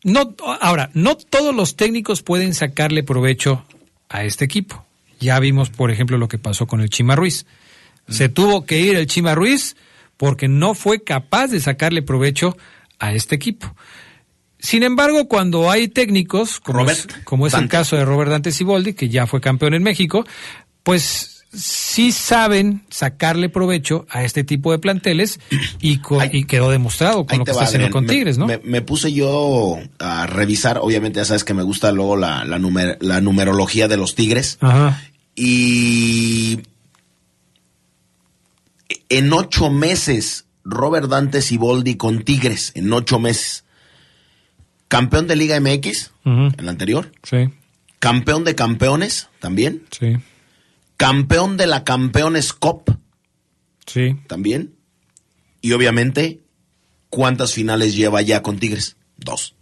No, 0.03 0.35
ahora, 0.61 0.89
no 0.93 1.15
todos 1.15 1.55
los 1.55 1.75
técnicos 1.75 2.21
pueden 2.21 2.53
sacarle 2.53 3.03
provecho 3.03 3.65
a 4.09 4.23
este 4.23 4.45
equipo. 4.45 4.85
Ya 5.19 5.39
vimos, 5.39 5.69
por 5.69 5.91
ejemplo, 5.91 6.17
lo 6.17 6.27
que 6.27 6.37
pasó 6.37 6.67
con 6.67 6.81
el 6.81 6.89
Chima 6.89 7.15
Ruiz. 7.15 7.45
Se 8.09 8.27
tuvo 8.27 8.65
que 8.65 8.81
ir 8.81 8.95
el 8.95 9.07
Chima 9.07 9.33
Ruiz 9.33 9.77
porque 10.17 10.47
no 10.47 10.73
fue 10.73 11.03
capaz 11.03 11.47
de 11.47 11.59
sacarle 11.59 12.01
provecho 12.01 12.57
a 12.99 13.13
este 13.13 13.35
equipo. 13.35 13.73
Sin 14.59 14.83
embargo, 14.83 15.27
cuando 15.27 15.69
hay 15.69 15.87
técnicos, 15.87 16.59
como 16.59 16.89
es, 16.89 17.07
como 17.23 17.47
es 17.47 17.53
el 17.53 17.67
caso 17.67 17.97
de 17.97 18.05
Robert 18.05 18.31
Dante 18.31 18.51
Siboldi, 18.51 18.93
que 18.93 19.09
ya 19.09 19.27
fue 19.27 19.41
campeón 19.41 19.73
en 19.73 19.83
México, 19.83 20.25
pues 20.83 21.32
sí 21.53 22.11
saben 22.11 22.83
sacarle 22.89 23.47
provecho 23.49 24.05
a 24.09 24.23
este 24.23 24.43
tipo 24.43 24.71
de 24.71 24.79
planteles 24.79 25.39
y, 25.79 25.99
quedó 26.47 26.69
demostrado 26.71 27.25
con 27.25 27.39
lo 27.39 27.45
que 27.45 27.51
está 27.51 27.63
haciendo 27.65 27.89
con 27.91 28.07
Tigres, 28.07 28.37
¿no? 28.37 28.47
Me, 28.47 28.59
me 28.63 28.81
puse 28.81 29.13
yo 29.13 29.77
a 29.99 30.25
revisar, 30.27 30.79
obviamente 30.81 31.19
ya 31.19 31.25
sabes 31.25 31.43
que 31.43 31.53
me 31.53 31.63
gusta 31.63 31.91
luego 31.91 32.15
la, 32.17 32.43
la, 32.45 32.57
numer- 32.59 32.97
la 33.01 33.21
numerología 33.21 33.87
de 33.87 33.97
los 33.97 34.15
Tigres. 34.15 34.57
Ajá. 34.61 35.01
Y 35.35 36.59
en 39.09 39.31
ocho 39.33 39.69
meses, 39.69 40.45
Robert 40.63 41.07
Dante 41.07 41.41
Siboldi 41.41 41.95
con 41.95 42.23
Tigres, 42.23 42.71
en 42.75 42.91
ocho 42.93 43.19
meses. 43.19 43.63
Campeón 44.87 45.27
de 45.27 45.35
Liga 45.35 45.59
MX, 45.59 46.11
el 46.25 46.69
anterior. 46.69 47.11
Sí, 47.23 47.49
Campeón 47.99 48.43
de 48.43 48.53
campeones, 48.53 49.29
también. 49.39 49.83
sí, 49.91 50.17
Campeón 50.97 51.57
de 51.57 51.67
la 51.67 51.83
Campeones 51.83 52.53
Cup, 52.53 52.97
sí. 53.85 54.15
también. 54.27 54.75
Y 55.61 55.71
obviamente, 55.73 56.41
¿cuántas 57.09 57.53
finales 57.53 57.95
lleva 57.95 58.21
ya 58.21 58.41
con 58.41 58.59
Tigres? 58.59 58.97
Dos. 59.17 59.55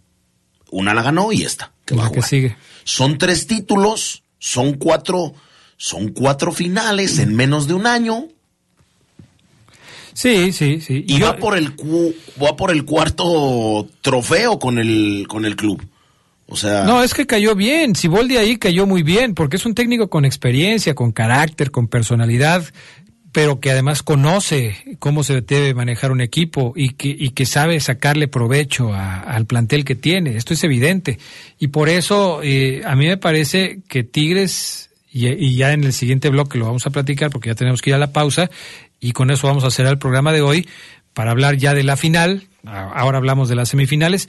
Una 0.70 0.94
la 0.94 1.02
ganó 1.02 1.32
y 1.32 1.42
esta, 1.42 1.72
que 1.84 1.94
va 1.94 2.02
a 2.04 2.06
La 2.06 2.12
que 2.12 2.22
sigue. 2.22 2.56
Son 2.84 3.18
tres 3.18 3.46
títulos, 3.46 4.24
son 4.38 4.74
cuatro, 4.74 5.34
son 5.76 6.08
cuatro 6.08 6.52
finales 6.52 7.18
en 7.18 7.34
menos 7.34 7.66
de 7.68 7.74
un 7.74 7.86
año. 7.86 8.28
Sí, 10.14 10.52
sí, 10.52 10.80
sí. 10.80 11.04
Y 11.06 11.18
Yo- 11.18 11.26
va 11.26 11.36
por 11.36 11.56
el 11.56 11.74
cu- 11.74 12.14
va 12.42 12.54
por 12.56 12.70
el 12.70 12.84
cuarto 12.84 13.88
trofeo 14.02 14.58
con 14.58 14.78
el 14.78 15.26
con 15.28 15.44
el 15.44 15.56
club. 15.56 15.82
No, 16.84 17.02
es 17.02 17.14
que 17.14 17.26
cayó 17.26 17.54
bien. 17.54 17.94
Siboldi 17.94 18.36
ahí 18.36 18.56
cayó 18.56 18.86
muy 18.86 19.02
bien, 19.02 19.34
porque 19.34 19.56
es 19.56 19.66
un 19.66 19.74
técnico 19.74 20.08
con 20.08 20.24
experiencia, 20.24 20.94
con 20.94 21.12
carácter, 21.12 21.70
con 21.70 21.88
personalidad, 21.88 22.64
pero 23.32 23.60
que 23.60 23.70
además 23.70 24.02
conoce 24.02 24.76
cómo 24.98 25.24
se 25.24 25.40
debe 25.40 25.72
manejar 25.72 26.12
un 26.12 26.20
equipo 26.20 26.74
y 26.76 26.90
que, 26.90 27.08
y 27.08 27.30
que 27.30 27.46
sabe 27.46 27.80
sacarle 27.80 28.28
provecho 28.28 28.92
a- 28.92 29.20
al 29.20 29.46
plantel 29.46 29.84
que 29.86 29.94
tiene. 29.94 30.36
Esto 30.36 30.52
es 30.52 30.62
evidente. 30.64 31.18
Y 31.58 31.68
por 31.68 31.88
eso 31.88 32.40
eh, 32.42 32.82
a 32.84 32.94
mí 32.94 33.06
me 33.06 33.16
parece 33.16 33.80
que 33.88 34.04
Tigres, 34.04 34.90
y, 35.10 35.28
y 35.28 35.56
ya 35.56 35.72
en 35.72 35.84
el 35.84 35.92
siguiente 35.94 36.28
bloque 36.28 36.58
lo 36.58 36.66
vamos 36.66 36.86
a 36.86 36.90
platicar 36.90 37.30
porque 37.30 37.48
ya 37.48 37.54
tenemos 37.54 37.80
que 37.80 37.90
ir 37.90 37.94
a 37.94 37.98
la 37.98 38.12
pausa, 38.12 38.50
y 39.00 39.12
con 39.12 39.30
eso 39.30 39.46
vamos 39.46 39.64
a 39.64 39.68
hacer 39.68 39.86
el 39.86 39.98
programa 39.98 40.32
de 40.32 40.42
hoy 40.42 40.68
para 41.14 41.30
hablar 41.30 41.56
ya 41.56 41.72
de 41.74 41.82
la 41.84 41.96
final. 41.96 42.48
Ahora 42.64 43.18
hablamos 43.18 43.48
de 43.48 43.56
las 43.56 43.70
semifinales. 43.70 44.28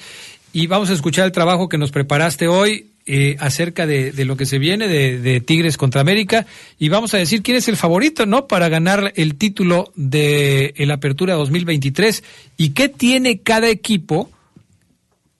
Y 0.53 0.67
vamos 0.67 0.91
a 0.91 0.93
escuchar 0.93 1.25
el 1.25 1.31
trabajo 1.31 1.67
que 1.67 1.79
nos 1.79 1.91
preparaste 1.91 2.47
hoy 2.47 2.91
eh, 3.05 3.35
acerca 3.39 3.85
de, 3.85 4.13
lo 4.23 4.37
que 4.37 4.45
se 4.45 4.59
viene 4.59 4.87
de, 4.87 5.19
de 5.19 5.41
Tigres 5.41 5.77
contra 5.77 5.99
América. 5.99 6.45
Y 6.77 6.89
vamos 6.89 7.13
a 7.15 7.17
decir 7.17 7.41
quién 7.41 7.57
es 7.57 7.67
el 7.67 7.75
favorito, 7.75 8.27
¿no? 8.27 8.47
Para 8.47 8.69
ganar 8.69 9.11
el 9.15 9.35
título 9.35 9.91
de 9.95 10.75
el 10.77 10.91
Apertura 10.91 11.33
2023. 11.33 12.23
Y 12.55 12.69
qué 12.69 12.87
tiene 12.87 13.41
cada 13.41 13.67
equipo 13.67 14.29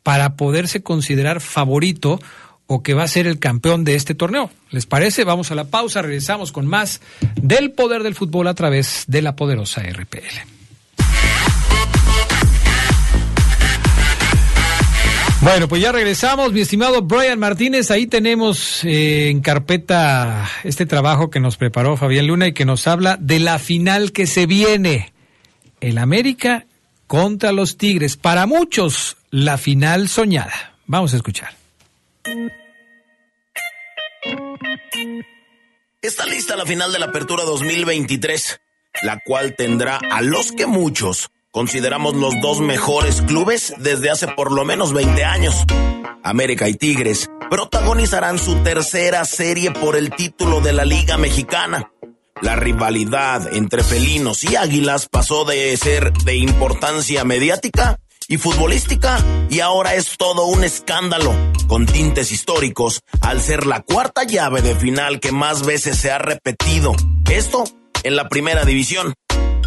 para 0.02 0.35
poderse 0.35 0.81
considerar 0.81 1.41
favorito 1.41 2.19
o 2.65 2.81
que 2.81 2.94
va 2.94 3.03
a 3.03 3.07
ser 3.07 3.27
el 3.27 3.40
campeón 3.40 3.84
de 3.84 3.95
este 3.95 4.15
torneo. 4.15 4.49
¿Les 4.72 4.85
parece? 4.85 5.23
Vamos 5.23 5.52
a 5.52 5.56
la 5.56 5.65
pausa, 5.65 6.02
regresamos 6.02 6.52
con 6.52 6.65
más 6.65 7.02
del 7.41 7.72
poder 7.72 8.03
del 8.03 8.15
fútbol 8.15 8.48
a 8.48 8.56
través 8.56 9.03
de 9.07 9.22
la 9.22 9.35
poderosa 9.35 9.84
RPL. 9.84 10.53
Bueno, 15.44 15.68
pues 15.68 15.82
ya 15.82 15.91
regresamos, 15.91 16.53
mi 16.53 16.61
estimado 16.61 17.02
Brian 17.02 17.38
Martínez. 17.38 17.91
Ahí 17.91 18.07
tenemos 18.07 18.82
eh, 18.86 19.28
en 19.28 19.41
carpeta 19.41 20.49
este 20.64 20.86
trabajo 20.86 21.30
que 21.30 21.41
nos 21.41 21.57
preparó 21.57 21.98
Fabián 21.98 22.28
Luna 22.28 22.48
y 22.48 22.53
que 22.53 22.64
nos 22.64 22.88
habla 22.88 23.18
de 23.20 23.40
la 23.40 23.60
final 23.60 24.14
que 24.14 24.26
se 24.26 24.45
viene. 24.45 25.11
El 25.82 25.98
América 25.98 26.65
contra 27.07 27.52
los 27.52 27.78
Tigres. 27.78 28.15
Para 28.15 28.45
muchos, 28.45 29.18
la 29.32 29.57
final 29.57 30.07
soñada. 30.07 30.76
Vamos 30.86 31.14
a 31.14 31.18
escuchar. 31.18 31.53
Está 36.02 36.26
lista 36.26 36.56
la 36.56 36.65
final 36.65 36.94
de 36.94 36.99
la 36.99 37.07
Apertura 37.07 37.44
2023, 37.44 38.61
la 39.02 39.20
cual 39.26 39.56
tendrá 39.57 39.99
a 40.10 40.22
los 40.22 40.53
que 40.53 40.68
muchos 40.68 41.30
consideramos 41.54 42.16
los 42.16 42.34
dos 42.42 42.60
mejores 42.62 43.22
clubes 43.22 43.76
desde 43.78 44.10
hace 44.10 44.28
por 44.28 44.52
lo 44.52 44.66
menos 44.66 44.92
20 44.92 45.24
años. 45.24 45.64
América 46.24 46.68
y 46.68 46.74
Tigres 46.74 47.30
protagonizarán 47.50 48.40
su 48.40 48.56
tercera 48.64 49.24
serie 49.24 49.70
por 49.70 49.96
el 49.96 50.10
título 50.10 50.62
de 50.62 50.74
la 50.74 50.84
Liga 50.84 51.18
Mexicana. 51.18 51.92
La 52.42 52.56
rivalidad 52.56 53.54
entre 53.56 53.84
felinos 53.84 54.44
y 54.44 54.56
águilas 54.56 55.08
pasó 55.08 55.46
de 55.46 55.78
ser 55.78 56.12
de 56.12 56.38
importancia 56.38 57.24
mediática 57.24 58.00
y 58.28 58.38
futbolística 58.38 59.24
y 59.52 59.60
ahora 59.60 59.94
es 59.94 60.18
todo 60.18 60.48
un 60.48 60.64
escándalo 60.64 61.36
con 61.68 61.86
tintes 61.86 62.32
históricos 62.32 63.02
al 63.22 63.40
ser 63.42 63.68
la 63.68 63.82
cuarta 63.82 64.24
llave 64.24 64.64
de 64.64 64.76
final 64.76 65.20
que 65.20 65.32
más 65.32 65.64
veces 65.64 66.00
se 66.00 66.10
ha 66.10 66.18
repetido. 66.18 66.96
Esto 67.30 67.64
en 68.04 68.16
la 68.16 68.28
primera 68.28 68.66
división. 68.66 69.14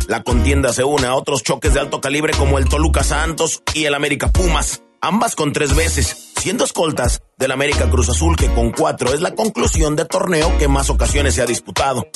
La 0.09 0.23
contienda 0.23 0.73
se 0.73 0.85
une 0.85 1.05
a 1.05 1.15
otros 1.17 1.43
choques 1.43 1.75
de 1.75 1.81
alto 1.81 2.01
calibre 2.01 2.33
como 2.39 2.59
el 2.59 2.69
Toluca 2.69 3.03
Santos 3.03 3.63
y 3.75 3.87
el 3.87 3.95
América 3.95 4.29
Pumas, 4.29 4.83
ambas 5.01 5.35
con 5.35 5.53
tres 5.53 5.75
veces, 5.75 6.26
siendo 6.41 6.65
escoltas 6.65 7.23
del 7.39 7.53
América 7.53 7.89
Cruz 7.91 8.09
Azul 8.09 8.37
que 8.37 8.53
con 8.53 8.71
cuatro 8.73 9.13
es 9.13 9.21
la 9.21 9.35
conclusión 9.35 9.97
de 9.97 10.05
torneo 10.05 10.57
que 10.59 10.69
más 10.69 10.91
ocasiones 10.91 11.35
se 11.35 11.43
ha 11.43 11.47
disputado. 11.47 12.07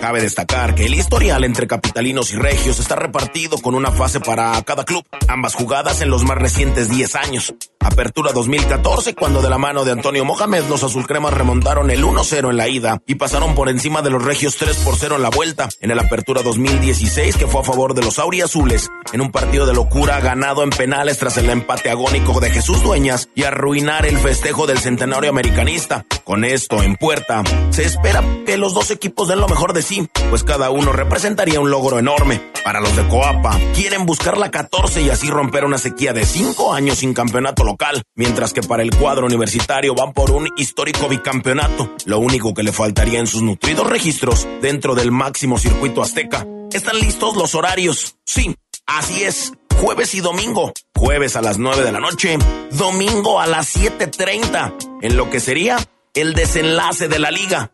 Cabe 0.00 0.20
destacar 0.20 0.74
que 0.74 0.84
el 0.86 0.94
historial 0.94 1.44
entre 1.44 1.66
capitalinos 1.66 2.32
y 2.32 2.36
regios 2.36 2.78
está 2.78 2.94
repartido 2.96 3.56
con 3.58 3.74
una 3.74 3.90
fase 3.90 4.20
para 4.20 4.60
cada 4.62 4.84
club, 4.84 5.04
ambas 5.28 5.54
jugadas 5.54 6.02
en 6.02 6.10
los 6.10 6.24
más 6.24 6.36
recientes 6.36 6.90
10 6.90 7.14
años. 7.16 7.54
Apertura 7.80 8.32
2014, 8.32 9.14
cuando 9.14 9.42
de 9.42 9.50
la 9.50 9.58
mano 9.58 9.84
de 9.84 9.92
Antonio 9.92 10.24
Mohamed 10.24 10.64
los 10.68 10.82
azulcremas 10.82 11.34
remontaron 11.34 11.90
el 11.90 12.02
1-0 12.02 12.50
en 12.50 12.56
la 12.56 12.68
ida 12.68 13.02
y 13.06 13.16
pasaron 13.16 13.54
por 13.54 13.68
encima 13.68 14.02
de 14.02 14.10
los 14.10 14.24
regios 14.24 14.56
3 14.56 14.76
por 14.78 14.96
0 14.96 15.16
en 15.16 15.22
la 15.22 15.30
vuelta. 15.30 15.68
En 15.80 15.90
el 15.90 15.98
Apertura 15.98 16.42
2016, 16.42 17.36
que 17.36 17.46
fue 17.46 17.60
a 17.60 17.64
favor 17.64 17.94
de 17.94 18.02
los 18.02 18.18
auriazules, 18.18 18.90
en 19.12 19.20
un 19.20 19.30
partido 19.30 19.66
de 19.66 19.74
locura 19.74 20.20
ganado 20.20 20.62
en 20.62 20.70
penales 20.70 21.18
tras 21.18 21.36
el 21.36 21.50
empate 21.50 21.90
agónico 21.90 22.40
de 22.40 22.50
Jesús 22.50 22.82
Dueñas 22.82 23.28
y 23.34 23.44
arruinar 23.64 24.04
el 24.04 24.18
festejo 24.18 24.66
del 24.66 24.78
centenario 24.78 25.30
americanista. 25.30 26.04
Con 26.22 26.44
esto 26.44 26.82
en 26.82 26.96
puerta, 26.96 27.42
se 27.70 27.84
espera 27.84 28.22
que 28.44 28.58
los 28.58 28.74
dos 28.74 28.90
equipos 28.90 29.26
den 29.26 29.40
lo 29.40 29.48
mejor 29.48 29.72
de 29.72 29.80
sí, 29.80 30.06
pues 30.28 30.44
cada 30.44 30.68
uno 30.68 30.92
representaría 30.92 31.60
un 31.60 31.70
logro 31.70 31.98
enorme. 31.98 32.42
Para 32.62 32.80
los 32.80 32.94
de 32.94 33.08
Coapa, 33.08 33.58
quieren 33.74 34.04
buscar 34.04 34.36
la 34.36 34.50
14 34.50 35.00
y 35.00 35.08
así 35.08 35.30
romper 35.30 35.64
una 35.64 35.78
sequía 35.78 36.12
de 36.12 36.26
5 36.26 36.74
años 36.74 36.98
sin 36.98 37.14
campeonato 37.14 37.64
local, 37.64 38.02
mientras 38.14 38.52
que 38.52 38.60
para 38.60 38.82
el 38.82 38.94
cuadro 38.94 39.24
universitario 39.24 39.94
van 39.94 40.12
por 40.12 40.30
un 40.30 40.46
histórico 40.58 41.08
bicampeonato, 41.08 41.90
lo 42.04 42.18
único 42.18 42.52
que 42.52 42.64
le 42.64 42.72
faltaría 42.72 43.18
en 43.18 43.26
sus 43.26 43.40
nutridos 43.40 43.88
registros 43.88 44.46
dentro 44.60 44.94
del 44.94 45.10
máximo 45.10 45.56
circuito 45.56 46.02
azteca. 46.02 46.46
¿Están 46.70 46.98
listos 46.98 47.34
los 47.36 47.54
horarios? 47.54 48.16
Sí, 48.26 48.54
así 48.84 49.24
es. 49.24 49.54
Jueves 49.84 50.14
y 50.14 50.20
domingo. 50.22 50.72
Jueves 50.94 51.36
a 51.36 51.42
las 51.42 51.58
9 51.58 51.82
de 51.82 51.92
la 51.92 52.00
noche, 52.00 52.38
domingo 52.70 53.38
a 53.38 53.46
las 53.46 53.76
7.30, 53.76 55.00
en 55.02 55.14
lo 55.14 55.28
que 55.28 55.40
sería 55.40 55.76
el 56.14 56.32
desenlace 56.32 57.06
de 57.06 57.18
la 57.18 57.30
liga. 57.30 57.70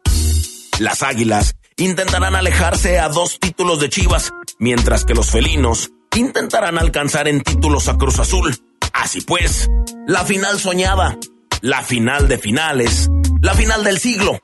Las 0.80 1.04
Águilas 1.04 1.54
intentarán 1.76 2.34
alejarse 2.34 2.98
a 2.98 3.08
dos 3.10 3.38
títulos 3.38 3.78
de 3.78 3.90
Chivas, 3.90 4.32
mientras 4.58 5.04
que 5.04 5.14
los 5.14 5.30
felinos 5.30 5.92
intentarán 6.16 6.78
alcanzar 6.78 7.28
en 7.28 7.42
títulos 7.42 7.88
a 7.88 7.96
Cruz 7.96 8.18
Azul. 8.18 8.56
Así 8.92 9.20
pues, 9.20 9.68
la 10.08 10.24
final 10.24 10.58
soñada, 10.58 11.16
la 11.60 11.82
final 11.82 12.26
de 12.26 12.38
finales, 12.38 13.08
la 13.40 13.54
final 13.54 13.84
del 13.84 14.00
siglo, 14.00 14.36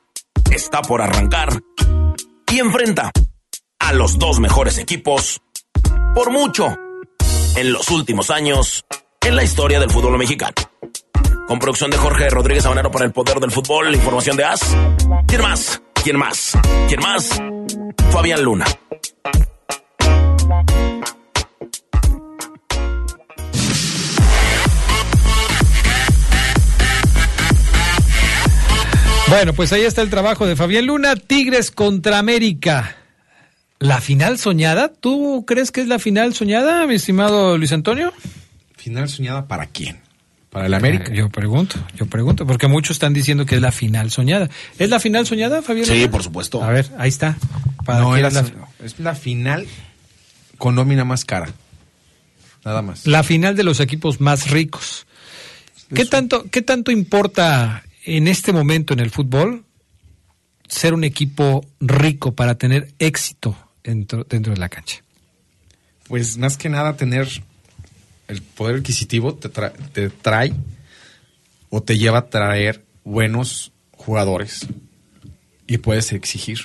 está 0.51 0.83
por 0.83 1.01
arrancar 1.01 1.49
y 2.49 2.59
enfrenta 2.59 3.11
a 3.79 3.91
los 3.91 4.17
dos 4.19 4.39
mejores 4.39 4.77
equipos, 4.77 5.41
por 6.15 6.31
mucho, 6.31 6.77
en 7.57 7.73
los 7.73 7.89
últimos 7.89 8.29
años, 8.29 8.85
en 9.19 9.35
la 9.35 9.43
historia 9.43 9.79
del 9.79 9.89
fútbol 9.89 10.15
mexicano. 10.15 10.53
Con 11.47 11.57
producción 11.57 11.89
de 11.89 11.97
Jorge 11.97 12.29
Rodríguez 12.29 12.63
Sabanero 12.63 12.91
para 12.91 13.05
el 13.05 13.11
poder 13.11 13.39
del 13.39 13.49
fútbol, 13.49 13.95
información 13.95 14.37
de 14.37 14.43
AS. 14.43 14.61
¿Quién 15.27 15.41
más? 15.41 15.81
¿Quién 16.03 16.17
más? 16.17 16.53
¿Quién 16.87 16.99
más? 16.99 17.41
Fabián 18.11 18.43
Luna. 18.43 18.65
Bueno, 29.29 29.53
pues 29.53 29.73
ahí 29.73 29.81
está 29.81 30.03
el 30.03 30.11
trabajo 30.11 30.45
de 30.45 30.55
Fabián 30.55 30.85
Luna, 30.85 31.15
Tigres 31.15 31.71
contra 31.71 32.19
América. 32.19 33.06
¿La 33.79 34.01
final 34.01 34.39
soñada? 34.39 34.91
¿Tú 34.91 35.45
crees 35.45 35.71
que 35.71 35.81
es 35.81 35.87
la 35.87 35.99
final 35.99 36.33
soñada, 36.33 36.87
mi 36.87 36.95
estimado 36.95 37.57
Luis 37.57 37.71
Antonio? 37.71 38.11
¿Final 38.75 39.07
soñada 39.07 39.47
para 39.47 39.67
quién? 39.67 39.99
¿Para 40.49 40.65
el 40.65 40.73
América? 40.73 41.13
Yo 41.13 41.29
pregunto, 41.29 41.75
yo 41.95 42.07
pregunto, 42.07 42.47
porque 42.47 42.67
muchos 42.67 42.95
están 42.95 43.13
diciendo 43.13 43.45
que 43.45 43.55
es 43.55 43.61
la 43.61 43.71
final 43.71 44.09
soñada. 44.09 44.49
¿Es 44.79 44.89
la 44.89 44.99
final 44.99 45.27
soñada, 45.27 45.61
Fabián? 45.61 45.85
Sí, 45.85 46.07
por 46.07 46.23
supuesto. 46.23 46.63
A 46.63 46.71
ver, 46.71 46.89
ahí 46.97 47.09
está. 47.09 47.37
¿Para 47.85 47.99
No, 47.99 48.15
es 48.15 48.99
la 48.99 49.13
final 49.13 49.67
con 50.57 50.73
nómina 50.73 51.03
más 51.03 51.25
cara. 51.25 51.51
Nada 52.65 52.81
más. 52.81 53.05
la 53.05 53.23
final 53.23 53.55
de 53.55 53.63
los 53.63 53.79
equipos 53.79 54.19
más 54.19 54.49
ricos. 54.49 55.05
¿Qué 55.93 56.05
tanto, 56.05 56.49
¿Qué 56.49 56.61
tanto 56.61 56.91
importa 56.91 57.83
en 58.03 58.27
este 58.27 58.51
momento 58.51 58.93
en 58.93 58.99
el 58.99 59.11
fútbol 59.11 59.63
ser 60.67 60.93
un 60.93 61.03
equipo 61.03 61.65
rico 61.79 62.33
para 62.33 62.55
tener 62.55 62.91
éxito 62.99 63.55
dentro, 63.87 64.23
dentro 64.25 64.53
de 64.53 64.59
la 64.59 64.69
cancha? 64.69 65.01
Pues 66.07 66.37
más 66.37 66.57
que 66.57 66.69
nada 66.69 66.95
tener 66.95 67.27
el 68.27 68.41
poder 68.41 68.77
adquisitivo 68.77 69.33
te, 69.35 69.51
tra- 69.51 69.73
te 69.93 70.09
trae 70.09 70.53
o 71.69 71.81
te 71.81 71.97
lleva 71.97 72.19
a 72.19 72.29
traer 72.29 72.83
buenos 73.03 73.71
jugadores 73.93 74.67
y 75.65 75.77
puedes 75.79 76.11
exigir. 76.13 76.59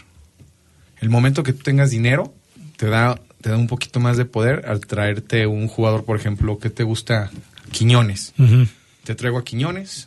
El 1.00 1.08
momento 1.10 1.42
que 1.42 1.52
tú 1.52 1.62
tengas 1.62 1.90
dinero 1.90 2.34
te 2.76 2.86
da, 2.86 3.20
te 3.40 3.50
da 3.50 3.56
un 3.56 3.66
poquito 3.66 3.98
más 4.00 4.16
de 4.16 4.24
poder 4.24 4.66
al 4.66 4.80
traerte 4.86 5.46
un 5.46 5.66
jugador, 5.68 6.04
por 6.04 6.16
ejemplo, 6.18 6.58
que 6.58 6.70
te 6.70 6.82
gusta 6.84 7.30
Quiñones. 7.72 8.32
Te 9.04 9.14
traigo 9.16 9.38
a 9.38 9.44
Quiñones, 9.44 10.06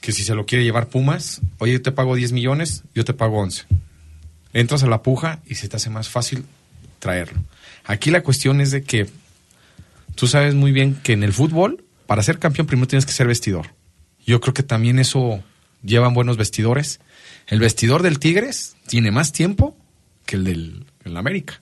que 0.00 0.12
si 0.12 0.22
se 0.24 0.34
lo 0.34 0.46
quiere 0.46 0.64
llevar 0.64 0.88
Pumas, 0.88 1.40
oye, 1.58 1.74
yo 1.74 1.82
te 1.82 1.92
pago 1.92 2.14
10 2.14 2.32
millones, 2.32 2.84
yo 2.94 3.04
te 3.04 3.12
pago 3.12 3.38
11. 3.40 3.64
Entras 4.52 4.82
a 4.82 4.88
la 4.88 5.02
puja 5.02 5.40
y 5.46 5.54
se 5.56 5.68
te 5.68 5.76
hace 5.76 5.90
más 5.90 6.08
fácil 6.08 6.44
traerlo. 6.98 7.40
Aquí 7.84 8.10
la 8.10 8.22
cuestión 8.22 8.60
es 8.60 8.70
de 8.70 8.82
que 8.82 9.08
tú 10.14 10.26
sabes 10.26 10.54
muy 10.54 10.72
bien 10.72 10.96
que 11.02 11.12
en 11.12 11.22
el 11.22 11.32
fútbol, 11.32 11.84
para 12.06 12.22
ser 12.22 12.38
campeón 12.38 12.66
primero 12.66 12.88
tienes 12.88 13.06
que 13.06 13.12
ser 13.12 13.26
vestidor. 13.26 13.74
Yo 14.26 14.40
creo 14.40 14.54
que 14.54 14.62
también 14.62 14.98
eso 14.98 15.42
llevan 15.82 16.14
buenos 16.14 16.36
vestidores. 16.36 17.00
El 17.46 17.60
vestidor 17.60 18.02
del 18.02 18.18
Tigres 18.18 18.76
tiene 18.86 19.10
más 19.10 19.32
tiempo 19.32 19.76
que 20.26 20.36
el 20.36 20.44
del 20.44 20.86
el 21.04 21.16
América. 21.16 21.60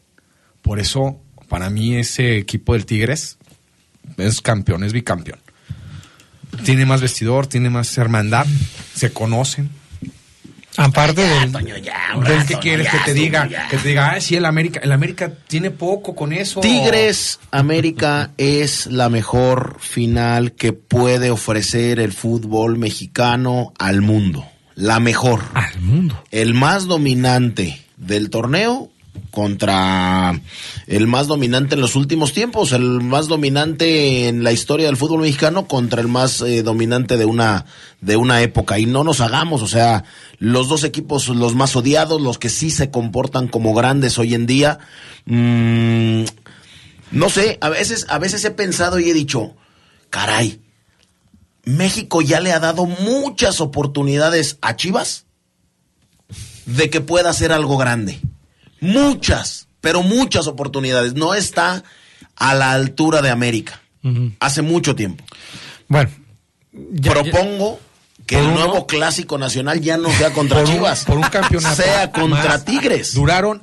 Por 0.62 0.80
eso, 0.80 1.20
para 1.48 1.70
mí, 1.70 1.96
ese 1.96 2.38
equipo 2.38 2.74
del 2.74 2.86
Tigres 2.86 3.38
es 4.16 4.40
campeón, 4.40 4.84
es 4.84 4.92
bicampeón. 4.92 5.38
Tiene 6.64 6.86
más 6.86 7.00
vestidor, 7.00 7.46
tiene 7.46 7.70
más 7.70 7.96
hermandad, 7.98 8.46
se 8.94 9.12
conocen. 9.12 9.70
Aparte 10.78 11.22
del, 11.22 11.52
del 11.52 12.46
que 12.46 12.54
quieres 12.60 12.88
que 12.88 12.98
te 13.04 13.12
diga, 13.12 13.48
que 13.68 13.76
te 13.78 13.88
diga, 13.88 14.12
ah, 14.12 14.20
sí, 14.20 14.36
el 14.36 14.44
América, 14.44 14.78
el 14.80 14.92
América 14.92 15.32
tiene 15.48 15.72
poco 15.72 16.14
con 16.14 16.32
eso. 16.32 16.60
Tigres 16.60 17.40
América 17.50 18.30
es 18.36 18.86
la 18.86 19.08
mejor 19.08 19.78
final 19.80 20.52
que 20.52 20.72
puede 20.72 21.32
ofrecer 21.32 21.98
el 21.98 22.12
fútbol 22.12 22.78
mexicano 22.78 23.72
al 23.76 24.02
mundo. 24.02 24.46
La 24.76 25.00
mejor. 25.00 25.40
Al 25.54 25.80
mundo. 25.80 26.22
El 26.30 26.54
más 26.54 26.86
dominante 26.86 27.84
del 27.96 28.30
torneo 28.30 28.88
contra 29.30 30.40
el 30.86 31.06
más 31.06 31.26
dominante 31.26 31.74
en 31.74 31.80
los 31.80 31.96
últimos 31.96 32.32
tiempos, 32.32 32.72
el 32.72 33.00
más 33.00 33.28
dominante 33.28 34.28
en 34.28 34.44
la 34.44 34.52
historia 34.52 34.86
del 34.86 34.96
fútbol 34.96 35.20
mexicano 35.20 35.66
contra 35.66 36.00
el 36.00 36.08
más 36.08 36.40
eh, 36.40 36.62
dominante 36.62 37.16
de 37.16 37.24
una 37.24 37.66
de 38.00 38.16
una 38.16 38.42
época 38.42 38.78
y 38.78 38.86
no 38.86 39.04
nos 39.04 39.20
hagamos, 39.20 39.62
o 39.62 39.66
sea, 39.66 40.04
los 40.38 40.68
dos 40.68 40.84
equipos 40.84 41.28
los 41.28 41.54
más 41.54 41.74
odiados, 41.76 42.20
los 42.20 42.38
que 42.38 42.48
sí 42.48 42.70
se 42.70 42.90
comportan 42.90 43.48
como 43.48 43.74
grandes 43.74 44.18
hoy 44.18 44.34
en 44.34 44.46
día, 44.46 44.78
mm, 45.26 46.24
no 47.10 47.28
sé, 47.30 47.58
a 47.60 47.68
veces 47.68 48.06
a 48.08 48.18
veces 48.18 48.44
he 48.44 48.50
pensado 48.50 49.00
y 49.00 49.10
he 49.10 49.14
dicho, 49.14 49.54
caray, 50.10 50.60
México 51.64 52.22
ya 52.22 52.40
le 52.40 52.52
ha 52.52 52.60
dado 52.60 52.86
muchas 52.86 53.60
oportunidades 53.60 54.58
a 54.62 54.76
Chivas 54.76 55.26
de 56.68 56.90
que 56.90 57.00
pueda 57.00 57.30
hacer 57.30 57.52
algo 57.52 57.76
grande. 57.76 58.20
Muchas, 58.80 59.68
pero 59.80 60.02
muchas 60.02 60.46
oportunidades. 60.46 61.14
No 61.14 61.34
está 61.34 61.82
a 62.36 62.54
la 62.54 62.72
altura 62.72 63.22
de 63.22 63.30
América. 63.30 63.80
Hace 64.40 64.62
mucho 64.62 64.94
tiempo. 64.94 65.22
Bueno, 65.88 66.10
propongo 67.02 67.80
que 68.26 68.38
el 68.38 68.46
nuevo 68.54 68.86
clásico 68.86 69.38
nacional 69.38 69.80
ya 69.80 69.96
no 69.96 70.10
sea 70.12 70.32
contra 70.32 70.58
Por 70.60 70.68
un- 70.68 70.74
Chivas, 70.74 71.04
por 71.04 71.16
un 71.18 71.24
campeonato 71.24 71.76
sea 71.82 72.10
contra 72.12 72.44
más. 72.48 72.64
Tigres. 72.64 73.14
Duraron 73.14 73.62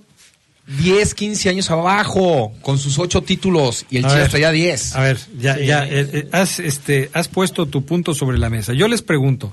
10, 0.67 1.13
15 1.13 1.49
años 1.49 1.69
abajo 1.69 2.51
con 2.61 2.77
sus 2.79 2.97
ocho 2.97 3.21
títulos 3.21 3.85
y 3.91 3.97
el 3.97 4.05
A 4.05 4.09
Chivas 4.09 4.21
ver, 4.23 4.31
traía 4.31 4.51
10. 4.51 4.95
A 4.95 5.01
ver, 5.01 5.19
ya, 5.39 5.55
Sí. 5.57 5.65
ya, 5.67 5.85
eh, 5.85 6.09
eh, 6.13 6.29
has, 6.31 6.59
este, 6.59 7.09
has 7.13 7.27
puesto 7.27 7.67
tu 7.67 7.85
punto 7.85 8.13
sobre 8.15 8.37
la 8.39 8.49
mesa. 8.49 8.73
Yo 8.73 8.87
les 8.87 9.01
pregunto, 9.03 9.51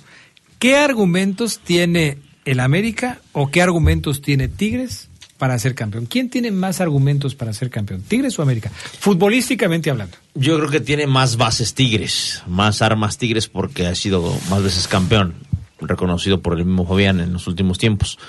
¿qué 0.59 0.77
argumentos 0.77 1.61
tiene 1.63 2.19
el 2.47 2.61
América 2.61 3.21
o 3.33 3.51
qué 3.51 3.61
argumentos 3.63 4.23
tiene 4.23 4.49
Tigres 4.49 5.09
para 5.43 5.59
ser 5.59 5.75
campeón? 5.75 6.07
¿Quién 6.07 6.31
tiene 6.31 6.53
más 6.53 6.81
argumentos 6.81 7.35
para 7.35 7.53
ser 7.53 7.69
campeón? 7.69 8.03
¿Tigres 8.03 8.39
o 8.39 8.43
América? 8.43 8.71
Futbolísticamente 9.01 9.91
hablando. 9.91 10.17
Yo 10.37 10.57
creo 10.57 10.71
que 10.71 10.79
tiene 10.79 11.09
más 11.09 11.37
bases 11.37 11.75
Tigres, 11.75 12.45
más 12.47 12.81
armas 12.81 13.19
Tigres 13.19 13.49
porque 13.49 13.89
ha 13.89 13.95
sido 13.97 14.39
más 14.49 14.63
veces 14.63 14.87
campeón, 14.87 15.35
reconocido 15.81 16.41
por 16.43 16.57
el 16.57 16.65
mismo 16.65 16.87
Fabián 16.87 17.19
en 17.19 17.33
los 17.33 17.49
últimos 17.49 17.79
tiempos. 17.79 18.21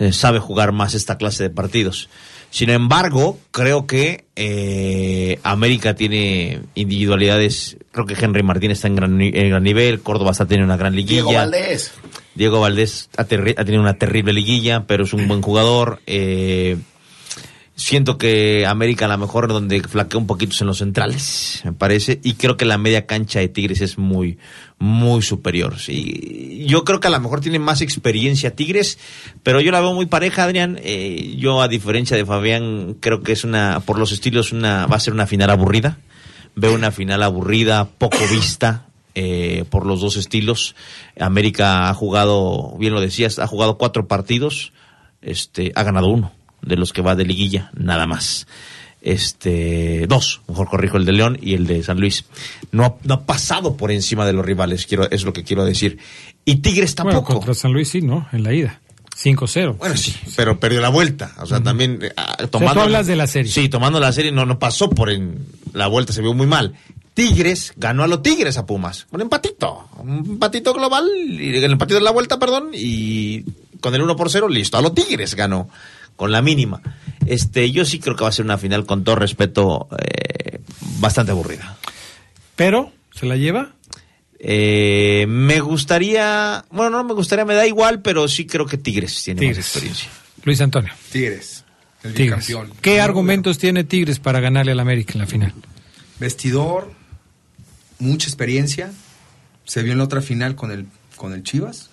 Eh, 0.00 0.10
sabe 0.10 0.40
jugar 0.40 0.72
más 0.72 0.94
esta 0.94 1.18
clase 1.18 1.44
de 1.44 1.50
partidos. 1.50 2.08
Sin 2.50 2.70
embargo, 2.70 3.38
creo 3.52 3.86
que 3.86 4.24
eh, 4.34 5.38
América 5.44 5.94
tiene 5.94 6.62
individualidades. 6.74 7.76
Creo 7.92 8.06
que 8.06 8.14
Henry 8.14 8.42
Martín 8.42 8.72
está 8.72 8.88
en 8.88 8.96
gran, 8.96 9.20
en 9.20 9.50
gran 9.50 9.62
nivel, 9.62 10.00
Córdoba 10.00 10.32
está 10.32 10.46
teniendo 10.46 10.66
una 10.66 10.76
gran 10.76 10.96
liguilla. 10.96 11.22
Diego 11.22 11.32
Valdés. 11.32 11.92
Diego 12.36 12.60
Valdés 12.60 13.08
ha, 13.16 13.24
tenido 13.24 13.80
una 13.80 13.94
terrible 13.94 14.32
liguilla, 14.32 14.86
pero 14.86 15.04
es 15.04 15.12
un 15.12 15.26
buen 15.26 15.40
jugador. 15.40 16.00
Eh, 16.06 16.76
siento 17.76 18.18
que 18.18 18.66
América 18.66 19.06
a 19.06 19.08
lo 19.08 19.18
mejor 19.18 19.48
donde 19.48 19.82
flaquea 19.82 20.18
un 20.18 20.26
poquito 20.26 20.54
en 20.60 20.66
los 20.66 20.78
centrales, 20.78 21.62
me 21.64 21.72
parece, 21.72 22.20
y 22.22 22.34
creo 22.34 22.56
que 22.56 22.64
la 22.64 22.78
media 22.78 23.06
cancha 23.06 23.40
de 23.40 23.48
Tigres 23.48 23.80
es 23.80 23.96
muy, 23.96 24.38
muy 24.78 25.22
superior. 25.22 25.78
Sí, 25.78 26.64
yo 26.66 26.84
creo 26.84 27.00
que 27.00 27.08
a 27.08 27.10
lo 27.10 27.20
mejor 27.20 27.40
tiene 27.40 27.58
más 27.58 27.80
experiencia 27.80 28.54
Tigres, 28.54 28.98
pero 29.42 29.60
yo 29.60 29.72
la 29.72 29.80
veo 29.80 29.94
muy 29.94 30.06
pareja, 30.06 30.44
Adrián. 30.44 30.78
Eh, 30.82 31.36
yo 31.38 31.62
a 31.62 31.68
diferencia 31.68 32.16
de 32.16 32.26
Fabián 32.26 32.96
creo 33.00 33.22
que 33.22 33.32
es 33.32 33.44
una, 33.44 33.80
por 33.80 33.98
los 33.98 34.12
estilos, 34.12 34.52
una, 34.52 34.86
va 34.86 34.96
a 34.96 35.00
ser 35.00 35.12
una 35.12 35.26
final 35.26 35.50
aburrida. 35.50 35.98
Veo 36.54 36.74
una 36.74 36.90
final 36.90 37.22
aburrida, 37.22 37.86
poco 37.98 38.18
vista. 38.30 38.85
Eh, 39.18 39.64
por 39.70 39.86
los 39.86 40.02
dos 40.02 40.18
estilos. 40.18 40.76
América 41.18 41.88
ha 41.88 41.94
jugado, 41.94 42.76
bien 42.78 42.92
lo 42.92 43.00
decías, 43.00 43.38
ha 43.38 43.46
jugado 43.46 43.78
cuatro 43.78 44.06
partidos, 44.06 44.74
este, 45.22 45.72
ha 45.74 45.82
ganado 45.82 46.08
uno 46.08 46.32
de 46.60 46.76
los 46.76 46.92
que 46.92 47.00
va 47.00 47.16
de 47.16 47.24
liguilla, 47.24 47.70
nada 47.74 48.06
más. 48.06 48.46
Este, 49.00 50.06
dos, 50.06 50.42
mejor 50.48 50.68
corrijo 50.68 50.98
el 50.98 51.06
de 51.06 51.12
León 51.12 51.38
y 51.40 51.54
el 51.54 51.66
de 51.66 51.82
San 51.82 51.98
Luis. 51.98 52.26
No 52.72 52.84
ha, 52.84 52.96
no 53.04 53.14
ha 53.14 53.24
pasado 53.24 53.78
por 53.78 53.90
encima 53.90 54.26
de 54.26 54.34
los 54.34 54.44
rivales, 54.44 54.84
quiero, 54.86 55.10
es 55.10 55.24
lo 55.24 55.32
que 55.32 55.44
quiero 55.44 55.64
decir. 55.64 55.98
Y 56.44 56.56
Tigres 56.56 56.94
Bueno, 56.94 57.12
tampoco. 57.12 57.34
contra 57.34 57.54
San 57.54 57.72
Luis 57.72 57.88
sí, 57.88 58.02
¿no? 58.02 58.28
En 58.32 58.42
la 58.42 58.52
ida. 58.52 58.80
5-0. 59.16 59.78
Bueno, 59.78 59.96
sí, 59.96 60.14
pero 60.36 60.60
perdió 60.60 60.82
la 60.82 60.90
vuelta. 60.90 61.32
O 61.38 61.46
sea, 61.46 61.62
también 61.62 62.00
ah, 62.18 62.34
sea, 62.36 62.48
tomando. 62.48 62.74
tú 62.74 62.80
hablas 62.80 63.06
de 63.06 63.16
la 63.16 63.26
serie. 63.26 63.50
Sí, 63.50 63.70
tomando 63.70 63.98
la 63.98 64.12
serie 64.12 64.30
no, 64.30 64.44
no 64.44 64.58
pasó 64.58 64.90
por 64.90 65.08
en 65.08 65.46
la 65.72 65.86
vuelta, 65.86 66.12
se 66.12 66.20
vio 66.20 66.34
muy 66.34 66.46
mal. 66.46 66.74
Tigres 67.16 67.72
ganó 67.76 68.02
a 68.04 68.06
los 68.06 68.22
Tigres 68.22 68.58
a 68.58 68.66
Pumas. 68.66 69.06
Un 69.10 69.22
empatito. 69.22 69.88
Un 70.00 70.18
empatito 70.18 70.74
global. 70.74 71.08
y 71.16 71.56
El 71.56 71.72
empatito 71.72 71.94
de 71.98 72.04
la 72.04 72.10
vuelta, 72.10 72.38
perdón. 72.38 72.72
Y 72.74 73.42
con 73.80 73.94
el 73.94 74.02
1 74.02 74.16
por 74.16 74.30
0, 74.30 74.50
listo. 74.50 74.76
A 74.76 74.82
los 74.82 74.94
Tigres 74.94 75.34
ganó. 75.34 75.70
Con 76.14 76.30
la 76.30 76.42
mínima. 76.42 76.82
Este, 77.24 77.70
yo 77.70 77.86
sí 77.86 78.00
creo 78.00 78.16
que 78.16 78.24
va 78.24 78.28
a 78.28 78.32
ser 78.32 78.44
una 78.44 78.58
final, 78.58 78.84
con 78.84 79.02
todo 79.02 79.16
respeto, 79.16 79.88
eh, 79.98 80.60
bastante 81.00 81.32
aburrida. 81.32 81.78
Pero, 82.54 82.92
¿se 83.14 83.24
la 83.24 83.36
lleva? 83.36 83.70
Eh, 84.38 85.24
me 85.26 85.60
gustaría, 85.60 86.66
bueno, 86.70 86.90
no 86.98 87.04
me 87.04 87.14
gustaría, 87.14 87.46
me 87.46 87.54
da 87.54 87.66
igual, 87.66 88.02
pero 88.02 88.28
sí 88.28 88.46
creo 88.46 88.66
que 88.66 88.76
Tigres 88.76 89.22
tiene 89.24 89.40
Tigres. 89.40 89.56
más 89.56 89.66
experiencia. 89.66 90.10
Luis 90.44 90.60
Antonio. 90.60 90.92
Tigres. 91.10 91.64
El 92.02 92.12
Tigres. 92.12 92.54
¿Qué 92.82 93.00
argumentos 93.00 93.56
tiene 93.56 93.84
Tigres 93.84 94.18
para 94.18 94.40
ganarle 94.40 94.72
al 94.72 94.80
América 94.80 95.14
en 95.14 95.20
la 95.20 95.26
final? 95.26 95.52
Vestidor, 96.18 96.92
mucha 97.98 98.28
experiencia. 98.28 98.92
Se 99.64 99.82
vio 99.82 99.92
en 99.92 99.98
la 99.98 100.04
otra 100.04 100.22
final 100.22 100.54
con 100.54 100.70
el, 100.70 100.86
con 101.16 101.32
el 101.32 101.42
Chivas. 101.42 101.90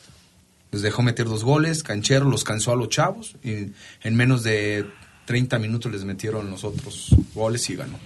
Les 0.71 0.81
dejó 0.81 1.03
meter 1.03 1.27
dos 1.27 1.43
goles. 1.43 1.83
Canchero 1.83 2.29
los 2.29 2.43
cansó 2.43 2.71
a 2.71 2.75
los 2.75 2.89
chavos. 2.89 3.35
Y 3.43 3.71
en 4.03 4.15
menos 4.15 4.43
de 4.43 4.85
30 5.25 5.59
minutos 5.59 5.91
les 5.91 6.03
metieron 6.03 6.49
los 6.49 6.63
otros 6.63 7.15
goles 7.33 7.69
y 7.69 7.75
ganó. 7.75 7.99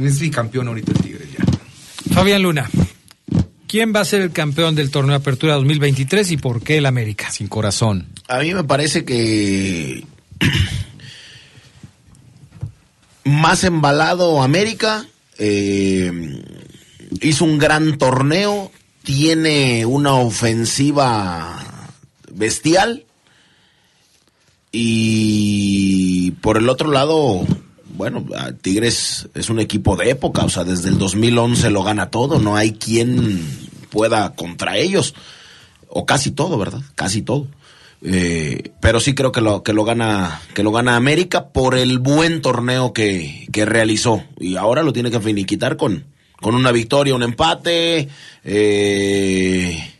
Es 0.00 0.20
bicampeón 0.20 0.68
ahorita 0.68 0.92
el 0.92 0.98
Tigre 0.98 1.28
ya. 1.36 2.14
Fabián 2.14 2.42
Luna. 2.42 2.68
¿Quién 3.66 3.94
va 3.94 4.00
a 4.00 4.04
ser 4.04 4.20
el 4.20 4.32
campeón 4.32 4.74
del 4.74 4.90
torneo 4.90 5.12
de 5.12 5.18
Apertura 5.18 5.54
2023 5.54 6.32
y 6.32 6.36
por 6.36 6.60
qué 6.60 6.78
el 6.78 6.86
América? 6.86 7.30
Sin 7.30 7.46
corazón. 7.46 8.08
A 8.26 8.40
mí 8.40 8.52
me 8.52 8.64
parece 8.64 9.04
que 9.04 10.04
más 13.24 13.62
embalado 13.62 14.42
América 14.42 15.06
eh, 15.38 16.10
hizo 17.20 17.44
un 17.44 17.58
gran 17.58 17.98
torneo, 17.98 18.70
tiene 19.02 19.86
una 19.86 20.14
ofensiva 20.14 21.58
bestial 22.32 23.04
y 24.72 26.32
por 26.42 26.56
el 26.56 26.68
otro 26.68 26.90
lado, 26.90 27.44
bueno, 27.96 28.24
Tigres 28.62 29.28
es 29.34 29.50
un 29.50 29.58
equipo 29.58 29.96
de 29.96 30.10
época, 30.10 30.44
o 30.44 30.48
sea, 30.48 30.64
desde 30.64 30.88
el 30.88 30.98
2011 30.98 31.70
lo 31.70 31.82
gana 31.82 32.10
todo, 32.10 32.38
no 32.38 32.56
hay 32.56 32.72
quien 32.72 33.44
pueda 33.90 34.34
contra 34.34 34.76
ellos, 34.76 35.14
o 35.88 36.06
casi 36.06 36.30
todo, 36.30 36.56
¿verdad? 36.56 36.82
Casi 36.94 37.22
todo. 37.22 37.48
Eh, 38.02 38.72
pero 38.80 38.98
sí 38.98 39.14
creo 39.14 39.30
que 39.30 39.42
lo 39.42 39.62
que 39.62 39.74
lo 39.74 39.84
gana 39.84 40.40
que 40.54 40.62
lo 40.62 40.72
gana 40.72 40.96
América 40.96 41.48
por 41.48 41.76
el 41.76 41.98
buen 41.98 42.40
torneo 42.40 42.94
que, 42.94 43.46
que 43.52 43.66
realizó 43.66 44.24
y 44.38 44.56
ahora 44.56 44.82
lo 44.82 44.94
tiene 44.94 45.10
que 45.10 45.20
finiquitar 45.20 45.76
con 45.76 46.06
con 46.40 46.54
una 46.54 46.72
victoria 46.72 47.14
un 47.14 47.22
empate 47.22 48.08
eh, 48.44 49.92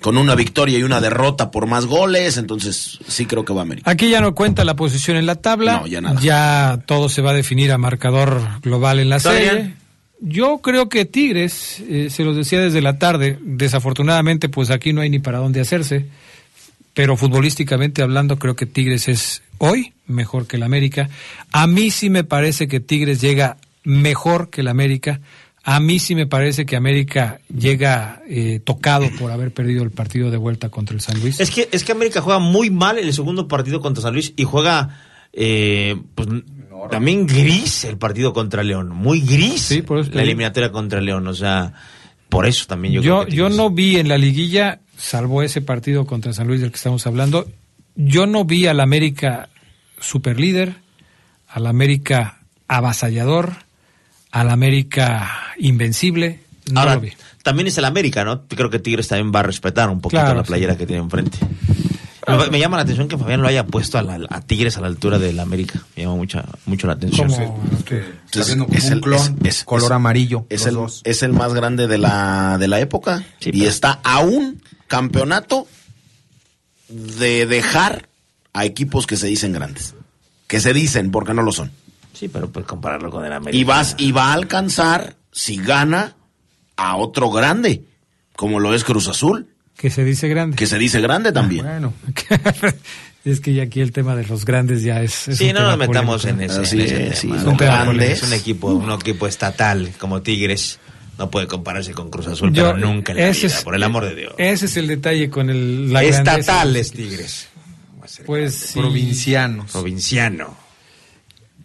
con 0.00 0.16
una 0.16 0.34
victoria 0.34 0.78
y 0.78 0.82
una 0.82 1.00
derrota 1.00 1.50
por 1.50 1.66
más 1.66 1.86
goles 1.86 2.36
entonces 2.36 2.98
sí 3.06 3.26
creo 3.26 3.44
que 3.44 3.52
va 3.52 3.62
América 3.62 3.90
Aquí 3.90 4.10
ya 4.10 4.20
no 4.20 4.34
cuenta 4.34 4.64
la 4.64 4.74
posición 4.74 5.16
en 5.16 5.26
la 5.26 5.36
tabla. 5.36 5.80
No, 5.80 5.86
ya 5.86 6.00
nada. 6.00 6.20
Ya 6.20 6.82
todo 6.86 7.08
se 7.08 7.22
va 7.22 7.30
a 7.30 7.34
definir 7.34 7.70
a 7.72 7.78
marcador 7.78 8.40
global 8.62 8.98
en 8.98 9.08
la 9.08 9.16
¿Está 9.16 9.32
serie. 9.32 9.52
bien? 9.52 9.76
Yo 10.20 10.58
creo 10.58 10.88
que 10.88 11.04
Tigres, 11.04 11.82
eh, 11.88 12.08
se 12.08 12.22
los 12.24 12.36
decía 12.36 12.60
desde 12.60 12.80
la 12.80 12.98
tarde, 12.98 13.38
desafortunadamente 13.42 14.48
pues 14.48 14.70
aquí 14.70 14.92
no 14.92 15.00
hay 15.00 15.10
ni 15.10 15.18
para 15.18 15.38
dónde 15.38 15.60
hacerse, 15.60 16.06
pero 16.94 17.16
futbolísticamente 17.16 18.02
hablando 18.02 18.38
creo 18.38 18.54
que 18.54 18.66
Tigres 18.66 19.08
es 19.08 19.42
hoy 19.58 19.94
mejor 20.06 20.46
que 20.46 20.56
el 20.56 20.62
América. 20.62 21.08
A 21.50 21.66
mí 21.66 21.90
sí 21.90 22.08
me 22.08 22.22
parece 22.22 22.68
que 22.68 22.78
Tigres 22.78 23.20
llega 23.20 23.56
mejor 23.82 24.50
que 24.50 24.60
el 24.60 24.68
América. 24.68 25.20
A 25.64 25.78
mí 25.78 26.00
sí 26.00 26.14
me 26.14 26.26
parece 26.26 26.66
que 26.66 26.74
América 26.74 27.40
llega 27.54 28.20
eh, 28.28 28.60
tocado 28.64 29.08
por 29.18 29.30
haber 29.30 29.54
perdido 29.54 29.84
el 29.84 29.92
partido 29.92 30.30
de 30.30 30.36
vuelta 30.36 30.70
contra 30.70 30.94
el 30.94 31.00
San 31.00 31.20
Luis. 31.20 31.38
Es 31.38 31.52
que, 31.52 31.68
es 31.70 31.84
que 31.84 31.92
América 31.92 32.20
juega 32.20 32.40
muy 32.40 32.70
mal 32.70 32.98
en 32.98 33.06
el 33.06 33.14
segundo 33.14 33.46
partido 33.46 33.80
contra 33.80 34.02
San 34.02 34.12
Luis 34.12 34.32
y 34.36 34.42
juega 34.42 34.98
eh, 35.32 35.96
pues, 36.16 36.28
también 36.90 37.26
gris 37.26 37.84
el 37.84 37.96
partido 37.96 38.32
contra 38.32 38.64
León. 38.64 38.88
Muy 38.88 39.20
gris 39.20 39.70
la 40.12 40.22
eliminatoria 40.22 40.72
contra 40.72 41.00
León. 41.00 41.28
O 41.28 41.34
sea, 41.34 41.72
por 42.28 42.46
eso 42.46 42.66
también 42.66 42.94
yo, 42.94 43.02
Yo, 43.02 43.16
creo 43.20 43.26
que 43.28 43.36
yo 43.36 43.48
no 43.48 43.70
vi 43.70 43.98
en 43.98 44.08
la 44.08 44.18
liguilla, 44.18 44.80
salvo 44.96 45.42
ese 45.42 45.60
partido 45.60 46.06
contra 46.06 46.32
San 46.32 46.48
Luis 46.48 46.60
del 46.60 46.70
que 46.70 46.76
estamos 46.76 47.06
hablando, 47.06 47.46
yo 47.94 48.26
no 48.26 48.44
vi 48.44 48.66
al 48.66 48.80
América 48.80 49.48
superlíder, 50.00 50.74
al 51.46 51.66
América 51.66 52.40
avasallador, 52.66 53.61
al 54.32 54.50
América 54.50 55.30
invencible. 55.58 56.40
No 56.70 56.80
Ahora, 56.80 56.94
lo 56.96 57.00
vi. 57.02 57.12
también 57.42 57.66
es 57.68 57.78
el 57.78 57.84
América, 57.84 58.24
¿no? 58.24 58.42
Creo 58.46 58.70
que 58.70 58.78
Tigres 58.78 59.08
también 59.08 59.32
va 59.34 59.40
a 59.40 59.44
respetar 59.44 59.88
un 59.90 60.00
poquito 60.00 60.22
Claro, 60.22 60.36
la 60.36 60.42
playera 60.44 60.72
sí. 60.74 60.78
que 60.80 60.86
tiene 60.86 61.02
enfrente. 61.02 61.38
Me, 62.26 62.46
me 62.50 62.60
llama 62.60 62.76
la 62.76 62.84
atención 62.84 63.08
que 63.08 63.18
Fabián 63.18 63.42
lo 63.42 63.48
haya 63.48 63.66
puesto 63.66 63.98
a, 63.98 64.02
la- 64.02 64.26
a 64.30 64.40
Tigres 64.42 64.76
a 64.76 64.80
la 64.80 64.86
altura 64.86 65.18
del 65.18 65.40
América. 65.40 65.82
Me 65.96 66.04
llama 66.04 66.14
mucha, 66.14 66.44
mucho 66.66 66.86
la 66.86 66.92
atención. 66.92 67.26
Como 67.28 67.60
Es 68.30 68.48
un 68.50 68.92
el- 68.92 69.00
clon 69.00 69.38
es- 69.42 69.56
es- 69.58 69.64
color 69.64 69.86
es- 69.90 69.96
amarillo. 69.96 70.46
Es 70.48 70.66
el, 70.66 70.74
dos. 70.74 71.00
es 71.04 71.24
el 71.24 71.32
más 71.32 71.52
grande 71.52 71.88
de 71.88 71.98
la, 71.98 72.58
de 72.60 72.68
la 72.68 72.78
época. 72.78 73.24
y 73.40 73.64
está 73.64 73.98
a 74.04 74.20
un 74.20 74.62
campeonato 74.86 75.66
de 76.88 77.46
dejar 77.46 78.08
a 78.52 78.64
equipos 78.66 79.06
que 79.08 79.16
se 79.16 79.26
dicen 79.26 79.52
grandes. 79.52 79.94
Que 80.46 80.60
se 80.60 80.72
dicen 80.72 81.10
porque 81.10 81.34
no 81.34 81.42
lo 81.42 81.50
son. 81.50 81.72
Sí, 82.12 82.28
pero 82.28 82.50
pues 82.50 82.64
compararlo 82.66 83.10
con 83.10 83.24
el 83.24 83.32
América. 83.32 83.56
Y, 83.60 83.64
vas, 83.64 83.94
y 83.98 84.12
va 84.12 84.30
a 84.30 84.32
alcanzar, 84.34 85.16
si 85.32 85.56
gana, 85.56 86.14
a 86.76 86.96
otro 86.96 87.30
grande, 87.30 87.82
como 88.36 88.60
lo 88.60 88.74
es 88.74 88.84
Cruz 88.84 89.08
Azul, 89.08 89.48
Que 89.76 89.90
se 89.90 90.04
dice 90.04 90.28
grande. 90.28 90.56
que 90.56 90.66
se 90.66 90.78
dice 90.78 91.00
grande 91.00 91.32
también. 91.32 91.64
Bueno. 91.64 91.92
Es 93.24 93.38
que 93.38 93.54
ya 93.54 93.62
aquí 93.62 93.80
el 93.80 93.92
tema 93.92 94.16
de 94.16 94.26
los 94.26 94.44
grandes 94.44 94.82
ya 94.82 95.00
es. 95.00 95.28
es 95.28 95.38
Sí, 95.38 95.52
no 95.52 95.60
nos 95.60 95.78
metamos 95.78 96.24
en 96.24 96.34
polémico. 96.38 96.60
ese, 96.60 96.62
Así 96.62 96.80
en 96.80 96.86
ese 96.86 97.06
es, 97.08 97.18
sí, 97.20 97.28
Un 97.28 97.56
polémico. 97.56 98.02
Es 98.02 98.22
un 98.24 98.32
equipo, 98.32 98.66
un 98.72 98.90
equipo 98.90 99.28
estatal 99.28 99.92
como 99.98 100.22
Tigres. 100.22 100.80
No 101.18 101.30
puede 101.30 101.46
compararse 101.46 101.92
con 101.92 102.10
Cruz 102.10 102.26
Azul, 102.26 102.52
Yo- 102.52 102.72
pero 102.72 102.78
nunca 102.78 103.12
en 103.12 103.18
la 103.18 103.30
vida, 103.30 103.46
es- 103.46 103.62
por 103.62 103.76
el 103.76 103.82
amor 103.84 104.06
de 104.06 104.16
Dios. 104.16 104.34
Ese 104.38 104.66
es 104.66 104.76
el 104.76 104.88
detalle 104.88 105.30
con 105.30 105.50
el, 105.50 105.92
la. 105.92 106.02
Estatales 106.02 106.90
Tigres. 106.90 107.46
Pues 108.26 108.54
sí. 108.54 108.80
Provincianos. 108.80 109.70
Provinciano. 109.70 110.56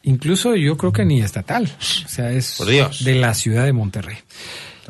Incluso 0.07 0.55
yo 0.55 0.77
creo 0.77 0.93
que 0.93 1.03
ni 1.05 1.21
estatal. 1.21 1.69
O 2.05 2.07
sea, 2.07 2.31
es 2.31 2.55
Por 2.57 2.67
Dios. 2.67 3.03
de 3.03 3.15
la 3.15 3.33
ciudad 3.33 3.65
de 3.65 3.73
Monterrey. 3.73 4.17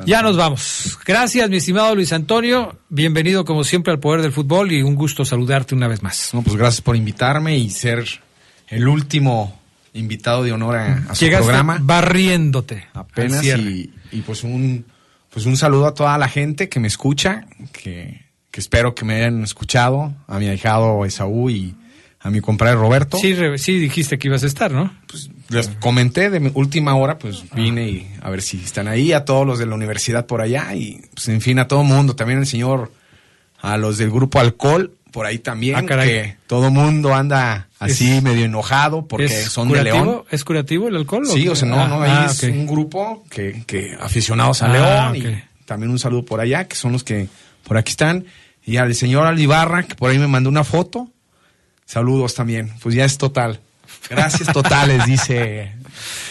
Ya 0.06 0.22
nos 0.22 0.36
vamos. 0.36 0.96
Gracias, 1.04 1.50
mi 1.50 1.56
estimado 1.56 1.92
Luis 1.96 2.12
Antonio. 2.12 2.78
Bienvenido, 2.88 3.44
como 3.44 3.64
siempre, 3.64 3.92
al 3.92 3.98
Poder 3.98 4.22
del 4.22 4.30
Fútbol 4.30 4.70
y 4.70 4.80
un 4.82 4.94
gusto 4.94 5.24
saludarte 5.24 5.74
una 5.74 5.88
vez 5.88 6.04
más. 6.04 6.30
No, 6.32 6.42
pues 6.42 6.54
gracias 6.56 6.82
por 6.82 6.94
invitarme 6.94 7.58
y 7.58 7.68
ser 7.70 8.04
el 8.68 8.86
último 8.86 9.60
invitado 9.94 10.44
de 10.44 10.52
honor 10.52 10.76
a, 10.76 10.94
a 11.08 11.14
su 11.16 11.24
Llegaste 11.24 11.46
programa. 11.46 11.78
barriéndote. 11.80 12.86
Apenas 12.94 13.38
al 13.38 13.42
cierre. 13.44 13.62
y, 13.62 13.92
y 14.12 14.20
pues 14.20 14.44
un 14.44 14.86
pues 15.30 15.46
un 15.46 15.56
saludo 15.56 15.86
a 15.88 15.94
toda 15.94 16.16
la 16.16 16.28
gente 16.28 16.68
que 16.68 16.78
me 16.78 16.86
escucha, 16.88 17.44
que, 17.72 18.24
que 18.52 18.60
espero 18.60 18.94
que 18.94 19.04
me 19.04 19.16
hayan 19.16 19.42
escuchado, 19.42 20.14
a 20.28 20.38
mi 20.38 20.46
ahijado 20.46 21.04
Esaú 21.04 21.50
y 21.50 21.74
a 22.20 22.30
mi 22.30 22.40
compadre 22.40 22.74
Roberto. 22.74 23.16
Sí, 23.18 23.34
sí 23.58 23.78
dijiste 23.78 24.18
que 24.18 24.28
ibas 24.28 24.42
a 24.42 24.46
estar, 24.46 24.72
¿no? 24.72 24.92
Les 25.50 25.68
comenté 25.68 26.30
de 26.30 26.40
mi 26.40 26.50
última 26.54 26.94
hora, 26.96 27.18
pues 27.18 27.44
vine 27.54 27.88
y 27.88 28.10
a 28.20 28.28
ver 28.30 28.42
si 28.42 28.58
están 28.62 28.88
ahí, 28.88 29.12
a 29.12 29.24
todos 29.24 29.46
los 29.46 29.58
de 29.58 29.66
la 29.66 29.74
universidad 29.74 30.26
por 30.26 30.40
allá 30.40 30.74
y 30.74 31.00
pues 31.14 31.28
en 31.28 31.40
fin 31.40 31.58
a 31.58 31.68
todo 31.68 31.84
mundo, 31.84 32.16
también 32.16 32.40
el 32.40 32.46
señor, 32.46 32.92
a 33.60 33.76
los 33.76 33.98
del 33.98 34.10
grupo 34.10 34.40
Alcohol, 34.40 34.94
por 35.12 35.24
ahí 35.26 35.38
también, 35.38 35.76
Ah, 35.76 35.86
caray. 35.86 36.08
que 36.08 36.36
todo 36.46 36.70
mundo 36.70 37.14
anda 37.14 37.68
así 37.78 38.10
Es- 38.16 38.22
medio 38.22 38.44
enojado 38.44 39.06
porque 39.06 39.24
¿Es 39.26 39.44
son 39.46 39.68
de? 39.68 39.82
León. 39.84 40.22
¿Es 40.30 40.44
curativo 40.44 40.88
el 40.88 40.96
alcohol? 40.96 41.24
Sí, 41.26 41.48
o 41.48 41.56
sea, 41.56 41.66
no, 41.68 41.80
Ah, 41.80 41.88
no, 41.88 42.02
ahí 42.02 42.10
ah, 42.12 42.26
es 42.30 42.42
un 42.42 42.66
grupo 42.66 43.24
que, 43.30 43.62
que 43.66 43.96
aficionados 44.00 44.62
a 44.62 44.66
Ah, 44.66 45.12
León 45.12 45.16
y 45.16 45.64
también 45.64 45.90
un 45.90 45.98
saludo 45.98 46.24
por 46.24 46.40
allá, 46.40 46.68
que 46.68 46.76
son 46.76 46.92
los 46.92 47.04
que 47.04 47.28
por 47.64 47.76
aquí 47.78 47.90
están. 47.92 48.26
Y 48.64 48.76
al 48.76 48.94
señor 48.94 49.26
Alibarra, 49.26 49.84
que 49.84 49.94
por 49.94 50.10
ahí 50.10 50.18
me 50.18 50.26
mandó 50.28 50.50
una 50.50 50.62
foto. 50.64 51.10
Saludos 51.88 52.34
también. 52.34 52.70
Pues 52.82 52.94
ya 52.94 53.06
es 53.06 53.16
total. 53.16 53.60
Gracias 54.10 54.52
totales, 54.52 55.06
dice 55.06 55.72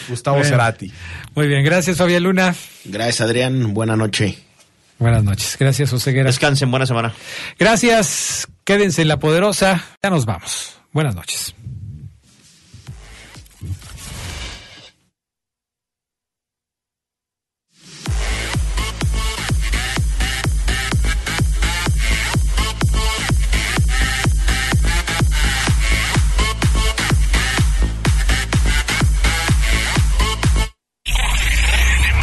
Gustavo 0.08 0.36
Bueno. 0.38 0.50
Cerati. 0.50 0.92
Muy 1.34 1.48
bien, 1.48 1.64
gracias 1.64 1.96
Fabián 1.96 2.22
Luna. 2.22 2.54
Gracias, 2.84 3.20
Adrián. 3.20 3.74
Buena 3.74 3.96
noche. 3.96 4.38
Buenas 5.00 5.24
noches. 5.24 5.56
Gracias, 5.58 5.92
Oseguera. 5.92 6.26
Descansen, 6.28 6.70
buena 6.70 6.86
semana. 6.86 7.12
Gracias. 7.58 8.46
Quédense 8.64 9.02
en 9.02 9.08
la 9.08 9.18
poderosa. 9.18 9.84
Ya 10.02 10.10
nos 10.10 10.26
vamos. 10.26 10.76
Buenas 10.92 11.14
noches. 11.16 11.54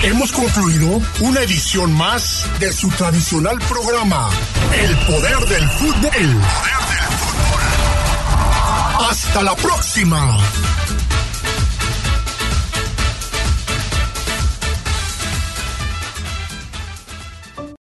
Hemos 0.06 0.32
concluido 0.32 1.02
una 1.22 1.42
edición 1.42 1.92
más 1.92 2.48
de 2.60 2.72
su 2.72 2.90
tradicional 2.90 3.58
programa, 3.68 4.30
El 4.72 4.96
Poder 5.08 5.40
del 5.48 5.68
Fútbol. 5.68 6.42
Hasta 9.10 9.42
la 9.42 9.56
próxima. 9.56 10.38